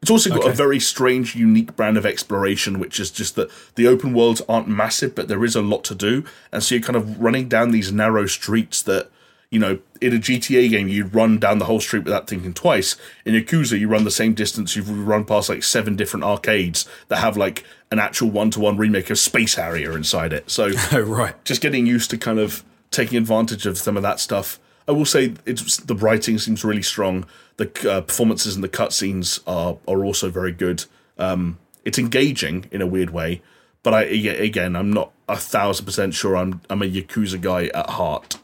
It's 0.00 0.10
also 0.10 0.30
got 0.30 0.46
a 0.46 0.52
very 0.52 0.78
strange, 0.80 1.34
unique 1.34 1.76
brand 1.76 1.96
of 1.96 2.04
exploration, 2.04 2.78
which 2.78 3.00
is 3.00 3.10
just 3.10 3.36
that 3.36 3.50
the 3.74 3.86
open 3.86 4.12
worlds 4.12 4.42
aren't 4.48 4.68
massive, 4.68 5.14
but 5.14 5.28
there 5.28 5.44
is 5.44 5.56
a 5.56 5.62
lot 5.62 5.82
to 5.84 5.94
do. 5.94 6.24
And 6.52 6.62
so 6.62 6.74
you're 6.74 6.84
kind 6.84 6.96
of 6.96 7.18
running 7.18 7.48
down 7.48 7.70
these 7.70 7.90
narrow 7.90 8.26
streets 8.26 8.82
that, 8.82 9.10
you 9.54 9.60
know, 9.60 9.78
in 10.00 10.12
a 10.12 10.18
GTA 10.18 10.68
game, 10.68 10.88
you'd 10.88 11.14
run 11.14 11.38
down 11.38 11.58
the 11.58 11.64
whole 11.66 11.80
street 11.80 12.04
without 12.04 12.26
thinking 12.28 12.52
twice. 12.52 12.96
In 13.24 13.34
Yakuza, 13.34 13.78
you 13.78 13.88
run 13.88 14.02
the 14.02 14.10
same 14.10 14.34
distance, 14.34 14.74
you've 14.74 14.90
run 15.06 15.24
past 15.24 15.48
like 15.48 15.62
seven 15.62 15.94
different 15.94 16.24
arcades 16.24 16.88
that 17.08 17.18
have 17.18 17.36
like 17.36 17.64
an 17.92 18.00
actual 18.00 18.30
one 18.30 18.50
to 18.50 18.60
one 18.60 18.76
remake 18.76 19.10
of 19.10 19.18
Space 19.18 19.54
Harrier 19.54 19.96
inside 19.96 20.32
it. 20.32 20.50
So 20.50 20.70
Oh, 20.92 21.00
right. 21.02 21.42
just 21.44 21.60
getting 21.62 21.86
used 21.86 22.10
to 22.10 22.18
kind 22.18 22.40
of 22.40 22.64
taking 22.90 23.16
advantage 23.16 23.64
of 23.64 23.78
some 23.78 23.96
of 23.96 24.02
that 24.02 24.18
stuff. 24.18 24.58
I 24.88 24.92
will 24.92 25.06
say 25.06 25.34
it's 25.46 25.76
the 25.78 25.94
writing 25.94 26.36
seems 26.38 26.64
really 26.64 26.82
strong. 26.82 27.24
The 27.56 27.70
uh, 27.90 28.00
performances 28.00 28.56
and 28.56 28.64
the 28.64 28.68
cutscenes 28.68 29.40
are 29.46 29.78
are 29.86 30.04
also 30.04 30.30
very 30.30 30.52
good. 30.52 30.84
Um, 31.16 31.58
it's 31.84 31.98
engaging 31.98 32.66
in 32.72 32.82
a 32.82 32.86
weird 32.86 33.10
way, 33.10 33.40
but 33.84 33.94
I 33.94 34.02
again, 34.02 34.74
I'm 34.76 34.92
not 34.92 35.12
a 35.28 35.36
thousand 35.36 35.86
percent 35.86 36.12
sure. 36.14 36.36
I'm 36.36 36.60
I'm 36.68 36.82
a 36.82 36.86
Yakuza 36.86 37.40
guy 37.40 37.66
at 37.68 37.90
heart. 37.90 38.38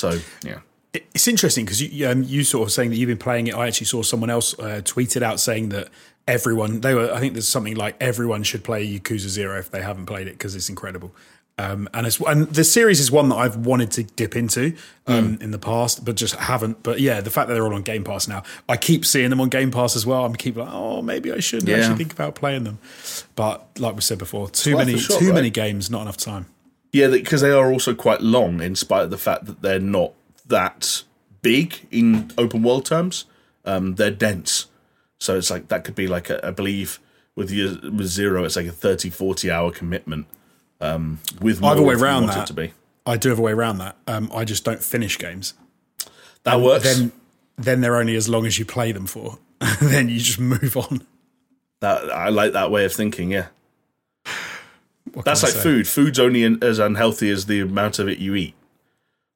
So 0.00 0.20
yeah. 0.44 0.60
It's 1.14 1.28
interesting 1.28 1.64
because 1.64 1.80
you, 1.80 2.08
um, 2.08 2.24
you 2.24 2.42
sort 2.42 2.66
of 2.66 2.72
saying 2.72 2.90
that 2.90 2.96
you've 2.96 3.06
been 3.14 3.16
playing 3.28 3.46
it. 3.46 3.54
I 3.54 3.68
actually 3.68 3.86
saw 3.86 4.02
someone 4.02 4.28
else 4.28 4.58
uh, 4.58 4.80
tweeted 4.82 5.22
out 5.22 5.38
saying 5.38 5.68
that 5.68 5.86
everyone 6.26 6.80
they 6.80 6.94
were. 6.94 7.12
I 7.12 7.20
think 7.20 7.34
there's 7.34 7.48
something 7.48 7.76
like 7.76 7.94
everyone 8.00 8.42
should 8.42 8.64
play 8.64 8.84
Yakuza 8.98 9.28
Zero 9.28 9.56
if 9.58 9.70
they 9.70 9.82
haven't 9.82 10.06
played 10.06 10.26
it 10.26 10.32
because 10.32 10.56
it's 10.56 10.68
incredible. 10.68 11.12
Um, 11.58 11.88
and 11.94 12.06
it's 12.08 12.18
and 12.20 12.48
the 12.48 12.64
series 12.64 12.98
is 12.98 13.08
one 13.12 13.28
that 13.28 13.36
I've 13.36 13.56
wanted 13.66 13.90
to 13.92 14.02
dip 14.02 14.34
into 14.34 14.74
um, 15.06 15.36
Mm. 15.36 15.42
in 15.42 15.50
the 15.52 15.58
past, 15.60 16.04
but 16.04 16.16
just 16.16 16.34
haven't. 16.34 16.82
But 16.82 16.98
yeah, 16.98 17.20
the 17.20 17.30
fact 17.30 17.46
that 17.48 17.54
they're 17.54 17.66
all 17.66 17.74
on 17.74 17.82
Game 17.82 18.02
Pass 18.02 18.26
now, 18.26 18.42
I 18.68 18.76
keep 18.76 19.04
seeing 19.04 19.30
them 19.30 19.40
on 19.40 19.48
Game 19.48 19.70
Pass 19.70 19.94
as 19.94 20.04
well. 20.06 20.24
I'm 20.24 20.34
keep 20.34 20.56
like, 20.56 20.70
oh, 20.72 21.02
maybe 21.02 21.30
I 21.32 21.38
should 21.40 21.68
Yeah. 21.68 21.76
actually 21.76 21.98
think 21.98 22.12
about 22.14 22.34
playing 22.34 22.64
them. 22.64 22.78
But 23.36 23.64
like 23.78 23.94
we 23.94 24.00
said 24.00 24.18
before, 24.18 24.48
too 24.50 24.76
many 24.76 24.98
shot, 24.98 25.18
too 25.20 25.26
right? 25.26 25.34
many 25.34 25.50
games, 25.50 25.88
not 25.90 26.02
enough 26.02 26.16
time. 26.16 26.46
Yeah, 26.92 27.08
because 27.08 27.40
they 27.40 27.50
are 27.52 27.72
also 27.72 27.94
quite 27.94 28.20
long, 28.20 28.60
in 28.60 28.74
spite 28.74 29.04
of 29.04 29.10
the 29.10 29.18
fact 29.18 29.46
that 29.46 29.62
they're 29.62 29.78
not 29.78 30.12
that 30.46 31.04
big 31.42 31.86
in 31.90 32.30
open 32.36 32.62
world 32.62 32.84
terms. 32.84 33.26
Um, 33.64 33.94
they're 33.94 34.10
dense, 34.10 34.66
so 35.18 35.36
it's 35.36 35.50
like 35.50 35.68
that 35.68 35.84
could 35.84 35.94
be 35.94 36.08
like 36.08 36.30
a, 36.30 36.44
I 36.46 36.50
believe 36.50 36.98
with 37.36 37.50
your, 37.50 37.70
with 37.90 38.06
zero, 38.06 38.44
it's 38.44 38.56
like 38.56 38.66
a 38.66 38.72
30, 38.72 39.10
40 39.10 39.50
hour 39.50 39.70
commitment. 39.70 40.26
Um, 40.80 41.20
with 41.40 41.60
more 41.60 41.70
I 41.70 41.74
have 41.74 41.82
a 41.82 41.86
way 41.86 41.94
around 41.94 42.26
that. 42.26 42.46
to 42.46 42.54
be. 42.54 42.72
I 43.06 43.16
do 43.16 43.28
have 43.28 43.38
a 43.38 43.42
way 43.42 43.52
around 43.52 43.78
that. 43.78 43.96
Um, 44.06 44.30
I 44.34 44.44
just 44.44 44.64
don't 44.64 44.82
finish 44.82 45.18
games. 45.18 45.54
That 46.44 46.60
works. 46.60 46.84
Then 46.84 47.12
then 47.56 47.80
they're 47.82 47.96
only 47.96 48.16
as 48.16 48.28
long 48.28 48.46
as 48.46 48.58
you 48.58 48.64
play 48.64 48.92
them 48.92 49.06
for. 49.06 49.38
then 49.80 50.08
you 50.08 50.18
just 50.18 50.40
move 50.40 50.76
on. 50.76 51.06
that 51.80 52.10
I 52.10 52.30
like 52.30 52.52
that 52.52 52.70
way 52.70 52.84
of 52.84 52.92
thinking. 52.92 53.30
Yeah, 53.30 53.48
that's 55.24 55.42
like 55.42 55.52
say? 55.52 55.60
food. 55.62 55.86
Food's 55.88 56.18
only 56.18 56.42
in, 56.42 56.62
as 56.62 56.78
unhealthy 56.78 57.30
as 57.30 57.46
the 57.46 57.60
amount 57.60 57.98
of 57.98 58.08
it 58.08 58.18
you 58.18 58.34
eat. 58.34 58.54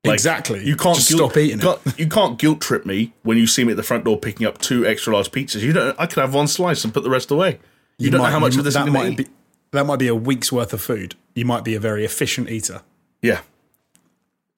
Like, 0.05 0.14
exactly. 0.14 0.62
You 0.64 0.77
can't 0.77 0.97
guilt, 0.99 1.33
stop 1.33 1.37
eating 1.39 1.61
it. 1.62 1.99
You 1.99 2.09
can't 2.09 2.39
guilt 2.39 2.61
trip 2.61 2.85
me 2.85 3.14
when 3.22 3.39
you 3.39 3.47
see 3.47 3.64
me 3.64 3.70
at 3.70 3.77
the 3.79 3.83
front 3.83 4.05
door 4.05 4.18
picking 4.18 4.47
up 4.47 4.59
two 4.59 4.87
extra 4.87 5.14
large 5.14 5.31
pizzas. 5.31 5.62
You 5.62 5.72
don't. 5.72 5.99
I 5.99 6.07
could 6.07 6.20
have 6.20 6.35
one 6.35 6.47
slice 6.47 6.85
and 6.85 6.93
put 6.93 7.05
the 7.05 7.11
rest 7.11 7.31
away. 7.31 7.59
You, 7.99 8.11
don't 8.11 8.20
might- 8.20 8.27
know 8.29 8.33
how 8.33 8.39
much 8.41 8.53
you- 8.55 8.59
of 8.61 8.64
this 8.66 8.75
that 8.75 8.87
might 8.89 9.12
eat. 9.12 9.16
be. 9.18 9.27
That 9.70 9.87
might 9.87 9.99
be 9.99 10.07
a 10.09 10.14
week's 10.14 10.53
worth 10.53 10.72
of 10.72 10.81
food. 10.81 11.14
You 11.35 11.45
might 11.47 11.64
be 11.64 11.75
a 11.75 11.81
very 11.81 12.05
efficient 12.05 12.49
eater. 12.51 12.83
Yeah. 13.22 13.41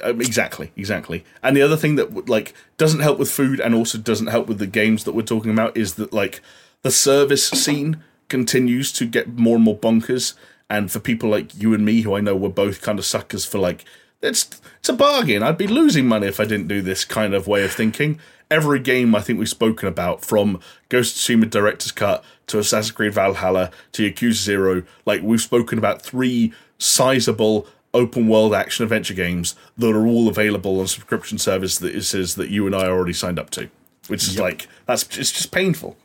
Um, 0.03 0.21
exactly, 0.21 0.73
exactly. 0.77 1.25
And 1.43 1.57
the 1.57 1.63
other 1.63 1.77
thing 1.77 1.95
that 1.97 2.29
like 2.29 2.53
doesn't 2.77 3.01
help 3.01 3.19
with 3.19 3.31
food 3.31 3.61
and 3.61 3.75
also 3.75 3.97
doesn't 3.97 4.27
help 4.27 4.47
with 4.47 4.59
the 4.59 4.67
games 4.67 5.05
that 5.05 5.13
we're 5.15 5.23
talking 5.23 5.51
about 5.51 5.75
is 5.77 5.95
that 5.95 6.13
like 6.13 6.43
the 6.83 6.91
service 6.91 7.47
scene 7.49 8.03
continues 8.29 8.93
to 8.93 9.07
get 9.07 9.29
more 9.39 9.55
and 9.57 9.65
more 9.65 9.79
bonkers. 9.79 10.35
And 10.69 10.91
for 10.91 10.99
people 10.99 11.31
like 11.31 11.61
you 11.61 11.75
and 11.75 11.85
me, 11.85 12.03
who 12.03 12.15
I 12.15 12.21
know 12.21 12.37
were 12.37 12.49
both 12.49 12.83
kind 12.83 12.99
of 12.99 13.05
suckers 13.05 13.45
for 13.45 13.59
like 13.59 13.85
it's 14.23 14.61
it's 14.79 14.89
a 14.89 14.93
bargain. 14.93 15.43
I'd 15.43 15.59
be 15.59 15.67
losing 15.67 16.07
money 16.07 16.27
if 16.27 16.41
I 16.41 16.45
didn't 16.45 16.69
do 16.69 16.83
this 16.83 17.05
kind 17.05 17.35
of 17.35 17.47
way 17.47 17.65
of 17.65 17.73
thinking. 17.73 18.19
Every 18.51 18.79
game 18.79 19.15
I 19.15 19.21
think 19.21 19.39
we've 19.39 19.49
spoken 19.49 19.89
about, 19.89 20.25
from 20.25 20.61
Ghost 20.89 21.17
of 21.17 21.23
Tsushima 21.23 21.51
Director's 21.51 21.91
Cut 21.91 22.25
to 22.47 22.59
Assassin's 22.59 22.93
Creed 22.93 23.13
Valhalla 23.13 23.73
to 23.93 24.09
Yakuza 24.09 24.35
Zero, 24.35 24.85
like 25.05 25.23
we've 25.23 25.41
spoken 25.41 25.79
about 25.79 26.01
three 26.01 26.53
sizable 26.79 27.67
open 27.93 28.29
world 28.29 28.55
action 28.55 28.85
adventure 28.85 29.15
games 29.15 29.57
that 29.77 29.95
are 29.95 30.07
all 30.07 30.29
available 30.29 30.79
on 30.79 30.87
subscription 30.87 31.39
services 31.39 32.35
that 32.37 32.51
you 32.51 32.67
and 32.67 32.77
I 32.77 32.87
already 32.87 33.15
signed 33.15 33.39
up 33.39 33.51
to. 33.51 33.69
Which 34.09 34.25
is 34.25 34.39
like 34.39 34.69
that's 34.87 35.03
it's 35.19 35.33
just 35.33 35.51
painful. 35.51 35.97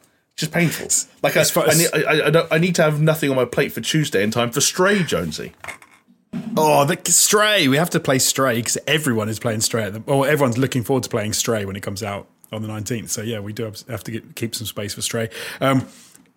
Just 0.41 0.51
painful. 0.51 0.87
Like 1.21 1.37
I, 1.37 1.41
I, 1.41 1.73
need, 1.75 1.87
I, 1.93 2.25
I, 2.25 2.29
don't, 2.31 2.51
I 2.51 2.57
need 2.57 2.73
to 2.75 2.81
have 2.81 2.99
nothing 2.99 3.29
on 3.29 3.35
my 3.35 3.45
plate 3.45 3.71
for 3.71 3.79
Tuesday 3.79 4.23
in 4.23 4.31
time 4.31 4.49
for 4.49 4.59
Stray, 4.59 5.03
Jonesy. 5.03 5.53
Oh, 6.57 6.83
the 6.83 6.99
Stray! 7.11 7.67
We 7.67 7.77
have 7.77 7.91
to 7.91 7.99
play 7.99 8.17
Stray 8.17 8.55
because 8.55 8.79
everyone 8.87 9.29
is 9.29 9.37
playing 9.37 9.61
Stray. 9.61 9.83
At 9.83 9.93
the, 9.93 10.11
or 10.11 10.27
everyone's 10.27 10.57
looking 10.57 10.83
forward 10.83 11.03
to 11.03 11.09
playing 11.09 11.33
Stray 11.33 11.63
when 11.65 11.75
it 11.75 11.81
comes 11.81 12.01
out 12.01 12.27
on 12.51 12.63
the 12.63 12.67
nineteenth. 12.67 13.11
So 13.11 13.21
yeah, 13.21 13.39
we 13.39 13.53
do 13.53 13.65
have, 13.65 13.79
have 13.87 14.03
to 14.05 14.11
get, 14.11 14.35
keep 14.35 14.55
some 14.55 14.65
space 14.65 14.95
for 14.95 15.03
Stray. 15.03 15.29
Um, 15.59 15.87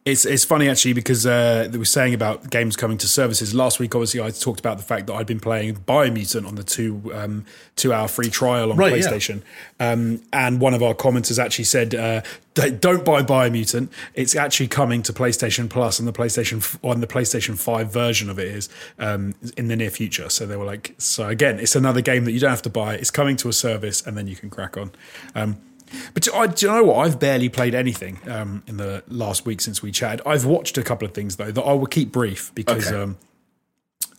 it's 0.04 0.26
it's 0.26 0.44
funny 0.44 0.68
actually 0.68 0.92
because 0.92 1.24
uh, 1.24 1.66
they 1.70 1.78
were 1.78 1.86
saying 1.86 2.12
about 2.12 2.50
games 2.50 2.76
coming 2.76 2.98
to 2.98 3.08
services 3.08 3.54
last 3.54 3.80
week. 3.80 3.94
Obviously, 3.94 4.20
I 4.20 4.28
talked 4.30 4.60
about 4.60 4.76
the 4.76 4.82
fact 4.82 5.06
that 5.06 5.14
I'd 5.14 5.26
been 5.26 5.40
playing 5.40 5.76
Biomutant 5.76 6.46
on 6.46 6.56
the 6.56 6.62
two 6.62 7.10
um, 7.14 7.46
two 7.74 7.90
hour 7.90 8.06
free 8.06 8.28
trial 8.28 8.70
on 8.70 8.76
Right, 8.76 8.94
yeah. 8.94 9.06
PlayStation, 9.06 9.40
um, 9.80 10.20
and 10.30 10.60
one 10.60 10.74
of 10.74 10.82
our 10.82 10.92
commenters 10.92 11.42
actually 11.42 11.64
said, 11.64 11.94
uh, 11.94 12.20
"Don't 12.52 13.02
buy 13.02 13.22
Biomutant. 13.22 13.88
It's 14.12 14.36
actually 14.36 14.68
coming 14.68 15.02
to 15.04 15.12
PlayStation 15.14 15.70
Plus, 15.70 15.98
and 15.98 16.06
the 16.06 16.12
PlayStation 16.12 16.78
on 16.82 17.00
the 17.00 17.06
PlayStation 17.06 17.58
Five 17.58 17.90
version 17.90 18.28
of 18.28 18.38
it 18.38 18.48
is 18.48 18.68
um, 18.98 19.34
in 19.56 19.68
the 19.68 19.76
near 19.76 19.90
future." 19.90 20.28
So 20.28 20.44
they 20.44 20.58
were 20.58 20.66
like, 20.66 20.94
"So 20.98 21.28
again, 21.28 21.58
it's 21.58 21.76
another 21.76 22.02
game 22.02 22.26
that 22.26 22.32
you 22.32 22.40
don't 22.40 22.50
have 22.50 22.62
to 22.62 22.70
buy. 22.70 22.94
It's 22.94 23.10
coming 23.10 23.36
to 23.38 23.48
a 23.48 23.54
service, 23.54 24.06
and 24.06 24.18
then 24.18 24.26
you 24.26 24.36
can 24.36 24.50
crack 24.50 24.76
on." 24.76 24.92
But 26.12 26.28
I, 26.34 26.46
do 26.48 26.66
you 26.66 26.72
know 26.72 26.84
what? 26.84 27.06
I've 27.06 27.18
barely 27.20 27.48
played 27.48 27.74
anything 27.74 28.18
um, 28.28 28.62
in 28.66 28.76
the 28.76 29.02
last 29.08 29.46
week 29.46 29.60
since 29.60 29.82
we 29.82 29.92
chatted. 29.92 30.20
I've 30.26 30.44
watched 30.44 30.76
a 30.78 30.82
couple 30.82 31.06
of 31.06 31.14
things 31.14 31.36
though 31.36 31.50
that 31.52 31.62
I 31.62 31.72
will 31.72 31.86
keep 31.86 32.12
brief 32.12 32.52
because 32.54 32.86
Okay. 32.88 33.00
um, 33.02 33.16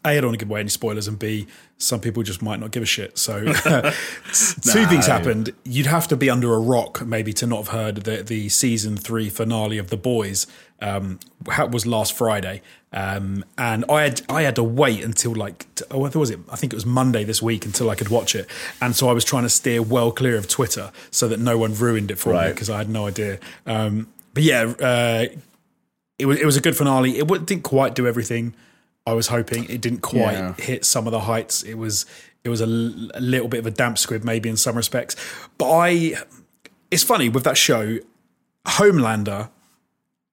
a, 0.04 0.10
I 0.10 0.14
don't 0.16 0.26
want 0.28 0.40
to 0.40 0.46
give 0.46 0.52
away 0.52 0.60
any 0.60 0.70
spoilers, 0.70 1.08
and 1.08 1.18
B, 1.18 1.48
some 1.80 2.00
people 2.00 2.22
just 2.22 2.42
might 2.42 2.60
not 2.60 2.70
give 2.72 2.84
a 2.84 2.86
shit. 2.86 3.18
So, 3.18 3.40
two 3.54 4.86
things 4.86 5.08
happened. 5.08 5.52
You'd 5.64 5.88
have 5.88 6.08
to 6.10 6.16
be 6.16 6.30
under 6.30 6.54
a 6.54 6.60
rock 6.60 7.04
maybe 7.06 7.34
to 7.34 7.48
not 7.48 7.58
have 7.58 7.68
heard 7.70 7.96
the 8.04 8.22
the 8.24 8.50
season 8.50 8.98
three 8.98 9.30
finale 9.30 9.78
of 9.80 9.90
The 9.90 9.98
Boys. 9.98 10.46
Um, 10.82 11.20
how- 11.50 11.68
was 11.68 11.86
last 11.86 12.14
Friday, 12.14 12.62
um, 12.92 13.46
and 13.58 13.86
I 13.90 14.04
had 14.04 14.22
I 14.30 14.42
had 14.44 14.56
to 14.58 14.64
wait 14.64 15.04
until 15.04 15.34
like 15.34 15.66
oh, 15.90 16.00
what 16.00 16.16
was 16.16 16.30
it? 16.30 16.40
I 16.52 16.58
think 16.58 16.74
it 16.74 16.76
was 16.76 16.86
Monday 16.86 17.24
this 17.24 17.42
week 17.42 17.66
until 17.66 17.90
I 17.90 17.96
could 17.96 18.10
watch 18.10 18.36
it, 18.36 18.46
and 18.82 18.94
so 18.96 19.08
I 19.10 19.14
was 19.14 19.24
trying 19.24 19.44
to 19.44 19.50
steer 19.50 19.82
well 19.82 20.12
clear 20.12 20.36
of 20.38 20.48
Twitter 20.50 20.92
so 21.12 21.28
that 21.30 21.40
no 21.40 21.58
one 21.58 21.74
ruined 21.76 22.12
it 22.12 22.20
for 22.20 22.34
me 22.34 22.50
because 22.50 22.70
I 22.70 22.78
had 22.78 22.90
no 22.90 23.08
idea. 23.08 23.40
Um, 23.66 24.08
but 24.34 24.44
yeah, 24.44 24.74
uh, 24.82 25.26
it 26.20 26.26
was 26.26 26.40
it 26.40 26.46
was 26.46 26.58
a 26.58 26.62
good 26.62 26.76
finale. 26.76 27.18
It 27.20 27.28
didn't 27.28 27.64
quite 27.64 27.96
do 27.96 28.06
everything 28.06 28.54
I 29.08 29.14
was 29.14 29.28
hoping. 29.28 29.64
It 29.70 29.80
didn't 29.82 30.02
quite 30.02 30.34
Yeah. 30.34 30.54
hit 30.58 30.84
some 30.84 31.08
of 31.08 31.12
the 31.12 31.22
heights. 31.22 31.64
It 31.64 31.76
was 31.76 32.06
it 32.44 32.50
was 32.50 32.60
a, 32.60 32.66
l- 32.66 33.10
a 33.16 33.22
little 33.22 33.48
bit 33.48 33.60
of 33.60 33.66
a 33.66 33.72
damp 33.72 33.98
squib 33.98 34.24
maybe 34.26 34.50
in 34.50 34.58
some 34.58 34.76
respects. 34.76 35.16
But 35.58 35.72
I, 35.72 36.16
it's 36.92 37.02
funny 37.04 37.28
with 37.30 37.44
that 37.46 37.58
show, 37.58 37.98
Homelander 38.66 39.50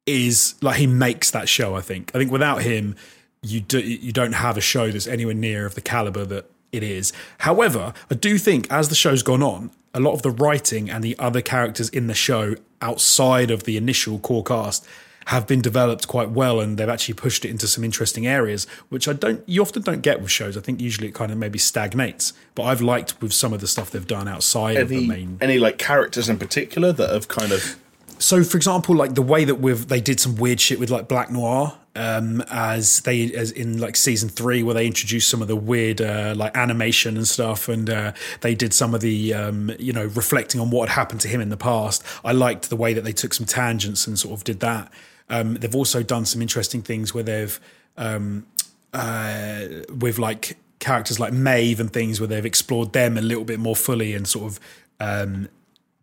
is 0.07 0.55
like 0.61 0.77
he 0.77 0.87
makes 0.87 1.31
that 1.31 1.49
show. 1.49 1.75
I 1.75 1.81
think. 1.81 2.11
I 2.15 2.19
think 2.19 2.31
without 2.31 2.63
him, 2.63 2.97
you 3.43 3.61
do 3.61 3.81
you 3.81 4.13
don't 4.13 4.33
have 4.33 4.57
a 4.57 4.61
show 4.61 4.91
that's 4.91 5.07
anywhere 5.07 5.35
near 5.35 5.67
of 5.67 5.75
the 5.75 5.81
caliber 5.81 6.25
that 6.27 6.51
it 6.73 6.83
is. 6.83 7.13
However, 7.39 7.93
I 8.11 8.15
do 8.15 8.39
think 8.39 8.67
as 8.71 8.89
the 8.89 8.95
show's 8.95 9.23
gone 9.23 9.43
on, 9.43 9.71
a 9.95 10.01
lot 10.01 10.13
of 10.13 10.23
the 10.23 10.31
writing 10.31 10.91
and 10.91 11.05
the 11.05 11.19
other 11.19 11.43
characters 11.43 11.89
in 11.91 12.07
the 12.07 12.15
show 12.15 12.57
outside 12.81 13.51
of 13.51 13.65
the 13.65 13.77
initial 13.77 14.19
core 14.19 14.43
cast 14.43 14.87
have 15.27 15.47
been 15.47 15.61
developed 15.61 16.09
quite 16.09 16.31
well 16.31 16.59
and 16.61 16.79
they've 16.79 16.89
actually 16.89 17.15
pushed 17.15 17.45
it 17.45 17.51
into 17.51 17.69
some 17.69 17.85
interesting 17.85 18.27
areas 18.27 18.67
which 18.89 19.07
I 19.07 19.13
don't 19.13 19.49
you 19.49 19.63
often 19.63 19.83
don't 19.83 20.03
get 20.03 20.21
with 20.21 20.33
shows 20.33 20.57
I 20.57 20.61
think 20.61 20.81
usually 20.81 21.09
it 21.09 21.15
kind 21.15 21.31
of 21.31 21.39
maybe 21.39 21.61
stagnates 21.61 22.33
but 22.57 22.65
I've 22.65 22.81
liked 22.81 23.21
with 23.23 23.33
some 23.33 23.53
of 23.53 23.61
the 23.61 23.69
stuff 23.69 23.93
they've 23.93 24.05
done 24.05 24.27
outside 24.27 24.79
of 24.79 24.89
the 24.89 25.07
main 25.07 25.39
any 25.41 25.61
like 25.61 25.79
characters 25.79 26.29
in 26.29 26.39
particular 26.39 26.91
that 26.93 27.11
have 27.11 27.29
kind 27.29 27.53
of 27.53 27.79
so 28.23 28.45
for 28.45 28.57
example 28.57 28.95
like 28.95 29.15
the 29.15 29.23
way 29.23 29.45
that 29.45 29.57
we've 29.57 29.89
they 29.89 30.01
did 30.01 30.21
some 30.21 30.37
weird 30.37 30.61
shit 30.61 30.79
with 30.79 30.91
like 30.91 31.09
black 31.09 31.31
noir 31.31 31.77
um 31.95 32.43
as 32.51 33.01
they 33.01 33.33
as 33.35 33.51
in 33.51 33.79
like 33.79 33.97
season 33.97 34.29
three 34.29 34.63
where 34.63 34.75
they 34.75 34.87
introduced 34.87 35.29
some 35.29 35.43
of 35.43 35.49
the 35.49 35.57
weird 35.57 36.01
uh, 36.01 36.33
like 36.37 36.57
animation 36.57 37.17
and 37.17 37.29
stuff 37.29 37.69
and 37.69 37.91
uh, 37.91 38.13
they 38.41 38.55
did 38.55 38.73
some 38.73 38.95
of 38.95 39.01
the 39.01 39.35
um 39.35 39.71
you 39.79 39.93
know 39.93 40.07
reflecting 40.07 40.61
on 40.61 40.71
what 40.71 40.89
had 40.89 40.95
happened 40.95 41.21
to 41.21 41.29
him 41.29 41.41
in 41.41 41.51
the 41.51 41.57
past. 41.57 42.03
I 42.25 42.33
liked 42.33 42.71
the 42.71 42.77
way 42.77 42.95
that 42.95 43.03
they 43.03 43.13
took 43.13 43.35
some 43.35 43.45
tangents 43.45 44.07
and 44.07 44.19
sort 44.19 44.35
of 44.35 44.45
did 44.45 44.61
that. 44.61 44.91
Um 45.29 45.55
they've 45.55 45.75
also 45.75 46.03
done 46.03 46.25
some 46.25 46.41
interesting 46.41 46.81
things 46.81 47.13
where 47.13 47.25
they've 47.25 47.61
um 47.99 48.47
uh 48.95 49.67
with 49.99 50.19
like 50.19 50.57
characters 50.79 51.21
like 51.21 51.33
Maeve 51.33 51.79
and 51.79 51.93
things 51.93 52.21
where 52.21 52.27
they've 52.27 52.47
explored 52.47 52.95
them 52.95 53.19
a 53.19 53.23
little 53.23 53.45
bit 53.45 53.61
more 53.61 53.77
fully 53.77 54.15
and 54.15 54.27
sort 54.27 54.47
of 54.47 54.61
um 54.99 55.49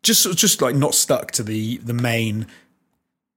just 0.04 0.38
just 0.38 0.62
like 0.62 0.76
not 0.76 0.95
stuck 0.95 1.32
to 1.32 1.43
the 1.43 1.78
the 1.78 1.93
main 1.93 2.47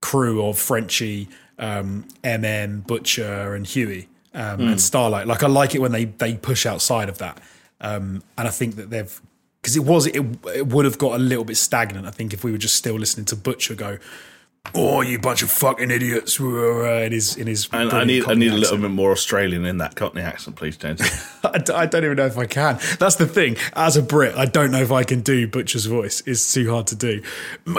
crew 0.00 0.44
of 0.44 0.58
Frenchy, 0.58 1.28
um, 1.58 2.06
MM, 2.22 2.86
Butcher, 2.86 3.54
and 3.54 3.66
Huey 3.66 4.08
um, 4.34 4.60
and 4.60 4.80
Starlight. 4.80 5.26
Like 5.26 5.42
I 5.42 5.48
like 5.48 5.74
it 5.74 5.80
when 5.80 5.92
they 5.92 6.06
they 6.06 6.34
push 6.34 6.66
outside 6.66 7.08
of 7.08 7.18
that, 7.18 7.40
um, 7.80 8.22
and 8.36 8.48
I 8.48 8.50
think 8.50 8.76
that 8.76 8.90
they've 8.90 9.20
because 9.60 9.76
it 9.76 9.84
was 9.84 10.06
it, 10.06 10.24
it 10.54 10.66
would 10.66 10.84
have 10.84 10.98
got 10.98 11.14
a 11.14 11.22
little 11.22 11.44
bit 11.44 11.56
stagnant. 11.56 12.06
I 12.06 12.10
think 12.10 12.32
if 12.32 12.44
we 12.44 12.52
were 12.52 12.58
just 12.58 12.76
still 12.76 12.96
listening 12.96 13.26
to 13.26 13.36
Butcher 13.36 13.74
go. 13.74 13.98
Oh, 14.74 15.02
you 15.02 15.18
bunch 15.18 15.42
of 15.42 15.50
fucking 15.50 15.90
idiots! 15.90 16.40
Uh, 16.40 17.02
in 17.04 17.12
his, 17.12 17.36
in 17.36 17.46
his. 17.46 17.68
And 17.72 17.92
I 17.92 18.04
need 18.04 18.24
I 18.26 18.34
need 18.34 18.48
a 18.52 18.54
little 18.54 18.62
accent. 18.68 18.82
bit 18.82 18.90
more 18.90 19.10
Australian 19.12 19.66
in 19.66 19.78
that 19.78 19.96
Cockney 19.96 20.22
accent, 20.22 20.56
please, 20.56 20.76
James. 20.78 21.00
I 21.44 21.58
d- 21.58 21.72
I 21.74 21.84
don't 21.84 22.04
even 22.04 22.16
know 22.16 22.26
if 22.26 22.38
I 22.38 22.46
can. 22.46 22.78
That's 22.98 23.16
the 23.16 23.26
thing. 23.26 23.56
As 23.74 23.96
a 23.98 24.02
Brit, 24.02 24.34
I 24.34 24.46
don't 24.46 24.70
know 24.70 24.80
if 24.80 24.90
I 24.90 25.02
can 25.04 25.20
do 25.20 25.46
Butcher's 25.46 25.84
voice. 25.86 26.22
It's 26.26 26.54
too 26.54 26.70
hard 26.70 26.86
to 26.86 26.96
do. 26.96 27.22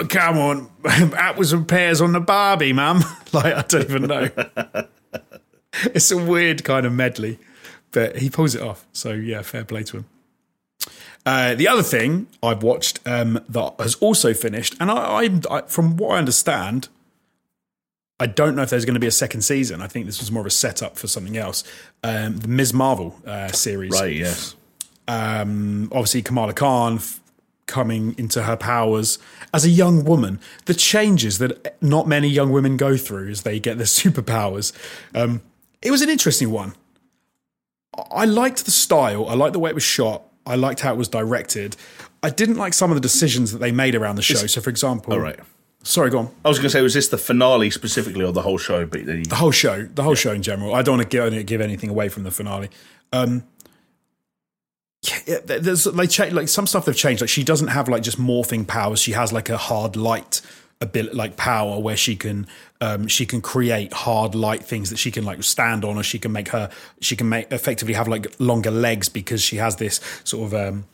Come 0.08 0.38
on, 0.38 0.70
apples 0.84 1.52
and 1.52 1.66
pears 1.66 2.00
on 2.00 2.12
the 2.12 2.20
Barbie, 2.20 2.72
mum. 2.72 2.98
like 3.32 3.54
I 3.54 3.62
don't 3.62 3.82
even 3.90 4.02
know. 4.02 4.28
it's 5.86 6.10
a 6.12 6.18
weird 6.18 6.62
kind 6.64 6.86
of 6.86 6.92
medley, 6.92 7.40
but 7.90 8.18
he 8.18 8.30
pulls 8.30 8.54
it 8.54 8.62
off. 8.62 8.86
So 8.92 9.12
yeah, 9.12 9.42
fair 9.42 9.64
play 9.64 9.82
to 9.84 9.96
him. 9.98 10.04
Uh, 11.26 11.54
the 11.54 11.66
other 11.68 11.82
thing 11.82 12.26
I've 12.42 12.62
watched 12.62 13.00
um, 13.06 13.40
that 13.48 13.74
has 13.78 13.94
also 13.96 14.34
finished, 14.34 14.74
and 14.78 14.90
I, 14.90 14.94
I, 15.24 15.40
I, 15.50 15.60
from 15.62 15.96
what 15.96 16.14
I 16.14 16.18
understand, 16.18 16.88
I 18.20 18.26
don't 18.26 18.54
know 18.54 18.62
if 18.62 18.70
there's 18.70 18.84
going 18.84 18.94
to 18.94 19.00
be 19.00 19.06
a 19.06 19.10
second 19.12 19.40
season. 19.40 19.80
I 19.80 19.86
think 19.86 20.06
this 20.06 20.20
was 20.20 20.30
more 20.30 20.40
of 20.42 20.46
a 20.46 20.50
setup 20.50 20.96
for 20.96 21.06
something 21.06 21.36
else. 21.36 21.64
Um, 22.02 22.36
the 22.38 22.48
Ms. 22.48 22.74
Marvel 22.74 23.16
uh, 23.26 23.48
series, 23.48 23.92
Right, 23.92 24.14
yes. 24.14 24.54
um, 25.08 25.88
obviously 25.92 26.22
Kamala 26.22 26.52
Khan 26.52 26.96
f- 26.96 27.20
coming 27.66 28.14
into 28.18 28.42
her 28.42 28.56
powers 28.56 29.18
as 29.54 29.64
a 29.64 29.70
young 29.70 30.04
woman. 30.04 30.38
The 30.66 30.74
changes 30.74 31.38
that 31.38 31.82
not 31.82 32.06
many 32.06 32.28
young 32.28 32.52
women 32.52 32.76
go 32.76 32.96
through 32.98 33.30
as 33.30 33.42
they 33.42 33.58
get 33.58 33.78
their 33.78 33.86
superpowers. 33.86 34.72
Um, 35.14 35.40
it 35.80 35.90
was 35.90 36.02
an 36.02 36.10
interesting 36.10 36.50
one. 36.50 36.74
I 38.12 38.26
liked 38.26 38.64
the 38.66 38.70
style. 38.70 39.26
I 39.28 39.34
liked 39.34 39.54
the 39.54 39.58
way 39.58 39.70
it 39.70 39.74
was 39.74 39.82
shot. 39.84 40.22
I 40.46 40.56
liked 40.56 40.80
how 40.80 40.92
it 40.92 40.96
was 40.96 41.08
directed. 41.08 41.76
I 42.22 42.30
didn't 42.30 42.56
like 42.56 42.74
some 42.74 42.90
of 42.90 42.96
the 42.96 43.00
decisions 43.00 43.52
that 43.52 43.58
they 43.58 43.72
made 43.72 43.94
around 43.94 44.16
the 44.16 44.22
show. 44.22 44.46
so, 44.46 44.60
for 44.60 44.70
example, 44.70 45.12
All 45.12 45.20
right. 45.20 45.38
sorry, 45.82 46.10
go 46.10 46.18
on. 46.18 46.30
I 46.44 46.48
was 46.48 46.58
going 46.58 46.66
to 46.66 46.70
say, 46.70 46.80
was 46.82 46.94
this 46.94 47.08
the 47.08 47.18
finale 47.18 47.70
specifically 47.70 48.24
or 48.24 48.32
the 48.32 48.42
whole 48.42 48.58
show? 48.58 48.86
But 48.86 49.06
the, 49.06 49.22
the 49.22 49.36
whole 49.36 49.50
show, 49.50 49.82
the 49.84 50.02
whole 50.02 50.14
show 50.14 50.32
in 50.32 50.42
general. 50.42 50.74
I 50.74 50.82
don't 50.82 50.98
want 50.98 51.10
to 51.10 51.30
give, 51.30 51.46
give 51.46 51.60
anything 51.60 51.90
away 51.90 52.08
from 52.08 52.24
the 52.24 52.30
finale. 52.30 52.68
Um, 53.12 53.44
yeah, 55.26 55.38
there's 55.44 55.84
they 55.84 56.06
change 56.06 56.32
like 56.32 56.48
some 56.48 56.66
stuff 56.66 56.86
they've 56.86 56.96
changed. 56.96 57.20
Like 57.20 57.28
she 57.30 57.44
doesn't 57.44 57.68
have 57.68 57.88
like 57.88 58.02
just 58.02 58.18
morphing 58.18 58.66
powers. 58.66 59.00
She 59.00 59.12
has 59.12 59.32
like 59.32 59.50
a 59.50 59.58
hard 59.58 59.96
light 59.96 60.40
ability, 60.80 61.16
like 61.16 61.36
power 61.36 61.78
where 61.80 61.96
she 61.96 62.16
can 62.16 62.46
um, 62.80 63.06
she 63.08 63.24
can 63.26 63.40
create 63.40 63.92
hard 63.92 64.34
light 64.34 64.62
things 64.64 64.90
that 64.90 64.98
she 64.98 65.10
can 65.10 65.24
like 65.24 65.42
stand 65.42 65.84
on, 65.84 65.96
or 65.96 66.02
she 66.02 66.18
can 66.18 66.32
make 66.32 66.48
her 66.48 66.70
she 67.00 67.16
can 67.16 67.28
make 67.28 67.50
effectively 67.52 67.94
have 67.94 68.08
like 68.08 68.26
longer 68.38 68.70
legs 68.70 69.08
because 69.08 69.40
she 69.42 69.56
has 69.56 69.76
this 69.76 70.00
sort 70.24 70.52
of 70.52 70.54
um, 70.68 70.84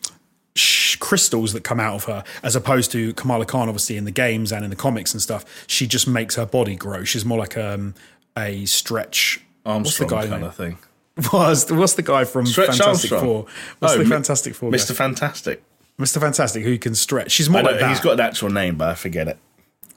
sh- 0.54 0.96
crystals 0.96 1.52
that 1.52 1.64
come 1.64 1.80
out 1.80 1.94
of 1.94 2.04
her, 2.04 2.22
as 2.42 2.54
opposed 2.56 2.92
to 2.92 3.12
Kamala 3.14 3.46
Khan, 3.46 3.68
obviously 3.68 3.96
in 3.96 4.04
the 4.04 4.10
games 4.10 4.52
and 4.52 4.64
in 4.64 4.70
the 4.70 4.76
comics 4.76 5.12
and 5.12 5.20
stuff. 5.22 5.44
She 5.66 5.86
just 5.86 6.06
makes 6.06 6.36
her 6.36 6.46
body 6.46 6.76
grow. 6.76 7.04
She's 7.04 7.24
more 7.24 7.38
like 7.38 7.56
um, 7.56 7.94
a 8.36 8.64
stretch. 8.66 9.40
Armstrong 9.66 10.08
guy 10.08 10.26
kind 10.26 10.40
name? 10.40 10.44
of 10.44 10.54
thing. 10.56 10.78
What's 11.30 11.70
what's 11.70 11.94
the 11.94 12.02
guy 12.02 12.24
from 12.24 12.46
Stretch 12.46 12.68
Fantastic 12.78 13.12
Armstrong. 13.12 13.22
Four? 13.24 13.46
What's 13.80 13.94
Oh, 13.94 13.98
the 13.98 14.04
Fantastic 14.06 14.54
Four? 14.54 14.70
guy? 14.70 14.78
Mr. 14.78 14.94
Fantastic. 14.94 15.62
Mr. 15.98 16.18
Fantastic, 16.18 16.62
who 16.62 16.78
can 16.78 16.94
stretch. 16.94 17.30
She's 17.32 17.50
more 17.50 17.62
like 17.62 17.78
that. 17.78 17.90
he's 17.90 18.00
got 18.00 18.12
an 18.14 18.20
actual 18.20 18.48
name, 18.48 18.76
but 18.76 18.88
I 18.88 18.94
forget 18.94 19.28
it. 19.28 19.36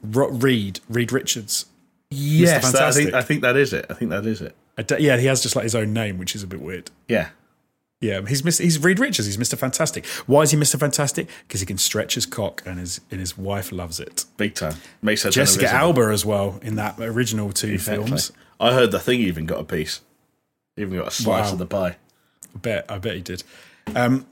Reed, 0.04 0.80
Reed 0.90 1.12
Richards. 1.12 1.66
Yes, 2.12 2.50
that, 2.52 2.58
I, 2.58 2.62
Fantastic. 2.72 3.04
think, 3.06 3.16
I 3.16 3.22
think 3.22 3.42
that 3.42 3.56
is 3.58 3.74
it. 3.74 3.86
I 3.90 3.94
think 3.94 4.12
that 4.12 4.26
is 4.26 4.42
it. 4.42 4.56
D- 4.88 4.96
yeah, 5.00 5.18
he 5.18 5.26
has 5.28 5.42
just 5.42 5.56
like 5.56 5.64
his 5.64 5.76
own 5.76 5.94
name, 5.94 6.18
which 6.18 6.36
is 6.36 6.44
a 6.44 6.48
bit 6.48 6.62
weird. 6.62 6.92
Yeah. 7.08 7.30
Yeah, 8.02 8.22
he's 8.28 8.42
Mr. 8.42 8.62
he's 8.62 8.78
Reed 8.84 9.00
Richards. 9.00 9.26
He's 9.28 9.38
Mr. 9.38 9.58
Fantastic. 9.58 10.06
Why 10.28 10.42
is 10.42 10.52
he 10.52 10.58
Mr. 10.58 10.78
Fantastic? 10.78 11.30
Because 11.48 11.62
he 11.62 11.66
can 11.66 11.78
stretch 11.78 12.16
his 12.16 12.26
cock, 12.26 12.62
and 12.66 12.78
his 12.78 13.00
and 13.10 13.22
his 13.22 13.38
wife 13.38 13.72
loves 13.72 14.00
it. 14.02 14.26
Big 14.36 14.56
time. 14.56 14.76
Makes 15.02 15.24
her 15.24 15.30
Jessica. 15.30 15.70
Alba 15.70 16.10
as 16.12 16.26
well 16.26 16.60
in 16.62 16.76
that 16.76 17.00
original 17.00 17.54
two 17.54 17.68
Exactly. 17.72 18.06
films. 18.06 18.32
I 18.60 18.74
heard 18.74 18.92
the 18.92 19.00
thing 19.00 19.22
even 19.22 19.46
got 19.46 19.62
a 19.62 19.64
piece. 19.64 20.02
Even 20.76 20.98
got 20.98 21.08
a 21.08 21.12
slice 21.12 21.46
Wow. 21.48 21.54
of 21.54 21.60
the 21.60 21.66
pie. 21.66 21.96
I 22.54 22.58
bet 22.58 22.86
I 22.92 22.98
bet 22.98 23.16
he 23.16 23.22
did. 23.22 23.44
Um, 23.96 24.26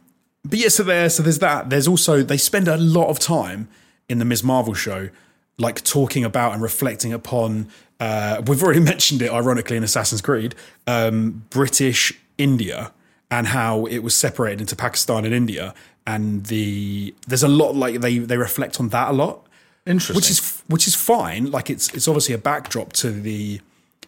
but 0.43 0.59
yeah, 0.59 0.67
so 0.67 0.83
there, 0.83 1.09
so 1.09 1.23
there's 1.23 1.39
that. 1.39 1.69
There's 1.69 1.87
also 1.87 2.23
they 2.23 2.37
spend 2.37 2.67
a 2.67 2.75
lot 2.77 3.07
of 3.07 3.19
time 3.19 3.69
in 4.09 4.19
the 4.19 4.25
Ms. 4.25 4.43
Marvel 4.43 4.73
show, 4.73 5.09
like 5.57 5.83
talking 5.83 6.23
about 6.23 6.53
and 6.53 6.61
reflecting 6.61 7.13
upon. 7.13 7.67
Uh, 7.99 8.41
we've 8.47 8.63
already 8.63 8.79
mentioned 8.93 9.21
it, 9.21 9.31
ironically, 9.31 9.77
in 9.77 9.83
Assassin's 9.83 10.21
Creed, 10.21 10.55
um, 10.87 11.45
British 11.49 12.13
India 12.37 12.91
and 13.29 13.47
how 13.47 13.85
it 13.85 13.99
was 13.99 14.15
separated 14.15 14.59
into 14.59 14.75
Pakistan 14.75 15.23
and 15.23 15.33
India, 15.33 15.73
and 16.05 16.45
the 16.47 17.13
there's 17.27 17.43
a 17.43 17.47
lot 17.47 17.75
like 17.75 18.01
they 18.01 18.17
they 18.17 18.37
reflect 18.37 18.79
on 18.79 18.89
that 18.89 19.09
a 19.09 19.13
lot 19.13 19.47
Interesting. 19.85 20.15
which 20.15 20.29
is 20.29 20.63
which 20.67 20.87
is 20.87 20.95
fine. 20.95 21.49
Like 21.49 21.69
it's 21.69 21.93
it's 21.93 22.07
obviously 22.07 22.35
a 22.35 22.37
backdrop 22.37 22.93
to 22.93 23.09
the 23.11 23.61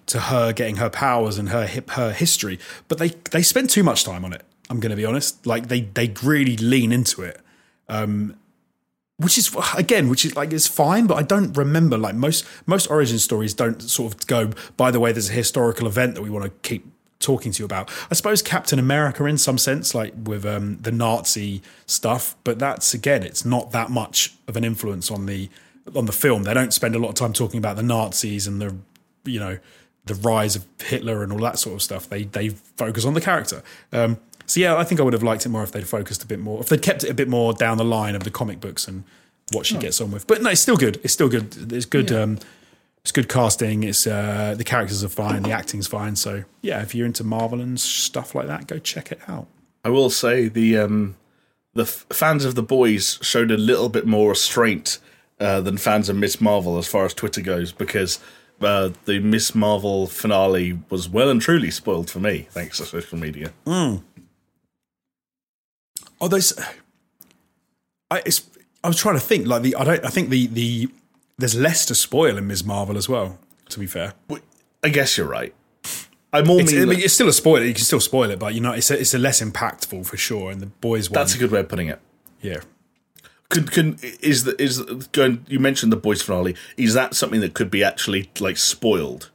to 0.08 0.20
her 0.20 0.54
getting 0.54 0.76
her 0.76 0.90
powers 0.90 1.38
and 1.38 1.50
her 1.50 1.66
hip 1.66 1.92
her 1.92 2.12
history, 2.12 2.60
but 2.88 2.98
they 3.00 3.10
they 3.32 3.42
spend 3.42 3.70
too 3.70 3.84
much 3.84 4.04
time 4.04 4.24
on 4.26 4.34
it. 4.34 4.44
I'm 4.70 4.80
going 4.80 4.92
to 4.92 4.96
be 4.96 5.06
honest. 5.06 5.46
Like 5.48 5.70
they 5.70 5.82
they 5.82 6.14
really 6.22 6.58
lean 6.58 6.92
into 6.92 7.24
it, 7.24 7.40
um, 7.90 8.36
which 9.24 9.38
is 9.38 9.56
again, 9.78 10.10
which 10.10 10.26
is 10.26 10.36
like 10.36 10.54
it's 10.54 10.68
fine. 10.68 11.08
But 11.08 11.16
I 11.16 11.24
don't 11.24 11.56
remember 11.58 11.98
like 11.98 12.16
most 12.16 12.46
most 12.66 12.88
origin 12.88 13.20
stories 13.20 13.54
don't 13.54 13.82
sort 13.82 14.14
of 14.14 14.28
go. 14.28 14.52
By 14.78 14.92
the 14.92 15.00
way, 15.00 15.12
there's 15.12 15.30
a 15.30 15.34
historical 15.34 15.88
event 15.88 16.16
that 16.16 16.22
we 16.22 16.30
want 16.30 16.46
to 16.46 16.52
keep 16.68 16.86
talking 17.20 17.52
to 17.54 17.60
you 17.60 17.66
about. 17.66 17.90
I 18.12 18.14
suppose 18.14 18.42
Captain 18.42 18.78
America 18.78 19.26
in 19.26 19.38
some 19.38 19.58
sense, 19.58 19.96
like 19.96 20.14
with 20.26 20.46
um, 20.46 20.78
the 20.78 20.92
Nazi 20.92 21.62
stuff, 21.86 22.36
but 22.44 22.60
that's 22.60 22.94
again, 22.94 23.24
it's 23.24 23.46
not 23.46 23.72
that 23.72 23.90
much 23.90 24.36
of 24.48 24.56
an 24.58 24.64
influence 24.64 25.10
on 25.10 25.26
the 25.26 25.50
on 25.96 26.06
the 26.06 26.12
film. 26.12 26.44
They 26.44 26.54
don't 26.54 26.74
spend 26.74 26.96
a 26.96 27.00
lot 27.00 27.10
of 27.10 27.16
time 27.16 27.34
talking 27.34 27.58
about 27.58 27.76
the 27.76 27.84
Nazis 27.84 28.46
and 28.46 28.62
the 28.62 28.76
you 29.26 29.40
know 29.40 29.58
the 30.06 30.16
rise 30.16 30.56
of 30.56 30.66
Hitler 30.82 31.24
and 31.24 31.32
all 31.32 31.40
that 31.40 31.58
sort 31.58 31.76
of 31.76 31.82
stuff. 31.82 32.08
They 32.10 32.24
they 32.24 32.50
focus 32.50 33.06
on 33.06 33.14
the 33.14 33.22
character. 33.22 33.64
Um, 33.92 34.20
so 34.46 34.60
yeah, 34.60 34.76
I 34.76 34.84
think 34.84 35.00
I 35.00 35.04
would 35.04 35.14
have 35.14 35.24
liked 35.24 35.46
it 35.46 35.50
more 35.50 35.64
if 35.64 35.72
they'd 35.72 35.88
focused 35.88 36.24
a 36.24 36.28
bit 36.28 36.40
more, 36.40 36.60
if 36.62 36.70
they'd 36.70 36.82
kept 36.82 37.04
it 37.04 37.10
a 37.10 37.14
bit 37.14 37.28
more 37.28 37.54
down 37.54 37.78
the 37.78 37.86
line 37.86 38.16
of 38.16 38.24
the 38.24 38.32
comic 38.32 38.60
books 38.60 38.88
and 38.88 39.04
what 39.52 39.66
she 39.66 39.78
gets 39.78 40.00
on 40.02 40.12
with. 40.12 40.26
But 40.28 40.42
no, 40.42 40.50
it's 40.50 40.62
still 40.62 40.78
good. 40.78 41.00
It's 41.04 41.14
still 41.14 41.30
good. 41.30 41.72
It's 41.72 41.86
good. 41.86 42.12
Um, 42.12 42.40
it's 43.02 43.12
good 43.12 43.28
casting. 43.28 43.84
It's 43.84 44.08
uh, 44.08 44.56
the 44.58 44.64
characters 44.64 45.04
are 45.04 45.10
fine. 45.10 45.44
The 45.44 45.52
acting's 45.52 45.88
fine. 45.88 46.16
So 46.16 46.44
yeah, 46.62 46.82
if 46.82 46.96
you're 46.96 47.06
into 47.06 47.24
Marvel 47.24 47.60
and 47.60 47.80
stuff 47.80 48.34
like 48.34 48.48
that, 48.48 48.68
go 48.68 48.80
check 48.80 49.12
it 49.12 49.20
out. 49.28 49.48
I 49.84 49.90
will 49.90 50.10
say 50.10 50.48
the 50.48 50.78
um, 50.78 51.16
the 51.74 51.84
f- 51.84 52.06
fans 52.12 52.46
of 52.46 52.56
the 52.56 52.64
boys 52.64 53.20
showed 53.22 53.52
a 53.52 53.58
little 53.58 53.90
bit 53.90 54.06
more 54.08 54.30
restraint 54.30 55.00
uh, 55.40 55.60
than 55.60 55.78
fans 55.78 56.08
of 56.08 56.16
Miss 56.16 56.40
Marvel 56.40 56.78
as 56.78 56.88
far 56.88 57.04
as 57.06 57.14
Twitter 57.14 57.42
goes 57.42 57.74
because 57.74 58.20
uh, 58.62 58.92
the 59.04 59.20
Miss 59.20 59.54
Marvel 59.54 60.08
finale 60.08 60.80
was 60.90 61.10
well 61.10 61.30
and 61.30 61.42
truly 61.42 61.72
spoiled 61.72 62.10
for 62.10 62.20
me 62.22 62.48
thanks 62.52 62.78
to 62.78 62.86
social 62.86 63.18
media. 63.18 63.52
Oh, 66.24 66.30
those. 66.30 66.58
I 68.10 68.22
it's, 68.26 68.50
I 68.82 68.88
was 68.88 68.98
trying 68.98 69.16
to 69.16 69.22
think 69.22 69.46
like 69.46 69.62
the 69.62 69.76
I 69.76 69.84
don't 69.84 70.06
I 70.06 70.10
think 70.10 70.30
the 70.30 70.48
the 70.48 70.90
there's 71.38 71.54
less 71.56 71.86
to 71.88 71.96
spoil 71.96 72.38
in 72.38 72.48
Ms. 72.48 72.64
Marvel 72.64 72.96
as 72.96 73.10
well. 73.10 73.40
To 73.70 73.80
be 73.80 73.88
fair, 73.88 74.14
I 74.82 74.88
guess 74.88 75.18
you're 75.18 75.28
right. 75.28 75.54
I 76.32 76.42
more 76.42 76.62
it's, 76.62 76.72
mean 76.72 76.92
it's 76.92 77.14
still 77.14 77.28
a 77.28 77.34
spoiler. 77.34 77.66
You 77.66 77.74
can 77.74 77.84
still 77.84 78.00
spoil 78.00 78.30
it, 78.32 78.40
but 78.40 78.54
you 78.54 78.62
know 78.62 78.72
it's 78.72 78.90
a, 78.90 78.98
it's 78.98 79.14
a 79.14 79.18
less 79.18 79.42
impactful 79.42 80.06
for 80.06 80.16
sure. 80.16 80.50
And 80.50 80.62
the 80.62 80.68
boys 80.68 81.10
one, 81.10 81.16
that's 81.16 81.36
a 81.36 81.38
good 81.38 81.52
way 81.52 81.60
of 81.60 81.68
putting 81.68 81.90
it. 81.90 82.00
yeah. 82.42 82.62
Could 83.50 83.72
can 83.72 84.00
is 84.22 84.46
the 84.46 84.60
is 84.62 84.80
going? 85.12 85.46
You 85.50 85.60
mentioned 85.60 85.92
the 85.92 85.98
boys 85.98 86.22
finale. 86.22 86.56
Is 86.78 86.94
that 86.94 87.16
something 87.16 87.42
that 87.42 87.54
could 87.54 87.70
be 87.70 87.84
actually 87.84 88.32
like 88.40 88.56
spoiled? 88.56 89.30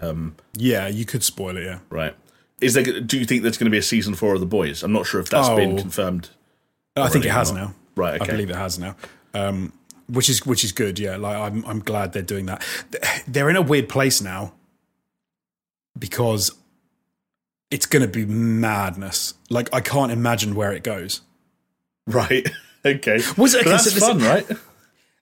Um, 0.00 0.36
Yeah, 0.56 0.86
you 0.86 1.04
could 1.04 1.24
spoil 1.24 1.56
it. 1.56 1.64
Yeah. 1.64 1.80
Right. 1.90 2.14
Is 2.64 2.74
there? 2.74 2.82
Do 3.00 3.18
you 3.18 3.24
think 3.24 3.42
there's 3.42 3.56
going 3.58 3.66
to 3.66 3.70
be 3.70 3.78
a 3.78 3.82
season 3.82 4.14
four 4.14 4.34
of 4.34 4.40
the 4.40 4.46
boys? 4.46 4.82
I'm 4.82 4.92
not 4.92 5.06
sure 5.06 5.20
if 5.20 5.28
that's 5.28 5.48
been 5.50 5.72
Oh. 5.78 5.82
confirmed. 5.82 6.30
I 6.96 7.08
think 7.08 7.24
it 7.24 7.30
has 7.30 7.52
not? 7.52 7.58
now. 7.60 7.74
Right, 7.96 8.20
I 8.20 8.26
believe 8.26 8.50
it 8.50 8.56
has 8.56 8.78
now. 8.78 8.96
Um, 9.34 9.72
which 10.08 10.28
is 10.28 10.44
which 10.46 10.64
is 10.64 10.72
good. 10.72 10.98
Yeah, 10.98 11.16
like 11.16 11.36
I'm 11.36 11.64
I'm 11.64 11.80
glad 11.80 12.12
they're 12.12 12.22
doing 12.22 12.46
that. 12.46 12.64
They're 13.26 13.50
in 13.50 13.56
a 13.56 13.62
weird 13.62 13.88
place 13.88 14.20
now 14.20 14.52
because 15.98 16.50
it's 17.70 17.86
going 17.86 18.02
to 18.02 18.08
be 18.08 18.24
madness. 18.26 19.34
Like 19.50 19.68
I 19.74 19.80
can't 19.80 20.12
imagine 20.12 20.54
where 20.54 20.72
it 20.72 20.82
goes. 20.82 21.20
Right. 22.06 22.48
Okay. 22.86 23.18
Was 23.38 23.54
it- 23.54 23.62
okay, 23.62 23.64
so 23.64 23.70
that's 23.70 23.84
this- 23.94 23.98
fun, 23.98 24.18
right? 24.18 24.46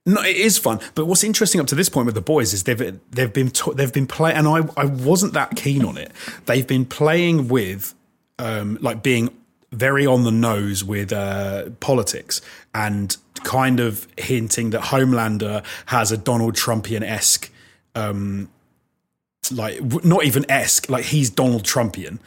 No, 0.04 0.20
it 0.22 0.36
is 0.36 0.58
fun. 0.58 0.80
But 0.94 1.06
what's 1.06 1.22
interesting 1.22 1.60
up 1.60 1.68
to 1.68 1.74
this 1.76 1.88
point 1.88 2.06
with 2.06 2.16
the 2.16 2.20
boys 2.20 2.52
is 2.52 2.64
they've 2.64 3.00
they've 3.10 3.32
been 3.32 3.52
they've 3.74 3.92
been 3.92 4.06
playing, 4.06 4.36
and 4.36 4.48
I 4.48 4.62
I 4.76 4.86
wasn't 4.86 5.32
that 5.34 5.54
keen 5.54 5.84
on 5.84 5.96
it. 5.96 6.10
They've 6.46 6.66
been 6.66 6.84
playing 6.84 7.48
with 7.48 7.94
um, 8.38 8.78
like 8.80 9.02
being 9.02 9.30
very 9.70 10.06
on 10.06 10.24
the 10.24 10.32
nose 10.32 10.84
with 10.84 11.12
uh, 11.12 11.70
politics 11.80 12.40
and 12.74 13.16
kind 13.44 13.80
of 13.80 14.06
hinting 14.18 14.70
that 14.70 14.82
Homelander 14.82 15.64
has 15.86 16.12
a 16.12 16.18
Donald 16.18 16.54
Trumpian 16.54 17.02
esque. 17.02 17.50
Um, 17.94 18.50
like 19.50 20.04
not 20.04 20.24
even 20.24 20.48
esque, 20.50 20.88
like 20.88 21.04
he's 21.06 21.28
Donald 21.30 21.64
Trumpian, 21.64 22.18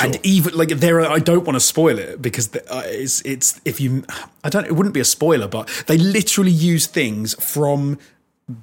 and 0.00 0.18
even 0.22 0.54
like 0.56 0.68
there, 0.68 1.00
are, 1.00 1.10
I 1.10 1.18
don't 1.18 1.44
want 1.44 1.56
to 1.56 1.60
spoil 1.60 1.98
it 1.98 2.22
because 2.22 2.48
the, 2.48 2.62
uh, 2.72 2.82
it's 2.86 3.20
it's 3.22 3.60
if 3.64 3.80
you, 3.80 4.04
I 4.44 4.50
don't, 4.50 4.64
it 4.66 4.76
wouldn't 4.76 4.94
be 4.94 5.00
a 5.00 5.04
spoiler, 5.04 5.48
but 5.48 5.66
they 5.88 5.98
literally 5.98 6.52
use 6.52 6.86
things 6.86 7.34
from 7.42 7.98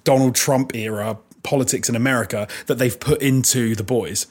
Donald 0.05 0.35
Trump 0.35 0.73
era 0.73 1.17
politics 1.43 1.89
in 1.89 1.95
America 1.95 2.47
that 2.67 2.75
they've 2.75 2.97
put 2.99 3.21
into 3.21 3.75
the 3.75 3.83
boys. 3.83 4.27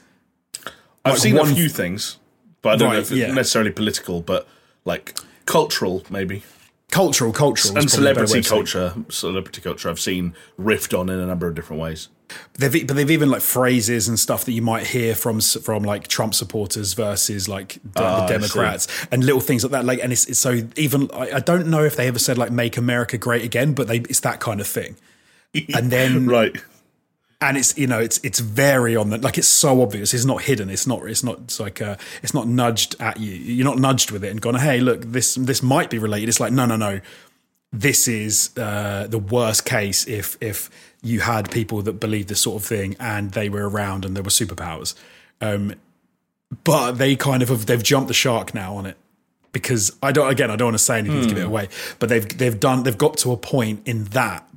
I've 1.05 1.13
Like 1.13 1.17
seen 1.19 1.35
one- 1.35 1.51
a 1.51 1.55
few 1.55 1.69
things, 1.69 2.17
but 2.63 2.69
I 2.73 2.75
don't 2.77 2.93
know 2.93 2.99
if 2.99 3.11
it's 3.11 3.19
yeah. 3.19 3.31
necessarily 3.31 3.71
political, 3.71 4.21
but 4.21 4.47
like 4.85 5.17
cultural, 5.45 6.03
maybe. 6.09 6.43
Cultural, 6.89 7.33
cultural, 7.33 7.75
And 7.77 7.85
is 7.85 7.93
probably 7.93 8.11
a 8.11 8.13
better 8.15 8.27
celebrity 8.27 8.33
way 8.33 8.39
of 8.39 8.67
saying 8.69 8.87
it. 8.87 8.93
culture, 8.93 9.11
celebrity 9.11 9.61
culture, 9.61 9.89
I've 9.89 9.99
seen 9.99 10.33
riffed 10.57 10.97
on 10.97 11.09
in 11.09 11.19
a 11.19 11.25
number 11.25 11.45
of 11.47 11.53
different 11.53 11.81
ways. 11.81 12.07
They've, 12.57 12.87
but 12.87 12.95
they've 12.95 13.11
even 13.11 13.29
like 13.29 13.41
phrases 13.41 14.07
and 14.07 14.19
stuff 14.19 14.45
that 14.45 14.51
you 14.51 14.61
might 14.61 14.87
hear 14.87 15.15
from 15.15 15.39
from 15.39 15.83
like 15.83 16.07
Trump 16.07 16.33
supporters 16.33 16.93
versus 16.93 17.47
like 17.47 17.79
the, 17.93 18.03
Ah, 18.03 18.17
I 18.17 18.27
the 18.27 18.33
Democrats 18.33 18.87
and 19.11 19.23
little 19.23 19.41
things 19.41 19.63
like 19.63 19.71
that. 19.71 19.85
Like, 19.85 19.99
and 20.03 20.11
it's, 20.11 20.25
it's 20.25 20.39
so 20.39 20.67
even 20.75 21.09
I, 21.13 21.33
I 21.33 21.39
don't 21.39 21.67
know 21.67 21.83
if 21.83 21.95
they 21.95 22.07
ever 22.07 22.19
said 22.19 22.37
like 22.37 22.51
"Make 22.51 22.77
America 22.77 23.17
Great 23.17 23.43
Again," 23.43 23.73
but 23.73 23.87
they 23.87 23.97
it's 23.99 24.19
that 24.21 24.39
kind 24.39 24.59
of 24.59 24.67
thing. 24.67 24.97
And 25.73 25.91
then 25.91 26.25
right. 26.37 26.55
and 27.39 27.57
it's 27.57 27.77
you 27.77 27.87
know 27.87 27.99
it's 27.99 28.17
it's 28.23 28.39
very 28.39 28.95
on 28.95 29.09
the 29.09 29.17
like 29.19 29.37
it's 29.37 29.47
so 29.47 29.81
obvious 29.81 30.13
it's 30.13 30.25
not 30.25 30.41
hidden 30.41 30.69
it's 30.69 30.87
not 30.87 31.05
it's 31.07 31.23
not 31.23 31.39
it's 31.41 31.59
like 31.59 31.81
uh 31.81 31.95
it's 32.23 32.33
not 32.33 32.47
nudged 32.47 32.95
at 32.99 33.19
you 33.19 33.31
you're 33.31 33.65
not 33.65 33.77
nudged 33.77 34.11
with 34.11 34.23
it 34.23 34.31
and 34.31 34.41
gone 34.41 34.55
hey 34.55 34.79
look 34.79 35.01
this 35.01 35.35
this 35.35 35.63
might 35.63 35.89
be 35.89 35.97
related 35.97 36.27
it's 36.27 36.39
like 36.39 36.51
no 36.51 36.65
no 36.65 36.75
no 36.75 36.99
this 37.71 38.07
is 38.07 38.51
uh 38.57 39.07
the 39.07 39.19
worst 39.19 39.65
case 39.65 40.07
if 40.07 40.37
if 40.41 40.69
you 41.01 41.19
had 41.21 41.49
people 41.51 41.81
that 41.81 41.93
believed 41.93 42.27
this 42.27 42.41
sort 42.41 42.61
of 42.61 42.67
thing 42.67 42.95
and 42.99 43.31
they 43.31 43.49
were 43.49 43.69
around 43.69 44.05
and 44.05 44.15
there 44.15 44.23
were 44.23 44.29
superpowers 44.29 44.93
um 45.41 45.73
but 46.63 46.93
they 46.93 47.15
kind 47.15 47.43
of 47.43 47.49
have 47.49 47.65
they've 47.65 47.83
jumped 47.83 48.07
the 48.07 48.13
shark 48.13 48.53
now 48.53 48.75
on 48.75 48.85
it 48.85 48.97
because 49.51 49.95
I 50.01 50.11
don't 50.11 50.29
again 50.29 50.49
I 50.51 50.55
don't 50.55 50.67
want 50.67 50.77
to 50.77 50.83
say 50.83 50.99
anything 50.99 51.21
to 51.21 51.27
give 51.27 51.37
it 51.37 51.45
away 51.45 51.69
but 51.99 52.09
they've 52.09 52.37
they've 52.37 52.59
done 52.59 52.83
they've 52.83 52.97
got 52.97 53.17
to 53.17 53.31
a 53.31 53.37
point 53.37 53.81
in 53.85 54.05
that 54.05 54.47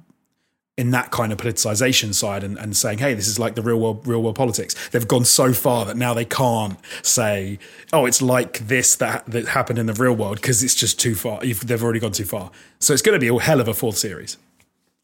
in 0.80 0.92
that 0.92 1.10
kind 1.10 1.30
of 1.30 1.36
politicization 1.36 2.14
side 2.14 2.42
and, 2.42 2.56
and 2.56 2.74
saying, 2.74 2.96
hey, 2.96 3.12
this 3.12 3.28
is 3.28 3.38
like 3.38 3.54
the 3.54 3.60
real 3.60 3.78
world 3.78 4.06
real 4.06 4.22
world 4.22 4.34
politics. 4.34 4.74
They've 4.88 5.06
gone 5.06 5.26
so 5.26 5.52
far 5.52 5.84
that 5.84 5.94
now 5.94 6.14
they 6.14 6.24
can't 6.24 6.78
say, 7.02 7.58
oh, 7.92 8.06
it's 8.06 8.22
like 8.22 8.60
this 8.60 8.96
that 8.96 9.26
that 9.26 9.48
happened 9.48 9.78
in 9.78 9.84
the 9.84 9.92
real 9.92 10.14
world 10.14 10.36
because 10.36 10.62
it's 10.62 10.74
just 10.74 10.98
too 10.98 11.14
far. 11.14 11.44
You've, 11.44 11.66
they've 11.66 11.82
already 11.84 12.00
gone 12.00 12.12
too 12.12 12.24
far. 12.24 12.50
So 12.78 12.94
it's 12.94 13.02
going 13.02 13.14
to 13.14 13.20
be 13.20 13.28
a 13.28 13.38
hell 13.38 13.60
of 13.60 13.68
a 13.68 13.74
fourth 13.74 13.98
series, 13.98 14.38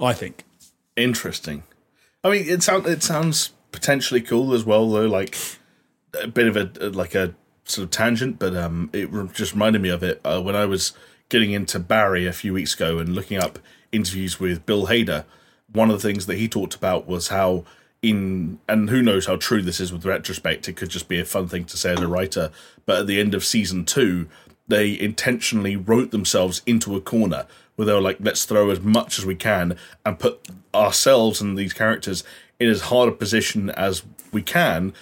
I 0.00 0.14
think. 0.14 0.44
Interesting. 0.96 1.62
I 2.24 2.30
mean, 2.30 2.48
it 2.48 2.62
sounds 2.62 2.88
it 2.88 3.02
sounds 3.02 3.52
potentially 3.70 4.20
cool 4.20 4.54
as 4.54 4.64
well, 4.64 4.88
though. 4.90 5.06
Like 5.06 5.36
a 6.20 6.26
bit 6.26 6.48
of 6.48 6.56
a 6.56 6.90
like 6.90 7.14
a 7.14 7.34
sort 7.64 7.84
of 7.84 7.90
tangent, 7.90 8.38
but 8.38 8.56
um, 8.56 8.90
it 8.92 9.10
just 9.32 9.52
reminded 9.52 9.82
me 9.82 9.90
of 9.90 10.02
it 10.02 10.20
uh, 10.24 10.40
when 10.40 10.56
I 10.56 10.64
was 10.64 10.92
getting 11.28 11.52
into 11.52 11.78
Barry 11.78 12.26
a 12.26 12.32
few 12.32 12.52
weeks 12.52 12.74
ago 12.74 12.98
and 12.98 13.14
looking 13.14 13.38
up 13.38 13.58
interviews 13.92 14.40
with 14.40 14.64
Bill 14.66 14.86
Hader. 14.86 15.24
One 15.72 15.90
of 15.90 16.00
the 16.00 16.08
things 16.08 16.26
that 16.26 16.36
he 16.36 16.48
talked 16.48 16.74
about 16.74 17.06
was 17.06 17.28
how 17.28 17.64
in 18.02 18.58
and 18.68 18.88
who 18.88 19.02
knows 19.02 19.26
how 19.26 19.36
true 19.36 19.62
this 19.62 19.80
is 19.80 19.92
with 19.92 20.06
retrospect. 20.06 20.68
It 20.68 20.76
could 20.76 20.90
just 20.90 21.08
be 21.08 21.20
a 21.20 21.24
fun 21.24 21.48
thing 21.48 21.64
to 21.66 21.76
say 21.76 21.92
as 21.92 22.00
a 22.00 22.08
writer, 22.08 22.50
but 22.86 23.00
at 23.00 23.06
the 23.06 23.20
end 23.20 23.34
of 23.34 23.44
season 23.44 23.84
two, 23.84 24.28
they 24.68 24.98
intentionally 24.98 25.76
wrote 25.76 26.10
themselves 26.10 26.62
into 26.66 26.96
a 26.96 27.00
corner 27.00 27.46
where 27.76 27.86
they 27.86 27.92
were 27.92 28.00
like, 28.00 28.16
let's 28.20 28.44
throw 28.44 28.70
as 28.70 28.80
much 28.80 29.18
as 29.18 29.24
we 29.24 29.34
can 29.34 29.76
and 30.04 30.18
put 30.18 30.48
ourselves 30.74 31.40
and 31.40 31.56
these 31.56 31.72
characters 31.72 32.24
in 32.58 32.68
as 32.68 32.82
hard 32.82 33.08
a 33.08 33.12
position 33.12 33.70
as 33.70 34.02
we 34.32 34.42
can 34.42 34.92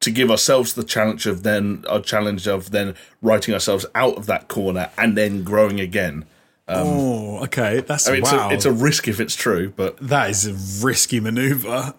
to 0.00 0.10
give 0.10 0.30
ourselves 0.30 0.74
the 0.74 0.84
challenge 0.84 1.26
of 1.26 1.42
then 1.42 1.84
a 1.88 2.00
challenge 2.00 2.46
of 2.46 2.70
then 2.70 2.94
writing 3.22 3.54
ourselves 3.54 3.86
out 3.94 4.16
of 4.16 4.26
that 4.26 4.48
corner 4.48 4.90
and 4.98 5.16
then 5.16 5.42
growing 5.42 5.80
again. 5.80 6.24
Um, 6.68 6.86
oh, 6.86 7.44
okay. 7.44 7.80
That's 7.80 8.08
I 8.08 8.12
mean, 8.12 8.22
wow. 8.22 8.50
it's, 8.50 8.66
a, 8.66 8.70
it's 8.70 8.78
a 8.78 8.84
risk 8.84 9.08
if 9.08 9.20
it's 9.20 9.34
true, 9.34 9.72
but 9.74 9.96
that 9.98 10.30
is 10.30 10.46
a 10.46 10.84
risky 10.84 11.20
maneuver. 11.20 11.94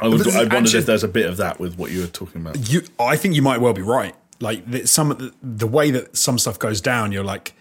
I, 0.00 0.08
would, 0.08 0.26
I 0.28 0.40
wondered 0.40 0.52
actually- 0.52 0.78
if 0.80 0.86
there's 0.86 1.04
a 1.04 1.08
bit 1.08 1.26
of 1.26 1.38
that 1.38 1.58
with 1.58 1.76
what 1.76 1.90
you 1.90 2.00
were 2.00 2.06
talking 2.06 2.40
about. 2.40 2.70
You, 2.70 2.82
I 2.98 3.16
think 3.16 3.34
you 3.34 3.42
might 3.42 3.60
well 3.60 3.72
be 3.72 3.82
right. 3.82 4.14
Like 4.40 4.62
some 4.86 5.10
of 5.10 5.18
the, 5.18 5.34
the 5.42 5.66
way 5.66 5.90
that 5.90 6.16
some 6.16 6.38
stuff 6.38 6.58
goes 6.58 6.80
down, 6.80 7.12
you're 7.12 7.24
like, 7.24 7.52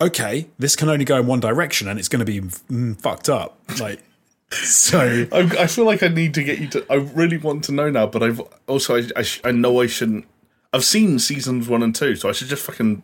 okay, 0.00 0.48
this 0.58 0.76
can 0.76 0.88
only 0.88 1.04
go 1.04 1.18
in 1.18 1.26
one 1.26 1.40
direction, 1.40 1.88
and 1.88 1.98
it's 1.98 2.08
going 2.08 2.24
to 2.24 2.30
be 2.30 2.40
mm, 2.40 3.00
fucked 3.00 3.28
up. 3.28 3.58
Like, 3.80 4.02
so 4.50 5.26
I, 5.32 5.38
I 5.38 5.66
feel 5.66 5.84
like 5.84 6.02
I 6.02 6.08
need 6.08 6.34
to 6.34 6.44
get 6.44 6.58
you 6.58 6.68
to. 6.68 6.86
I 6.90 6.96
really 6.96 7.38
want 7.38 7.64
to 7.64 7.72
know 7.72 7.90
now, 7.90 8.06
but 8.06 8.22
I've 8.22 8.40
also 8.66 8.96
I, 8.96 9.08
I, 9.16 9.22
sh- 9.22 9.40
I 9.44 9.52
know 9.52 9.80
I 9.80 9.86
shouldn't. 9.86 10.26
I've 10.72 10.84
seen 10.84 11.18
seasons 11.18 11.68
one 11.68 11.82
and 11.82 11.94
two, 11.94 12.16
so 12.16 12.28
I 12.28 12.32
should 12.32 12.48
just 12.48 12.64
fucking 12.64 13.02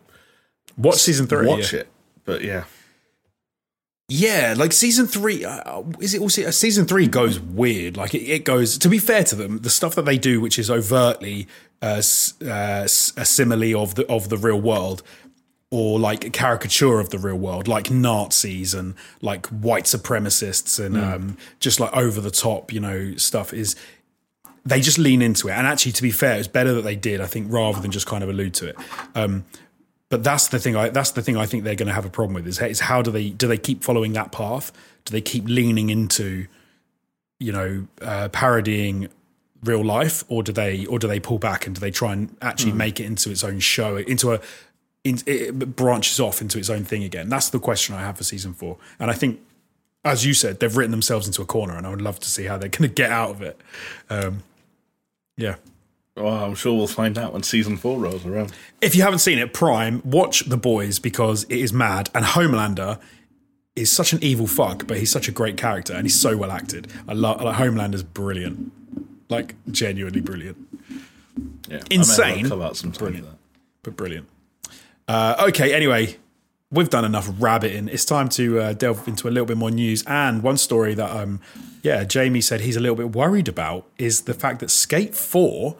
watch 0.77 0.97
season 0.97 1.27
three. 1.27 1.47
watch 1.47 1.73
yeah. 1.73 1.81
it. 1.81 1.87
But 2.23 2.43
yeah, 2.43 2.65
Yeah, 4.07 4.55
like 4.57 4.73
season 4.73 5.07
three, 5.07 5.45
uh, 5.45 5.83
is 5.99 6.13
it 6.13 6.21
also 6.21 6.51
season 6.51 6.85
three 6.85 7.07
goes 7.07 7.39
weird. 7.39 7.95
Like 7.95 8.13
it, 8.13 8.23
it 8.23 8.43
goes. 8.43 8.77
To 8.77 8.89
be 8.89 8.99
fair 8.99 9.23
to 9.23 9.35
them, 9.35 9.59
the 9.59 9.69
stuff 9.69 9.95
that 9.95 10.05
they 10.05 10.17
do, 10.17 10.41
which 10.41 10.59
is 10.59 10.69
overtly 10.69 11.47
uh, 11.81 12.01
uh, 12.45 12.83
a 12.83 12.87
simile 12.89 13.81
of 13.81 13.95
the 13.95 14.05
of 14.07 14.27
the 14.27 14.37
real 14.37 14.59
world, 14.59 15.01
or 15.71 15.99
like 15.99 16.25
a 16.25 16.29
caricature 16.29 16.99
of 16.99 17.09
the 17.09 17.17
real 17.17 17.37
world, 17.37 17.67
like 17.67 17.89
Nazis 17.89 18.73
and 18.73 18.93
like 19.21 19.47
white 19.47 19.85
supremacists 19.85 20.83
and 20.83 20.97
um, 20.97 21.37
just 21.59 21.79
like 21.79 21.95
over 21.95 22.21
the 22.21 22.29
top, 22.29 22.71
you 22.71 22.79
know, 22.79 23.15
stuff 23.15 23.53
is. 23.53 23.75
They 24.63 24.79
just 24.79 24.99
lean 24.99 25.23
into 25.23 25.47
it, 25.47 25.53
and 25.53 25.65
actually, 25.65 25.93
to 25.93 26.03
be 26.03 26.11
fair, 26.11 26.37
it's 26.37 26.47
better 26.47 26.71
that 26.75 26.83
they 26.83 26.95
did. 26.95 27.19
I 27.19 27.25
think 27.25 27.51
rather 27.51 27.81
than 27.81 27.89
just 27.89 28.05
kind 28.05 28.23
of 28.23 28.29
allude 28.29 28.53
to 28.55 28.67
it. 28.67 28.75
Um, 29.15 29.43
but 30.09 30.23
that's 30.25 30.49
the 30.49 30.59
thing. 30.59 30.75
I 30.75 30.89
that's 30.89 31.11
the 31.11 31.23
thing 31.23 31.35
I 31.37 31.47
think 31.47 31.63
they're 31.63 31.73
going 31.73 31.87
to 31.87 31.95
have 31.95 32.05
a 32.05 32.11
problem 32.11 32.35
with 32.35 32.45
is, 32.45 32.61
is 32.61 32.81
how 32.81 33.01
do 33.01 33.09
they 33.09 33.31
do 33.31 33.47
they 33.47 33.57
keep 33.57 33.81
following 33.83 34.13
that 34.13 34.31
path? 34.31 34.71
Do 35.05 35.13
they 35.13 35.21
keep 35.21 35.45
leaning 35.47 35.89
into, 35.89 36.45
you 37.39 37.51
know, 37.51 37.87
uh, 38.01 38.27
parodying 38.29 39.07
real 39.63 39.83
life, 39.83 40.23
or 40.27 40.43
do 40.43 40.51
they 40.51 40.85
or 40.85 40.99
do 40.99 41.07
they 41.07 41.19
pull 41.19 41.39
back 41.39 41.65
and 41.65 41.73
do 41.73 41.79
they 41.79 41.91
try 41.91 42.13
and 42.13 42.35
actually 42.41 42.73
make 42.73 42.99
it 42.99 43.05
into 43.05 43.31
its 43.31 43.43
own 43.43 43.59
show, 43.59 43.95
into 43.97 44.33
a 44.33 44.41
in, 45.03 45.19
it 45.25 45.75
branches 45.75 46.19
off 46.19 46.41
into 46.41 46.57
its 46.59 46.69
own 46.69 46.83
thing 46.85 47.03
again? 47.03 47.29
That's 47.29 47.49
the 47.49 47.59
question 47.59 47.95
I 47.95 48.01
have 48.01 48.17
for 48.17 48.23
season 48.23 48.53
four, 48.53 48.77
and 48.99 49.09
I 49.11 49.13
think. 49.13 49.39
As 50.03 50.25
you 50.25 50.33
said, 50.33 50.59
they've 50.59 50.75
written 50.75 50.89
themselves 50.89 51.27
into 51.27 51.43
a 51.43 51.45
corner, 51.45 51.77
and 51.77 51.85
I 51.85 51.91
would 51.91 52.01
love 52.01 52.19
to 52.21 52.27
see 52.27 52.45
how 52.45 52.57
they're 52.57 52.69
going 52.75 52.89
to 52.89 52.93
get 52.95 53.11
out 53.11 53.29
of 53.29 53.43
it. 53.43 53.61
Um, 54.09 54.41
yeah, 55.37 55.57
well, 56.15 56.43
I'm 56.45 56.55
sure 56.55 56.73
we'll 56.75 56.87
find 56.87 57.19
out 57.19 57.33
when 57.33 57.43
season 57.43 57.77
four 57.77 57.99
rolls 57.99 58.25
around. 58.25 58.51
if 58.81 58.95
you 58.95 59.03
haven't 59.03 59.19
seen 59.19 59.37
it, 59.37 59.53
Prime, 59.53 60.01
watch 60.03 60.39
The 60.49 60.57
Boys 60.57 60.97
because 60.97 61.43
it 61.43 61.59
is 61.59 61.71
mad. 61.71 62.09
And 62.15 62.25
Homelander 62.25 62.99
is 63.75 63.91
such 63.91 64.11
an 64.11 64.23
evil 64.23 64.47
fuck, 64.47 64.87
but 64.87 64.97
he's 64.97 65.11
such 65.11 65.27
a 65.27 65.31
great 65.31 65.55
character 65.55 65.93
and 65.93 66.01
he's 66.01 66.19
so 66.19 66.35
well 66.35 66.49
acted. 66.51 66.87
I 67.07 67.13
love 67.13 67.39
like, 67.39 67.57
Homelander's 67.57 68.01
brilliant, 68.01 68.71
like 69.29 69.53
genuinely 69.69 70.21
brilliant, 70.21 70.57
Yeah, 71.69 71.81
Insane. 71.91 72.23
I 72.25 72.27
may 72.27 72.33
have 72.39 72.43
to 72.45 72.49
come 72.49 72.61
out 72.63 72.75
sometime 72.75 72.97
for 72.97 73.05
Brilliant. 73.11 73.37
but 73.83 73.95
brilliant. 73.95 74.27
Uh, 75.11 75.47
okay, 75.49 75.73
anyway, 75.73 76.15
we've 76.71 76.89
done 76.89 77.03
enough 77.03 77.29
rabbiting. 77.37 77.89
It's 77.89 78.05
time 78.05 78.29
to 78.29 78.61
uh, 78.61 78.71
delve 78.71 79.05
into 79.09 79.27
a 79.27 79.31
little 79.31 79.45
bit 79.45 79.57
more 79.57 79.69
news. 79.69 80.05
And 80.07 80.41
one 80.41 80.55
story 80.55 80.93
that, 80.93 81.11
um, 81.11 81.41
yeah, 81.83 82.05
Jamie 82.05 82.39
said 82.39 82.61
he's 82.61 82.77
a 82.77 82.79
little 82.79 82.95
bit 82.95 83.11
worried 83.11 83.49
about 83.49 83.85
is 83.97 84.21
the 84.21 84.33
fact 84.33 84.61
that 84.61 84.69
Skate 84.69 85.13
Four 85.13 85.75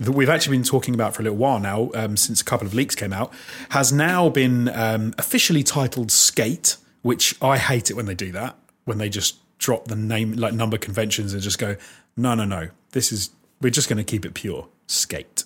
that 0.00 0.10
we've 0.10 0.28
actually 0.28 0.56
been 0.56 0.64
talking 0.64 0.92
about 0.92 1.14
for 1.14 1.22
a 1.22 1.24
little 1.24 1.38
while 1.38 1.60
now, 1.60 1.92
um, 1.94 2.16
since 2.16 2.40
a 2.40 2.44
couple 2.44 2.66
of 2.66 2.74
leaks 2.74 2.96
came 2.96 3.12
out, 3.12 3.32
has 3.68 3.92
now 3.92 4.28
been 4.28 4.68
um, 4.70 5.14
officially 5.18 5.62
titled 5.62 6.10
Skate, 6.10 6.76
which 7.02 7.40
I 7.40 7.58
hate 7.58 7.90
it 7.90 7.94
when 7.94 8.06
they 8.06 8.14
do 8.16 8.32
that, 8.32 8.56
when 8.86 8.98
they 8.98 9.08
just 9.08 9.36
drop 9.58 9.86
the 9.86 9.94
name, 9.94 10.32
like 10.32 10.52
number 10.52 10.78
conventions, 10.78 11.32
and 11.32 11.40
just 11.40 11.60
go, 11.60 11.76
no, 12.16 12.34
no, 12.34 12.44
no, 12.44 12.70
this 12.90 13.12
is, 13.12 13.30
we're 13.60 13.70
just 13.70 13.88
going 13.88 13.98
to 13.98 14.04
keep 14.04 14.26
it 14.26 14.34
pure 14.34 14.66
Skate. 14.88 15.44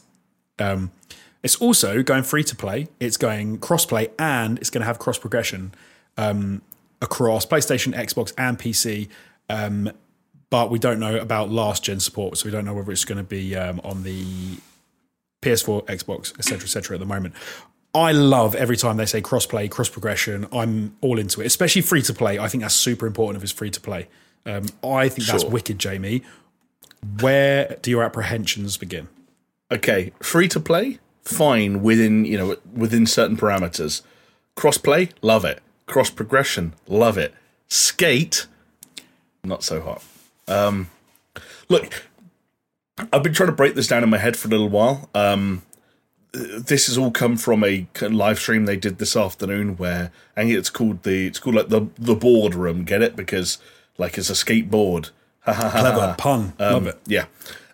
Um, 0.59 0.93
it's 1.49 1.57
also 1.63 2.03
going 2.03 2.25
free 2.25 2.45
to 2.45 2.55
play, 2.55 2.89
it's 3.01 3.17
going 3.17 3.57
cross 3.57 3.87
play, 3.87 4.09
and 4.19 4.59
it's 4.59 4.69
going 4.69 4.83
to 4.83 4.87
have 4.87 4.99
cross 4.99 5.17
progression 5.17 5.73
um, 6.19 6.61
across 7.01 7.47
PlayStation, 7.47 7.95
Xbox, 7.95 8.35
and 8.37 8.59
PC. 8.59 9.09
Um, 9.49 9.91
but 10.51 10.71
we 10.71 10.79
don't 10.79 11.01
know 11.01 11.17
about 11.17 11.49
last 11.49 11.85
gen 11.85 12.01
support, 12.01 12.37
so 12.37 12.45
we 12.45 12.51
don't 12.51 12.67
know 12.67 12.75
whether 12.75 12.93
it's 12.93 13.07
going 13.07 13.17
to 13.17 13.25
be 13.25 13.57
um, 13.57 13.81
on 13.83 14.03
the 14.03 14.59
PS4, 15.41 15.87
Xbox, 15.87 16.39
etc., 16.39 16.65
etc. 16.65 16.97
at 16.97 17.01
the 17.01 17.07
moment. 17.07 17.33
I 17.95 18.13
love 18.13 18.55
every 18.55 18.77
time 18.77 18.99
they 18.99 19.07
say 19.07 19.23
crossplay, 19.23 19.71
cross 19.71 19.89
progression. 19.89 20.47
I'm 20.53 20.99
all 21.01 21.19
into 21.19 21.41
it, 21.41 21.47
especially 21.47 21.81
free 21.81 22.03
to 22.03 22.13
play. 22.13 22.39
I 22.39 22.49
think 22.49 22.63
that's 22.63 22.75
super 22.75 23.07
important 23.07 23.39
if 23.39 23.43
it's 23.43 23.53
free 23.53 23.71
to 23.71 23.81
play. 23.81 24.07
Um, 24.45 24.67
I 24.85 25.09
think 25.09 25.27
that's 25.29 25.45
wicked, 25.45 25.79
Jamie. 25.79 26.25
Where 27.23 27.79
do 27.81 27.91
your 27.91 28.03
apprehensions 28.03 28.77
begin? 28.77 29.09
Okay, 29.71 30.13
free 30.21 30.49
to 30.49 30.61
play, 30.61 30.99
fine 31.29 31.83
within 31.83 32.25
you 32.25 32.39
know 32.39 32.57
within 32.75 33.07
certain 33.07 33.37
parameters. 33.37 34.03
Crossplay, 34.57 35.11
love 35.23 35.45
it. 35.45 35.63
Cross 35.87 36.11
progression, 36.11 36.75
love 36.87 37.17
it. 37.17 37.35
Skate, 37.69 38.47
not 39.45 39.63
so 39.63 39.81
hot. 39.81 40.03
Um, 40.49 40.91
look, 41.69 42.05
I've 43.13 43.23
been 43.23 43.35
trying 43.35 43.51
to 43.51 43.55
break 43.55 43.75
this 43.75 43.87
down 43.87 44.03
in 44.03 44.11
my 44.11 44.19
head 44.19 44.37
for 44.37 44.49
a 44.49 44.51
little 44.51 44.69
while. 44.69 45.09
Um, 45.15 45.63
this 46.33 46.87
has 46.87 46.99
all 46.99 47.11
come 47.11 47.37
from 47.37 47.65
a 47.65 47.87
live 48.03 48.39
stream 48.39 48.67
they 48.67 48.77
did 48.77 48.99
this 48.99 49.17
afternoon 49.17 49.77
where 49.77 50.11
I 50.37 50.43
think 50.43 50.55
it's 50.55 50.71
called 50.71 51.03
the 51.03 51.27
it's 51.27 51.39
called 51.39 51.57
like 51.57 51.69
the 51.69 51.89
the 51.99 52.15
boardroom. 52.15 52.85
Get 52.85 53.03
it 53.03 53.17
because 53.17 53.59
like 53.99 54.19
it's 54.19 54.31
a 54.31 54.35
skateboard. 54.35 55.11
Clever 55.45 56.15
pun. 56.19 56.55
love 56.59 56.87
it. 56.87 56.99
Yeah. 57.07 57.27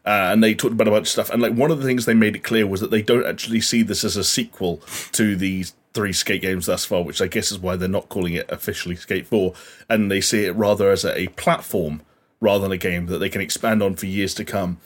Uh, 0.07 0.29
and 0.33 0.45
they 0.45 0.55
talked 0.55 0.73
about 0.73 0.89
a 0.89 0.91
bunch 0.91 1.07
of 1.07 1.11
stuff. 1.11 1.31
And 1.31 1.41
like 1.41 1.55
one 1.55 1.71
of 1.71 1.79
the 1.79 1.85
things 1.85 2.05
they 2.05 2.15
made 2.15 2.37
it 2.37 2.45
clear 2.45 2.67
was 2.67 2.81
that 2.81 2.91
they 2.91 3.03
don't 3.03 3.27
actually 3.27 3.61
see 3.61 3.83
this 3.83 4.05
as 4.05 4.17
a 4.17 4.25
sequel 4.25 4.83
to 5.13 5.35
these 5.35 5.73
three 5.95 6.13
skate 6.13 6.43
games 6.43 6.67
thus 6.67 6.85
far, 6.85 7.03
which 7.03 7.23
I 7.23 7.27
guess 7.27 7.51
is 7.51 7.59
why 7.59 7.77
they're 7.77 7.89
not 7.89 8.09
calling 8.09 8.35
it 8.35 8.51
officially 8.51 8.97
Skate 8.97 9.27
4. 9.27 9.55
And 9.89 10.11
they 10.11 10.21
see 10.21 10.45
it 10.45 10.55
rather 10.57 10.91
as 10.91 11.05
a, 11.05 11.19
a 11.19 11.29
platform 11.29 12.03
rather 12.41 12.65
than 12.65 12.73
a 12.73 12.77
game 12.77 13.07
that 13.07 13.19
they 13.19 13.31
can 13.31 13.41
expand 13.41 13.83
on 13.83 13.95
for 13.95 14.07
years 14.07 14.35
to 14.35 14.45
come. 14.45 14.79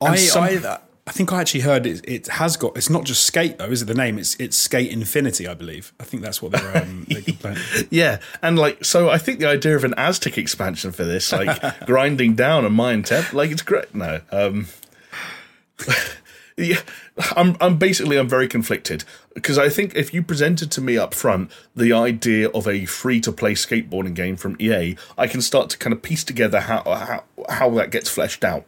I, 0.00 0.16
some, 0.16 0.44
I, 0.44 0.78
I 1.06 1.12
think 1.12 1.32
I 1.32 1.40
actually 1.42 1.60
heard 1.60 1.84
it, 1.84 2.00
it 2.08 2.26
has 2.28 2.56
got. 2.56 2.76
It's 2.76 2.88
not 2.88 3.04
just 3.04 3.24
Skate 3.24 3.58
though, 3.58 3.66
is 3.66 3.82
it? 3.82 3.84
The 3.86 3.94
name 3.94 4.18
it's 4.18 4.36
it's 4.36 4.56
Skate 4.56 4.90
Infinity, 4.90 5.46
I 5.46 5.52
believe. 5.52 5.92
I 6.00 6.04
think 6.04 6.22
that's 6.22 6.40
what 6.40 6.52
they're. 6.52 6.76
Um, 6.82 7.06
they're 7.08 7.56
yeah, 7.90 8.20
and 8.40 8.58
like 8.58 8.84
so, 8.84 9.10
I 9.10 9.18
think 9.18 9.38
the 9.38 9.48
idea 9.48 9.76
of 9.76 9.84
an 9.84 9.94
Aztec 9.98 10.38
expansion 10.38 10.92
for 10.92 11.04
this, 11.04 11.30
like 11.30 11.60
grinding 11.86 12.34
down 12.34 12.64
a 12.64 12.70
mine 12.70 13.02
temp, 13.02 13.34
like 13.34 13.50
it's 13.50 13.60
great. 13.60 13.94
No, 13.94 14.22
um, 14.32 14.68
yeah, 16.56 16.80
I'm 17.36 17.58
I'm 17.60 17.76
basically 17.76 18.16
I'm 18.16 18.28
very 18.28 18.48
conflicted 18.48 19.04
because 19.34 19.58
I 19.58 19.68
think 19.68 19.94
if 19.94 20.14
you 20.14 20.22
presented 20.22 20.70
to 20.72 20.80
me 20.80 20.96
up 20.96 21.12
front 21.12 21.50
the 21.76 21.92
idea 21.92 22.48
of 22.48 22.66
a 22.66 22.86
free 22.86 23.20
to 23.20 23.32
play 23.32 23.52
skateboarding 23.52 24.14
game 24.14 24.36
from 24.36 24.56
EA, 24.58 24.96
I 25.18 25.26
can 25.26 25.42
start 25.42 25.68
to 25.70 25.78
kind 25.78 25.92
of 25.92 26.00
piece 26.00 26.24
together 26.24 26.60
how 26.60 26.82
how 26.82 27.24
how 27.50 27.68
that 27.70 27.90
gets 27.90 28.08
fleshed 28.08 28.42
out. 28.42 28.64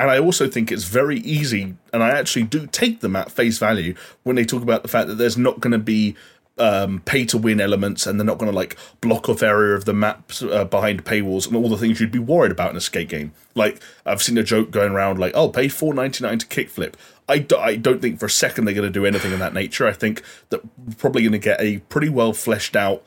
And 0.00 0.10
I 0.10 0.18
also 0.18 0.48
think 0.48 0.72
it's 0.72 0.84
very 0.84 1.18
easy, 1.18 1.76
and 1.92 2.02
I 2.02 2.08
actually 2.18 2.44
do 2.44 2.66
take 2.66 3.00
them 3.00 3.14
at 3.14 3.30
face 3.30 3.58
value 3.58 3.94
when 4.22 4.34
they 4.34 4.46
talk 4.46 4.62
about 4.62 4.80
the 4.80 4.88
fact 4.88 5.08
that 5.08 5.16
there's 5.16 5.36
not 5.36 5.60
going 5.60 5.72
to 5.72 5.78
be 5.78 6.16
um, 6.56 7.00
pay 7.04 7.26
to 7.26 7.36
win 7.36 7.60
elements 7.60 8.06
and 8.06 8.18
they're 8.18 8.24
not 8.24 8.38
going 8.38 8.50
to 8.50 8.56
like 8.56 8.78
block 9.02 9.28
off 9.28 9.42
area 9.42 9.74
of 9.74 9.84
the 9.84 9.92
map 9.92 10.32
uh, 10.42 10.64
behind 10.64 11.04
paywalls 11.04 11.46
and 11.46 11.54
all 11.54 11.68
the 11.68 11.76
things 11.76 12.00
you'd 12.00 12.10
be 12.10 12.18
worried 12.18 12.50
about 12.50 12.70
in 12.70 12.78
a 12.78 12.80
skate 12.80 13.10
game. 13.10 13.32
Like 13.54 13.82
I've 14.06 14.22
seen 14.22 14.38
a 14.38 14.42
joke 14.42 14.70
going 14.70 14.92
around 14.92 15.18
like, 15.18 15.32
"Oh, 15.34 15.50
pay 15.50 15.68
four 15.68 15.92
ninety 15.92 16.24
nine 16.24 16.38
to 16.38 16.46
kickflip." 16.46 16.94
I, 17.28 17.38
do, 17.38 17.58
I 17.58 17.76
don't 17.76 18.00
think 18.00 18.18
for 18.18 18.26
a 18.26 18.30
second 18.30 18.64
they're 18.64 18.74
going 18.74 18.88
to 18.88 18.90
do 18.90 19.04
anything 19.04 19.34
of 19.34 19.38
that 19.40 19.52
nature. 19.52 19.86
I 19.86 19.92
think 19.92 20.22
that 20.48 20.62
we're 20.78 20.94
probably 20.96 21.22
going 21.22 21.32
to 21.32 21.38
get 21.38 21.60
a 21.60 21.78
pretty 21.90 22.08
well 22.08 22.32
fleshed 22.32 22.74
out 22.74 23.02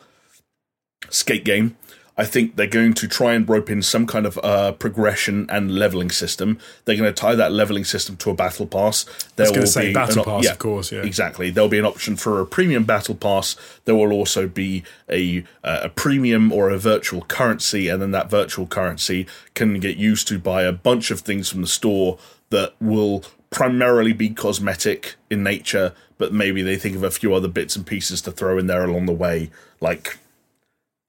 skate 1.10 1.44
game 1.44 1.76
I 2.16 2.26
think 2.26 2.56
they're 2.56 2.68
going 2.68 2.94
to 2.94 3.08
try 3.08 3.34
and 3.34 3.48
rope 3.50 3.72
in 3.72 3.82
some 3.82 4.06
kind 4.06 4.28
of 4.28 4.38
uh, 4.44 4.74
progression 4.74 5.48
and 5.50 5.74
leveling 5.74 6.12
system. 6.12 6.60
They're 6.86 6.96
going 6.96 7.12
to 7.12 7.20
tie 7.20 7.34
that 7.34 7.52
leveling 7.52 7.86
system 7.86 8.18
to 8.18 8.30
a 8.30 8.36
battle 8.36 8.68
pass. 8.68 9.06
There 9.36 9.52
will 9.52 9.66
say 9.66 9.88
be 9.88 9.94
battle 9.94 10.24
pass, 10.24 10.44
yeah, 10.44 10.52
of 10.52 10.60
course. 10.60 10.92
Yeah, 10.92 11.02
exactly. 11.02 11.50
There'll 11.50 11.70
be 11.70 11.80
an 11.80 11.86
option 11.86 12.16
for 12.16 12.40
a 12.40 12.46
premium 12.46 12.84
battle 12.84 13.16
pass. 13.16 13.56
There 13.86 13.96
will 13.96 14.12
also 14.12 14.48
be 14.48 14.84
a 15.10 15.44
uh, 15.64 15.82
a 15.84 15.90
premium 15.90 16.52
or 16.52 16.70
a 16.70 16.78
virtual 16.78 17.24
currency, 17.24 17.88
and 17.88 18.00
then 18.00 18.12
that 18.12 18.30
virtual 18.30 18.68
currency 18.68 19.26
can 19.56 19.80
get 19.80 19.98
used 19.98 20.28
to 20.28 20.38
buy 20.38 20.64
a 20.64 20.72
bunch 20.72 21.10
of 21.10 21.22
things 21.22 21.50
from 21.50 21.62
the 21.62 21.68
store 21.68 22.20
that 22.52 22.74
will 22.80 23.24
primarily 23.50 24.14
be 24.14 24.30
cosmetic 24.30 25.16
in 25.30 25.44
nature, 25.44 25.94
but 26.18 26.34
maybe 26.34 26.62
they 26.62 26.76
think 26.76 26.96
of 26.96 27.04
a 27.04 27.12
few 27.12 27.34
other 27.34 27.48
bits 27.48 27.76
and 27.76 27.86
pieces 27.86 28.22
to 28.22 28.32
throw 28.32 28.58
in 28.58 28.68
there 28.68 28.84
along 28.84 29.06
the 29.06 29.14
way, 29.14 29.50
like 29.80 30.20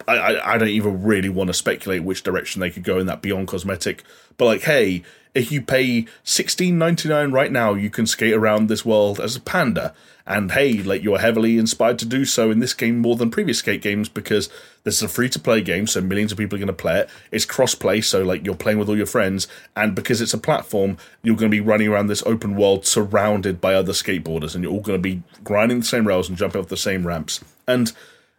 I, 0.07 0.55
I, 0.55 0.59
don't 0.59 0.69
even 0.69 1.03
really 1.03 1.29
want 1.29 1.49
to 1.49 1.55
speculate 1.55 2.05
which 2.05 2.23
direction 2.23 2.61
they 2.61 2.71
could 2.71 2.85
go 2.85 2.99
in 2.99 3.07
that 3.07 3.23
beyond 3.23 3.49
cosmetic. 3.49 4.05
But 4.37 4.47
like, 4.47 4.63
hey, 4.63 5.03
if 5.35 5.51
you 5.51 5.63
pay 5.63 6.07
sixteen 6.23 6.79
ninety 6.79 7.09
nine 7.09 7.33
right 7.33 7.51
now, 7.51 7.75
you 7.75 7.91
can 7.91 8.07
skate 8.07 8.35
around 8.35 8.69
this 8.69 8.85
world 8.85 9.21
as 9.21 9.37
a 9.37 9.41
panda. 9.41 9.95
And 10.27 10.53
hey, 10.53 10.83
like 10.83 11.03
you're 11.03 11.19
heavily 11.19 11.59
inspired 11.59 11.99
to 11.99 12.07
do 12.07 12.25
so 12.25 12.51
in 12.51 12.61
this 12.61 12.73
game 12.73 12.99
more 12.99 13.17
than 13.17 13.31
previous 13.31 13.59
skate 13.59 13.83
games 13.83 14.09
because 14.09 14.49
this 14.83 14.97
is 14.97 15.03
a 15.03 15.09
free 15.09 15.29
to 15.29 15.39
play 15.39 15.61
game, 15.61 15.87
so 15.87 16.01
millions 16.01 16.33
of 16.33 16.39
people 16.39 16.57
are 16.57 16.61
going 16.61 16.67
to 16.69 16.73
play 16.73 17.01
it. 17.01 17.11
It's 17.31 17.45
cross 17.45 17.75
play, 17.75 18.01
so 18.01 18.23
like 18.23 18.45
you're 18.47 18.55
playing 18.55 18.79
with 18.79 18.89
all 18.89 18.97
your 18.97 19.07
friends, 19.07 19.49
and 19.77 19.95
because 19.95 20.23
it's 20.23 20.33
a 20.33 20.39
platform, 20.39 20.97
you're 21.23 21.37
going 21.37 21.51
to 21.51 21.55
be 21.55 21.61
running 21.61 21.89
around 21.89 22.07
this 22.07 22.23
open 22.25 22.57
world 22.57 22.87
surrounded 22.87 23.61
by 23.61 23.75
other 23.75 23.93
skateboarders, 23.93 24.55
and 24.55 24.65
you're 24.65 24.73
all 24.73 24.81
going 24.81 24.99
to 24.99 25.03
be 25.03 25.23
grinding 25.43 25.81
the 25.81 25.87
same 25.87 26.09
rails 26.09 26.29
and 26.29 26.39
jumping 26.39 26.61
off 26.61 26.69
the 26.69 26.77
same 26.77 27.07
ramps. 27.07 27.45
And 27.67 27.93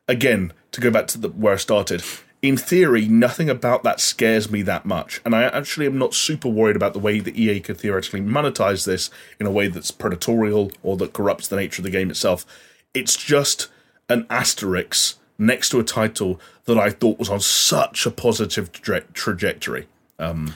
again, 0.07 0.53
to 0.71 0.81
go 0.81 0.91
back 0.91 1.07
to 1.07 1.17
the, 1.17 1.29
where 1.29 1.53
I 1.53 1.57
started, 1.57 2.03
in 2.41 2.57
theory, 2.57 3.07
nothing 3.07 3.49
about 3.49 3.83
that 3.83 3.99
scares 3.99 4.51
me 4.51 4.61
that 4.63 4.85
much. 4.85 5.21
And 5.25 5.35
I 5.35 5.43
actually 5.43 5.87
am 5.87 5.97
not 5.97 6.13
super 6.13 6.47
worried 6.47 6.75
about 6.75 6.93
the 6.93 6.99
way 6.99 7.19
that 7.19 7.35
EA 7.35 7.59
could 7.59 7.77
theoretically 7.77 8.21
monetize 8.21 8.85
this 8.85 9.09
in 9.39 9.47
a 9.47 9.51
way 9.51 9.67
that's 9.67 9.91
predatorial 9.91 10.73
or 10.83 10.97
that 10.97 11.13
corrupts 11.13 11.47
the 11.47 11.55
nature 11.55 11.81
of 11.81 11.85
the 11.85 11.89
game 11.89 12.09
itself. 12.09 12.45
It's 12.93 13.15
just 13.15 13.69
an 14.09 14.27
asterisk 14.29 15.17
next 15.37 15.69
to 15.69 15.79
a 15.79 15.83
title 15.83 16.39
that 16.65 16.77
I 16.77 16.89
thought 16.89 17.19
was 17.19 17.29
on 17.29 17.39
such 17.39 18.05
a 18.05 18.11
positive 18.11 18.71
tra- 18.71 19.01
trajectory. 19.13 19.87
Um, 20.19 20.53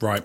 right. 0.00 0.24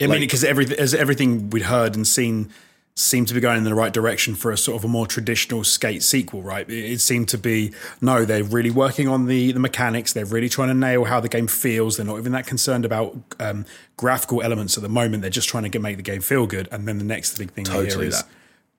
I 0.00 0.04
like, 0.04 0.10
mean, 0.10 0.20
because 0.20 0.44
every, 0.44 0.66
as 0.78 0.94
everything 0.94 1.50
we'd 1.50 1.62
heard 1.62 1.96
and 1.96 2.06
seen 2.06 2.50
seem 2.98 3.24
to 3.24 3.32
be 3.32 3.38
going 3.38 3.58
in 3.58 3.64
the 3.64 3.74
right 3.74 3.92
direction 3.92 4.34
for 4.34 4.50
a 4.50 4.56
sort 4.56 4.76
of 4.76 4.84
a 4.84 4.88
more 4.88 5.06
traditional 5.06 5.62
skate 5.62 6.02
sequel, 6.02 6.42
right? 6.42 6.68
It, 6.68 7.00
seemed 7.00 7.28
to 7.28 7.38
be 7.38 7.72
no, 8.00 8.24
they're 8.24 8.42
really 8.42 8.70
working 8.70 9.06
on 9.06 9.26
the 9.26 9.52
the 9.52 9.60
mechanics. 9.60 10.12
They're 10.12 10.24
really 10.24 10.48
trying 10.48 10.68
to 10.68 10.74
nail 10.74 11.04
how 11.04 11.20
the 11.20 11.28
game 11.28 11.46
feels. 11.46 11.96
They're 11.96 12.06
not 12.06 12.18
even 12.18 12.32
that 12.32 12.46
concerned 12.46 12.84
about 12.84 13.16
um, 13.38 13.66
graphical 13.96 14.42
elements 14.42 14.76
at 14.76 14.82
the 14.82 14.88
moment. 14.88 15.22
They're 15.22 15.30
just 15.30 15.48
trying 15.48 15.62
to 15.62 15.68
get, 15.68 15.80
make 15.80 15.96
the 15.96 16.02
game 16.02 16.20
feel 16.20 16.46
good. 16.46 16.68
And 16.72 16.88
then 16.88 16.98
the 16.98 17.04
next 17.04 17.38
big 17.38 17.52
thing 17.52 17.64
totally 17.64 17.88
here 17.88 18.02
is 18.02 18.22
that. 18.22 18.28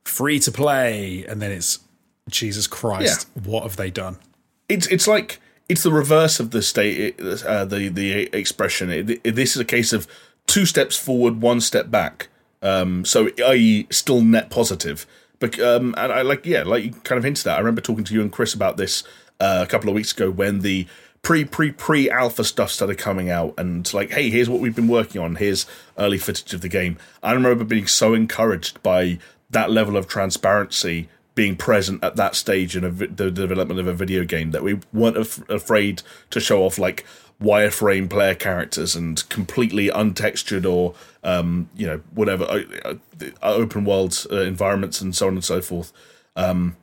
free 0.04 0.40
to 0.40 0.52
play, 0.52 1.26
and 1.26 1.42
then 1.42 1.52
it's 1.52 1.80
Jesus 2.28 2.68
Christ, 2.68 3.28
yeah. 3.36 3.44
what 3.44 3.64
have 3.64 3.78
they 3.78 3.90
done? 3.90 4.18
It's 4.68 4.86
it's 4.88 5.08
like 5.08 5.40
it's 5.70 5.84
the 5.84 5.94
reverse 5.94 6.42
of 6.42 6.52
the 6.52 6.62
state 6.62 7.20
uh, 7.22 7.64
the 7.64 7.88
the 7.88 8.36
expression. 8.36 8.90
It, 8.90 9.22
it, 9.24 9.36
this 9.36 9.56
is 9.56 9.62
a 9.62 9.66
case 9.66 9.94
of 9.94 10.08
two 10.46 10.66
steps 10.66 10.98
forward, 10.98 11.42
one 11.42 11.62
step 11.62 11.90
back 11.90 12.28
um, 12.62 13.06
so, 13.06 13.30
i.e., 13.48 13.88
still 13.90 14.22
net 14.22 14.50
positive. 14.50 15.06
But 15.40 15.60
um, 15.60 15.96
and 15.98 16.12
I 16.12 16.22
like, 16.22 16.46
yeah, 16.46 16.64
like 16.64 16.84
you 16.84 16.92
kind 16.92 17.18
of 17.18 17.24
hinted 17.24 17.48
at. 17.48 17.56
I 17.56 17.60
remember 17.60 17.82
talking 17.82 18.04
to 18.04 18.14
you 18.14 18.22
and 18.22 18.32
Chris 18.32 18.54
about 18.54 18.78
this 18.78 19.04
uh, 19.40 19.64
a 19.66 19.70
couple 19.70 19.90
of 19.90 19.96
weeks 19.96 20.12
ago 20.12 20.30
when 20.30 20.60
the 20.60 20.86
pre 21.22 21.46
pre 21.46 21.72
pre 21.72 22.10
alpha 22.10 22.44
stuff 22.44 22.72
started 22.72 22.98
coming 22.98 23.30
out, 23.30 23.54
and 23.58 23.92
like, 23.94 24.12
hey, 24.12 24.30
here's 24.30 24.50
what 24.50 24.60
we've 24.60 24.76
been 24.76 24.90
working 24.90 25.22
on. 25.22 25.36
Here's 25.36 25.66
early 25.98 26.18
footage 26.18 26.54
of 26.54 26.62
the 26.62 26.70
game. 26.70 26.98
I 27.24 27.32
remember 27.32 27.64
being 27.64 27.88
so 27.88 28.14
encouraged 28.14 28.84
by 28.84 29.20
that 29.50 29.72
level 29.72 29.98
of 29.98 30.08
transparency 30.08 31.10
being 31.36 31.56
present 31.56 32.04
at 32.04 32.18
that 32.18 32.36
stage 32.36 32.76
in 32.76 32.84
the 32.84 33.32
development 33.32 33.80
of 33.80 33.88
a 33.88 33.94
video 33.94 34.26
game 34.26 34.52
that 34.52 34.62
we 34.62 34.78
weren't 34.92 35.16
af- 35.16 35.50
afraid 35.50 36.02
to 36.30 36.40
show 36.40 36.64
off 36.64 36.78
like 36.78 37.06
wireframe 37.42 38.10
player 38.10 38.36
characters 38.36 38.96
and 38.96 39.28
completely 39.30 39.88
untextured 39.88 40.70
or 40.70 40.94
um, 41.24 41.70
you 41.76 41.88
know 41.88 42.02
whatever 42.14 42.44
uh, 42.46 42.64
uh, 42.86 42.96
open 43.42 43.86
world 43.86 44.26
uh, 44.32 44.42
environments 44.42 45.02
and 45.02 45.16
so 45.16 45.28
on 45.28 45.34
and 45.34 45.44
so 45.44 45.62
forth. 45.62 45.92
Um, 46.36 46.76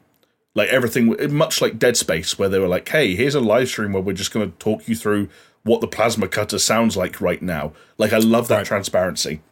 like 0.55 0.71
everything, 0.71 1.15
much 1.35 1.61
like 1.61 1.79
Dead 1.79 1.99
Space, 1.99 2.39
where 2.39 2.49
they 2.49 2.59
were 2.59 2.69
like, 2.69 2.89
"Hey, 2.89 3.15
here's 3.15 3.35
a 3.35 3.41
live 3.41 3.69
stream 3.69 3.93
where 3.93 4.03
we're 4.03 4.15
just 4.15 4.33
going 4.33 4.51
to 4.51 4.59
talk 4.59 4.89
you 4.89 4.97
through 4.97 5.29
what 5.65 5.81
the 5.83 5.87
plasma 5.87 6.29
cutter 6.29 6.59
sounds 6.59 6.97
like 6.97 7.21
right 7.21 7.43
now." 7.43 7.73
Like 7.99 8.15
I 8.15 8.19
love 8.19 8.49
that 8.49 8.57
right. 8.57 8.67
transparency. 8.67 9.43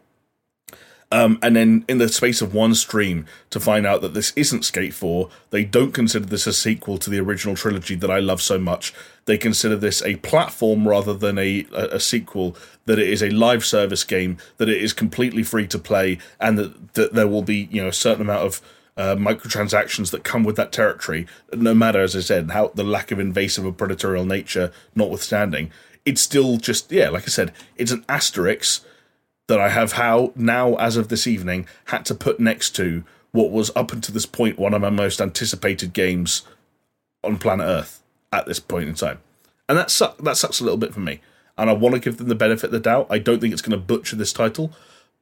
Um, 1.15 1.39
and 1.43 1.55
then 1.55 1.85
in 1.89 1.99
the 1.99 2.09
space 2.09 2.43
of 2.43 2.55
one 2.55 2.75
stream 2.75 3.27
to 3.51 3.61
find 3.61 3.87
out 3.87 4.01
that 4.01 4.15
this 4.15 4.33
isn't 4.35 4.65
Skate 4.65 4.93
4, 4.93 5.29
they 5.51 5.63
don't 5.63 5.93
consider 5.93 6.27
this 6.27 6.49
a 6.49 6.53
sequel 6.53 6.99
to 6.99 7.09
the 7.09 7.21
original 7.21 7.55
trilogy 7.55 7.95
that 7.95 8.11
I 8.11 8.19
love 8.19 8.43
so 8.43 8.59
much. 8.59 8.93
They 9.27 9.39
consider 9.39 9.77
this 9.77 10.03
a 10.03 10.17
platform 10.17 10.89
rather 10.89 11.15
than 11.15 11.39
a, 11.39 11.67
a, 11.73 11.85
a 11.95 12.01
sequel, 12.01 12.57
that 12.87 12.99
it 12.99 13.09
is 13.09 13.23
a 13.23 13.31
live 13.31 13.65
service 13.65 14.03
game, 14.03 14.39
that 14.57 14.69
it 14.69 14.83
is 14.83 14.93
completely 14.93 15.45
free 15.45 15.69
to 15.69 15.79
play, 15.79 16.19
and 16.41 16.59
that, 16.59 16.95
that 16.95 17.13
there 17.13 17.29
will 17.29 17.43
be, 17.43 17.69
you 17.71 17.81
know, 17.81 17.89
a 17.89 17.93
certain 17.93 18.23
amount 18.23 18.45
of 18.45 18.61
uh, 18.97 19.15
microtransactions 19.15 20.11
that 20.11 20.25
come 20.25 20.43
with 20.43 20.57
that 20.57 20.73
territory, 20.73 21.29
no 21.53 21.75
matter, 21.75 22.01
as 22.01 22.17
I 22.17 22.21
said, 22.21 22.51
how 22.51 22.73
the 22.75 22.83
lack 22.83 23.13
of 23.13 23.21
invasive 23.21 23.65
or 23.65 23.73
predatorial 23.73 24.27
nature 24.27 24.73
notwithstanding. 24.97 25.71
It's 26.05 26.21
still 26.21 26.57
just, 26.57 26.91
yeah, 26.91 27.11
like 27.11 27.23
I 27.23 27.27
said, 27.27 27.53
it's 27.77 27.93
an 27.93 28.05
asterisk 28.09 28.85
that 29.47 29.61
I 29.61 29.69
have 29.69 29.93
how 29.93 30.33
now 30.35 30.75
as 30.77 30.97
of 30.97 31.09
this 31.09 31.27
evening 31.27 31.67
had 31.87 32.05
to 32.07 32.15
put 32.15 32.41
next 32.41 32.71
to 32.77 33.05
what 33.33 33.51
was 33.51 33.71
up 33.75 33.93
until 33.93 34.15
this 34.15 34.27
point 34.27 34.59
one 34.59 34.75
of 34.75 34.81
my 34.81 34.91
most 34.91 35.21
anticipated 35.21 35.93
games 35.93 36.43
on 37.23 37.39
planet 37.39 37.67
Earth 37.67 38.03
at 38.33 38.47
this 38.47 38.61
point 38.61 38.89
in 38.89 38.95
time. 38.95 39.19
And 39.69 39.79
that 39.79 39.91
sucks 39.91 40.23
that 40.23 40.37
sucks 40.37 40.61
a 40.61 40.65
little 40.65 40.79
bit 40.79 40.95
for 40.95 41.01
me. 41.01 41.21
And 41.57 41.71
I 41.71 41.73
want 41.73 41.95
to 41.95 42.01
give 42.01 42.17
them 42.17 42.29
the 42.29 42.35
benefit 42.35 42.67
of 42.67 42.73
the 42.73 42.81
doubt. 42.81 43.07
I 43.11 43.19
don't 43.19 43.41
think 43.41 43.53
it's 43.53 43.63
going 43.63 43.79
to 43.79 43.85
butcher 43.85 44.17
this 44.17 44.33
title, 44.33 44.73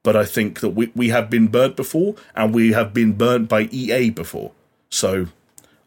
but 0.03 0.16
I 0.16 0.24
think 0.24 0.61
that 0.61 0.70
we, 0.70 0.90
we 0.94 1.11
have 1.11 1.28
been 1.28 1.49
burnt 1.49 1.77
before 1.77 2.15
and 2.35 2.55
we 2.55 2.73
have 2.73 2.94
been 2.94 3.12
burnt 3.12 3.49
by 3.49 3.62
EA 3.70 4.11
before. 4.11 4.53
So 4.89 5.27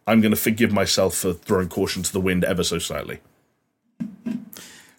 I'm 0.08 0.22
going 0.22 0.32
to 0.32 0.38
forgive 0.38 0.72
myself 0.72 1.16
for 1.16 1.34
throwing 1.34 1.70
caution 1.70 2.04
to 2.04 2.14
the 2.14 2.22
wind 2.22 2.44
ever 2.44 2.64
so 2.64 2.78
slightly. 2.80 3.22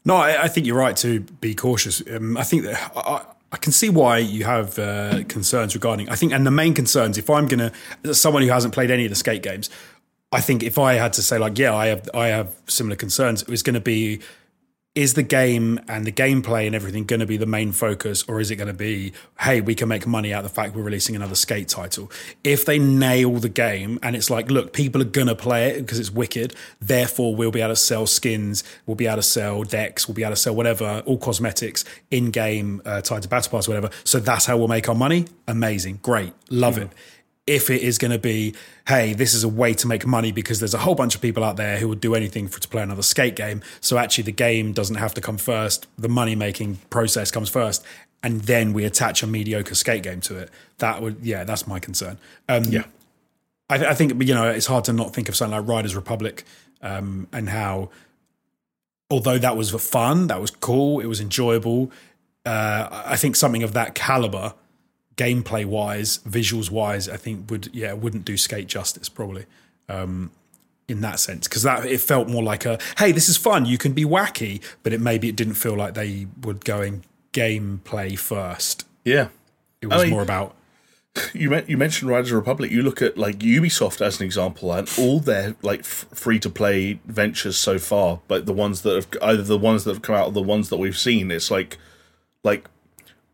No, 0.07 0.17
I, 0.17 0.45
I, 0.45 0.49
think 0.49 0.67
you're 0.67 0.79
right 0.79 0.97
to 0.99 1.21
be 1.21 1.53
cautious. 1.53 2.01
Um, 2.09 2.37
I 2.37 2.45
think 2.45 2.63
that 2.63 2.93
I, 2.97 3.25
I, 3.51 3.57
can 3.57 3.73
see 3.73 3.91
why 3.91 4.19
you 4.19 4.45
have 4.45 4.79
uh, 4.79 5.25
concerns 5.29 5.75
regarding. 5.75 6.09
I 6.09 6.15
think, 6.15 6.33
and 6.33 6.47
the 6.47 6.53
main 6.53 6.75
concerns, 6.75 7.19
if 7.19 7.29
I'm 7.29 7.49
going 7.49 7.73
to, 8.05 8.15
someone 8.15 8.45
who 8.45 8.49
hasn't 8.51 8.73
played 8.73 8.93
any 8.93 9.05
of 9.05 9.11
the 9.11 9.17
skate 9.17 9.43
games, 9.43 9.69
I 10.31 10.41
think 10.41 10.63
if 10.63 10.79
I 10.79 10.95
had 10.95 11.13
to 11.15 11.23
say 11.23 11.39
like, 11.39 11.59
yeah, 11.59 11.75
I 11.75 11.87
have, 11.89 12.09
I 12.15 12.29
have 12.29 12.55
similar 12.69 12.95
concerns. 12.95 13.43
It 13.43 13.49
was 13.49 13.65
going 13.65 13.75
to 13.75 13.81
be 13.81 14.21
is 14.97 15.13
the 15.13 15.23
game 15.23 15.79
and 15.89 16.07
the 16.07 16.11
gameplay 16.11 16.67
and 16.67 16.75
everything 16.75 17.05
going 17.05 17.21
to 17.21 17.27
be 17.27 17.37
the 17.37 17.47
main 17.47 17.71
focus, 17.71 18.25
or 18.27 18.41
is 18.41 18.51
it 18.51 18.57
going 18.57 18.67
to 18.67 18.75
be, 18.75 19.13
hey, 19.41 19.61
we 19.61 19.75
can 19.75 19.89
make 19.89 20.07
money 20.07 20.33
out 20.33 20.43
of 20.43 20.51
the 20.51 20.55
fact 20.55 20.75
we're 20.75 20.83
releasing 20.83 21.15
another 21.15 21.35
skate 21.35 21.69
title? 21.69 22.11
If 22.43 22.65
they 22.65 22.79
nail 22.79 23.35
the 23.35 23.51
game 23.51 23.99
and 24.03 24.17
it's 24.17 24.31
like, 24.31 24.51
look, 24.51 24.73
people 24.73 25.03
are 25.03 25.07
going 25.07 25.27
to 25.27 25.37
play 25.37 25.69
it 25.69 25.83
because 25.83 25.99
it's 25.99 26.11
wicked, 26.11 26.55
therefore 26.81 27.37
we'll 27.37 27.51
be 27.51 27.61
able 27.61 27.73
to 27.73 27.77
sell 27.77 28.07
skins, 28.07 28.65
we'll 28.87 28.97
be 28.97 29.07
able 29.07 29.17
to 29.17 29.23
sell 29.23 29.63
decks, 29.65 30.09
we'll 30.09 30.15
be 30.15 30.23
able 30.23 30.33
to 30.33 30.41
sell 30.41 30.57
whatever, 30.57 31.03
all 31.05 31.19
cosmetics 31.19 31.85
in 32.11 32.31
game 32.31 32.81
uh, 32.87 33.03
tied 33.03 33.23
to 33.23 33.29
Battle 33.29 33.51
Pass, 33.51 33.69
whatever. 33.69 33.91
So 34.05 34.19
that's 34.19 34.47
how 34.47 34.57
we'll 34.57 34.69
make 34.69 34.89
our 34.89 34.95
money. 34.95 35.27
Amazing, 35.47 36.01
great, 36.03 36.33
love 36.49 36.77
mm. 36.77 36.85
it 36.85 36.91
if 37.47 37.71
it 37.71 37.83
is 37.83 37.97
going 37.97 38.11
to 38.11 38.19
be, 38.19 38.55
hey, 38.89 39.13
this 39.13 39.33
is 39.33 39.45
a 39.45 39.49
way 39.49 39.73
to 39.75 39.87
make 39.87 40.05
money 40.05 40.33
because 40.33 40.59
there's 40.59 40.75
a 40.75 40.79
whole 40.79 40.97
bunch 40.97 41.15
of 41.15 41.21
people 41.21 41.45
out 41.45 41.57
there 41.57 41.79
who 41.79 41.89
would 41.89 42.01
do 42.01 42.15
anything 42.15 42.49
for 42.49 42.61
to 42.61 42.69
play 42.69 42.83
another 42.83 43.03
skate 43.03 43.37
game. 43.37 43.63
So 43.81 43.99
actually, 43.99 44.25
the 44.25 44.33
game 44.33 44.73
doesn't 44.73 44.97
have 44.97 45.15
to 45.15 45.21
come 45.21 45.39
first. 45.39 45.87
The 45.97 46.09
money 46.09 46.35
making 46.35 46.79
process 46.91 47.31
comes 47.31 47.49
first, 47.49 47.85
and 48.23 48.43
then 48.43 48.73
we 48.73 48.85
attach 48.85 49.23
a 49.23 49.27
mediocre 49.27 49.77
skate 49.77 50.03
game 50.03 50.21
to 50.23 50.39
it. 50.39 50.51
That 50.79 51.01
would, 51.03 51.19
yeah, 51.23 51.45
that's 51.45 51.67
my 51.67 51.79
concern. 51.79 52.19
Um, 52.49 52.65
yeah, 52.65 52.85
I, 53.71 53.87
I, 53.87 53.95
think 53.95 54.23
you 54.23 54.35
know 54.35 54.49
it's 54.49 54.67
hard 54.67 54.85
to 54.85 54.93
not 54.93 55.15
think 55.15 55.29
of 55.29 55.37
something 55.37 55.57
like 55.57 55.69
Riders 55.69 55.95
Republic 55.95 56.45
um, 56.83 57.29
and 57.33 57.49
how, 57.49 57.91
although 59.09 59.39
that 59.39 59.57
was 59.57 59.71
fun, 59.71 60.27
that 60.27 60.41
was 60.41 60.51
cool, 60.51 60.99
it 60.99 61.07
was 61.07 61.21
enjoyable. 61.21 61.93
Uh, 62.45 62.89
I 63.07 63.17
think 63.17 63.37
something 63.37 63.63
of 63.63 63.73
that 63.73 63.95
caliber 63.95 64.55
gameplay 65.17 65.65
wise, 65.65 66.19
visuals 66.19 66.71
wise, 66.71 67.09
I 67.09 67.17
think 67.17 67.51
would 67.51 67.71
yeah 67.73 67.93
wouldn't 67.93 68.25
do 68.25 68.37
Skate 68.37 68.67
justice 68.67 69.09
probably. 69.09 69.47
Um, 69.89 70.31
in 70.89 71.01
that 71.01 71.19
sense, 71.19 71.49
because 71.49 71.65
that 71.65 71.85
it 71.85 72.01
felt 72.01 72.29
more 72.29 72.43
like 72.43 72.65
a 72.65 72.79
hey, 72.99 73.11
this 73.13 73.29
is 73.29 73.37
fun, 73.37 73.67
you 73.67 73.77
can 73.79 73.93
be 73.93 74.05
wacky, 74.05 74.63
but 74.83 74.93
it 74.93 75.01
maybe 75.01 75.29
it 75.29 75.35
didn't 75.35 75.55
feel 75.55 75.77
like 75.77 75.95
they 75.95 76.29
were 76.43 76.55
going 76.55 77.03
gameplay 77.33 78.19
first. 78.19 78.87
Yeah, 79.05 79.29
it 79.81 79.89
was 79.89 80.03
I 80.03 80.05
mean, 80.05 80.11
more 80.13 80.23
about. 80.23 80.55
You 81.33 81.49
met, 81.49 81.67
you 81.67 81.79
mentioned 81.79 82.11
Riders 82.11 82.31
Republic. 82.31 82.71
You 82.71 82.83
look 82.83 83.01
at 83.01 83.17
like 83.17 83.39
Ubisoft 83.39 84.03
as 84.03 84.21
an 84.21 84.27
example, 84.27 84.71
and 84.71 84.87
all 84.99 85.19
their 85.19 85.57
like 85.63 85.81
f- 85.81 86.05
free 86.13 86.39
to 86.41 86.51
play 86.51 87.01
ventures 87.07 87.57
so 87.57 87.79
far, 87.79 88.21
but 88.29 88.45
the 88.45 88.53
ones 88.53 88.83
that 88.83 88.95
have 88.95 89.09
either 89.23 89.43
the 89.43 89.57
ones 89.57 89.85
that 89.85 89.95
have 89.95 90.03
come 90.03 90.15
out 90.15 90.27
or 90.27 90.33
the 90.33 90.43
ones 90.43 90.69
that 90.69 90.77
we've 90.77 90.99
seen, 90.99 91.31
it's 91.31 91.51
like 91.51 91.79
like 92.45 92.69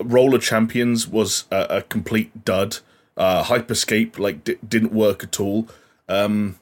Roller 0.05 0.39
Champions 0.39 1.09
was 1.09 1.45
a, 1.51 1.67
a 1.79 1.83
complete 1.83 2.45
dud. 2.45 2.79
Uh, 3.17 3.45
Hyperscape 3.45 4.19
like 4.19 4.45
d- 4.45 4.57
didn't 4.67 4.93
work 4.93 5.23
at 5.23 5.39
all. 5.39 5.69
Um, 6.09 6.59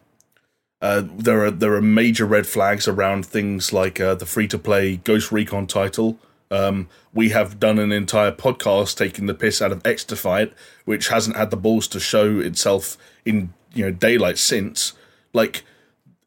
uh, 0.83 1.03
there 1.05 1.45
are 1.45 1.51
there 1.51 1.75
are 1.75 1.83
major 1.83 2.25
red 2.25 2.47
flags 2.47 2.89
around 2.89 3.27
things 3.27 3.73
like 3.73 4.01
uh, 4.01 4.15
the 4.15 4.27
free 4.27 4.49
to 4.49 4.59
play 4.59 4.97
Ghost 4.97 5.31
Recon 5.31 5.67
title. 5.67 6.19
Um, 6.51 6.89
we 7.15 7.29
have 7.29 7.61
done 7.61 7.79
an 7.79 7.93
entire 7.93 8.33
podcast 8.33 8.97
taking 8.97 9.27
the 9.27 9.35
piss 9.35 9.63
out 9.63 9.71
of 9.71 9.83
XDefiant, 9.85 10.53
which 10.85 11.09
hasn't 11.09 11.37
had 11.37 11.51
the 11.51 11.57
balls 11.57 11.87
to 11.89 12.01
show 12.01 12.41
itself 12.41 12.97
in 13.25 13.53
you 13.75 13.85
know 13.85 13.93
daylight 13.93 14.39
since. 14.39 14.95
Like 15.33 15.65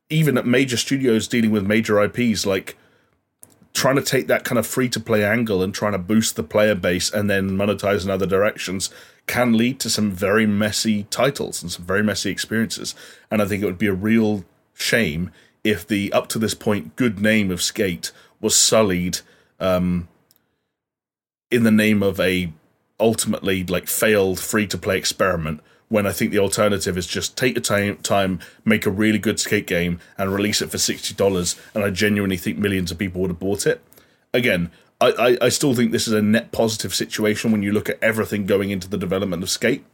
even 0.09 0.37
at 0.37 0.45
major 0.45 0.77
studios 0.77 1.27
dealing 1.27 1.51
with 1.51 1.65
major 1.65 2.01
IPs, 2.01 2.45
like 2.45 2.77
trying 3.73 3.95
to 3.95 4.01
take 4.01 4.27
that 4.27 4.43
kind 4.43 4.59
of 4.59 4.67
free 4.67 4.87
to 4.87 4.99
play 4.99 5.25
angle 5.25 5.63
and 5.63 5.73
trying 5.73 5.93
to 5.93 5.97
boost 5.97 6.35
the 6.35 6.43
player 6.43 6.75
base 6.75 7.11
and 7.11 7.29
then 7.29 7.51
monetize 7.51 8.03
in 8.03 8.11
other 8.11 8.27
directions 8.27 8.89
can 9.25 9.53
lead 9.53 9.79
to 9.79 9.89
some 9.89 10.11
very 10.11 10.45
messy 10.45 11.03
titles 11.09 11.61
and 11.61 11.71
some 11.71 11.85
very 11.85 12.03
messy 12.03 12.29
experiences. 12.29 12.93
And 13.31 13.41
I 13.41 13.45
think 13.45 13.63
it 13.63 13.65
would 13.65 13.77
be 13.77 13.87
a 13.87 13.93
real 13.93 14.45
shame 14.73 15.31
if 15.63 15.87
the 15.87 16.11
up 16.13 16.27
to 16.27 16.39
this 16.39 16.53
point 16.53 16.95
good 16.95 17.19
name 17.19 17.49
of 17.49 17.61
Skate 17.61 18.11
was 18.41 18.55
sullied 18.55 19.19
um, 19.59 20.07
in 21.49 21.63
the 21.63 21.71
name 21.71 22.03
of 22.03 22.19
a 22.19 22.51
ultimately 22.99 23.63
like 23.63 23.87
failed 23.87 24.39
free 24.39 24.67
to 24.67 24.77
play 24.77 24.97
experiment 24.97 25.61
when 25.93 26.07
I 26.07 26.11
think 26.11 26.31
the 26.31 26.39
alternative 26.39 26.97
is 26.97 27.05
just 27.05 27.37
take 27.37 27.53
your 27.53 27.61
time, 27.61 27.97
time, 27.97 28.39
make 28.65 28.87
a 28.87 28.89
really 28.89 29.19
good 29.19 29.39
skate 29.39 29.67
game, 29.67 29.99
and 30.17 30.33
release 30.33 30.59
it 30.59 30.71
for 30.71 30.79
sixty 30.79 31.13
dollars. 31.13 31.55
And 31.75 31.83
I 31.83 31.91
genuinely 31.91 32.35
think 32.35 32.57
millions 32.57 32.89
of 32.89 32.97
people 32.97 33.21
would 33.21 33.29
have 33.29 33.39
bought 33.39 33.67
it. 33.67 33.79
Again, 34.33 34.71
I, 34.99 35.37
I, 35.39 35.49
still 35.49 35.75
think 35.75 35.91
this 35.91 36.07
is 36.07 36.13
a 36.13 36.21
net 36.21 36.51
positive 36.51 36.95
situation 36.95 37.51
when 37.51 37.61
you 37.61 37.71
look 37.71 37.89
at 37.89 38.01
everything 38.01 38.47
going 38.47 38.71
into 38.71 38.89
the 38.89 38.97
development 38.97 39.43
of 39.43 39.51
Skate. 39.51 39.85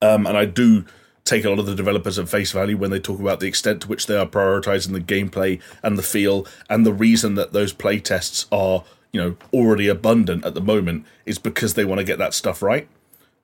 Um, 0.00 0.24
and 0.24 0.38
I 0.38 0.44
do 0.44 0.84
take 1.24 1.44
a 1.44 1.50
lot 1.50 1.58
of 1.58 1.66
the 1.66 1.74
developers 1.74 2.16
at 2.16 2.28
face 2.28 2.52
value 2.52 2.76
when 2.76 2.92
they 2.92 3.00
talk 3.00 3.18
about 3.18 3.40
the 3.40 3.48
extent 3.48 3.82
to 3.82 3.88
which 3.88 4.06
they 4.06 4.16
are 4.16 4.26
prioritizing 4.26 4.92
the 4.92 5.00
gameplay 5.00 5.60
and 5.82 5.98
the 5.98 6.02
feel, 6.04 6.46
and 6.70 6.86
the 6.86 6.92
reason 6.92 7.34
that 7.34 7.52
those 7.52 7.72
play 7.72 7.98
tests 7.98 8.46
are 8.52 8.84
you 9.10 9.20
know 9.20 9.36
already 9.52 9.88
abundant 9.88 10.44
at 10.44 10.54
the 10.54 10.60
moment 10.60 11.06
is 11.26 11.40
because 11.40 11.74
they 11.74 11.84
want 11.84 11.98
to 11.98 12.04
get 12.04 12.18
that 12.18 12.34
stuff 12.34 12.62
right. 12.62 12.86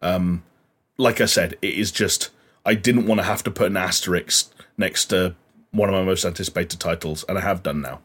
Um, 0.00 0.44
like 0.98 1.20
I 1.20 1.26
said, 1.26 1.56
it 1.62 1.74
is 1.74 1.90
just 1.90 2.30
I 2.66 2.74
didn't 2.74 3.06
want 3.06 3.20
to 3.20 3.24
have 3.24 3.42
to 3.44 3.50
put 3.50 3.68
an 3.68 3.76
asterisk 3.76 4.52
next 4.76 5.06
to 5.06 5.34
one 5.70 5.88
of 5.88 5.94
my 5.94 6.02
most 6.02 6.24
anticipated 6.24 6.80
titles, 6.80 7.24
and 7.28 7.38
I 7.38 7.40
have 7.40 7.62
done 7.62 7.80
now. 7.80 8.00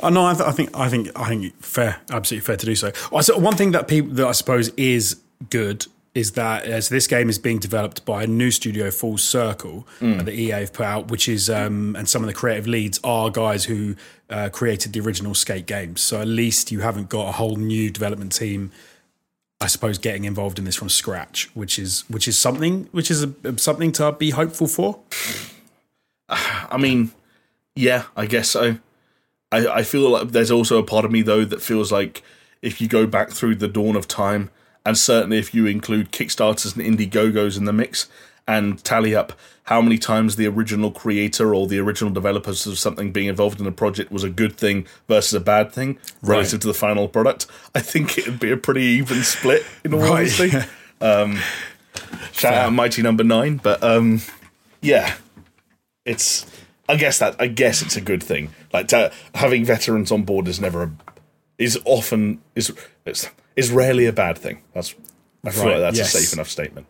Uh, 0.00 0.10
no, 0.10 0.26
I, 0.26 0.34
th- 0.34 0.48
I, 0.48 0.52
think 0.52 0.76
I 0.76 0.88
think 0.88 1.10
I 1.16 1.28
think 1.28 1.62
fair, 1.62 2.00
absolutely 2.10 2.44
fair 2.44 2.56
to 2.56 2.66
do 2.66 2.74
so. 2.74 2.92
so 3.20 3.38
one 3.38 3.56
thing 3.56 3.72
that 3.72 3.88
people 3.88 4.12
that 4.14 4.26
I 4.26 4.32
suppose 4.32 4.68
is 4.70 5.20
good 5.48 5.86
is 6.14 6.32
that 6.32 6.64
as 6.64 6.88
this 6.88 7.06
game 7.06 7.28
is 7.28 7.38
being 7.38 7.58
developed 7.58 8.04
by 8.04 8.24
a 8.24 8.26
new 8.26 8.50
studio, 8.50 8.90
Full 8.90 9.16
Circle, 9.16 9.86
mm. 10.00 10.24
that 10.24 10.34
EA 10.34 10.50
have 10.50 10.72
put 10.72 10.86
out, 10.86 11.10
which 11.10 11.28
is 11.28 11.48
um, 11.48 11.94
and 11.96 12.08
some 12.08 12.22
of 12.22 12.26
the 12.26 12.34
creative 12.34 12.66
leads 12.66 12.98
are 13.04 13.30
guys 13.30 13.64
who 13.64 13.94
uh, 14.28 14.48
created 14.48 14.92
the 14.92 15.00
original 15.00 15.34
Skate 15.34 15.66
games. 15.66 16.00
So 16.00 16.20
at 16.20 16.26
least 16.26 16.72
you 16.72 16.80
haven't 16.80 17.08
got 17.08 17.28
a 17.28 17.32
whole 17.32 17.56
new 17.56 17.90
development 17.90 18.32
team 18.32 18.72
I 19.60 19.66
suppose 19.66 19.98
getting 19.98 20.24
involved 20.24 20.58
in 20.58 20.64
this 20.64 20.76
from 20.76 20.88
scratch, 20.88 21.50
which 21.54 21.78
is 21.78 22.04
which 22.08 22.26
is 22.26 22.38
something 22.38 22.88
which 22.92 23.10
is 23.10 23.24
a, 23.24 23.58
something 23.58 23.92
to 23.92 24.12
be 24.12 24.30
hopeful 24.30 24.66
for. 24.66 25.00
I 26.28 26.78
mean, 26.78 27.12
yeah, 27.74 28.04
I 28.16 28.26
guess 28.26 28.50
so. 28.50 28.76
I, 29.52 29.66
I 29.66 29.82
feel 29.82 30.08
like 30.10 30.28
there's 30.28 30.50
also 30.50 30.78
a 30.78 30.82
part 30.82 31.04
of 31.04 31.10
me 31.10 31.22
though 31.22 31.44
that 31.44 31.60
feels 31.60 31.92
like 31.92 32.22
if 32.62 32.80
you 32.80 32.88
go 32.88 33.06
back 33.06 33.30
through 33.30 33.56
the 33.56 33.68
dawn 33.68 33.96
of 33.96 34.08
time, 34.08 34.50
and 34.86 34.96
certainly 34.96 35.38
if 35.38 35.54
you 35.54 35.66
include 35.66 36.12
Kickstarters 36.12 36.76
and 36.76 36.84
Indiegogos 36.84 37.58
in 37.58 37.64
the 37.64 37.72
mix, 37.72 38.08
and 38.50 38.82
tally 38.82 39.14
up 39.14 39.32
how 39.64 39.80
many 39.80 39.96
times 39.96 40.34
the 40.34 40.48
original 40.48 40.90
creator 40.90 41.54
or 41.54 41.68
the 41.68 41.78
original 41.78 42.12
developers 42.12 42.66
of 42.66 42.76
something 42.76 43.12
being 43.12 43.28
involved 43.28 43.60
in 43.60 43.66
a 43.68 43.70
project 43.72 44.10
was 44.10 44.24
a 44.24 44.28
good 44.28 44.56
thing 44.56 44.84
versus 45.06 45.32
a 45.32 45.38
bad 45.38 45.70
thing 45.70 45.96
relative 46.22 46.58
to 46.58 46.66
the 46.66 46.74
final 46.74 47.06
product, 47.06 47.46
I 47.76 47.80
think 47.80 48.18
it 48.18 48.26
would 48.26 48.40
be 48.40 48.50
a 48.50 48.56
pretty 48.56 48.82
even 48.82 49.22
split 49.22 49.64
in 49.84 49.94
all 49.94 50.00
right. 50.00 50.10
honesty. 50.10 50.50
Um, 51.02 51.36
shout 52.32 52.52
Fair. 52.52 52.52
out 52.64 52.74
Mighty 52.74 53.00
Number 53.00 53.24
no. 53.24 53.40
Nine, 53.40 53.56
but 53.56 53.82
um, 53.82 54.20
yeah, 54.82 55.14
it's. 56.04 56.44
I 56.90 56.96
guess 56.96 57.20
that 57.20 57.36
I 57.40 57.46
guess 57.46 57.80
it's 57.80 57.96
a 57.96 58.02
good 58.02 58.22
thing. 58.22 58.50
Like 58.70 58.88
to, 58.88 59.10
having 59.34 59.64
veterans 59.64 60.12
on 60.12 60.24
board 60.24 60.46
is 60.46 60.60
never 60.60 60.82
a, 60.82 60.90
is 61.56 61.80
often 61.86 62.42
is 62.54 62.70
is 63.56 63.72
rarely 63.72 64.04
a 64.04 64.12
bad 64.12 64.36
thing. 64.36 64.60
That's 64.74 64.94
I 65.42 65.52
feel 65.52 65.64
right. 65.64 65.72
like 65.72 65.80
that's 65.80 65.96
yes. 65.96 66.14
a 66.14 66.18
safe 66.18 66.34
enough 66.34 66.50
statement. 66.50 66.86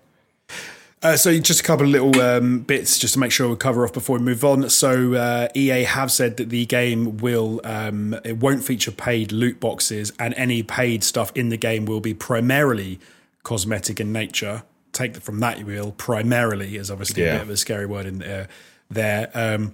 Uh, 1.03 1.17
so 1.17 1.37
just 1.39 1.61
a 1.61 1.63
couple 1.63 1.87
of 1.87 1.91
little 1.91 2.21
um, 2.21 2.61
bits 2.61 2.99
just 2.99 3.15
to 3.15 3.21
make 3.21 3.33
sure 3.33 3.49
we 3.49 3.57
cover 3.57 3.85
off 3.85 3.93
before 3.93 4.19
we 4.19 4.23
move 4.23 4.45
on. 4.45 4.69
So 4.69 5.15
uh, 5.15 5.49
EA 5.55 5.85
have 5.85 6.13
said 6.13 6.37
that 6.37 6.51
the 6.51 6.67
game 6.67 7.17
will 7.19 7.61
um, 7.65 8.15
it 8.23 8.37
won't 8.37 8.63
feature 8.63 8.91
paid 8.91 9.33
loot 9.33 9.61
boxes, 9.61 10.13
and 10.19 10.35
any 10.35 10.63
paid 10.63 11.03
stuff 11.03 11.33
in 11.35 11.49
the 11.49 11.57
game 11.57 11.87
will 11.87 12.01
be 12.01 12.13
primarily 12.13 13.01
cosmetic 13.45 13.99
in 13.99 14.13
nature. 14.13 14.63
Take 14.93 15.17
from 15.17 15.41
that 15.41 15.59
you 15.59 15.67
will 15.67 15.93
primarily 15.93 16.77
is 16.77 16.91
obviously 16.91 17.23
yeah. 17.23 17.31
a 17.31 17.33
bit 17.37 17.43
of 17.43 17.51
a 17.51 17.57
scary 17.57 17.87
word 17.87 18.05
in 18.05 18.19
there. 18.19 18.49
There, 18.91 19.31
um, 19.33 19.73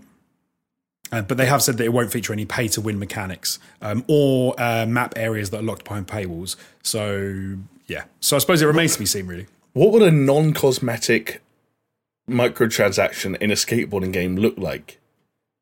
uh, 1.10 1.22
but 1.22 1.38
they 1.38 1.46
have 1.46 1.62
said 1.62 1.78
that 1.78 1.84
it 1.84 1.92
won't 1.92 2.12
feature 2.12 2.34
any 2.34 2.44
pay 2.44 2.68
to 2.68 2.80
win 2.80 2.98
mechanics 2.98 3.58
um, 3.80 4.04
or 4.06 4.54
uh, 4.60 4.86
map 4.86 5.14
areas 5.16 5.50
that 5.50 5.60
are 5.60 5.62
locked 5.62 5.84
behind 5.84 6.06
paywalls. 6.06 6.54
So 6.82 7.56
yeah, 7.86 8.04
so 8.20 8.36
I 8.36 8.38
suppose 8.38 8.62
it 8.62 8.66
remains 8.66 8.92
to 8.92 9.00
be 9.00 9.06
seen 9.06 9.26
really. 9.26 9.46
What 9.76 9.92
would 9.92 10.00
a 10.00 10.10
non 10.10 10.54
cosmetic 10.54 11.42
microtransaction 12.26 13.36
in 13.42 13.50
a 13.50 13.54
skateboarding 13.54 14.10
game 14.10 14.34
look 14.34 14.56
like, 14.56 14.98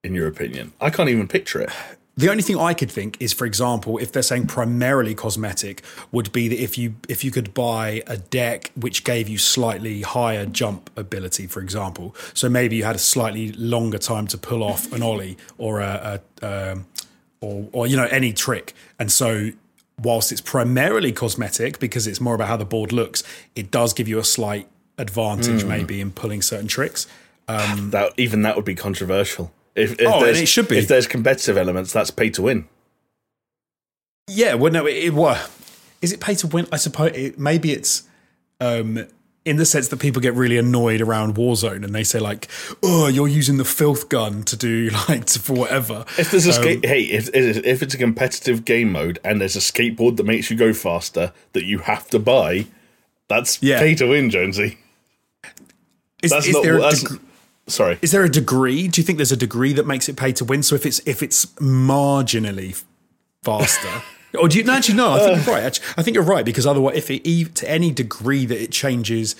in 0.04 0.14
your 0.14 0.28
opinion? 0.28 0.72
I 0.80 0.90
can't 0.90 1.08
even 1.08 1.26
picture 1.26 1.60
it. 1.60 1.70
The 2.16 2.30
only 2.30 2.44
thing 2.44 2.56
I 2.56 2.74
could 2.74 2.92
think 2.92 3.20
is, 3.20 3.32
for 3.32 3.44
example, 3.44 3.98
if 3.98 4.12
they're 4.12 4.22
saying 4.22 4.46
primarily 4.46 5.16
cosmetic, 5.16 5.82
would 6.12 6.30
be 6.30 6.46
that 6.46 6.62
if 6.62 6.78
you 6.78 6.94
if 7.08 7.24
you 7.24 7.32
could 7.32 7.54
buy 7.54 8.04
a 8.06 8.16
deck 8.16 8.70
which 8.76 9.02
gave 9.02 9.28
you 9.28 9.36
slightly 9.36 10.02
higher 10.02 10.46
jump 10.46 10.90
ability, 10.96 11.48
for 11.48 11.58
example, 11.58 12.14
so 12.34 12.48
maybe 12.48 12.76
you 12.76 12.84
had 12.84 12.94
a 12.94 13.00
slightly 13.00 13.50
longer 13.54 13.98
time 13.98 14.28
to 14.28 14.38
pull 14.38 14.62
off 14.62 14.92
an 14.92 15.02
ollie 15.02 15.36
or 15.58 15.80
a, 15.80 16.20
a 16.40 16.70
um, 16.70 16.86
or 17.40 17.68
or 17.72 17.86
you 17.88 17.96
know 17.96 18.06
any 18.12 18.32
trick, 18.32 18.74
and 18.96 19.10
so 19.10 19.50
whilst 20.02 20.32
it's 20.32 20.40
primarily 20.40 21.12
cosmetic 21.12 21.78
because 21.78 22.06
it's 22.06 22.20
more 22.20 22.34
about 22.34 22.48
how 22.48 22.56
the 22.56 22.64
board 22.64 22.92
looks, 22.92 23.22
it 23.54 23.70
does 23.70 23.92
give 23.92 24.08
you 24.08 24.18
a 24.18 24.24
slight 24.24 24.68
advantage 24.98 25.62
mm. 25.62 25.68
maybe 25.68 26.00
in 26.00 26.10
pulling 26.10 26.42
certain 26.42 26.68
tricks. 26.68 27.06
Um, 27.46 27.90
that 27.90 28.12
even 28.16 28.42
that 28.42 28.56
would 28.56 28.64
be 28.64 28.74
controversial. 28.74 29.52
If, 29.74 30.00
if 30.00 30.06
oh, 30.06 30.24
and 30.24 30.36
it 30.36 30.46
should 30.46 30.68
be. 30.68 30.78
If 30.78 30.88
there's 30.88 31.06
competitive 31.06 31.56
elements, 31.56 31.92
that's 31.92 32.10
pay 32.10 32.30
to 32.30 32.42
win. 32.42 32.68
Yeah, 34.28 34.54
well, 34.54 34.72
no, 34.72 34.86
it, 34.86 35.12
it 35.12 35.50
is 36.00 36.12
it 36.12 36.20
pay 36.20 36.34
to 36.36 36.46
win? 36.46 36.66
I 36.72 36.76
suppose 36.76 37.12
it, 37.14 37.38
maybe 37.38 37.72
it's 37.72 38.04
um, 38.60 39.06
in 39.44 39.56
the 39.56 39.66
sense 39.66 39.88
that 39.88 39.98
people 39.98 40.22
get 40.22 40.34
really 40.34 40.56
annoyed 40.56 41.00
around 41.00 41.34
Warzone 41.36 41.84
and 41.84 41.94
they 41.94 42.04
say 42.04 42.18
like, 42.18 42.48
"Oh, 42.82 43.08
you're 43.08 43.28
using 43.28 43.56
the 43.58 43.64
filth 43.64 44.08
gun 44.08 44.42
to 44.44 44.56
do 44.56 44.90
like 45.08 45.26
to, 45.26 45.38
for 45.38 45.52
whatever." 45.54 46.04
If 46.18 46.30
there's 46.30 46.46
a 46.46 46.50
um, 46.50 46.62
skate, 46.62 46.84
hey, 46.86 47.02
if 47.02 47.28
if 47.34 47.82
it's 47.82 47.94
a 47.94 47.98
competitive 47.98 48.64
game 48.64 48.92
mode 48.92 49.18
and 49.24 49.40
there's 49.40 49.56
a 49.56 49.60
skateboard 49.60 50.16
that 50.16 50.24
makes 50.24 50.50
you 50.50 50.56
go 50.56 50.72
faster 50.72 51.32
that 51.52 51.64
you 51.64 51.78
have 51.80 52.08
to 52.10 52.18
buy, 52.18 52.66
that's 53.28 53.62
Yeah. 53.62 53.78
pay 53.80 53.94
to 53.96 54.06
win, 54.06 54.30
Jonesy. 54.30 54.78
Is, 56.22 56.30
That's 56.30 56.46
is 56.46 56.54
not. 56.54 56.62
there 56.62 56.78
a 56.78 56.80
That's, 56.80 57.02
deg- 57.02 57.20
sorry. 57.66 57.98
is 58.00 58.10
there 58.12 58.24
a 58.24 58.30
degree? 58.30 58.88
Do 58.88 58.98
you 58.98 59.04
think 59.04 59.18
there's 59.18 59.32
a 59.32 59.36
degree 59.36 59.74
that 59.74 59.86
makes 59.86 60.08
it 60.08 60.16
pay 60.16 60.32
to 60.32 60.44
win? 60.44 60.62
So 60.62 60.74
if 60.74 60.86
it's 60.86 61.00
if 61.06 61.22
it's 61.22 61.44
marginally 61.60 62.82
faster. 63.42 64.02
Or 64.38 64.48
do 64.48 64.58
you 64.58 64.64
no, 64.64 64.72
actually 64.74 64.96
no? 64.96 65.12
I 65.12 65.18
think 65.18 65.46
you're 65.46 65.54
right. 65.54 65.80
I 65.96 66.02
think 66.02 66.14
you're 66.14 66.24
right 66.24 66.44
because 66.44 66.66
otherwise, 66.66 66.96
if 66.96 67.10
it 67.10 67.54
to 67.54 67.70
any 67.70 67.90
degree 67.90 68.46
that 68.46 68.60
it 68.62 68.72
changes 68.72 69.36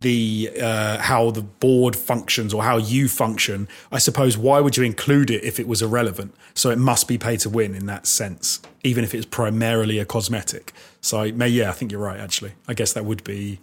the 0.00 0.50
uh, 0.60 0.98
how 0.98 1.30
the 1.30 1.42
board 1.42 1.96
functions 1.96 2.52
or 2.52 2.62
how 2.62 2.76
you 2.76 3.08
function, 3.08 3.68
I 3.90 3.98
suppose 3.98 4.36
why 4.36 4.60
would 4.60 4.76
you 4.76 4.82
include 4.84 5.30
it 5.30 5.42
if 5.44 5.58
it 5.58 5.66
was 5.66 5.80
irrelevant? 5.82 6.34
So 6.54 6.70
it 6.70 6.78
must 6.78 7.08
be 7.08 7.16
pay 7.18 7.36
to 7.38 7.48
win 7.48 7.74
in 7.74 7.86
that 7.86 8.06
sense, 8.06 8.60
even 8.82 9.04
if 9.04 9.14
it's 9.14 9.26
primarily 9.26 9.98
a 9.98 10.04
cosmetic. 10.04 10.72
So 11.00 11.20
I- 11.20 11.32
may 11.32 11.48
yeah, 11.48 11.70
I 11.70 11.72
think 11.72 11.90
you're 11.92 12.00
right. 12.00 12.20
Actually, 12.20 12.52
I 12.68 12.74
guess 12.74 12.92
that 12.92 13.04
would 13.04 13.24
be 13.24 13.60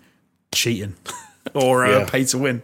cheating 0.54 0.96
or 1.54 1.86
uh, 1.86 2.00
Yeah. 2.00 2.06
pay 2.10 2.24
to 2.26 2.38
win. 2.38 2.64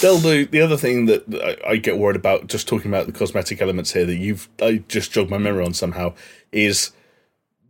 They'll 0.00 0.20
do 0.20 0.46
the 0.46 0.60
other 0.60 0.76
thing 0.76 1.06
that 1.06 1.24
I, 1.66 1.70
I 1.72 1.76
get 1.76 1.96
worried 1.96 2.16
about. 2.16 2.48
Just 2.48 2.66
talking 2.68 2.90
about 2.90 3.06
the 3.06 3.12
cosmetic 3.12 3.62
elements 3.62 3.92
here 3.92 4.04
that 4.04 4.16
you've 4.16 4.48
I 4.60 4.82
just 4.88 5.12
jogged 5.12 5.30
my 5.30 5.38
memory 5.38 5.64
on 5.64 5.74
somehow 5.74 6.12
is 6.52 6.92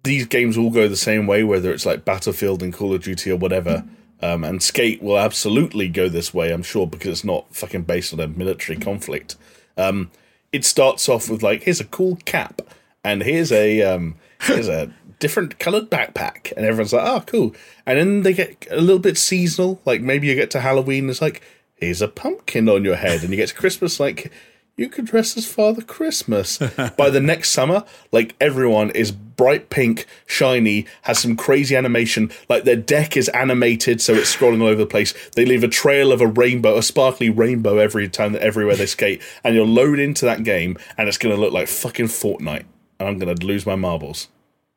these 0.03 0.27
games 0.27 0.57
all 0.57 0.70
go 0.70 0.89
the 0.89 0.97
same 0.97 1.27
way, 1.27 1.43
whether 1.43 1.73
it's 1.73 1.86
like 1.86 2.05
Battlefield 2.05 2.62
and 2.62 2.73
Call 2.73 2.94
of 2.94 3.03
Duty 3.03 3.31
or 3.31 3.36
whatever. 3.36 3.85
Um, 4.23 4.44
and 4.44 4.62
Skate 4.62 5.03
will 5.03 5.19
absolutely 5.19 5.89
go 5.89 6.09
this 6.09 6.32
way, 6.32 6.51
I'm 6.51 6.62
sure, 6.62 6.86
because 6.86 7.11
it's 7.11 7.24
not 7.24 7.55
fucking 7.55 7.82
based 7.82 8.12
on 8.15 8.20
a 8.20 8.27
military 8.27 8.78
conflict. 8.78 9.36
Um, 9.77 10.11
it 10.53 10.65
starts 10.65 11.09
off 11.09 11.28
with 11.28 11.43
like, 11.43 11.65
here's 11.65 11.81
a 11.81 11.85
cool 11.85 12.16
cap, 12.24 12.62
and 13.05 13.23
here's 13.23 13.53
a 13.53 13.82
um, 13.82 14.15
here's 14.40 14.69
a 14.69 14.90
different 15.19 15.59
coloured 15.59 15.90
backpack, 15.90 16.53
and 16.57 16.65
everyone's 16.65 16.93
like, 16.93 17.07
oh, 17.07 17.24
cool. 17.27 17.55
And 17.85 17.98
then 17.98 18.23
they 18.23 18.32
get 18.32 18.66
a 18.70 18.81
little 18.81 19.01
bit 19.01 19.19
seasonal, 19.19 19.81
like 19.85 20.01
maybe 20.01 20.28
you 20.28 20.35
get 20.35 20.51
to 20.53 20.61
Halloween, 20.61 21.11
it's 21.11 21.20
like, 21.20 21.43
here's 21.74 22.01
a 22.01 22.09
pumpkin 22.09 22.69
on 22.69 22.85
your 22.85 22.97
head, 22.97 23.23
and 23.23 23.31
you 23.31 23.36
get 23.36 23.51
to 23.51 23.55
Christmas, 23.55 24.01
like 24.01 24.32
you 24.77 24.90
could 24.90 25.07
dress 25.07 25.36
as 25.36 25.47
Father 25.47 25.82
Christmas. 25.82 26.59
By 26.97 27.11
the 27.11 27.20
next 27.20 27.51
summer, 27.51 27.85
like 28.12 28.36
everyone 28.40 28.90
is 28.90 29.11
bright 29.11 29.70
pink, 29.70 30.07
shiny, 30.27 30.86
has 31.03 31.19
some 31.19 31.36
crazy 31.36 31.74
animation. 31.74 32.31
Like 32.48 32.65
their 32.65 32.77
deck 32.77 33.16
is 33.16 33.28
animated, 33.31 34.01
so 34.01 34.12
it's 34.12 34.35
scrolling 34.35 34.61
all 34.61 34.69
over 34.69 34.81
the 34.81 34.86
place. 34.86 35.15
They 35.35 35.47
leave 35.47 35.65
a 35.65 35.69
trail 35.69 36.12
of 36.12 36.20
a 36.20 36.27
rainbow, 36.27 36.77
a 36.77 36.82
sparkly 36.82 37.31
rainbow 37.31 37.78
every 37.78 38.09
time 38.09 38.32
that 38.32 38.43
everywhere 38.43 38.77
they 38.77 38.86
skate, 38.86 39.23
and 39.43 39.55
you'll 39.55 39.66
load 39.66 39.98
into 39.98 40.27
that 40.27 40.44
game, 40.44 40.77
and 40.98 41.09
it's 41.09 41.19
going 41.19 41.35
to 41.35 41.40
look 41.40 41.53
like 41.53 41.69
fucking 41.69 42.07
Fortnite, 42.07 42.66
and 43.01 43.09
I'm 43.09 43.19
going 43.19 43.35
to 43.35 43.47
lose 43.47 43.65
my 43.65 43.77
marbles. 43.77 44.28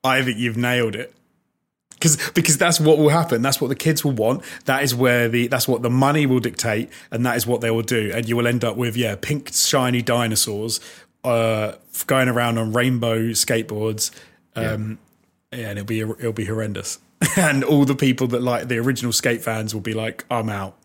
I 0.04 0.22
think 0.22 0.38
you've 0.38 0.58
nailed 0.58 0.96
it. 0.96 1.14
Because 2.00 2.32
because 2.32 2.58
that's 2.58 2.80
what 2.80 2.98
will 2.98 3.10
happen. 3.10 3.42
That's 3.42 3.60
what 3.60 3.68
the 3.68 3.76
kids 3.76 4.06
will 4.06 4.14
want. 4.14 4.44
That 4.66 4.84
is 4.84 4.96
where 4.96 5.28
the 5.28 5.48
that's 5.48 5.68
what 5.68 5.82
the 5.82 5.90
money 5.90 6.26
will 6.26 6.40
dictate, 6.40 6.90
and 7.12 7.26
that 7.26 7.36
is 7.36 7.46
what 7.46 7.62
they 7.62 7.72
will 7.72 7.82
do. 7.82 8.12
And 8.14 8.28
you 8.28 8.38
will 8.38 8.48
end 8.48 8.64
up 8.64 8.78
with 8.78 8.96
yeah, 8.96 9.16
pink 9.20 9.52
shiny 9.54 10.02
dinosaurs 10.02 10.80
uh, 11.24 11.74
going 12.08 12.30
around 12.30 12.58
on 12.58 12.72
rainbow 12.72 13.30
skateboards. 13.30 14.12
Um, 14.56 14.98
yeah. 15.52 15.70
and 15.70 15.80
it'll 15.80 15.88
be 15.88 16.00
it'll 16.00 16.34
be 16.34 16.46
horrendous. 16.46 17.00
and 17.38 17.64
all 17.64 17.86
the 17.86 17.96
people 17.96 18.28
that 18.28 18.42
like 18.42 18.68
the 18.68 18.78
original 18.78 19.12
skate 19.12 19.42
fans 19.42 19.74
will 19.74 19.82
be 19.82 19.94
like, 19.94 20.26
I'm 20.32 20.50
out. 20.50 20.76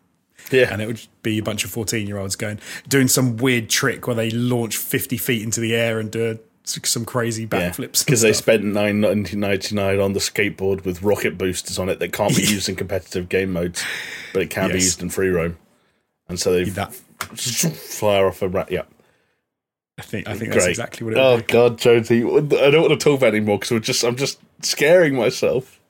Yeah, 0.50 0.68
And 0.70 0.82
it 0.82 0.86
would 0.86 1.00
be 1.22 1.38
a 1.38 1.42
bunch 1.42 1.64
of 1.64 1.70
14 1.70 2.06
year 2.06 2.18
olds 2.18 2.36
going, 2.36 2.60
doing 2.86 3.08
some 3.08 3.38
weird 3.38 3.70
trick 3.70 4.06
where 4.06 4.14
they 4.14 4.30
launch 4.30 4.76
50 4.76 5.16
feet 5.16 5.42
into 5.42 5.58
the 5.58 5.74
air 5.74 5.98
and 5.98 6.10
do 6.10 6.38
some 6.64 7.04
crazy 7.04 7.46
backflips. 7.46 8.04
because 8.04 8.22
they 8.22 8.32
spent 8.32 8.64
nine 8.64 9.00
ninety 9.00 9.36
nine 9.36 10.00
on 10.00 10.12
the 10.14 10.20
skateboard 10.20 10.84
with 10.84 11.02
rocket 11.02 11.36
boosters 11.38 11.78
on 11.78 11.88
it 11.88 11.98
that 11.98 12.12
can't 12.12 12.34
be 12.34 12.42
used 12.46 12.68
in 12.68 12.76
competitive 12.76 13.28
game 13.28 13.52
modes, 13.52 13.84
but 14.32 14.42
it 14.42 14.50
can 14.50 14.68
be 14.70 14.74
used 14.76 15.02
in 15.02 15.10
free 15.10 15.28
roam, 15.28 15.58
and 16.28 16.40
so 16.40 16.52
they 16.52 16.64
that 16.64 16.94
fly 16.94 18.22
off 18.22 18.42
a 18.42 18.48
rat. 18.48 18.70
Yeah, 18.70 18.82
I 19.98 20.02
think 20.02 20.26
I 20.28 20.34
think 20.34 20.52
that's 20.52 20.66
exactly 20.66 21.04
what 21.04 21.14
it 21.14 21.18
Oh. 21.20 21.40
God, 21.46 21.78
Jonesy, 21.78 22.22
I 22.22 22.70
don't 22.70 22.82
want 22.82 22.98
to 22.98 23.04
talk 23.04 23.18
about 23.18 23.34
it 23.34 23.36
anymore 23.36 23.58
because 23.58 23.70
we're 23.70 23.78
just 23.80 24.02
I'm 24.02 24.16
just 24.16 24.40
scaring 24.62 25.14
myself. 25.14 25.80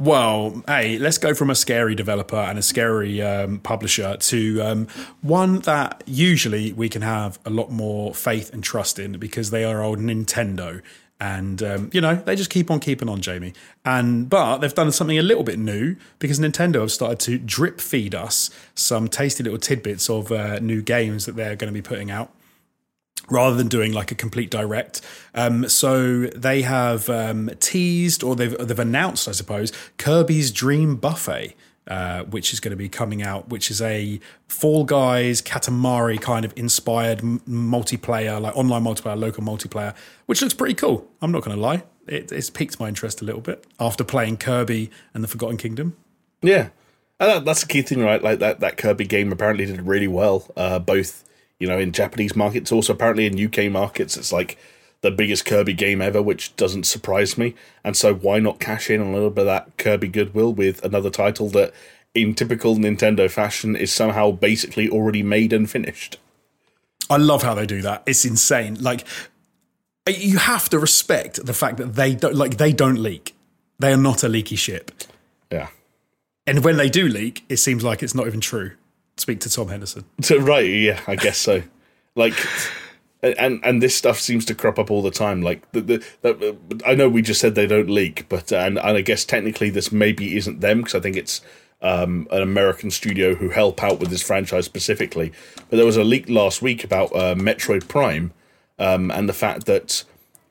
Well, 0.00 0.62
hey, 0.66 0.96
let's 0.96 1.18
go 1.18 1.34
from 1.34 1.50
a 1.50 1.54
scary 1.54 1.94
developer 1.94 2.34
and 2.34 2.58
a 2.58 2.62
scary 2.62 3.20
um, 3.20 3.58
publisher 3.58 4.16
to 4.16 4.62
um, 4.62 4.86
one 5.20 5.58
that 5.60 6.02
usually 6.06 6.72
we 6.72 6.88
can 6.88 7.02
have 7.02 7.38
a 7.44 7.50
lot 7.50 7.70
more 7.70 8.14
faith 8.14 8.50
and 8.54 8.64
trust 8.64 8.98
in 8.98 9.18
because 9.18 9.50
they 9.50 9.62
are 9.62 9.82
old 9.82 9.98
Nintendo. 9.98 10.80
And 11.20 11.62
um, 11.62 11.90
you 11.92 12.00
know 12.00 12.14
they 12.14 12.34
just 12.34 12.48
keep 12.48 12.70
on 12.70 12.80
keeping 12.80 13.10
on, 13.10 13.20
Jamie. 13.20 13.52
And 13.84 14.30
but 14.30 14.58
they've 14.58 14.72
done 14.72 14.90
something 14.90 15.18
a 15.18 15.22
little 15.22 15.44
bit 15.44 15.58
new 15.58 15.96
because 16.18 16.40
Nintendo 16.40 16.80
have 16.80 16.92
started 16.92 17.20
to 17.20 17.38
drip 17.38 17.78
feed 17.78 18.14
us 18.14 18.48
some 18.74 19.06
tasty 19.06 19.44
little 19.44 19.58
tidbits 19.58 20.08
of 20.08 20.32
uh, 20.32 20.60
new 20.60 20.80
games 20.80 21.26
that 21.26 21.36
they're 21.36 21.56
going 21.56 21.70
to 21.70 21.78
be 21.78 21.86
putting 21.86 22.10
out 22.10 22.32
rather 23.28 23.56
than 23.56 23.68
doing 23.68 23.92
like 23.92 24.10
a 24.10 24.14
complete 24.14 24.50
direct. 24.50 25.00
Um, 25.34 25.68
so 25.68 26.26
they 26.26 26.62
have 26.62 27.08
um, 27.08 27.50
teased 27.60 28.22
or 28.22 28.36
they've 28.36 28.56
they've 28.58 28.78
announced, 28.78 29.28
I 29.28 29.32
suppose, 29.32 29.72
Kirby's 29.98 30.50
Dream 30.50 30.96
Buffet. 30.96 31.54
Uh, 31.88 32.22
which 32.24 32.52
is 32.52 32.60
going 32.60 32.70
to 32.70 32.76
be 32.76 32.88
coming 32.88 33.20
out, 33.20 33.48
which 33.48 33.68
is 33.68 33.82
a 33.82 34.20
Fall 34.46 34.84
Guys, 34.84 35.42
Katamari 35.42 36.20
kind 36.20 36.44
of 36.44 36.52
inspired 36.54 37.18
m- 37.18 37.40
multiplayer, 37.48 38.40
like 38.40 38.56
online 38.56 38.84
multiplayer, 38.84 39.18
local 39.18 39.42
multiplayer, 39.42 39.96
which 40.26 40.40
looks 40.40 40.54
pretty 40.54 40.74
cool. 40.74 41.08
I'm 41.20 41.32
not 41.32 41.42
going 41.42 41.56
to 41.56 41.60
lie, 41.60 41.82
it, 42.06 42.30
it's 42.30 42.48
piqued 42.48 42.78
my 42.78 42.86
interest 42.86 43.22
a 43.22 43.24
little 43.24 43.40
bit 43.40 43.66
after 43.80 44.04
playing 44.04 44.36
Kirby 44.36 44.88
and 45.14 45.24
the 45.24 45.28
Forgotten 45.28 45.56
Kingdom. 45.56 45.96
Yeah, 46.42 46.68
that's 47.18 47.62
the 47.62 47.66
key 47.66 47.82
thing, 47.82 48.02
right? 48.02 48.22
Like 48.22 48.38
that 48.38 48.60
that 48.60 48.76
Kirby 48.76 49.06
game 49.06 49.32
apparently 49.32 49.66
did 49.66 49.82
really 49.82 50.08
well, 50.08 50.46
uh, 50.56 50.78
both 50.78 51.24
you 51.60 51.68
know 51.68 51.78
in 51.78 51.92
Japanese 51.92 52.34
markets, 52.34 52.72
also 52.72 52.94
apparently 52.94 53.26
in 53.26 53.46
UK 53.46 53.70
markets. 53.70 54.16
It's 54.16 54.32
like 54.32 54.58
the 55.02 55.10
biggest 55.10 55.44
Kirby 55.44 55.74
game 55.74 56.02
ever, 56.02 56.20
which 56.20 56.54
doesn't 56.56 56.84
surprise 56.84 57.38
me. 57.38 57.54
And 57.84 57.96
so 57.96 58.12
why 58.14 58.38
not 58.38 58.58
cash 58.58 58.90
in 58.90 59.00
on 59.00 59.08
a 59.08 59.12
little 59.12 59.30
bit 59.30 59.42
of 59.42 59.46
that 59.46 59.76
Kirby 59.78 60.08
goodwill 60.08 60.52
with 60.52 60.84
another 60.84 61.10
title 61.10 61.48
that, 61.50 61.72
in 62.14 62.34
typical 62.34 62.76
Nintendo 62.76 63.30
fashion, 63.30 63.76
is 63.76 63.92
somehow 63.92 64.30
basically 64.32 64.88
already 64.88 65.22
made 65.22 65.52
and 65.52 65.70
finished. 65.70 66.18
I 67.08 67.16
love 67.16 67.42
how 67.42 67.54
they 67.54 67.66
do 67.66 67.82
that. 67.82 68.02
It's 68.06 68.24
insane. 68.24 68.74
Like 68.80 69.04
you 70.08 70.38
have 70.38 70.68
to 70.70 70.78
respect 70.78 71.44
the 71.44 71.54
fact 71.54 71.76
that 71.78 71.94
they 71.94 72.14
don't 72.14 72.34
like 72.34 72.56
they 72.56 72.72
don't 72.72 73.02
leak. 73.02 73.34
They 73.78 73.92
are 73.92 73.96
not 73.96 74.22
a 74.22 74.28
leaky 74.28 74.56
ship. 74.56 74.90
Yeah. 75.50 75.68
And 76.46 76.64
when 76.64 76.76
they 76.76 76.88
do 76.88 77.08
leak, 77.08 77.44
it 77.48 77.56
seems 77.56 77.82
like 77.82 78.02
it's 78.02 78.14
not 78.14 78.26
even 78.26 78.40
true. 78.40 78.72
Speak 79.20 79.40
to 79.40 79.50
Tom 79.50 79.68
Henderson. 79.68 80.06
So 80.22 80.38
right, 80.38 80.64
yeah, 80.64 81.00
I 81.06 81.14
guess 81.14 81.36
so. 81.36 81.62
Like, 82.14 82.34
and 83.22 83.60
and 83.62 83.82
this 83.82 83.94
stuff 83.94 84.18
seems 84.18 84.46
to 84.46 84.54
crop 84.54 84.78
up 84.78 84.90
all 84.90 85.02
the 85.02 85.10
time. 85.10 85.42
Like 85.42 85.70
the, 85.72 85.82
the, 85.82 86.04
the 86.22 86.80
I 86.86 86.94
know 86.94 87.06
we 87.10 87.20
just 87.20 87.38
said 87.38 87.54
they 87.54 87.66
don't 87.66 87.90
leak, 87.90 88.26
but 88.30 88.50
uh, 88.50 88.56
and 88.56 88.78
and 88.78 88.96
I 88.96 89.02
guess 89.02 89.26
technically 89.26 89.68
this 89.68 89.92
maybe 89.92 90.38
isn't 90.38 90.60
them 90.60 90.78
because 90.78 90.94
I 90.94 91.00
think 91.00 91.18
it's 91.18 91.42
um, 91.82 92.28
an 92.30 92.40
American 92.40 92.90
studio 92.90 93.34
who 93.34 93.50
help 93.50 93.82
out 93.82 94.00
with 94.00 94.08
this 94.08 94.22
franchise 94.22 94.64
specifically. 94.64 95.32
But 95.68 95.76
there 95.76 95.86
was 95.86 95.98
a 95.98 96.04
leak 96.04 96.30
last 96.30 96.62
week 96.62 96.82
about 96.82 97.14
uh, 97.14 97.34
Metroid 97.34 97.88
Prime 97.88 98.32
um, 98.78 99.10
and 99.10 99.28
the 99.28 99.34
fact 99.34 99.66
that 99.66 100.02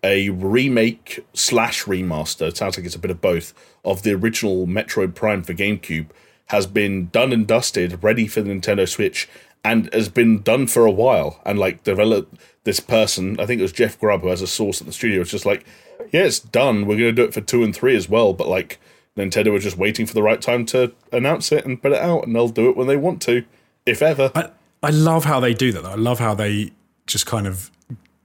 a 0.03 0.29
remake 0.29 1.25
slash 1.33 1.85
remaster, 1.85 2.55
sounds 2.55 2.77
like 2.77 2.85
it's 2.85 2.95
a 2.95 2.99
bit 2.99 3.11
of 3.11 3.19
both, 3.19 3.53
of 3.83 4.03
the 4.03 4.13
original 4.13 4.67
Metroid 4.67 5.15
Prime 5.15 5.41
for 5.41 5.55
GameCube 5.55 6.09
has 6.49 6.65
been 6.65 7.09
done 7.09 7.31
and 7.31 7.47
dusted, 7.47 8.03
ready 8.03 8.27
for 8.27 8.41
the 8.41 8.51
Nintendo 8.51 8.87
Switch, 8.87 9.29
and 9.63 9.91
has 9.93 10.09
been 10.09 10.41
done 10.41 10.67
for 10.67 10.85
a 10.85 10.91
while. 10.91 11.41
And 11.45 11.59
like 11.59 11.83
develop 11.83 12.37
this 12.63 12.79
person, 12.79 13.39
I 13.39 13.45
think 13.45 13.59
it 13.59 13.63
was 13.63 13.71
Jeff 13.71 13.99
Grubb 13.99 14.21
who 14.21 14.29
has 14.29 14.41
a 14.41 14.47
source 14.47 14.81
at 14.81 14.87
the 14.87 14.93
studio. 14.93 15.21
It's 15.21 15.31
just 15.31 15.45
like, 15.45 15.65
yeah, 16.11 16.23
it's 16.23 16.39
done. 16.39 16.85
We're 16.85 16.97
going 16.97 17.15
to 17.15 17.21
do 17.21 17.23
it 17.23 17.33
for 17.33 17.41
two 17.41 17.63
and 17.63 17.75
three 17.75 17.95
as 17.95 18.09
well. 18.09 18.33
But 18.33 18.47
like 18.47 18.79
Nintendo 19.15 19.51
were 19.51 19.59
just 19.59 19.77
waiting 19.77 20.05
for 20.05 20.13
the 20.13 20.23
right 20.23 20.41
time 20.41 20.65
to 20.67 20.93
announce 21.11 21.51
it 21.51 21.65
and 21.65 21.81
put 21.81 21.91
it 21.91 22.01
out, 22.01 22.25
and 22.25 22.35
they'll 22.35 22.49
do 22.49 22.69
it 22.69 22.77
when 22.77 22.87
they 22.87 22.97
want 22.97 23.21
to, 23.23 23.45
if 23.85 24.01
ever. 24.01 24.31
I, 24.33 24.49
I 24.81 24.89
love 24.89 25.25
how 25.25 25.39
they 25.39 25.53
do 25.53 25.71
that. 25.71 25.83
Though. 25.83 25.91
I 25.91 25.95
love 25.95 26.19
how 26.19 26.33
they 26.33 26.71
just 27.05 27.25
kind 27.25 27.47
of 27.47 27.69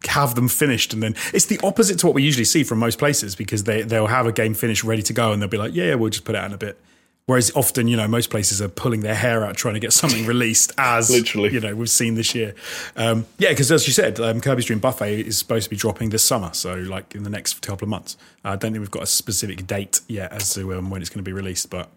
have 0.07 0.35
them 0.35 0.49
finished 0.49 0.93
and 0.93 1.03
then 1.03 1.15
it's 1.33 1.47
the 1.47 1.59
opposite 1.63 1.99
to 1.99 2.05
what 2.05 2.15
we 2.15 2.23
usually 2.23 2.45
see 2.45 2.63
from 2.63 2.79
most 2.79 2.99
places 2.99 3.35
because 3.35 3.65
they 3.65 3.81
they'll 3.81 4.07
have 4.07 4.27
a 4.27 4.33
game 4.33 4.53
finished 4.53 4.85
ready 4.85 5.01
to 5.01 5.15
go 5.15 5.33
and 5.33 5.41
they'll 5.41 5.49
be 5.49 5.57
like 5.57 5.75
yeah, 5.75 5.85
yeah 5.85 5.95
we'll 5.95 6.11
just 6.11 6.27
put 6.27 6.35
it 6.35 6.39
out 6.39 6.45
in 6.45 6.53
a 6.53 6.59
bit 6.59 6.79
Whereas 7.27 7.51
often, 7.57 7.89
you 7.89 7.97
know, 7.97 8.07
most 8.07 8.29
places 8.29 8.61
are 8.61 8.69
pulling 8.69 9.01
their 9.01 9.15
hair 9.15 9.45
out 9.47 9.57
trying 9.57 9.73
to 9.75 9.81
get 9.81 9.95
something 9.95 10.27
released 10.27 10.73
as 10.79 11.09
Literally. 11.11 11.55
you 11.55 11.61
know, 11.61 11.75
we've 11.75 11.89
seen 11.89 12.17
this 12.17 12.35
year. 12.35 12.55
Um, 12.97 13.25
yeah, 13.39 13.49
because 13.49 13.73
as 13.73 13.87
you 13.87 13.95
said, 13.95 14.21
um, 14.21 14.43
Kirby's 14.43 14.67
Dream 14.67 14.79
Buffet 14.79 15.21
is 15.27 15.39
supposed 15.39 15.65
to 15.65 15.71
be 15.71 15.77
dropping 15.77 16.11
this 16.11 16.23
summer. 16.23 16.51
So, 16.53 16.75
like 16.75 17.15
in 17.15 17.23
the 17.23 17.31
next 17.31 17.63
couple 17.63 17.87
of 17.87 17.89
months. 17.89 18.19
I 18.45 18.51
don't 18.57 18.73
think 18.73 18.81
we've 18.81 18.91
got 18.91 19.05
a 19.05 19.07
specific 19.07 19.67
date 19.67 20.03
yet 20.07 20.33
as 20.33 20.53
to 20.55 20.75
um, 20.75 20.91
when 20.91 21.01
it's 21.01 21.09
going 21.09 21.25
to 21.25 21.29
be 21.29 21.33
released, 21.33 21.71
but 21.71 21.89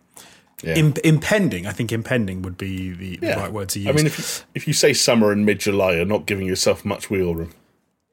Yeah. 0.63 0.75
im- 0.75 0.93
impending, 1.03 1.67
I 1.67 1.71
think 1.73 1.91
impending 1.91 2.41
would 2.43 2.57
be 2.57 2.91
the, 2.91 3.17
the 3.17 3.27
Yeah. 3.27 3.39
right 3.41 3.51
word 3.51 3.67
to 3.69 3.79
use. 3.79 3.89
I 3.89 3.91
mean, 3.91 4.05
if 4.05 4.17
you, 4.17 4.45
if 4.55 4.65
you 4.67 4.73
say 4.73 4.93
summer 4.93 5.33
and 5.33 5.45
mid 5.45 5.59
July, 5.59 5.95
you're 5.95 6.05
not 6.05 6.25
giving 6.25 6.47
yourself 6.47 6.85
much 6.85 7.09
wheel 7.09 7.35
room. 7.35 7.51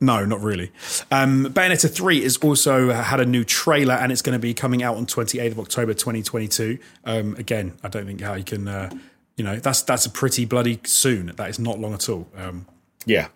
No, 0.01 0.25
not 0.25 0.41
really. 0.43 0.71
Um, 1.11 1.47
Bayonetta 1.47 1.89
3 1.89 2.23
has 2.23 2.37
also 2.39 2.93
had 2.93 3.21
a 3.21 3.25
new 3.25 3.45
trailer 3.45 3.95
and 3.95 4.11
it's 4.13 4.23
going 4.23 4.35
to 4.35 4.39
be 4.41 4.53
coming 4.53 4.83
out 4.83 4.97
on 4.97 5.07
28th 5.07 5.53
of 5.53 5.61
October 5.61 5.95
2022. 5.95 6.79
Um, 7.05 7.37
again, 7.37 7.75
I 7.83 7.89
don't 7.89 8.07
think 8.07 8.21
how 8.21 8.35
you 8.35 8.45
can, 8.45 8.69
uh, 8.69 8.91
you 9.37 9.45
know, 9.45 9.57
that's 9.57 9.83
that's 9.83 10.05
a 10.05 10.11
pretty 10.11 10.45
bloody 10.45 10.81
soon. 10.85 11.27
That 11.37 11.49
is 11.49 11.59
not 11.59 11.79
long 11.79 11.95
at 11.95 12.09
all. 12.09 12.29
Um, 12.37 12.67
Yeah. 13.07 13.29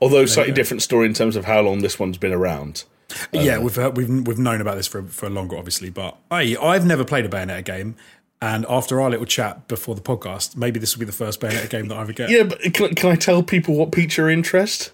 Although 0.00 0.26
slightly 0.26 0.52
go. 0.52 0.56
different 0.56 0.82
story 0.82 1.06
in 1.06 1.14
terms 1.14 1.36
of 1.36 1.44
how 1.44 1.60
long 1.60 1.80
this 1.80 1.98
one's 1.98 2.18
been 2.18 2.32
around. 2.32 2.84
yeah, 3.32 3.58
we've, 3.58 3.76
heard, 3.76 3.96
we've 3.96 4.26
we've 4.26 4.38
known 4.38 4.60
about 4.62 4.76
this 4.76 4.86
for 4.86 5.02
for 5.02 5.28
longer, 5.28 5.56
obviously, 5.58 5.90
but 5.90 6.16
I 6.30 6.56
I've 6.60 6.86
never 6.86 7.04
played 7.04 7.26
a 7.26 7.28
Bayonetta 7.28 7.64
game. 7.64 7.96
And 8.40 8.66
after 8.68 9.00
our 9.00 9.10
little 9.10 9.26
chat 9.26 9.68
before 9.68 9.94
the 9.94 10.00
podcast, 10.02 10.56
maybe 10.56 10.80
this 10.80 10.94
will 10.94 11.00
be 11.00 11.06
the 11.06 11.12
first 11.12 11.40
Bayonetta 11.40 11.70
game 11.70 11.88
that 11.88 11.96
I 11.96 12.00
ever 12.00 12.12
get. 12.12 12.30
Yeah, 12.30 12.44
but 12.44 12.60
can, 12.74 12.94
can 12.94 13.10
I 13.10 13.14
tell 13.16 13.42
people 13.42 13.74
what 13.74 13.92
piqued 13.92 14.16
your 14.16 14.28
interest? 14.28 14.92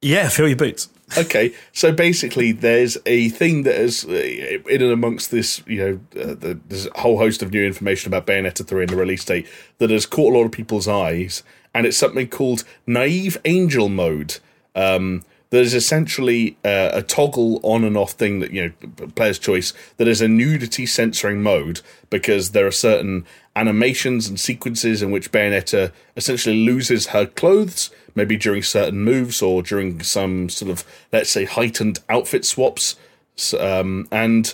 Yeah 0.00 0.28
feel 0.28 0.48
your 0.48 0.56
boots. 0.56 0.88
okay, 1.16 1.54
so 1.72 1.92
basically, 1.92 2.50
there's 2.50 2.98
a 3.06 3.28
thing 3.28 3.62
that 3.62 3.76
is 3.76 4.04
uh, 4.04 4.12
in 4.68 4.82
and 4.82 4.90
amongst 4.90 5.30
this, 5.30 5.62
you 5.66 5.78
know, 5.78 6.20
uh, 6.20 6.34
the, 6.34 6.58
there's 6.66 6.86
a 6.86 7.00
whole 7.00 7.18
host 7.18 7.42
of 7.42 7.52
new 7.52 7.64
information 7.64 8.12
about 8.12 8.26
Bayonetta 8.26 8.66
3 8.66 8.82
and 8.82 8.90
the 8.90 8.96
release 8.96 9.24
date 9.24 9.46
that 9.78 9.90
has 9.90 10.04
caught 10.04 10.34
a 10.34 10.36
lot 10.36 10.44
of 10.44 10.50
people's 10.50 10.88
eyes, 10.88 11.44
and 11.72 11.86
it's 11.86 11.96
something 11.96 12.26
called 12.28 12.64
Naive 12.88 13.38
Angel 13.44 13.88
Mode. 13.88 14.38
Um, 14.74 15.24
that 15.50 15.60
is 15.60 15.74
essentially 15.74 16.56
uh, 16.64 16.90
a 16.92 17.02
toggle 17.02 17.60
on 17.62 17.84
and 17.84 17.96
off 17.96 18.12
thing 18.12 18.40
that, 18.40 18.50
you 18.50 18.62
know, 18.64 19.06
player's 19.14 19.38
choice, 19.38 19.72
that 19.96 20.08
is 20.08 20.20
a 20.20 20.26
nudity 20.26 20.86
censoring 20.86 21.40
mode 21.40 21.82
because 22.10 22.50
there 22.50 22.66
are 22.66 22.72
certain 22.72 23.24
animations 23.54 24.28
and 24.28 24.40
sequences 24.40 25.02
in 25.02 25.12
which 25.12 25.30
Bayonetta 25.30 25.92
essentially 26.16 26.56
loses 26.56 27.08
her 27.08 27.26
clothes, 27.26 27.90
maybe 28.16 28.36
during 28.36 28.62
certain 28.62 28.98
moves 28.98 29.40
or 29.40 29.62
during 29.62 30.02
some 30.02 30.48
sort 30.48 30.70
of, 30.70 30.84
let's 31.12 31.30
say, 31.30 31.44
heightened 31.44 32.00
outfit 32.08 32.44
swaps. 32.44 32.96
Um, 33.56 34.08
and 34.10 34.52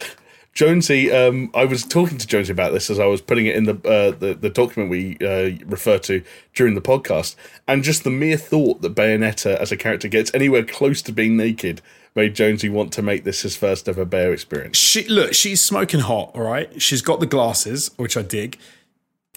Jonesy, 0.54 1.10
um, 1.12 1.50
I 1.52 1.66
was 1.66 1.84
talking 1.84 2.16
to 2.16 2.26
Jonesy 2.26 2.52
about 2.52 2.72
this 2.72 2.88
as 2.88 2.98
I 2.98 3.06
was 3.06 3.20
putting 3.20 3.46
it 3.46 3.56
in 3.56 3.64
the 3.64 3.74
uh, 3.74 4.16
the, 4.16 4.34
the 4.40 4.48
document 4.48 4.90
we 4.90 5.18
uh, 5.20 5.62
refer 5.66 5.98
to 5.98 6.22
during 6.54 6.74
the 6.74 6.80
podcast, 6.80 7.34
and 7.68 7.82
just 7.82 8.04
the 8.04 8.10
mere 8.10 8.36
thought 8.36 8.80
that 8.82 8.94
Bayonetta 8.94 9.56
as 9.56 9.72
a 9.72 9.76
character 9.76 10.08
gets 10.08 10.30
anywhere 10.32 10.64
close 10.64 11.02
to 11.02 11.12
being 11.12 11.36
naked 11.36 11.82
made 12.14 12.34
Jonesy 12.34 12.68
want 12.68 12.92
to 12.94 13.02
make 13.02 13.24
this 13.24 13.42
his 13.42 13.56
first 13.56 13.88
ever 13.88 14.04
Bayo 14.04 14.32
experience. 14.32 14.76
She 14.76 15.06
look, 15.08 15.34
she's 15.34 15.60
smoking 15.60 16.00
hot. 16.00 16.32
All 16.34 16.42
right, 16.42 16.80
she's 16.80 17.02
got 17.02 17.20
the 17.20 17.26
glasses, 17.26 17.90
which 17.96 18.16
I 18.16 18.22
dig. 18.22 18.58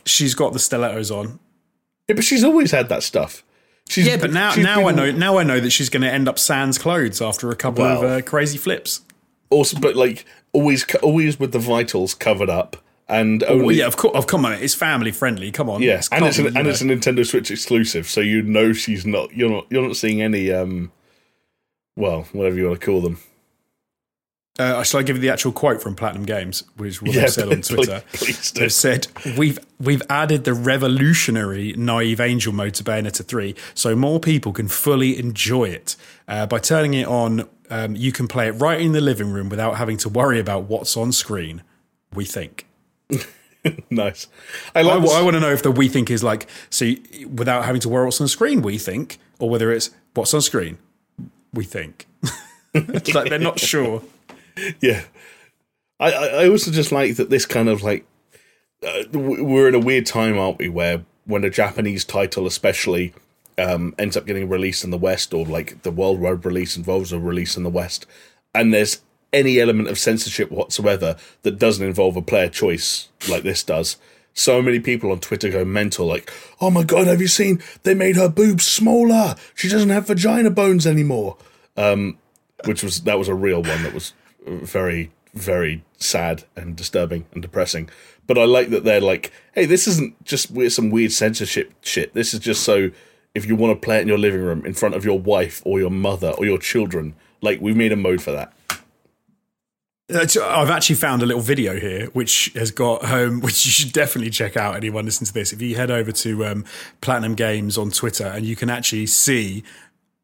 She's 0.06 0.36
got 0.36 0.54
the 0.54 0.60
stilettos 0.60 1.12
on. 1.12 1.40
Yeah, 2.08 2.16
but 2.16 2.24
she's 2.24 2.44
always 2.44 2.72
had 2.72 2.90
that 2.90 3.04
stuff. 3.04 3.44
She's, 3.94 4.08
Yeah, 4.08 4.18
but 4.18 4.32
now 4.32 4.52
she's 4.52 4.64
now 4.64 4.88
I 4.88 4.92
know 4.92 5.12
now 5.12 5.38
I 5.38 5.44
know 5.44 5.60
that 5.60 5.70
she's 5.70 5.90
going 5.90 6.02
to 6.02 6.12
end 6.12 6.28
up 6.28 6.40
sans 6.40 6.80
clothes 6.80 7.22
after 7.22 7.52
a 7.52 7.56
couple 7.56 7.86
of 7.86 8.04
uh, 8.04 8.22
crazy 8.24 8.58
flips. 8.58 9.02
Also, 9.52 9.80
but 9.80 9.96
like 9.96 10.26
always, 10.52 10.84
always 11.04 11.40
with 11.40 11.52
the 11.52 11.60
vitals 11.60 12.16
covered 12.16 12.50
up, 12.50 12.78
and 13.08 13.44
only 13.44 13.66
Well, 13.66 13.76
yeah, 13.76 13.86
of 13.86 13.96
course. 13.98 14.16
Of 14.16 14.26
come 14.26 14.46
on, 14.48 14.54
it's 14.54 14.74
family 14.74 15.12
friendly. 15.12 15.52
Come 15.52 15.70
on, 15.70 15.84
Yes, 15.84 16.10
and 16.12 16.26
it's 16.26 16.40
an, 16.40 16.48
and 16.48 16.56
know. 16.56 16.70
it's 16.70 16.82
a 16.82 16.86
Nintendo 16.86 17.24
Switch 17.24 17.52
exclusive, 17.52 18.08
so 18.08 18.20
you 18.20 18.42
know 18.42 18.74
she's 18.74 19.06
not. 19.06 19.32
You're 19.32 19.52
not. 19.52 19.68
You're 19.70 19.86
not 19.86 19.96
seeing 19.96 20.24
any. 20.24 20.52
Um, 20.52 20.92
well, 21.96 22.24
whatever 22.32 22.56
you 22.56 22.68
want 22.68 22.82
to 22.82 22.86
call 22.86 23.02
them. 23.02 23.20
Uh, 24.60 24.84
shall 24.84 25.00
I 25.00 25.04
give 25.04 25.16
you 25.16 25.22
the 25.22 25.30
actual 25.32 25.52
quote 25.52 25.82
from 25.82 25.96
Platinum 25.96 26.26
Games, 26.26 26.64
which 26.78 27.02
what 27.02 27.12
Yeah, 27.14 27.22
they've 27.22 27.32
said 27.34 27.52
on 27.52 27.62
Twitter? 27.64 28.04
please 28.14 28.52
do. 28.52 28.60
They've 28.62 28.72
said 28.74 29.08
we've 29.36 29.58
we've 29.80 30.04
added 30.12 30.44
the 30.44 30.54
revolutionary 30.54 31.74
naive 31.76 32.20
angel 32.20 32.54
mode 32.54 32.76
to 32.76 32.84
Bayonetta 32.84 33.26
three, 33.26 33.56
so 33.74 33.96
more 33.96 34.20
people 34.20 34.54
can 34.54 34.68
fully 34.68 35.18
enjoy 35.18 35.66
it. 35.70 35.96
Uh, 36.28 36.46
by 36.46 36.60
turning 36.60 36.94
it 36.94 37.08
on, 37.08 37.50
um, 37.72 37.96
you 37.96 38.12
can 38.12 38.28
play 38.28 38.48
it 38.48 38.52
right 38.52 38.80
in 38.80 38.92
the 38.92 39.02
living 39.02 39.32
room 39.32 39.50
without 39.50 39.78
having 39.78 39.98
to 39.98 40.10
worry 40.10 40.40
about 40.40 40.66
what's 40.66 40.96
on 40.96 41.12
screen. 41.12 41.64
We 42.14 42.26
think. 42.26 42.68
Nice. 43.90 44.28
I 44.76 44.80
I, 44.80 44.82
like. 44.82 45.02
this- 45.02 45.12
want 45.14 45.36
to 45.36 45.40
know 45.40 45.52
if 45.54 45.64
the 45.64 45.72
we 45.72 45.88
think 45.88 46.12
is 46.12 46.22
like 46.22 46.48
so 46.70 46.92
without 47.34 47.64
having 47.64 47.80
to 47.82 47.88
worry 47.90 48.04
what's 48.04 48.20
on 48.20 48.28
screen. 48.28 48.62
We 48.62 48.78
think, 48.78 49.20
or 49.40 49.50
whether 49.50 49.72
it's 49.72 49.90
what's 50.16 50.34
on 50.34 50.42
screen. 50.42 50.78
We 51.54 51.64
think. 51.64 52.06
it's 52.74 53.14
like 53.16 53.30
they're 53.30 53.40
not 53.40 53.62
sure. 53.62 54.02
Yeah. 54.82 55.04
I, 56.00 56.12
I 56.12 56.50
also 56.50 56.72
just 56.72 56.92
like 56.92 57.16
that 57.16 57.30
this 57.30 57.46
kind 57.46 57.70
of 57.70 57.84
like 57.84 58.06
uh, 58.86 59.04
we're 59.14 59.68
in 59.68 59.76
a 59.76 59.80
weird 59.80 60.06
time, 60.06 60.38
aren't 60.38 60.60
we? 60.60 60.70
Where 60.70 61.04
when 61.26 61.44
a 61.44 61.50
Japanese 61.50 62.04
title, 62.04 62.46
especially, 62.46 63.14
um, 63.58 63.96
ends 63.98 64.18
up 64.18 64.26
getting 64.26 64.50
released 64.50 64.84
in 64.84 64.90
the 64.90 64.98
West, 64.98 65.34
or 65.34 65.46
like 65.46 65.82
the 65.84 65.92
worldwide 65.92 66.46
release 66.46 66.76
involves 66.76 67.12
a 67.12 67.20
release 67.20 67.56
in 67.56 67.64
the 67.64 67.70
West, 67.70 68.06
and 68.54 68.74
there's 68.74 69.02
any 69.32 69.60
element 69.60 69.90
of 69.90 69.98
censorship 69.98 70.52
whatsoever 70.52 71.16
that 71.42 71.58
doesn't 71.58 71.86
involve 71.86 72.16
a 72.16 72.22
player 72.22 72.50
choice 72.50 73.10
like 73.30 73.44
this 73.44 73.64
does. 73.64 73.98
So 74.36 74.62
many 74.62 74.80
people 74.80 75.12
on 75.12 75.20
Twitter 75.20 75.50
go 75.50 75.64
mental, 75.64 76.06
like, 76.06 76.32
"Oh 76.60 76.72
my 76.72 76.84
god, 76.84 77.08
have 77.08 77.22
you 77.22 77.28
seen? 77.28 77.62
They 77.84 77.94
made 77.94 78.16
her 78.16 78.30
boobs 78.30 78.66
smaller. 78.66 79.36
She 79.54 79.70
doesn't 79.70 79.90
have 79.90 80.08
vagina 80.08 80.50
bones 80.50 80.86
anymore." 80.86 81.38
Um, 81.78 82.18
which 82.66 82.84
was 82.84 83.02
that 83.02 83.20
was 83.20 83.28
a 83.28 83.36
real 83.36 83.62
one 83.64 83.84
that 83.84 83.94
was 83.94 84.14
very 84.46 85.12
very 85.34 85.84
sad 85.98 86.44
and 86.56 86.76
disturbing 86.76 87.26
and 87.34 87.42
depressing. 87.42 87.90
But 88.28 88.38
I 88.38 88.46
like 88.46 88.70
that 88.70 88.84
they're 88.84 89.02
like, 89.02 89.32
hey, 89.54 89.66
this 89.66 89.88
isn't 89.88 90.24
just 90.24 90.50
some 90.72 90.90
weird 90.92 91.12
censorship 91.12 91.74
shit. 91.82 92.14
This 92.14 92.34
is 92.34 92.40
just 92.40 92.64
so 92.64 92.92
if 93.36 93.46
you 93.48 93.56
want 93.56 93.80
to 93.80 93.86
play 93.86 93.98
it 93.98 94.02
in 94.02 94.08
your 94.08 94.18
living 94.18 94.42
room 94.42 94.66
in 94.66 94.74
front 94.74 94.96
of 94.96 95.04
your 95.04 95.20
wife 95.20 95.62
or 95.66 95.80
your 95.80 95.90
mother 95.90 96.32
or 96.38 96.46
your 96.46 96.60
children, 96.60 97.16
like 97.42 97.60
we've 97.62 97.76
made 97.76 97.92
a 97.92 97.96
mode 97.96 98.22
for 98.22 98.32
that. 98.32 98.54
I've 100.10 100.70
actually 100.70 100.98
found 100.98 101.24
a 101.24 101.26
little 101.26 101.42
video 101.42 101.80
here, 101.80 102.08
which 102.08 102.52
has 102.56 102.72
got 102.72 103.04
um, 103.06 103.40
which 103.42 103.66
you 103.66 103.72
should 103.72 103.92
definitely 103.92 104.30
check 104.30 104.56
out. 104.56 104.76
Anyone 104.76 105.06
listen 105.06 105.26
to 105.26 105.34
this, 105.34 105.52
if 105.52 105.62
you 105.62 105.76
head 105.76 105.90
over 105.90 106.12
to 106.12 106.46
um, 106.46 106.66
Platinum 107.02 107.36
Games 107.36 107.78
on 107.78 107.90
Twitter, 107.90 108.26
and 108.26 108.46
you 108.46 108.56
can 108.56 108.70
actually 108.70 109.08
see 109.08 109.64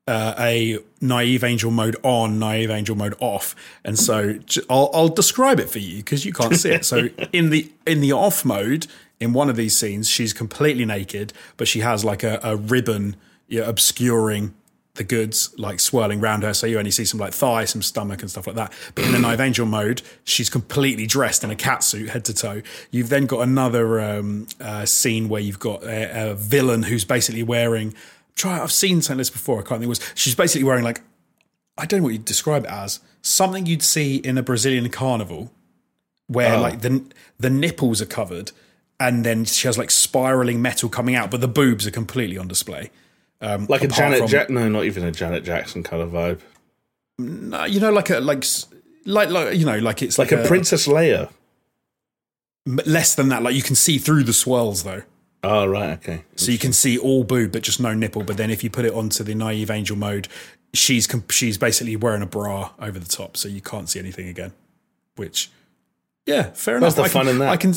uh, 0.07 0.33
a 0.39 0.79
naive 1.01 1.43
angel 1.43 1.71
mode 1.71 1.95
on, 2.03 2.39
naive 2.39 2.69
angel 2.69 2.95
mode 2.95 3.15
off, 3.19 3.55
and 3.83 3.97
so 3.97 4.39
I'll, 4.69 4.89
I'll 4.93 5.09
describe 5.09 5.59
it 5.59 5.69
for 5.69 5.79
you 5.79 5.97
because 5.97 6.25
you 6.25 6.33
can't 6.33 6.55
see 6.55 6.71
it. 6.71 6.85
So 6.85 7.09
in 7.33 7.49
the 7.51 7.71
in 7.85 8.01
the 8.01 8.11
off 8.11 8.43
mode, 8.43 8.87
in 9.19 9.33
one 9.33 9.49
of 9.49 9.55
these 9.55 9.75
scenes, 9.75 10.09
she's 10.09 10.33
completely 10.33 10.85
naked, 10.85 11.33
but 11.57 11.67
she 11.67 11.81
has 11.81 12.03
like 12.03 12.23
a, 12.23 12.39
a 12.41 12.55
ribbon 12.55 13.15
yeah, 13.47 13.67
obscuring 13.67 14.53
the 14.95 15.03
goods 15.03 15.57
like 15.57 15.79
swirling 15.79 16.19
around 16.19 16.43
her, 16.43 16.53
so 16.53 16.67
you 16.67 16.77
only 16.77 16.91
see 16.91 17.05
some 17.05 17.19
like 17.19 17.33
thigh, 17.33 17.65
some 17.65 17.81
stomach, 17.81 18.21
and 18.21 18.29
stuff 18.29 18.45
like 18.45 18.57
that. 18.57 18.73
But 18.95 19.05
in 19.05 19.13
the 19.13 19.19
naive 19.19 19.39
Angel 19.39 19.65
mode, 19.65 20.01
she's 20.23 20.49
completely 20.49 21.07
dressed 21.07 21.43
in 21.43 21.49
a 21.49 21.55
cat 21.55 21.83
suit, 21.83 22.09
head 22.09 22.25
to 22.25 22.33
toe. 22.33 22.61
You've 22.91 23.09
then 23.09 23.25
got 23.25 23.39
another 23.39 24.01
um, 24.01 24.47
uh, 24.59 24.85
scene 24.85 25.29
where 25.29 25.41
you've 25.41 25.59
got 25.59 25.83
a, 25.83 26.31
a 26.31 26.35
villain 26.35 26.83
who's 26.83 27.05
basically 27.05 27.43
wearing. 27.43 27.95
Try, 28.39 28.61
I've 28.61 28.71
seen 28.71 29.01
something 29.01 29.17
like 29.17 29.21
this 29.21 29.29
before. 29.29 29.59
I 29.59 29.63
can't 29.63 29.81
think. 29.81 29.83
It 29.83 29.87
was 29.87 29.99
she's 30.15 30.35
basically 30.35 30.63
wearing 30.63 30.83
like 30.83 31.01
I 31.77 31.85
don't 31.85 31.99
know 31.99 32.03
what 32.05 32.13
you'd 32.13 32.25
describe 32.25 32.63
it 32.65 32.71
as 32.71 32.99
something 33.21 33.65
you'd 33.65 33.83
see 33.83 34.15
in 34.17 34.37
a 34.37 34.43
Brazilian 34.43 34.87
carnival, 34.89 35.51
where 36.27 36.55
Oh. 36.55 36.61
like 36.61 36.81
the 36.81 37.03
the 37.37 37.49
nipples 37.49 38.01
are 38.01 38.05
covered, 38.05 38.51
and 38.99 39.25
then 39.25 39.45
she 39.45 39.67
has 39.67 39.77
like 39.77 39.91
spiraling 39.91 40.61
metal 40.61 40.87
coming 40.89 41.15
out, 41.15 41.29
but 41.31 41.41
the 41.41 41.47
boobs 41.47 41.85
are 41.87 41.91
completely 41.91 42.37
on 42.37 42.47
display. 42.47 42.91
Like 43.41 43.83
a 43.83 43.87
Janet 43.87 44.19
from- 44.19 44.27
Jack 44.27 44.49
no, 44.49 44.67
not 44.69 44.85
even 44.85 45.03
a 45.03 45.11
Janet 45.11 45.43
Jackson 45.43 45.83
kind 45.83 46.01
of 46.01 46.09
vibe. 46.11 46.39
Uh, 47.53 47.65
you 47.65 47.79
know, 47.81 47.91
like 47.91 48.09
a 48.09 48.19
like 48.21 48.45
like 49.05 49.29
like 49.29 49.55
you 49.57 49.65
know, 49.65 49.79
like 49.79 50.01
it's 50.01 50.17
Like 50.19 50.31
a 50.31 50.45
Princess 50.47 50.87
Leia. 50.87 51.29
less 52.65 53.15
than 53.15 53.29
that. 53.29 53.43
Like 53.43 53.55
you 53.55 53.61
can 53.63 53.75
see 53.75 53.97
through 53.97 54.23
the 54.23 54.33
swirls 54.33 54.83
though, 54.83 55.03
Oh 55.43 55.67
right, 55.67 55.91
okay. 55.91 56.23
so 56.35 56.51
you 56.51 56.57
can 56.57 56.73
see 56.73 56.97
all 56.97 57.23
boob 57.23 57.53
but 57.53 57.63
just 57.63 57.79
no 57.79 57.93
nipple. 57.93 58.23
But 58.23 58.37
then 58.37 58.49
if 58.49 58.63
you 58.63 58.69
put 58.69 58.85
it 58.85 58.93
onto 58.93 59.23
the 59.23 59.33
naive 59.33 59.71
angel 59.71 59.95
mode, 59.95 60.27
she's 60.73 61.07
she's 61.29 61.57
basically 61.57 61.95
wearing 61.95 62.21
a 62.21 62.25
bra 62.25 62.71
over 62.79 62.99
the 62.99 63.07
top, 63.07 63.37
so 63.37 63.47
you 63.47 63.61
can't 63.61 63.87
see 63.87 63.99
anything 63.99 64.27
again. 64.27 64.51
Which, 65.15 65.49
yeah, 66.25 66.51
fair 66.51 66.77
enough. 66.77 66.95
That's 66.95 67.13
the 67.13 67.19
I 67.19 67.21
fun 67.21 67.25
can, 67.25 67.35
in 67.35 67.39
that. 67.39 67.49
I 67.49 67.57
can. 67.57 67.73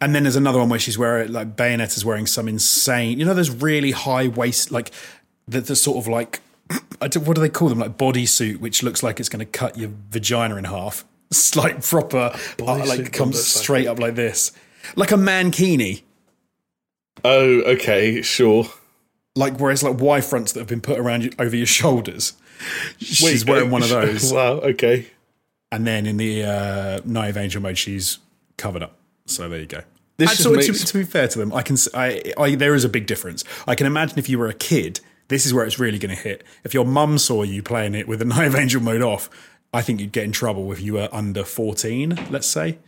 And 0.00 0.14
then 0.14 0.24
there's 0.24 0.36
another 0.36 0.58
one 0.58 0.68
where 0.68 0.78
she's 0.78 0.98
wearing 0.98 1.32
like 1.32 1.56
Bayonetta's 1.56 2.04
wearing 2.04 2.26
some 2.26 2.48
insane. 2.48 3.18
You 3.18 3.24
know, 3.24 3.34
there's 3.34 3.50
really 3.50 3.92
high 3.92 4.28
waist 4.28 4.70
like 4.70 4.90
the, 5.48 5.60
the 5.60 5.76
sort 5.76 5.96
of 5.98 6.08
like 6.08 6.40
what 6.98 7.12
do 7.12 7.34
they 7.34 7.48
call 7.48 7.68
them 7.68 7.78
like 7.78 7.96
bodysuit, 7.96 8.58
which 8.58 8.82
looks 8.82 9.02
like 9.02 9.20
it's 9.20 9.28
going 9.28 9.40
to 9.40 9.46
cut 9.46 9.78
your 9.78 9.90
vagina 10.10 10.56
in 10.56 10.64
half. 10.64 11.04
It's 11.28 11.56
like 11.56 11.82
proper, 11.82 12.38
uh, 12.62 12.84
like 12.86 13.12
comes 13.12 13.44
straight 13.44 13.88
up 13.88 13.98
like 13.98 14.14
this, 14.14 14.52
like 14.94 15.10
a 15.10 15.16
mankini. 15.16 16.02
Oh, 17.24 17.60
okay, 17.62 18.22
sure. 18.22 18.66
Like 19.34 19.58
whereas 19.58 19.82
like 19.82 19.98
Y 20.00 20.20
fronts 20.20 20.52
that 20.52 20.60
have 20.60 20.68
been 20.68 20.80
put 20.80 20.98
around 20.98 21.24
you 21.24 21.30
over 21.38 21.54
your 21.56 21.66
shoulders. 21.66 22.34
She's 22.98 23.44
Wait, 23.44 23.48
wearing 23.50 23.70
one 23.70 23.82
of 23.82 23.88
those, 23.90 24.32
Wow, 24.32 24.52
okay. 24.60 25.06
and 25.70 25.86
then 25.86 26.06
in 26.06 26.16
the 26.16 26.42
uh, 26.44 27.00
naive 27.04 27.36
angel 27.36 27.60
mode, 27.60 27.76
she's 27.76 28.18
covered 28.56 28.82
up. 28.82 28.96
So 29.26 29.48
there 29.48 29.60
you 29.60 29.66
go. 29.66 29.82
This 30.16 30.30
And 30.30 30.38
so 30.38 30.50
to, 30.52 30.56
makes- 30.56 30.84
to 30.84 30.98
be 30.98 31.04
fair 31.04 31.28
to 31.28 31.38
them, 31.38 31.52
I 31.52 31.60
can 31.62 31.76
I, 31.92 32.32
I 32.38 32.54
there 32.54 32.74
is 32.74 32.84
a 32.84 32.88
big 32.88 33.06
difference. 33.06 33.44
I 33.66 33.74
can 33.74 33.86
imagine 33.86 34.18
if 34.18 34.28
you 34.30 34.38
were 34.38 34.48
a 34.48 34.54
kid, 34.54 35.00
this 35.28 35.44
is 35.44 35.52
where 35.52 35.66
it's 35.66 35.78
really 35.78 35.98
going 35.98 36.14
to 36.16 36.22
hit. 36.22 36.44
If 36.64 36.72
your 36.72 36.86
mum 36.86 37.18
saw 37.18 37.42
you 37.42 37.62
playing 37.62 37.94
it 37.94 38.08
with 38.08 38.20
the 38.20 38.24
naive 38.36 38.54
angel 38.54 38.80
mode 38.80 39.02
off, 39.02 39.28
I 39.74 39.82
think 39.82 40.00
you'd 40.00 40.12
get 40.12 40.24
in 40.24 40.32
trouble 40.32 40.72
if 40.72 40.80
you 40.80 40.94
were 40.94 41.10
under 41.12 41.44
fourteen. 41.44 42.18
Let's 42.30 42.46
say 42.46 42.78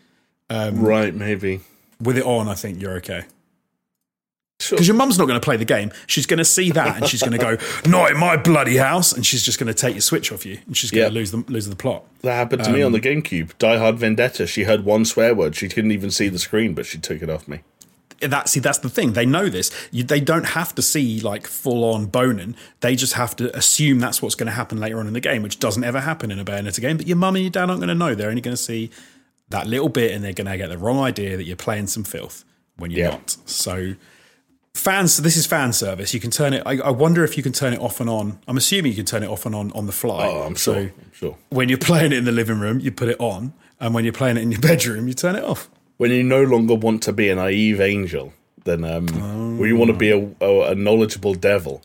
right, 0.49 1.15
maybe. 1.15 1.61
with 2.01 2.17
it 2.17 2.25
on, 2.25 2.49
I 2.49 2.55
think 2.55 2.81
you're 2.81 2.97
okay. 2.99 3.25
Sure. 4.61 4.77
Because 4.77 4.89
your 4.89 4.97
mum's 4.97 5.19
not 5.19 5.27
going 5.29 5.41
to 5.41 5.45
play 5.45 5.57
the 5.57 5.65
game. 5.65 5.93
She's 6.09 6.27
going 6.27 6.39
to 6.39 6.45
see 6.45 6.73
that 6.73 6.97
and 6.97 7.07
she's 7.07 7.23
going 7.23 7.31
to 7.33 7.39
go, 7.39 7.57
"Not 7.89 8.11
in 8.11 8.17
my 8.19 8.37
bloody 8.37 8.77
house," 8.77 9.13
and 9.13 9.25
she's 9.25 9.45
just 9.45 9.57
going 9.61 9.69
to 9.69 9.75
take 9.75 9.95
your 9.95 10.01
switch 10.01 10.33
off 10.33 10.45
you, 10.45 10.59
and 10.67 10.77
she's 10.77 10.91
going 10.91 11.03
Yeah. 11.05 11.09
to 11.11 11.15
lose 11.15 11.31
the 11.31 11.45
lose 11.47 11.69
the 11.69 11.77
plot. 11.77 12.05
That 12.23 12.35
happened 12.35 12.65
to 12.65 12.71
me 12.73 12.83
Um, 12.83 12.87
on 12.87 12.93
the 12.93 13.01
GameCube. 13.01 13.57
Die 13.59 13.79
Hard 13.79 13.99
Vendetta. 13.99 14.49
She 14.49 14.65
heard 14.65 14.85
one 14.85 15.05
swear 15.05 15.33
word. 15.33 15.55
She 15.55 15.69
couldn't 15.69 15.93
even 15.93 16.11
see 16.11 16.29
the 16.29 16.41
screen, 16.41 16.75
but 16.75 16.87
she 16.87 16.99
took 16.99 17.23
it 17.23 17.31
off 17.31 17.47
me. 17.47 17.61
that 18.21 18.49
see 18.49 18.59
that's 18.59 18.79
the 18.79 18.91
thing 18.91 19.13
they 19.13 19.25
know 19.25 19.49
this 19.49 19.71
you, 19.93 20.03
they 20.03 20.19
don't 20.19 20.47
have 20.47 20.75
to 20.75 20.83
see 20.83 21.21
like 21.21 21.47
full 21.47 21.85
on 21.95 22.07
boning 22.07 22.57
they 22.81 22.97
just 22.97 23.13
have 23.13 23.37
to 23.37 23.57
assume 23.57 24.01
that's 24.01 24.21
what's 24.21 24.35
going 24.35 24.49
to 24.49 24.53
happen 24.53 24.77
later 24.81 24.99
on 24.99 25.07
in 25.07 25.13
the 25.13 25.21
game 25.21 25.41
which 25.41 25.61
doesn't 25.61 25.85
ever 25.85 26.01
happen 26.01 26.33
in 26.33 26.39
a 26.41 26.45
bayonetta 26.45 26.81
game 26.81 26.97
but 26.97 27.07
your 27.07 27.17
mum 27.17 27.37
and 27.37 27.45
your 27.45 27.51
dad 27.53 27.71
aren't 27.71 27.79
going 27.79 27.87
to 27.89 27.95
know 27.95 28.17
they're 28.17 28.29
only 28.29 28.41
going 28.41 28.57
to 28.57 28.61
see 28.61 28.91
that 29.51 29.69
little 29.69 29.89
bit 29.89 30.11
and 30.11 30.25
they're 30.25 30.33
going 30.33 30.51
to 30.51 30.57
get 30.57 30.69
the 30.69 30.77
wrong 30.77 30.99
idea 30.99 31.37
that 31.37 31.45
you're 31.45 31.55
playing 31.55 31.87
some 31.87 32.03
filth 32.03 32.45
when 32.77 32.91
you're 32.91 33.05
Yeah. 33.05 33.11
not 33.13 33.37
so 33.47 33.95
fans 34.79 35.17
this 35.19 35.37
is 35.37 35.47
fan 35.47 35.73
service 35.73 36.15
you 36.15 36.21
can 36.21 36.31
turn 36.31 36.53
it 36.55 36.63
I, 36.65 36.79
I 36.79 36.91
wonder 36.91 37.25
if 37.25 37.37
you 37.37 37.43
can 37.43 37.53
turn 37.53 37.73
it 37.73 37.81
off 37.81 38.01
and 38.01 38.09
on 38.09 38.39
i'm 38.47 38.57
assuming 38.57 38.93
you 38.93 38.97
can 38.97 39.05
turn 39.07 39.23
it 39.23 39.29
off 39.29 39.45
and 39.47 39.55
on 39.55 39.73
on 39.73 39.87
the 39.87 39.93
fly 39.93 40.27
Oh, 40.29 40.43
I'm 40.43 40.55
sure. 40.55 40.77
I'm 40.77 40.93
sure. 41.13 41.37
when 41.51 41.69
you're 41.69 41.79
playing 41.79 42.13
it 42.13 42.19
in 42.19 42.25
the 42.25 42.33
living 42.33 42.61
room 42.61 42.79
you 42.81 42.91
put 42.93 43.09
it 43.09 43.19
on 43.19 43.53
and 43.81 43.93
when 43.95 44.05
you're 44.05 44.13
playing 44.23 44.37
it 44.37 44.43
in 44.43 44.51
your 44.53 44.61
bedroom 44.71 45.09
you 45.09 45.15
turn 45.15 45.37
it 45.37 45.45
off 45.45 45.69
When 45.99 46.11
you 46.13 46.23
no 46.23 46.43
longer 46.45 46.75
want 46.77 47.03
to 47.05 47.13
be 47.13 47.29
a 47.31 47.35
naive 47.35 47.81
angel, 47.81 48.33
then 48.65 48.85
um, 48.85 49.59
when 49.59 49.69
you 49.69 49.77
want 49.77 49.91
to 49.91 49.97
be 49.97 50.11
a, 50.13 50.21
a, 50.41 50.71
a 50.73 50.75
knowledgeable 50.77 51.35
devil, 51.35 51.83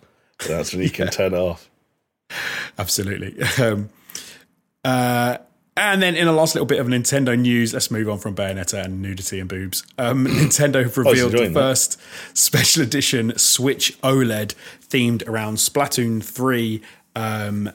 that's 0.48 0.72
when 0.74 0.84
you 0.84 0.92
can 0.92 1.08
turn 1.20 1.34
it 1.34 1.40
off. 1.50 1.70
Absolutely. 2.78 3.34
Um, 3.60 3.90
uh, 4.86 5.38
and 5.76 6.02
then 6.02 6.16
in 6.16 6.28
a 6.28 6.32
last 6.32 6.56
little 6.56 6.66
bit 6.66 6.80
of 6.80 6.88
Nintendo 6.88 7.38
news, 7.40 7.74
let's 7.74 7.90
move 7.90 8.10
on 8.10 8.20
from 8.20 8.36
Bayonetta 8.36 8.86
and 8.86 9.02
nudity 9.02 9.40
and 9.40 9.50
boobs. 9.50 9.84
Um, 9.98 10.26
Nintendo 10.28 10.84
have 10.84 10.98
revealed 10.98 11.32
the 11.32 11.38
enjoying 11.38 11.54
that. 11.54 11.60
first 11.60 12.00
special 12.34 12.84
edition 12.84 13.38
Switch 13.38 14.00
OLED 14.02 14.56
themed 14.88 15.28
around 15.28 15.56
Splatoon 15.56 16.24
3. 16.24 16.82
Um, 17.16 17.72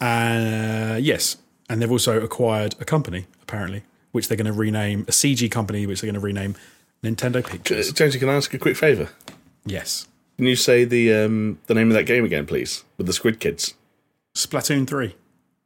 uh, 0.00 0.98
yes. 1.00 1.36
And 1.68 1.80
they've 1.80 1.90
also 1.90 2.20
acquired 2.20 2.74
a 2.80 2.84
company, 2.84 3.26
apparently, 3.42 3.82
which 4.12 4.28
they're 4.28 4.36
going 4.36 4.46
to 4.46 4.52
rename 4.52 5.02
a 5.02 5.12
CG 5.12 5.50
company, 5.50 5.86
which 5.86 6.00
they're 6.00 6.10
going 6.10 6.20
to 6.20 6.24
rename 6.24 6.54
Nintendo 7.02 7.44
Pictures. 7.44 7.92
James, 7.92 8.14
can 8.16 8.28
I 8.28 8.34
ask 8.34 8.52
a 8.54 8.58
quick 8.58 8.76
favour? 8.76 9.08
Yes. 9.64 10.06
Can 10.36 10.46
you 10.46 10.56
say 10.56 10.84
the 10.84 11.12
um, 11.12 11.58
the 11.66 11.74
name 11.74 11.88
of 11.88 11.94
that 11.94 12.04
game 12.04 12.24
again, 12.24 12.46
please, 12.46 12.84
with 12.96 13.06
the 13.06 13.12
Squid 13.12 13.38
Kids? 13.38 13.74
Splatoon 14.34 14.86
3. 14.86 15.14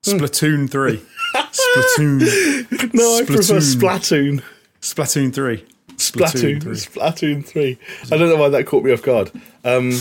Splatoon 0.02 0.70
3. 0.70 1.02
Splatoon. 1.56 2.94
No, 2.94 3.18
I 3.18 3.24
prefer 3.24 3.58
Splatoon. 3.58 4.42
Splatoon. 4.80 5.32
Splatoon 5.32 5.34
3. 5.34 5.64
Splatoon. 5.96 6.62
3. 6.62 6.72
Splatoon 6.74 7.44
three. 7.44 7.78
I 8.04 8.16
don't 8.16 8.28
know 8.28 8.36
why 8.36 8.48
that 8.50 8.66
caught 8.66 8.84
me 8.84 8.92
off 8.92 9.02
guard. 9.02 9.30
Um, 9.64 9.92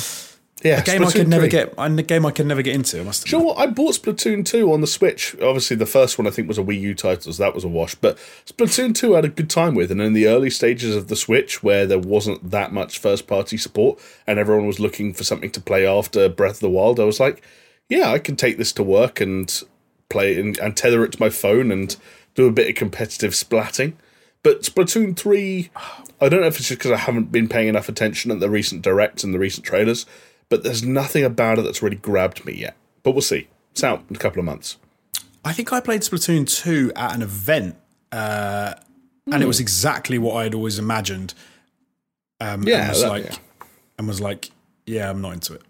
yeah, 0.64 0.82
game 0.82 1.04
I 1.04 1.06
Splatoon 1.06 1.14
could 1.14 1.28
never 1.28 1.44
3. 1.44 1.50
get. 1.50 1.74
A 1.78 1.90
game 2.04 2.26
I 2.26 2.32
could 2.32 2.48
never 2.48 2.62
get 2.62 2.76
into. 2.76 3.00
I 3.00 3.04
must 3.04 3.32
know 3.32 3.40
what? 3.40 3.58
I 3.58 3.68
bought 3.68 3.94
Splatoon 3.94 4.46
2 4.46 4.74
on 4.74 4.82
the 4.82 4.88
Switch. 4.88 5.36
Obviously, 5.36 5.76
the 5.78 5.86
first 5.86 6.18
one 6.18 6.28
I 6.28 6.32
think 6.32 6.48
was 6.48 6.58
a 6.58 6.64
Wii 6.64 6.80
U 6.82 6.96
title, 6.96 7.32
so 7.32 7.44
that 7.44 7.54
was 7.54 7.64
a 7.64 7.68
wash. 7.68 7.96
But 7.96 8.18
Splatoon 8.46 8.96
2 8.96 9.14
I 9.14 9.18
had 9.18 9.26
a 9.26 9.30
good 9.30 9.50
time 9.50 9.76
with. 9.76 9.92
And 9.92 10.02
in 10.02 10.14
the 10.14 10.28
early 10.28 10.50
stages 10.50 10.96
of 10.96 11.08
the 11.08 11.16
Switch, 11.16 11.62
where 11.62 11.86
there 11.86 12.00
wasn't 12.00 12.52
that 12.52 12.74
much 12.74 13.00
first 13.00 13.28
party 13.28 13.58
support 13.58 14.00
and 14.26 14.40
everyone 14.40 14.66
was 14.68 14.80
looking 14.80 15.14
for 15.14 15.24
something 15.24 15.52
to 15.52 15.62
play 15.62 15.86
after 15.88 16.28
Breath 16.30 16.56
of 16.56 16.60
the 16.62 16.70
Wild, 16.70 17.00
I 17.00 17.04
was 17.06 17.20
like, 17.20 17.44
yeah, 17.88 18.12
I 18.12 18.20
can 18.20 18.36
take 18.36 18.58
this 18.58 18.74
to 18.74 18.84
work 18.84 19.22
and 19.22 19.62
play 20.10 20.34
it 20.34 20.40
and, 20.40 20.58
and 20.60 20.76
tether 20.78 21.04
it 21.04 21.12
to 21.14 21.20
my 21.20 21.30
phone 21.30 21.72
and 21.72 21.96
do 22.36 22.46
a 22.48 22.52
bit 22.52 22.70
of 22.70 22.76
competitive 22.76 23.32
splatting. 23.34 23.94
But 24.44 24.62
Splatoon 24.62 25.16
3, 25.18 25.70
I 26.22 26.30
don't 26.30 26.42
know 26.42 26.48
if 26.48 26.58
it's 26.60 26.68
just 26.68 26.80
because 26.80 26.92
I 26.92 26.98
haven't 26.98 27.32
been 27.32 27.48
paying 27.50 27.68
enough 27.68 27.90
attention 27.90 28.30
at 28.32 28.40
the 28.40 28.50
recent 28.50 28.82
directs 28.84 29.24
and 29.24 29.34
the 29.34 29.40
recent 29.40 29.66
trailers, 29.66 30.06
but 30.50 30.64
there's 30.64 30.84
nothing 30.84 31.24
about 31.24 31.58
it 31.58 31.64
that's 31.64 31.82
really 31.82 31.96
grabbed 31.96 32.46
me 32.46 32.54
yet. 32.54 32.76
But 33.02 33.12
we'll 33.12 33.22
see. 33.22 33.48
It's 33.72 33.84
out 33.84 34.04
in 34.10 34.16
a 34.16 34.20
couple 34.20 34.40
of 34.40 34.46
months. 34.46 34.78
I 35.44 35.52
think 35.54 35.74
I 35.74 35.80
played 35.80 36.02
Splatoon 36.02 36.48
2 36.48 36.92
at 36.96 37.16
an 37.16 37.22
event, 37.24 37.76
uh, 38.12 38.76
and 39.32 39.42
it 39.42 39.48
was 39.48 39.60
exactly 39.60 40.18
what 40.20 40.36
I 40.36 40.44
had 40.44 40.54
always 40.54 40.78
imagined. 40.78 41.34
Um, 42.40 42.64
Yeah, 42.64 42.82
and 42.82 42.90
was 42.90 43.02
that- 43.02 43.10
like, 43.10 43.26
yeah. 43.26 43.36
and 43.98 44.08
was 44.08 44.22
like, 44.22 44.52
yeah, 44.86 45.10
I'm 45.10 45.22
not 45.22 45.34
into 45.34 45.54
it. 45.56 45.62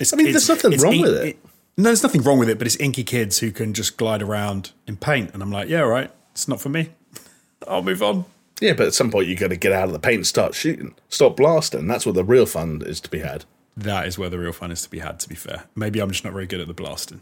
It's, 0.00 0.12
I 0.12 0.16
mean, 0.16 0.32
there's 0.32 0.48
nothing 0.48 0.76
wrong 0.78 1.00
with 1.00 1.14
it. 1.14 1.38
No, 1.76 1.84
there's 1.84 2.02
nothing 2.02 2.22
wrong 2.22 2.38
with 2.38 2.48
it, 2.48 2.58
but 2.58 2.66
it's 2.66 2.76
inky 2.76 3.02
kids 3.02 3.40
who 3.40 3.50
can 3.50 3.74
just 3.74 3.96
glide 3.96 4.22
around 4.22 4.72
in 4.86 4.96
paint, 4.96 5.32
and 5.34 5.42
I'm 5.42 5.50
like, 5.50 5.68
yeah, 5.68 5.82
all 5.82 5.88
right, 5.88 6.10
it's 6.32 6.46
not 6.46 6.60
for 6.60 6.68
me. 6.68 6.90
I'll 7.68 7.82
move 7.82 8.02
on. 8.02 8.26
Yeah, 8.60 8.74
but 8.74 8.86
at 8.86 8.94
some 8.94 9.10
point 9.10 9.26
you 9.26 9.34
got 9.34 9.48
to 9.48 9.56
get 9.56 9.72
out 9.72 9.88
of 9.88 9.92
the 9.92 9.98
paint 9.98 10.18
and 10.18 10.26
start 10.26 10.54
shooting. 10.54 10.94
Stop 11.08 11.36
blasting. 11.36 11.88
That's 11.88 12.06
where 12.06 12.12
the 12.12 12.24
real 12.24 12.46
fun 12.46 12.82
is 12.86 13.00
to 13.00 13.10
be 13.10 13.18
had. 13.18 13.44
That 13.76 14.06
is 14.06 14.16
where 14.16 14.30
the 14.30 14.38
real 14.38 14.52
fun 14.52 14.70
is 14.70 14.82
to 14.82 14.90
be 14.90 15.00
had. 15.00 15.18
To 15.20 15.28
be 15.28 15.34
fair, 15.34 15.64
maybe 15.74 16.00
I'm 16.00 16.10
just 16.10 16.22
not 16.22 16.32
very 16.32 16.46
good 16.46 16.60
at 16.60 16.68
the 16.68 16.74
blasting. 16.74 17.20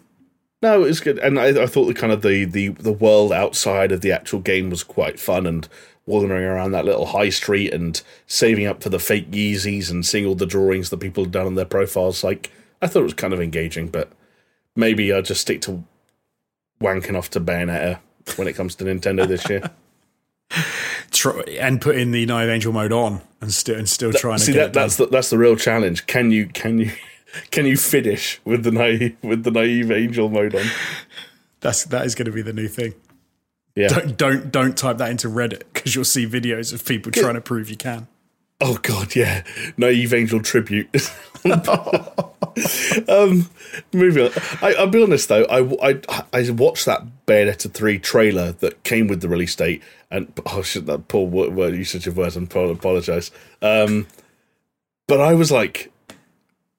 No, 0.60 0.82
it 0.82 0.86
was 0.86 1.00
good, 1.00 1.18
and 1.18 1.40
I, 1.40 1.62
I 1.62 1.66
thought 1.66 1.86
the 1.86 1.94
kind 1.94 2.12
of 2.12 2.20
the, 2.22 2.44
the 2.44 2.68
the 2.68 2.92
world 2.92 3.32
outside 3.32 3.90
of 3.90 4.02
the 4.02 4.12
actual 4.12 4.40
game 4.40 4.68
was 4.68 4.84
quite 4.84 5.18
fun, 5.18 5.46
and 5.46 5.66
wandering 6.06 6.44
around 6.44 6.72
that 6.72 6.84
little 6.84 7.06
high 7.06 7.28
street 7.28 7.72
and 7.72 8.02
saving 8.26 8.66
up 8.66 8.82
for 8.82 8.88
the 8.88 8.98
fake 8.98 9.30
Yeezys 9.30 9.90
and 9.90 10.04
seeing 10.04 10.26
all 10.26 10.34
the 10.34 10.46
drawings 10.46 10.90
that 10.90 10.98
people 10.98 11.24
had 11.24 11.32
done 11.32 11.46
on 11.46 11.54
their 11.54 11.64
profiles. 11.64 12.24
Like 12.24 12.50
I 12.80 12.86
thought 12.86 13.00
it 13.00 13.04
was 13.04 13.14
kind 13.14 13.32
of 13.32 13.40
engaging, 13.40 13.88
but 13.88 14.12
maybe 14.76 15.12
I'll 15.12 15.22
just 15.22 15.40
stick 15.40 15.60
to 15.62 15.84
wanking 16.80 17.16
off 17.16 17.30
to 17.30 17.40
Bayonetta 17.40 17.98
when 18.36 18.48
it 18.48 18.54
comes 18.54 18.74
to 18.76 18.84
Nintendo 18.84 19.26
this 19.26 19.48
year. 19.48 19.70
Try, 21.10 21.42
and 21.60 21.80
put 21.80 21.96
in 21.96 22.10
the 22.10 22.24
Naive 22.26 22.48
Angel 22.48 22.72
mode 22.72 22.92
on, 22.92 23.20
and 23.40 23.52
still 23.52 23.76
and 23.78 23.88
still 23.88 24.12
trying 24.12 24.38
to 24.38 24.44
See 24.44 24.52
get 24.52 24.72
that 24.72 24.80
that's 24.80 24.96
the, 24.96 25.06
that's 25.06 25.30
the 25.30 25.38
real 25.38 25.56
challenge. 25.56 26.06
Can 26.06 26.30
you 26.30 26.46
can 26.46 26.78
you 26.78 26.90
can 27.50 27.66
you 27.66 27.76
finish 27.76 28.40
with 28.44 28.64
the 28.64 28.70
naive 28.70 29.16
with 29.22 29.44
the 29.44 29.50
naive 29.50 29.90
angel 29.90 30.28
mode 30.28 30.54
on? 30.54 30.64
That's 31.60 31.84
that 31.86 32.06
is 32.06 32.14
going 32.14 32.26
to 32.26 32.32
be 32.32 32.42
the 32.42 32.52
new 32.52 32.68
thing. 32.68 32.94
Yeah. 33.74 33.88
Don't 33.88 34.16
don't 34.16 34.52
don't 34.52 34.76
type 34.76 34.98
that 34.98 35.10
into 35.10 35.28
Reddit 35.28 35.62
because 35.72 35.94
you'll 35.94 36.04
see 36.04 36.26
videos 36.26 36.72
of 36.72 36.84
people 36.84 37.12
trying 37.12 37.34
to 37.34 37.40
prove 37.40 37.70
you 37.70 37.76
can. 37.76 38.08
Oh 38.64 38.78
god, 38.80 39.16
yeah, 39.16 39.42
naive 39.76 40.14
angel 40.14 40.40
tribute. 40.40 40.88
um, 43.08 43.50
moving 43.92 44.26
on. 44.26 44.32
I, 44.62 44.74
I'll 44.78 44.86
be 44.86 45.02
honest 45.02 45.28
though, 45.28 45.44
I, 45.46 45.90
I 45.90 46.00
I 46.32 46.48
watched 46.50 46.86
that 46.86 47.02
Bayonetta 47.26 47.72
three 47.72 47.98
trailer 47.98 48.52
that 48.52 48.84
came 48.84 49.08
with 49.08 49.20
the 49.20 49.28
release 49.28 49.56
date, 49.56 49.82
and 50.12 50.32
oh 50.46 50.62
shit, 50.62 50.86
that 50.86 51.08
poor 51.08 51.26
word, 51.26 51.56
word 51.56 51.74
usage 51.74 52.06
of 52.06 52.16
words. 52.16 52.36
I 52.36 52.42
apologize. 52.42 53.32
Um, 53.60 54.06
but 55.08 55.20
I 55.20 55.34
was 55.34 55.50
like, 55.50 55.92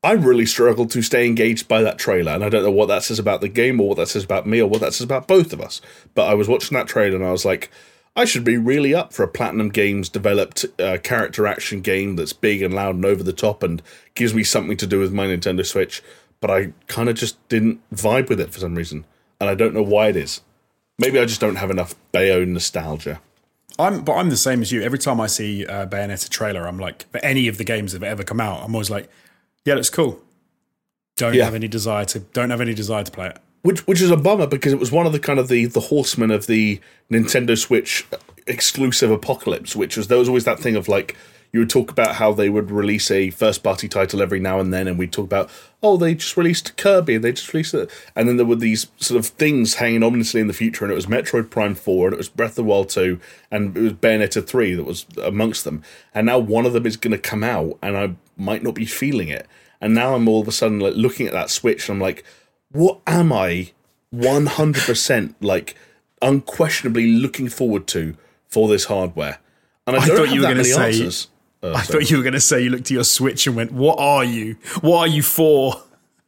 I 0.05 0.13
really 0.13 0.45
struggled 0.45 0.89
to 0.91 1.01
stay 1.01 1.27
engaged 1.27 1.67
by 1.67 1.81
that 1.81 1.97
trailer, 1.97 2.31
and 2.31 2.45
I 2.45 2.49
don't 2.49 2.63
know 2.63 2.71
what 2.71 2.87
that 2.87 3.03
says 3.03 3.19
about 3.19 3.41
the 3.41 3.49
game, 3.49 3.81
or 3.81 3.89
what 3.89 3.97
that 3.97 4.07
says 4.07 4.23
about 4.23 4.47
me, 4.47 4.61
or 4.61 4.69
what 4.69 4.79
that 4.79 4.93
says 4.93 5.03
about 5.03 5.27
both 5.27 5.51
of 5.51 5.59
us. 5.59 5.81
But 6.15 6.29
I 6.29 6.33
was 6.33 6.47
watching 6.47 6.77
that 6.77 6.87
trailer, 6.87 7.17
and 7.17 7.25
I 7.25 7.31
was 7.31 7.43
like, 7.43 7.69
I 8.15 8.25
should 8.25 8.43
be 8.43 8.57
really 8.57 8.93
up 8.93 9.11
for 9.11 9.23
a 9.23 9.27
Platinum 9.27 9.69
Games 9.69 10.07
developed 10.07 10.65
uh, 10.79 10.97
character 11.01 11.47
action 11.47 11.81
game 11.81 12.15
that's 12.15 12.33
big 12.33 12.61
and 12.61 12.73
loud 12.73 12.95
and 12.95 13.05
over 13.05 13.23
the 13.23 13.33
top, 13.33 13.63
and 13.63 13.81
gives 14.13 14.33
me 14.35 14.43
something 14.43 14.77
to 14.77 14.87
do 14.87 14.99
with 14.99 15.11
my 15.11 15.25
Nintendo 15.25 15.65
Switch. 15.65 16.03
But 16.39 16.51
I 16.51 16.73
kind 16.87 17.09
of 17.09 17.15
just 17.15 17.37
didn't 17.49 17.81
vibe 17.93 18.29
with 18.29 18.39
it 18.39 18.51
for 18.53 18.59
some 18.59 18.75
reason, 18.75 19.05
and 19.39 19.49
I 19.49 19.55
don't 19.55 19.73
know 19.73 19.81
why 19.81 20.09
it 20.09 20.15
is. 20.15 20.41
Maybe 20.99 21.17
I 21.19 21.25
just 21.25 21.41
don't 21.41 21.55
have 21.55 21.71
enough 21.71 21.95
Bayo 22.11 22.45
nostalgia. 22.45 23.19
I'm 23.79 24.03
but 24.03 24.13
I'm 24.13 24.29
the 24.29 24.37
same 24.37 24.61
as 24.61 24.71
you. 24.71 24.83
Every 24.83 24.99
time 24.99 25.19
I 25.19 25.25
see 25.25 25.63
a 25.63 25.87
Bayonetta 25.87 26.29
trailer, 26.29 26.67
I'm 26.67 26.77
like, 26.77 27.09
for 27.11 27.17
any 27.25 27.47
of 27.47 27.57
the 27.57 27.63
games 27.63 27.93
that 27.93 28.03
have 28.03 28.11
ever 28.11 28.23
come 28.23 28.39
out, 28.39 28.61
I'm 28.63 28.75
always 28.75 28.91
like, 28.91 29.09
yeah, 29.65 29.73
that's 29.73 29.89
cool. 29.89 30.21
Don't 31.15 31.33
Yeah. 31.33 31.45
have 31.45 31.55
any 31.55 31.67
desire 31.67 32.05
to 32.05 32.19
don't 32.19 32.51
have 32.51 32.61
any 32.61 32.75
desire 32.75 33.03
to 33.03 33.11
play 33.11 33.27
it. 33.29 33.37
Which 33.63 33.85
which 33.87 34.01
is 34.01 34.11
a 34.11 34.17
bummer 34.17 34.45
because 34.45 34.71
it 34.71 34.79
was 34.79 34.91
one 34.91 35.07
of 35.07 35.11
the 35.11 35.19
kind 35.19 35.39
of 35.39 35.47
the 35.47 35.65
the 35.65 35.79
horsemen 35.79 36.29
of 36.29 36.45
the 36.45 36.79
Nintendo 37.11 37.57
Switch 37.57 38.05
exclusive 38.45 39.09
apocalypse, 39.09 39.75
which 39.75 39.97
was 39.97 40.07
there 40.07 40.19
was 40.19 40.27
always 40.27 40.45
that 40.45 40.59
thing 40.59 40.75
of 40.75 40.87
like 40.87 41.15
you 41.53 41.59
would 41.59 41.69
talk 41.69 41.91
about 41.91 42.15
how 42.15 42.33
they 42.33 42.49
would 42.49 42.71
release 42.71 43.11
a 43.11 43.29
first 43.29 43.61
party 43.61 43.87
title 43.87 44.23
every 44.23 44.39
now 44.39 44.59
and 44.59 44.73
then, 44.73 44.87
and 44.87 44.97
we'd 44.97 45.13
talk 45.13 45.25
about, 45.25 45.51
oh, 45.83 45.97
they 45.97 46.15
just 46.15 46.35
released 46.35 46.75
Kirby, 46.77 47.13
and 47.13 47.23
they 47.23 47.31
just 47.31 47.53
released 47.53 47.75
it. 47.75 47.91
And 48.15 48.27
then 48.27 48.37
there 48.37 48.45
were 48.45 48.55
these 48.55 48.87
sort 48.97 49.19
of 49.19 49.27
things 49.27 49.75
hanging 49.75 50.01
ominously 50.01 50.41
in 50.41 50.47
the 50.47 50.53
future, 50.53 50.83
and 50.83 50.91
it 50.91 50.95
was 50.95 51.05
Metroid 51.05 51.51
Prime 51.51 51.75
4, 51.75 52.07
and 52.07 52.13
it 52.15 52.17
was 52.17 52.27
Breath 52.27 52.53
of 52.53 52.55
the 52.55 52.63
Wild 52.63 52.89
2, 52.89 53.19
and 53.51 53.77
it 53.77 53.81
was 53.81 53.93
Bayonetta 53.93 54.45
3 54.45 54.73
that 54.73 54.83
was 54.83 55.05
amongst 55.23 55.63
them. 55.63 55.83
And 56.11 56.25
now 56.25 56.39
one 56.39 56.65
of 56.65 56.73
them 56.73 56.87
is 56.87 56.97
going 56.97 57.11
to 57.11 57.19
come 57.19 57.43
out, 57.43 57.77
and 57.83 57.95
I 57.95 58.15
might 58.35 58.63
not 58.63 58.73
be 58.73 58.85
feeling 58.85 59.27
it. 59.27 59.45
And 59.79 59.93
now 59.93 60.15
I'm 60.15 60.27
all 60.27 60.41
of 60.41 60.47
a 60.47 60.51
sudden 60.51 60.79
like 60.79 60.95
looking 60.95 61.27
at 61.27 61.33
that 61.33 61.51
Switch, 61.51 61.87
and 61.87 61.97
I'm 61.97 62.01
like, 62.01 62.25
what 62.73 62.99
am 63.07 63.31
I 63.31 63.71
100% 64.13 65.35
like 65.39 65.75
unquestionably 66.21 67.07
looking 67.07 67.47
forward 67.47 67.87
to 67.87 68.15
for 68.47 68.67
this 68.67 68.85
hardware? 68.85 69.39
And 69.87 69.95
I, 69.95 69.99
I 69.99 70.05
thought 70.05 70.31
you 70.31 70.41
were 70.41 70.47
going 70.47 70.57
to 70.57 70.65
say. 70.65 70.87
answers. 70.87 71.27
I 71.61 71.67
oh, 71.67 71.73
sorry. 71.73 71.85
thought 71.85 72.11
you 72.11 72.17
were 72.17 72.23
going 72.23 72.33
to 72.33 72.41
say 72.41 72.61
you 72.61 72.69
looked 72.69 72.87
at 72.87 72.91
your 72.91 73.03
Switch 73.05 73.47
and 73.47 73.55
went, 73.55 73.71
"What 73.71 73.97
are 73.97 74.25
you? 74.25 74.57
What 74.81 74.99
are 74.99 75.07
you 75.07 75.23
for? 75.23 75.81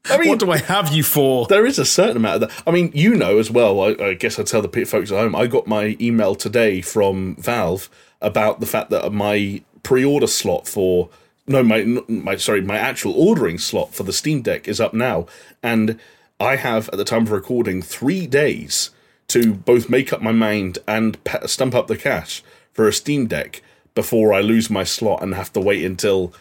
I 0.06 0.18
mean, 0.18 0.30
what 0.30 0.40
do 0.40 0.50
I 0.50 0.58
have 0.58 0.94
you 0.94 1.04
for?" 1.04 1.46
there 1.48 1.66
is 1.66 1.78
a 1.78 1.86
certain 1.86 2.18
amount 2.18 2.44
of 2.44 2.50
that. 2.50 2.64
I 2.66 2.72
mean, 2.72 2.92
you 2.94 3.16
know 3.16 3.38
as 3.38 3.52
well. 3.52 3.82
I, 3.82 3.96
I 4.02 4.14
guess 4.14 4.40
I 4.40 4.44
tell 4.44 4.62
the 4.62 4.86
folks 4.86 5.12
at 5.12 5.18
home. 5.18 5.36
I 5.36 5.48
got 5.48 5.68
my 5.68 5.98
email 6.00 6.36
today 6.36 6.80
from 6.82 7.36
Valve 7.36 7.90
about 8.22 8.62
the 8.62 8.66
fact 8.66 8.92
that 8.92 9.12
my 9.12 9.62
pre-order 9.84 10.28
slot 10.28 10.68
for 10.68 11.10
no, 11.48 11.64
my 11.64 11.84
my 12.08 12.38
sorry, 12.38 12.62
my 12.62 12.78
actual 12.78 13.14
ordering 13.14 13.58
slot 13.58 13.94
for 13.94 14.04
the 14.04 14.14
Steam 14.14 14.42
Deck 14.42 14.68
is 14.68 14.80
up 14.80 14.94
now, 14.94 15.28
and 15.62 16.00
I 16.40 16.58
have 16.58 16.90
at 16.90 16.98
the 16.98 17.06
time 17.06 17.24
of 17.24 17.32
recording 17.32 17.82
three 17.82 18.28
days 18.28 18.90
to 19.28 19.54
both 19.54 19.90
make 19.90 20.12
up 20.14 20.22
my 20.22 20.32
mind 20.32 20.80
and 20.88 21.18
stump 21.46 21.74
up 21.74 21.88
the 21.88 21.98
cash 21.98 22.44
for 22.74 22.88
a 22.88 22.94
Steam 22.94 23.28
Deck 23.28 23.62
before 23.96 24.34
I 24.34 24.42
lose 24.42 24.70
my 24.70 24.84
slot 24.84 25.24
and 25.24 25.34
have 25.34 25.54
to 25.54 25.62
wait 25.62 25.86
until 25.86 26.34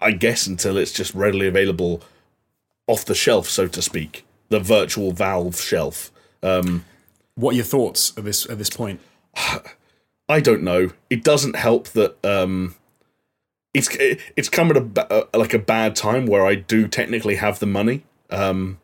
I 0.00 0.12
guess 0.12 0.46
until 0.46 0.76
it's 0.76 0.92
just 0.92 1.14
readily 1.14 1.46
available 1.46 2.02
off 2.86 3.04
the 3.04 3.14
shelf, 3.14 3.48
so 3.48 3.66
to 3.68 3.82
speak, 3.82 4.24
the 4.48 4.60
virtual 4.60 5.12
Valve 5.12 5.60
shelf. 5.60 6.10
What 7.34 7.52
are 7.52 7.56
your 7.56 7.64
thoughts 7.64 8.12
at 8.16 8.24
this 8.24 8.48
at 8.48 8.58
this 8.58 8.70
point? 8.70 9.00
I 10.28 10.40
don't 10.40 10.62
know. 10.62 10.90
It 11.10 11.24
doesn't 11.24 11.56
help 11.56 11.88
that 11.88 12.24
um, 12.24 12.74
it's 13.74 13.88
it's 14.36 14.48
come 14.48 14.70
at 14.70 14.76
a 14.76 15.12
uh, 15.12 15.38
like 15.38 15.54
a 15.54 15.58
bad 15.58 15.96
time 15.96 16.26
where 16.26 16.46
I 16.46 16.54
do 16.54 16.88
technically 16.88 17.36
have 17.36 17.58
the 17.58 17.66
money. 17.66 18.04
Um, 18.30 18.78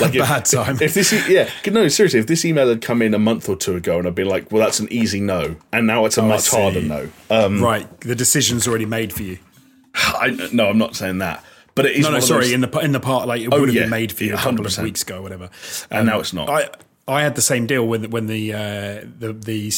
like 0.00 0.14
if, 0.14 0.20
Bad 0.22 0.44
time. 0.44 0.78
If 0.80 0.94
this, 0.94 1.12
e- 1.12 1.34
yeah, 1.34 1.50
no, 1.70 1.88
seriously, 1.88 2.20
if 2.20 2.26
this 2.26 2.44
email 2.44 2.68
had 2.68 2.80
come 2.82 3.02
in 3.02 3.14
a 3.14 3.18
month 3.18 3.48
or 3.48 3.56
two 3.56 3.74
ago 3.76 3.98
and 3.98 4.06
I'd 4.06 4.14
be 4.14 4.24
like, 4.24 4.50
well, 4.52 4.62
that's 4.64 4.80
an 4.80 4.88
easy 4.92 5.20
no, 5.20 5.56
and 5.72 5.86
now 5.86 6.04
it's 6.04 6.16
a 6.18 6.22
much 6.22 6.42
see. 6.42 6.56
harder 6.56 6.80
no. 6.82 7.08
Um, 7.28 7.62
right, 7.62 8.00
the 8.02 8.14
decision's 8.14 8.68
already 8.68 8.86
made 8.86 9.12
for 9.12 9.22
you. 9.22 9.38
I, 9.94 10.48
no, 10.52 10.68
I'm 10.68 10.78
not 10.78 10.94
saying 10.96 11.18
that, 11.18 11.44
but 11.74 11.86
it 11.86 11.96
is. 11.96 12.02
No, 12.02 12.06
one 12.08 12.12
no, 12.12 12.18
of 12.18 12.24
sorry. 12.24 12.44
those- 12.46 12.52
In 12.52 12.60
the 12.60 12.78
in 12.78 12.92
the 12.92 13.00
part, 13.00 13.26
like 13.26 13.40
it 13.42 13.48
would 13.50 13.68
have 13.68 13.74
yeah, 13.74 13.82
been 13.82 13.90
made 13.90 14.12
for 14.12 14.24
you 14.24 14.30
yeah, 14.30 14.36
a 14.36 14.42
couple 14.42 14.60
of 14.64 14.72
100%. 14.72 14.82
weeks 14.84 15.02
ago, 15.02 15.18
or 15.18 15.22
whatever. 15.22 15.50
and 15.90 16.06
now 16.06 16.20
it's 16.20 16.32
not. 16.32 16.48
I 16.48 16.70
I 17.08 17.22
had 17.22 17.34
the 17.34 17.42
same 17.42 17.66
deal 17.66 17.86
when 17.86 18.10
when 18.10 18.26
the 18.26 18.52
uh, 18.54 19.04
the 19.18 19.32
the 19.32 19.72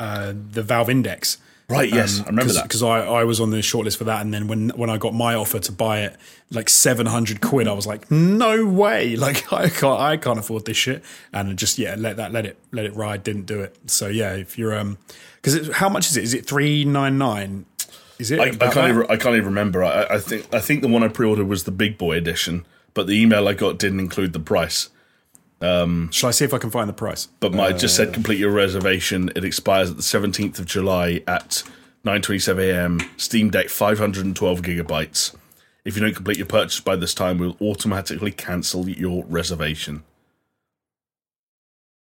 uh, 0.00 0.32
the 0.52 0.62
Valve 0.62 0.88
Index. 0.90 1.38
Right? 1.68 1.92
Yes, 1.92 2.20
I 2.20 2.24
remember 2.24 2.44
Cause, 2.44 2.54
that. 2.56 2.62
because 2.64 2.82
I, 2.82 3.00
I 3.00 3.24
was 3.24 3.40
on 3.40 3.50
the 3.50 3.58
shortlist 3.58 3.96
for 3.96 4.04
that, 4.04 4.22
and 4.22 4.32
then 4.32 4.48
when 4.48 4.70
when 4.70 4.90
I 4.90 4.96
got 4.96 5.14
my 5.14 5.34
offer 5.34 5.58
to 5.58 5.72
buy 5.72 6.00
it, 6.00 6.16
like 6.50 6.68
seven 6.68 7.06
hundred 7.06 7.40
quid, 7.40 7.68
I 7.68 7.72
was 7.72 7.86
like, 7.86 8.10
no 8.10 8.66
way, 8.66 9.16
like 9.26 9.52
I 9.52 9.68
can't 9.68 10.00
I 10.00 10.16
can't 10.16 10.38
afford 10.38 10.64
this 10.64 10.76
shit, 10.76 11.04
and 11.32 11.58
just 11.58 11.78
yeah, 11.78 11.94
let 11.98 12.16
that 12.16 12.32
let 12.32 12.46
it 12.46 12.58
let 12.72 12.84
it 12.84 12.94
ride, 12.94 13.22
didn't 13.22 13.46
do 13.46 13.60
it. 13.60 13.76
So 13.86 14.08
yeah, 14.08 14.34
if 14.34 14.58
you're 14.58 14.76
um, 14.78 14.98
because 15.42 15.70
how 15.72 15.88
much 15.88 16.10
is 16.10 16.16
it? 16.16 16.24
Is 16.24 16.34
it 16.34 16.46
three 16.46 16.84
nine 16.84 17.18
nine? 17.18 17.66
Is 18.18 18.30
it? 18.30 18.40
I, 18.40 18.44
I 18.44 18.48
can't 18.48 18.74
that? 18.74 18.88
even. 18.88 19.02
I 19.08 19.16
can't 19.16 19.36
even 19.36 19.46
remember. 19.46 19.84
I, 19.84 20.04
I 20.04 20.18
think. 20.18 20.52
I 20.52 20.60
think 20.60 20.82
the 20.82 20.88
one 20.88 21.02
I 21.02 21.08
pre-ordered 21.08 21.46
was 21.46 21.64
the 21.64 21.70
big 21.70 21.98
boy 21.98 22.16
edition, 22.16 22.66
but 22.94 23.06
the 23.06 23.20
email 23.20 23.46
I 23.46 23.54
got 23.54 23.78
didn't 23.78 24.00
include 24.00 24.32
the 24.32 24.40
price. 24.40 24.90
Shall 25.60 26.28
I 26.28 26.30
see 26.30 26.44
if 26.44 26.54
I 26.54 26.58
can 26.58 26.70
find 26.70 26.88
the 26.88 26.94
price? 26.94 27.28
But 27.40 27.52
my 27.52 27.68
it 27.68 27.78
just 27.78 27.96
said 27.96 28.12
complete 28.12 28.38
your 28.38 28.52
reservation. 28.52 29.30
It 29.34 29.44
expires 29.44 29.90
at 29.90 29.96
the 29.96 30.02
seventeenth 30.02 30.58
of 30.58 30.66
July 30.66 31.22
at 31.26 31.62
nine 32.04 32.22
twenty-seven 32.22 32.62
a.m. 32.62 33.00
Steam 33.16 33.50
Deck 33.50 33.68
five 33.68 33.98
hundred 33.98 34.24
and 34.24 34.36
twelve 34.36 34.62
gigabytes. 34.62 35.34
If 35.84 35.96
you 35.96 36.02
don't 36.02 36.14
complete 36.14 36.36
your 36.36 36.46
purchase 36.46 36.80
by 36.80 36.96
this 36.96 37.14
time, 37.14 37.38
we'll 37.38 37.56
automatically 37.60 38.30
cancel 38.30 38.88
your 38.88 39.24
reservation. 39.24 40.04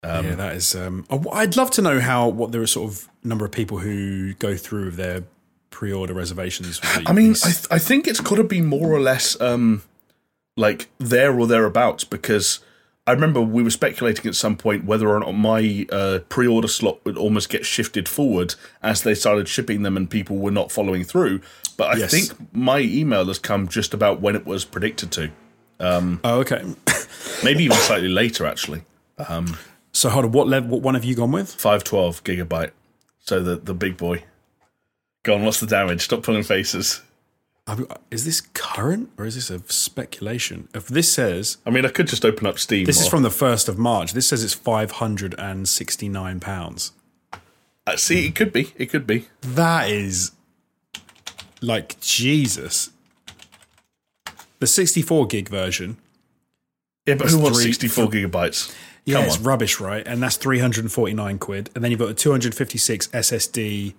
Um, 0.03 0.25
yeah, 0.25 0.35
that 0.35 0.55
is. 0.55 0.75
Um, 0.75 1.05
I'd 1.31 1.55
love 1.55 1.71
to 1.71 1.81
know 1.81 1.99
how 1.99 2.27
what 2.27 2.51
there 2.51 2.61
are 2.61 2.67
sort 2.67 2.91
of 2.91 3.07
number 3.23 3.45
of 3.45 3.51
people 3.51 3.79
who 3.79 4.33
go 4.35 4.55
through 4.55 4.91
their 4.91 5.23
pre-order 5.69 6.13
reservations. 6.13 6.79
I 6.83 7.11
mean, 7.11 7.31
I, 7.43 7.51
th- 7.51 7.67
I 7.71 7.79
think 7.79 8.07
it's 8.07 8.21
got 8.21 8.35
to 8.35 8.43
be 8.43 8.61
more 8.61 8.91
or 8.91 8.99
less 8.99 9.39
um, 9.41 9.83
like 10.55 10.89
there 10.99 11.37
or 11.37 11.47
thereabouts 11.47 12.03
because 12.03 12.59
I 13.07 13.11
remember 13.11 13.39
we 13.41 13.61
were 13.61 13.69
speculating 13.69 14.25
at 14.27 14.35
some 14.35 14.57
point 14.57 14.85
whether 14.85 15.07
or 15.07 15.19
not 15.19 15.33
my 15.33 15.85
uh, 15.91 16.19
pre-order 16.27 16.67
slot 16.67 17.05
would 17.05 17.17
almost 17.17 17.49
get 17.49 17.63
shifted 17.65 18.09
forward 18.09 18.55
as 18.81 19.03
they 19.03 19.13
started 19.13 19.47
shipping 19.47 19.83
them 19.83 19.95
and 19.95 20.09
people 20.09 20.37
were 20.37 20.49
not 20.51 20.71
following 20.71 21.03
through. 21.03 21.41
But 21.77 21.95
I 21.95 21.97
Yes. 21.99 22.11
think 22.11 22.53
my 22.55 22.79
email 22.79 23.25
has 23.25 23.37
come 23.37 23.67
just 23.67 23.93
about 23.93 24.21
when 24.21 24.35
it 24.35 24.45
was 24.45 24.65
predicted 24.65 25.11
to, 25.11 25.29
oh, 25.79 26.19
okay. 26.39 26.63
maybe 27.43 27.65
even 27.65 27.77
slightly 27.77 28.09
later 28.09 28.45
actually. 28.45 28.83
So 29.91 30.09
hold 30.09 30.25
on, 30.25 30.31
what 30.31 30.47
level? 30.47 30.69
What 30.71 30.81
one 30.81 30.95
have 30.95 31.03
you 31.05 31.15
gone 31.15 31.31
with? 31.31 31.53
Five 31.53 31.83
twelve 31.83 32.23
gigabyte, 32.23 32.71
so 33.19 33.39
the 33.41 33.55
the 33.55 33.73
big 33.73 33.97
boy. 33.97 34.23
Go 35.23 35.35
on, 35.35 35.45
what's 35.45 35.59
the 35.59 35.67
damage? 35.67 36.01
Stop 36.01 36.23
pulling 36.23 36.43
faces. 36.43 37.01
Is 38.11 38.25
this 38.25 38.41
current 38.41 39.09
or 39.17 39.25
is 39.25 39.35
this 39.35 39.49
a 39.49 39.59
speculation? 39.71 40.67
If 40.73 40.87
this 40.87 41.11
says 41.11 41.57
I 41.65 41.71
mean, 41.71 41.85
I 41.85 41.89
could 41.89 42.07
just 42.07 42.23
open 42.23 42.45
up 42.45 42.59
Steam. 42.59 42.85
this 42.85 43.01
is 43.01 43.07
from 43.07 43.23
the 43.23 43.31
first 43.31 43.67
of 43.67 43.77
March, 43.79 44.13
this 44.13 44.27
says 44.27 44.43
it's 44.43 44.53
five 44.53 44.91
hundred 44.91 45.33
and 45.39 45.67
sixty 45.67 46.07
nine 46.07 46.39
pounds. 46.39 46.91
Uh, 47.87 47.95
see, 47.97 48.27
it 48.27 48.35
could 48.35 48.51
be. 48.53 48.73
It 48.77 48.87
could 48.87 49.05
be. 49.07 49.27
That 49.41 49.89
is 49.89 50.31
like 51.61 51.99
Jesus. 51.99 52.91
The 54.59 54.67
sixty 54.67 55.01
four 55.01 55.25
gig 55.25 55.49
version. 55.49 55.97
Yeah, 57.07 57.15
but 57.15 57.29
who 57.29 57.37
wants 57.39 57.61
64 57.61 58.07
gigabytes? 58.07 58.75
Yeah, 59.05 59.17
Come 59.17 59.25
it's 59.25 59.37
on. 59.37 59.43
rubbish, 59.43 59.79
right? 59.79 60.05
And 60.07 60.23
that's 60.23 60.37
349 60.37 61.37
quid. 61.37 61.69
And 61.75 61.83
then 61.83 61.91
you've 61.91 61.99
got 61.99 62.09
a 62.09 62.15
256 62.15 63.07
SSD, 63.09 63.93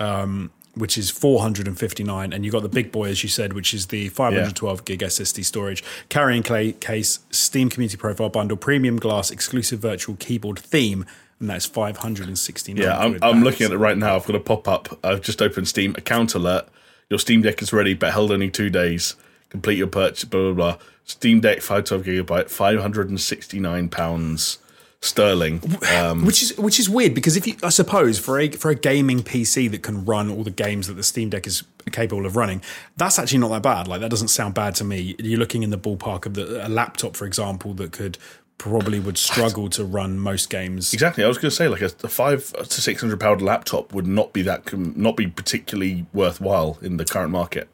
um, 0.00 0.50
which 0.74 0.96
is 0.96 1.10
459. 1.10 2.32
And 2.32 2.44
you've 2.44 2.52
got 2.52 2.62
the 2.62 2.68
big 2.68 2.92
boy, 2.92 3.08
as 3.08 3.22
you 3.22 3.28
said, 3.28 3.52
which 3.52 3.74
is 3.74 3.86
the 3.86 4.08
512 4.08 4.84
gig 4.84 5.00
SSD 5.00 5.44
storage, 5.44 5.84
carrying 6.08 6.42
clay 6.42 6.72
case, 6.72 7.20
Steam 7.30 7.68
Community 7.70 7.96
Profile 7.96 8.28
Bundle, 8.28 8.56
premium 8.56 8.96
glass, 8.98 9.30
exclusive 9.30 9.80
virtual 9.80 10.16
keyboard 10.16 10.58
theme. 10.58 11.04
And 11.38 11.48
that's 11.48 11.66
569 11.66 12.82
Yeah, 12.82 12.98
I'm. 12.98 13.18
I'm 13.22 13.42
looking 13.42 13.64
at 13.64 13.72
it 13.72 13.78
right 13.78 13.96
now. 13.96 14.14
I've 14.16 14.26
got 14.26 14.36
a 14.36 14.40
pop 14.40 14.68
up. 14.68 14.98
I've 15.02 15.22
just 15.22 15.40
opened 15.40 15.68
Steam. 15.68 15.94
Account 15.96 16.34
alert. 16.34 16.68
Your 17.08 17.18
Steam 17.18 17.40
Deck 17.40 17.62
is 17.62 17.72
ready, 17.72 17.94
but 17.94 18.12
held 18.12 18.30
only 18.30 18.50
two 18.50 18.68
days. 18.68 19.16
Complete 19.48 19.78
your 19.78 19.86
purchase. 19.86 20.24
Blah 20.24 20.52
blah 20.52 20.52
blah. 20.52 20.78
Steam 21.06 21.40
Deck 21.40 21.62
512 21.62 22.04
gigabyte, 22.26 22.50
569 22.50 23.88
pounds 23.88 24.58
sterling. 25.02 25.62
Um, 25.96 26.24
Which 26.24 26.42
is 26.42 26.56
which 26.58 26.78
is 26.78 26.88
weird 26.88 27.14
because 27.14 27.36
if 27.36 27.46
you, 27.46 27.56
I 27.62 27.70
suppose 27.70 28.18
for 28.18 28.38
a 28.38 28.50
for 28.50 28.70
a 28.70 28.74
gaming 28.74 29.20
PC 29.20 29.70
that 29.70 29.82
can 29.82 30.04
run 30.04 30.30
all 30.30 30.44
the 30.44 30.50
games 30.50 30.88
that 30.88 30.94
the 30.94 31.02
Steam 31.02 31.30
Deck 31.30 31.46
is 31.46 31.62
capable 31.92 32.26
of 32.26 32.36
running, 32.36 32.62
that's 32.96 33.18
actually 33.18 33.38
not 33.38 33.48
that 33.48 33.62
bad. 33.62 33.88
Like 33.88 34.00
that 34.00 34.10
doesn't 34.10 34.28
sound 34.28 34.54
bad 34.54 34.74
to 34.76 34.84
me. 34.84 35.16
You're 35.18 35.38
looking 35.38 35.62
in 35.62 35.70
the 35.70 35.78
ballpark 35.78 36.26
of 36.26 36.34
the, 36.34 36.66
a 36.66 36.68
laptop, 36.68 37.16
for 37.16 37.24
example, 37.26 37.72
that 37.74 37.92
could 37.92 38.18
probably 38.58 39.00
would 39.00 39.16
struggle 39.16 39.70
to 39.70 39.82
run 39.82 40.18
most 40.18 40.50
games. 40.50 40.92
exactly. 40.92 41.24
I 41.24 41.28
was 41.28 41.38
going 41.38 41.48
to 41.48 41.56
say 41.56 41.66
like 41.66 41.80
a, 41.80 41.90
a 42.04 42.08
five 42.08 42.52
to 42.52 42.80
six 42.80 43.00
hundred 43.00 43.18
pound 43.20 43.40
laptop 43.40 43.94
would 43.94 44.06
not 44.06 44.34
be 44.34 44.42
that 44.42 44.66
com- 44.66 44.92
not 44.96 45.16
be 45.16 45.26
particularly 45.26 46.04
worthwhile 46.12 46.78
in 46.82 46.98
the 46.98 47.06
current 47.06 47.30
market. 47.30 47.68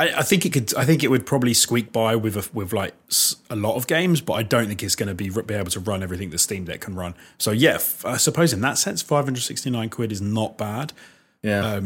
I, 0.00 0.20
I 0.20 0.22
think 0.22 0.46
it 0.46 0.52
could. 0.54 0.74
I 0.76 0.86
think 0.86 1.04
it 1.04 1.08
would 1.08 1.26
probably 1.26 1.52
squeak 1.52 1.92
by 1.92 2.16
with 2.16 2.34
a, 2.34 2.48
with 2.54 2.72
like 2.72 2.94
a 3.50 3.56
lot 3.56 3.76
of 3.76 3.86
games, 3.86 4.22
but 4.22 4.32
I 4.32 4.42
don't 4.42 4.66
think 4.66 4.82
it's 4.82 4.94
going 4.94 5.08
to 5.08 5.14
be 5.14 5.28
be 5.28 5.54
able 5.54 5.70
to 5.70 5.80
run 5.80 6.02
everything 6.02 6.30
the 6.30 6.38
Steam 6.38 6.64
Deck 6.64 6.80
can 6.80 6.94
run. 6.94 7.14
So 7.36 7.50
yeah, 7.50 7.78
I 8.04 8.16
suppose 8.16 8.54
in 8.54 8.62
that 8.62 8.78
sense, 8.78 9.02
569 9.02 9.90
quid 9.90 10.10
is 10.10 10.22
not 10.22 10.56
bad. 10.56 10.94
Yeah. 11.42 11.80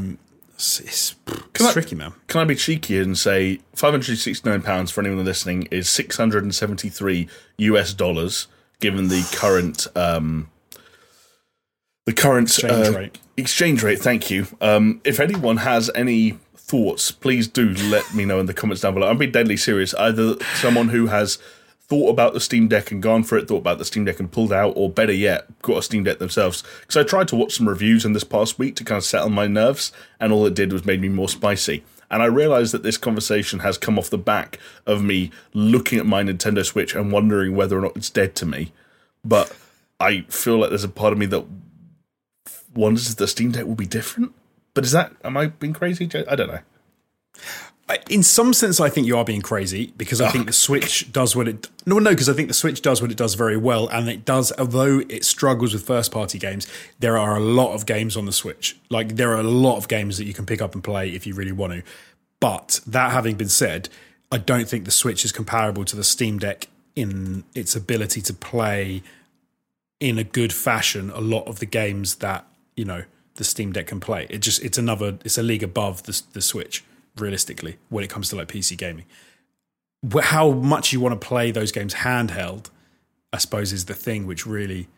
It's, 0.55 0.79
it's, 0.79 1.15
it's 1.27 1.65
I- 1.65 1.73
tricky, 1.73 1.97
man. 1.97 2.13
Can 2.29 2.41
I 2.41 2.45
be 2.45 2.55
cheeky 2.55 2.99
and 3.01 3.19
say 3.19 3.59
five 3.75 3.91
hundred 3.93 4.17
sixty 4.19 4.49
nine 4.49 4.63
pounds 4.63 4.93
for 4.93 5.01
anyone 5.01 5.25
listening 5.25 5.65
is 5.73 5.91
six 5.91 6.17
hundred 6.17 6.45
and 6.45 6.55
seventy 6.55 6.89
three 6.89 7.29
US 7.59 7.93
dollars, 7.93 8.47
given 8.79 9.09
the 9.09 9.29
current 9.35 9.89
um, 9.97 10.49
the 12.07 12.13
current 12.13 12.49
Exchange 12.49 12.87
uh, 12.95 12.99
rate. 12.99 13.19
Exchange 13.37 13.83
rate. 13.83 13.99
Thank 13.99 14.31
you. 14.31 14.47
Um, 14.61 15.01
if 15.03 15.19
anyone 15.19 15.57
has 15.57 15.91
any 15.97 16.39
thoughts, 16.67 17.11
please 17.11 17.47
do 17.47 17.75
let 17.75 18.15
me 18.15 18.25
know 18.25 18.41
in 18.41 18.47
the 18.47 18.55
comments 18.55 18.81
down 18.81 18.95
below. 18.95 19.09
I'm 19.09 19.19
being 19.19 19.33
deadly 19.33 19.57
serious. 19.57 19.95
Either 19.95 20.37
someone 20.55 20.89
who 20.89 21.09
has 21.09 21.39
thought 21.87 22.09
about 22.09 22.33
the 22.33 22.41
Steam 22.41 22.69
Deck 22.69 22.91
and 22.91 23.03
gone 23.03 23.23
for 23.23 23.37
it, 23.37 23.47
thought 23.47 23.59
about 23.59 23.77
the 23.77 23.85
Steam 23.85 24.07
Deck 24.07 24.19
and 24.19 24.33
pulled 24.33 24.53
out, 24.53 24.73
or 24.75 24.89
better 24.89 25.13
yet, 25.13 25.47
got 25.61 25.77
a 25.77 25.83
Steam 25.83 26.05
Deck 26.05 26.19
themselves. 26.19 26.65
Because 26.81 26.97
I 26.97 27.03
tried 27.03 27.29
to 27.29 27.37
watch 27.37 27.55
some 27.55 27.69
reviews 27.69 28.07
in 28.07 28.15
this 28.15 28.25
past 28.25 28.59
week 28.59 28.77
to 28.77 28.85
kind 28.85 28.97
of 28.97 29.05
settle 29.05 29.29
my 29.29 29.47
nerves, 29.47 29.93
and 30.19 30.33
all 30.33 30.47
it 30.47 30.55
did 30.55 30.73
was 30.73 30.87
made 30.87 31.03
me 31.03 31.11
more 31.11 31.29
spicy. 31.29 31.85
And 32.11 32.23
I 32.23 32.27
realized 32.27 32.73
that 32.73 32.83
this 32.83 32.97
conversation 32.97 33.59
has 33.59 33.77
come 33.77 33.99
off 33.99 34.09
the 34.09 34.17
back 34.17 34.59
of 34.87 35.03
me 35.03 35.31
looking 35.53 35.99
at 35.99 36.07
my 36.07 36.23
Nintendo 36.23 36.65
Switch 36.65 36.95
and 36.95 37.13
wondering 37.13 37.55
whether 37.55 37.77
or 37.77 37.83
not 37.83 37.97
it's 37.97 38.11
dead 38.11 38.35
to 38.37 38.47
me. 38.47 38.73
But 39.23 39.55
I 40.01 40.23
feel 40.29 40.59
like 40.59 40.71
there's 40.71 40.85
a 40.85 40.89
part 40.89 41.13
of 41.13 41.19
me 41.19 41.27
that 41.27 41.45
wonders 42.75 43.11
if 43.11 43.17
the 43.17 43.29
Steam 43.29 43.53
Deck 43.53 43.67
will 43.67 43.75
be 43.75 43.87
different. 43.87 44.33
But 44.75 44.85
is 44.85 44.93
that, 44.93 45.13
am 45.25 45.37
I 45.37 45.47
being 45.47 45.73
crazy? 45.73 46.11
I 46.29 46.35
don't 46.35 46.49
know. 46.49 46.61
In 48.09 48.23
some 48.23 48.55
sense, 48.55 48.81
I 48.81 48.89
think 48.89 49.07
you 49.07 49.17
are 49.19 49.27
being 49.27 49.43
crazy 49.43 49.93
because 49.99 50.21
I 50.21 50.31
think 50.31 50.47
the 50.47 50.55
Switch 50.55 51.13
does 51.13 51.37
what 51.37 51.47
it. 51.47 51.69
No, 51.85 51.99
no, 51.99 52.11
because 52.11 52.31
I 52.31 52.33
think 52.33 52.49
the 52.49 52.55
Switch 52.55 52.81
does 52.81 53.03
what 53.03 53.11
it 53.11 53.17
does 53.19 53.35
very 53.35 53.59
well, 53.59 53.89
and 53.89 54.09
it 54.09 54.25
does. 54.25 54.53
Although 54.59 55.03
it 55.11 55.23
struggles 55.23 55.75
with 55.75 55.87
first-party 55.87 56.39
games, 56.39 56.67
there 56.99 57.19
are 57.19 57.37
a 57.37 57.41
lot 57.41 57.75
of 57.75 57.85
games 57.85 58.17
on 58.17 58.25
the 58.25 58.33
Switch. 58.33 58.79
Like 58.89 59.17
there 59.17 59.33
are 59.33 59.41
a 59.41 59.43
lot 59.43 59.77
of 59.77 59.87
games 59.87 60.17
that 60.17 60.25
you 60.25 60.33
can 60.33 60.47
pick 60.47 60.63
up 60.63 60.75
and 60.75 60.83
play 60.83 61.11
if 61.11 61.27
you 61.27 61.35
really 61.35 61.53
want 61.53 61.75
to. 61.75 61.83
But 62.41 62.81
that 62.87 63.13
having 63.13 63.37
been 63.37 63.51
said, 63.51 63.91
I 64.33 64.39
don't 64.39 64.67
think 64.67 64.87
the 64.87 64.91
Switch 64.91 65.23
is 65.23 65.31
comparable 65.31 65.85
to 65.85 65.95
the 65.95 66.05
Steam 66.05 66.39
Deck 66.39 66.69
in 66.97 67.45
its 67.55 67.77
ability 67.77 68.23
to 68.23 68.33
play 68.33 69.03
in 70.01 70.19
a 70.19 70.25
good 70.25 70.55
fashion 70.55 71.11
a 71.11 71.21
lot 71.21 71.47
of 71.47 71.59
the 71.59 71.67
games 71.67 72.17
that 72.17 72.47
you 72.77 72.85
know 72.87 73.05
the 73.37 73.45
Steam 73.45 73.73
Deck 73.73 73.89
can 73.89 74.01
play. 74.01 74.27
It 74.31 74.39
just 74.39 74.63
it's 74.63 74.79
another 74.79 75.19
it's 75.25 75.39
a 75.39 75.43
league 75.43 75.63
above 75.63 76.05
the 76.05 76.21
the 76.33 76.41
Switch 76.41 76.85
realistically 77.17 77.77
when 77.89 78.05
it 78.05 78.11
comes 78.11 78.29
to 78.31 78.37
like 78.37 78.49
PC 78.49 78.77
gaming. 78.77 79.05
How 80.21 80.51
much 80.51 80.93
you 80.93 81.01
want 81.01 81.19
to 81.19 81.27
play 81.27 81.51
those 81.51 81.73
games 81.73 81.95
handheld, 81.95 82.69
I 83.33 83.39
suppose, 83.39 83.73
is 83.73 83.87
the 83.87 83.95
thing 83.95 84.27
which 84.27 84.47
really, 84.47 84.89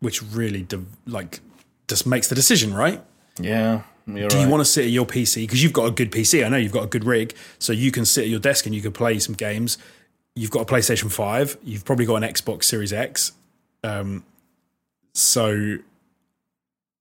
which 0.00 0.22
really 0.22 0.62
de- 0.62 0.84
like 1.06 1.40
just 1.88 2.06
makes 2.06 2.28
the 2.28 2.34
decision, 2.34 2.74
right? 2.74 3.02
Yeah. 3.40 3.82
Do 4.06 4.22
right. 4.22 4.34
you 4.34 4.48
want 4.48 4.60
to 4.62 4.64
sit 4.64 4.84
at 4.84 4.90
your 4.90 5.04
PC 5.04 5.42
because 5.42 5.62
you've 5.62 5.72
got 5.72 5.86
a 5.86 5.90
good 5.90 6.10
PC? 6.10 6.44
I 6.44 6.48
know 6.48 6.56
you've 6.56 6.72
got 6.72 6.84
a 6.84 6.88
good 6.88 7.04
rig, 7.04 7.34
so 7.58 7.72
you 7.72 7.90
can 7.90 8.06
sit 8.06 8.22
at 8.22 8.28
your 8.28 8.40
desk 8.40 8.64
and 8.64 8.74
you 8.74 8.80
can 8.80 8.92
play 8.92 9.18
some 9.18 9.34
games. 9.34 9.76
You've 10.34 10.50
got 10.50 10.62
a 10.62 10.64
PlayStation 10.64 11.12
Five. 11.12 11.58
You've 11.62 11.84
probably 11.84 12.06
got 12.06 12.22
an 12.22 12.32
Xbox 12.32 12.64
Series 12.64 12.92
X. 12.92 13.32
Um, 13.84 14.24
so 15.12 15.78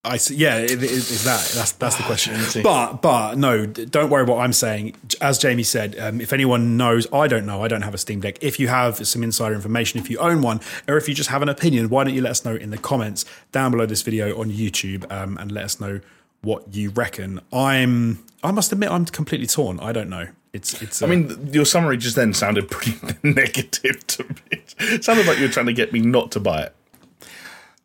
I 0.07 0.17
see, 0.17 0.35
yeah, 0.35 0.57
it, 0.57 0.71
it, 0.71 0.83
is 0.83 1.23
that 1.23 1.51
that's 1.53 1.73
that's 1.73 1.95
the 1.95 2.03
question. 2.03 2.35
But 2.63 3.01
but 3.01 3.37
no, 3.37 3.65
don't 3.65 4.09
worry 4.09 4.23
what 4.23 4.39
I'm 4.39 4.53
saying. 4.53 4.95
As 5.21 5.37
Jamie 5.37 5.63
said, 5.63 5.97
um, 5.99 6.21
if 6.21 6.33
anyone 6.33 6.77
knows, 6.77 7.11
I 7.13 7.27
don't 7.27 7.45
know. 7.45 7.63
I 7.63 7.67
don't 7.67 7.83
have 7.83 7.93
a 7.93 7.97
Steam 7.97 8.21
Deck. 8.21 8.37
If 8.41 8.59
you 8.59 8.67
have 8.67 9.05
some 9.07 9.23
insider 9.23 9.55
information, 9.55 9.99
if 9.99 10.09
you 10.09 10.17
own 10.19 10.41
one, 10.41 10.61
or 10.87 10.97
if 10.97 11.07
you 11.07 11.13
just 11.13 11.29
have 11.29 11.41
an 11.41 11.49
opinion, 11.49 11.89
why 11.89 12.03
don't 12.03 12.13
you 12.13 12.21
let 12.21 12.31
us 12.31 12.45
know 12.45 12.55
in 12.55 12.69
the 12.69 12.77
comments 12.77 13.25
down 13.51 13.71
below 13.71 13.85
this 13.85 14.01
video 14.01 14.39
on 14.39 14.49
YouTube 14.49 15.09
um, 15.11 15.37
and 15.37 15.51
let 15.51 15.65
us 15.65 15.79
know 15.79 15.99
what 16.41 16.73
you 16.73 16.89
reckon. 16.91 17.39
I'm 17.51 18.23
I 18.43 18.51
must 18.51 18.71
admit 18.71 18.91
I'm 18.91 19.05
completely 19.05 19.47
torn. 19.47 19.79
I 19.79 19.91
don't 19.91 20.09
know. 20.09 20.27
It's 20.53 20.81
it's. 20.81 21.01
Uh, 21.01 21.05
I 21.05 21.09
mean, 21.09 21.49
your 21.51 21.65
summary 21.65 21.97
just 21.97 22.15
then 22.15 22.33
sounded 22.33 22.69
pretty 22.71 22.97
negative 23.23 24.05
to 24.07 24.23
me. 24.23 24.63
It 24.79 25.03
sounded 25.03 25.27
like 25.27 25.37
you 25.37 25.45
were 25.45 25.51
trying 25.51 25.65
to 25.65 25.73
get 25.73 25.91
me 25.93 25.99
not 25.99 26.31
to 26.31 26.39
buy 26.39 26.63
it. 26.63 26.75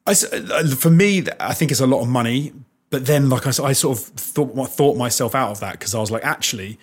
I, 0.06 0.12
uh, 0.12 0.66
for 0.68 0.90
me, 0.90 1.24
I 1.38 1.54
think 1.54 1.70
it's 1.70 1.80
a 1.80 1.86
lot 1.86 2.02
of 2.02 2.08
money. 2.08 2.52
But 2.90 3.06
then, 3.06 3.30
like 3.30 3.46
I, 3.46 3.50
I 3.50 3.72
sort 3.72 3.98
of 3.98 4.04
thought, 4.04 4.68
thought 4.68 4.96
myself 4.96 5.34
out 5.34 5.50
of 5.50 5.60
that 5.60 5.72
because 5.72 5.94
I 5.94 6.00
was 6.00 6.10
like, 6.10 6.24
actually, 6.24 6.78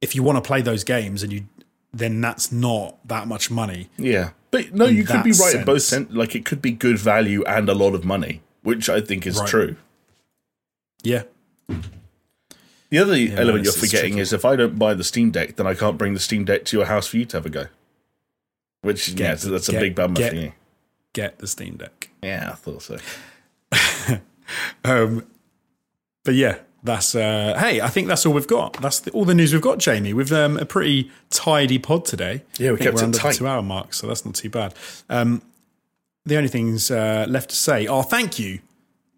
if 0.00 0.14
you 0.14 0.22
want 0.22 0.36
to 0.36 0.42
play 0.42 0.62
those 0.62 0.84
games 0.84 1.22
and 1.22 1.32
you, 1.32 1.46
then 1.92 2.20
that's 2.20 2.52
not 2.52 2.96
that 3.08 3.26
much 3.26 3.50
money. 3.50 3.88
Yeah, 3.98 4.30
but 4.52 4.72
no, 4.72 4.84
you 4.84 5.04
could 5.04 5.24
be 5.24 5.30
right 5.30 5.34
sense. 5.34 5.54
in 5.54 5.64
both 5.64 5.82
sense. 5.82 6.12
Like 6.12 6.36
it 6.36 6.44
could 6.44 6.62
be 6.62 6.70
good 6.70 6.98
value 6.98 7.42
and 7.44 7.68
a 7.68 7.74
lot 7.74 7.94
of 7.94 8.04
money, 8.04 8.42
which 8.62 8.88
I 8.88 9.00
think 9.00 9.26
is 9.26 9.38
right. 9.38 9.48
true. 9.48 9.76
Yeah. 11.02 11.24
The 12.90 12.98
other 12.98 13.16
yeah, 13.16 13.40
element 13.40 13.64
you're 13.64 13.72
forgetting 13.72 14.18
is 14.18 14.32
if 14.32 14.44
I 14.44 14.54
don't 14.54 14.78
buy 14.78 14.92
the 14.94 15.02
Steam 15.02 15.30
Deck, 15.30 15.56
then 15.56 15.66
I 15.66 15.74
can't 15.74 15.96
bring 15.96 16.12
the 16.12 16.20
Steam 16.20 16.44
Deck 16.44 16.66
to 16.66 16.76
your 16.76 16.86
house 16.86 17.06
for 17.06 17.16
you 17.16 17.24
to 17.24 17.36
have 17.38 17.46
a 17.46 17.50
go. 17.50 17.66
Which 18.82 19.16
get, 19.16 19.24
yeah, 19.24 19.34
so 19.36 19.48
that's 19.48 19.68
a 19.68 19.72
get, 19.72 19.80
big 19.80 19.94
bummer 19.94 20.14
get, 20.14 20.30
for 20.30 20.36
you. 20.36 20.52
Get 21.12 21.38
the 21.38 21.46
Steam 21.46 21.76
Deck. 21.76 22.10
Yeah, 22.22 22.50
I 22.52 22.54
thought 22.54 22.82
so. 22.82 22.98
um, 24.84 25.26
but 26.24 26.34
yeah, 26.34 26.58
that's 26.82 27.14
uh, 27.14 27.56
hey, 27.58 27.80
I 27.80 27.88
think 27.88 28.08
that's 28.08 28.26
all 28.26 28.32
we've 28.32 28.46
got. 28.46 28.80
That's 28.80 29.00
the, 29.00 29.10
all 29.12 29.24
the 29.24 29.34
news 29.34 29.52
we've 29.52 29.62
got, 29.62 29.78
Jamie. 29.78 30.12
We've 30.12 30.32
um, 30.32 30.56
a 30.56 30.64
pretty 30.64 31.10
tidy 31.30 31.78
pod 31.78 32.04
today. 32.04 32.42
Yeah, 32.58 32.72
we 32.72 32.78
kept 32.78 32.94
we're 32.94 33.02
it 33.02 33.04
under 33.04 33.18
tight. 33.18 33.32
the 33.32 33.38
two-hour 33.38 33.62
mark, 33.62 33.94
so 33.94 34.06
that's 34.06 34.24
not 34.24 34.34
too 34.34 34.50
bad. 34.50 34.74
Um, 35.08 35.42
the 36.24 36.36
only 36.36 36.48
things 36.48 36.90
uh, 36.90 37.26
left 37.28 37.50
to 37.50 37.56
say 37.56 37.86
are 37.86 38.02
thank 38.02 38.38
you 38.38 38.60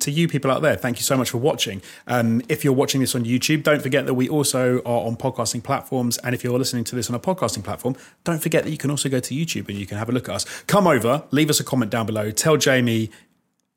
to 0.00 0.10
you 0.10 0.28
people 0.28 0.50
out 0.50 0.62
there, 0.62 0.76
thank 0.76 0.98
you 0.98 1.02
so 1.02 1.16
much 1.16 1.30
for 1.30 1.38
watching. 1.38 1.80
Um, 2.06 2.42
if 2.48 2.64
you're 2.64 2.72
watching 2.72 3.00
this 3.00 3.14
on 3.14 3.24
YouTube, 3.24 3.62
don't 3.62 3.80
forget 3.80 4.06
that 4.06 4.14
we 4.14 4.28
also 4.28 4.78
are 4.80 5.06
on 5.06 5.16
podcasting 5.16 5.62
platforms. 5.62 6.18
And 6.18 6.34
if 6.34 6.44
you're 6.44 6.58
listening 6.58 6.84
to 6.84 6.96
this 6.96 7.08
on 7.08 7.14
a 7.14 7.20
podcasting 7.20 7.64
platform, 7.64 7.96
don't 8.24 8.42
forget 8.42 8.64
that 8.64 8.70
you 8.70 8.76
can 8.76 8.90
also 8.90 9.08
go 9.08 9.20
to 9.20 9.34
YouTube 9.34 9.68
and 9.68 9.78
you 9.78 9.86
can 9.86 9.98
have 9.98 10.08
a 10.08 10.12
look 10.12 10.28
at 10.28 10.34
us. 10.34 10.62
Come 10.64 10.86
over, 10.86 11.24
leave 11.30 11.48
us 11.48 11.60
a 11.60 11.64
comment 11.64 11.90
down 11.90 12.06
below, 12.06 12.30
tell 12.30 12.56
Jamie 12.56 13.10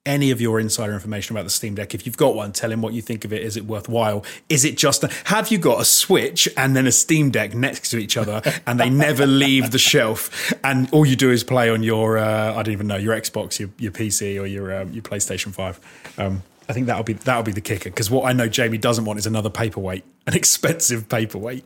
any 0.08 0.32
of 0.32 0.42
your 0.42 0.60
insider 0.60 0.94
information 0.94 1.36
about 1.36 1.44
the 1.44 1.52
Steam 1.52 1.76
Deck. 1.76 1.94
If 1.94 2.06
you've 2.06 2.18
got 2.18 2.36
one, 2.36 2.52
tell 2.52 2.72
him 2.72 2.82
what 2.82 2.94
you 2.94 3.02
think 3.02 3.26
of 3.26 3.34
it. 3.34 3.44
Is 3.44 3.58
it 3.58 3.66
worthwhile? 3.66 4.26
Is 4.50 4.66
it 4.66 4.78
just 4.78 5.04
a, 5.04 5.10
have 5.26 5.52
you 5.52 5.58
got 5.58 5.82
a 5.82 5.86
Switch 5.86 6.48
and 6.58 6.76
then 6.76 6.88
a 6.88 6.92
Steam 6.92 7.30
Deck 7.30 7.54
next 7.54 7.90
to 7.92 7.98
each 7.98 8.18
other 8.18 8.42
and 8.66 8.80
they 8.80 8.90
never 8.90 9.26
leave 9.28 9.72
the 9.72 9.78
shelf 9.78 10.54
and 10.64 10.90
all 10.92 11.06
you 11.06 11.16
do 11.16 11.30
is 11.30 11.44
play 11.44 11.70
on 11.70 11.84
your 11.84 12.18
uh, 12.18 12.56
I 12.56 12.64
don't 12.64 12.74
even 12.74 12.88
know 12.88 12.98
your 12.98 13.16
Xbox, 13.16 13.60
your, 13.60 13.70
your 13.78 13.92
PC 13.92 14.42
or 14.42 14.46
your 14.46 14.74
uh, 14.74 14.86
your 14.86 15.04
PlayStation 15.04 15.54
Five. 15.54 15.80
Um, 16.18 16.44
I 16.70 16.74
think 16.74 16.88
that'll 16.88 17.04
be 17.04 17.14
that'll 17.14 17.44
be 17.44 17.52
the 17.52 17.62
kicker 17.62 17.90
because 17.90 18.10
what 18.10 18.26
I 18.26 18.34
know 18.34 18.48
Jamie 18.48 18.78
doesn't 18.78 19.06
want 19.06 19.20
is 19.20 19.26
another 19.26 19.50
paperweight, 19.50 20.04
an 20.26 20.34
expensive 20.36 21.10
paperweight. 21.10 21.66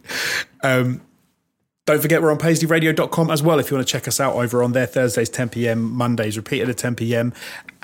Um, 0.63 1.01
don't 1.91 2.01
forget 2.01 2.21
we're 2.21 2.31
on 2.31 2.37
paisleyradio.com 2.37 3.29
as 3.29 3.43
well 3.43 3.59
if 3.59 3.69
you 3.69 3.77
want 3.77 3.87
to 3.87 3.91
check 3.91 4.07
us 4.07 4.19
out 4.19 4.35
over 4.35 4.63
on 4.63 4.71
there 4.71 4.85
Thursdays 4.85 5.29
10 5.29 5.49
p.m. 5.49 5.81
Mondays 5.81 6.37
repeated 6.37 6.69
at 6.69 6.77
10 6.77 6.95
p.m. 6.95 7.33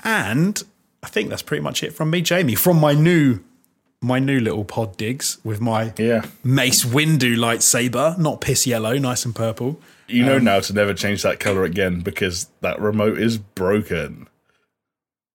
And 0.04 0.62
I 1.02 1.08
think 1.08 1.30
that's 1.30 1.42
pretty 1.42 1.62
much 1.62 1.82
it 1.82 1.92
from 1.92 2.10
me, 2.10 2.20
Jamie, 2.20 2.54
from 2.54 2.78
my 2.78 2.92
new 2.92 3.40
my 4.00 4.18
new 4.20 4.38
little 4.38 4.64
pod 4.64 4.96
digs 4.96 5.38
with 5.42 5.60
my 5.60 5.92
yeah. 5.98 6.24
Mace 6.44 6.84
Windu 6.84 7.36
lightsaber, 7.36 8.16
not 8.16 8.40
piss 8.40 8.66
yellow, 8.66 8.96
nice 8.96 9.24
and 9.24 9.34
purple. 9.34 9.80
You 10.06 10.24
know 10.24 10.36
um, 10.36 10.44
now 10.44 10.60
to 10.60 10.72
never 10.72 10.94
change 10.94 11.22
that 11.22 11.40
color 11.40 11.64
again 11.64 12.00
because 12.00 12.48
that 12.60 12.80
remote 12.80 13.18
is 13.18 13.38
broken. 13.38 14.28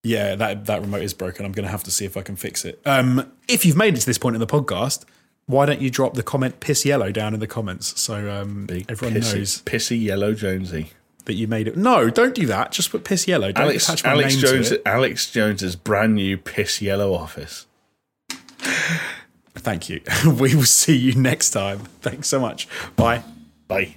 Yeah, 0.03 0.35
that 0.35 0.65
that 0.65 0.81
remote 0.81 1.01
is 1.01 1.13
broken. 1.13 1.45
I'm 1.45 1.51
going 1.51 1.65
to 1.65 1.71
have 1.71 1.83
to 1.83 1.91
see 1.91 2.05
if 2.05 2.17
I 2.17 2.21
can 2.21 2.35
fix 2.35 2.65
it. 2.65 2.81
Um, 2.85 3.31
if 3.47 3.65
you've 3.65 3.77
made 3.77 3.95
it 3.95 4.01
to 4.01 4.05
this 4.05 4.17
point 4.17 4.35
in 4.35 4.39
the 4.39 4.47
podcast, 4.47 5.05
why 5.45 5.65
don't 5.65 5.82
you 5.82 5.90
drop 5.90 6.14
the 6.14 6.24
comment 6.24 6.60
piss 6.60 6.86
yellow 6.86 7.11
down 7.11 7.34
in 7.34 7.40
the 7.40 7.48
comments 7.48 7.99
so 7.99 8.30
um, 8.32 8.68
everyone 8.90 9.20
pissy, 9.20 9.36
knows 9.36 9.61
pissy 9.64 10.02
yellow 10.02 10.34
Jonesy 10.34 10.91
that 11.26 11.34
you 11.34 11.48
made 11.48 11.68
it. 11.68 11.78
No, 11.78 12.10
don't 12.10 12.36
do 12.36 12.45
that. 12.48 12.72
Just 12.72 12.91
put 12.91 13.03
piss 13.03 13.28
yellow. 13.28 13.52
Don't 13.52 13.65
Alex, 13.65 13.88
attach 13.88 14.03
my 14.03 14.11
Alex 14.11 14.36
name 14.36 14.45
Jones, 14.45 14.70
to 14.70 14.76
it. 14.76 14.82
Alex 14.86 15.32
Jones's 15.32 15.76
brand 15.76 16.15
new 16.15 16.38
piss 16.38 16.82
yellow 16.82 17.14
office. 17.14 17.65
Thank 19.56 19.90
you. 19.90 20.02
we 20.26 20.56
will 20.56 20.64
see 20.64 20.98
you 20.98 21.15
next 21.15 21.52
time. 21.52 21.80
Thanks 22.02 22.28
so 22.28 22.40
much. 22.40 22.68
Bye. 22.95 23.24
Bye. 23.68 23.95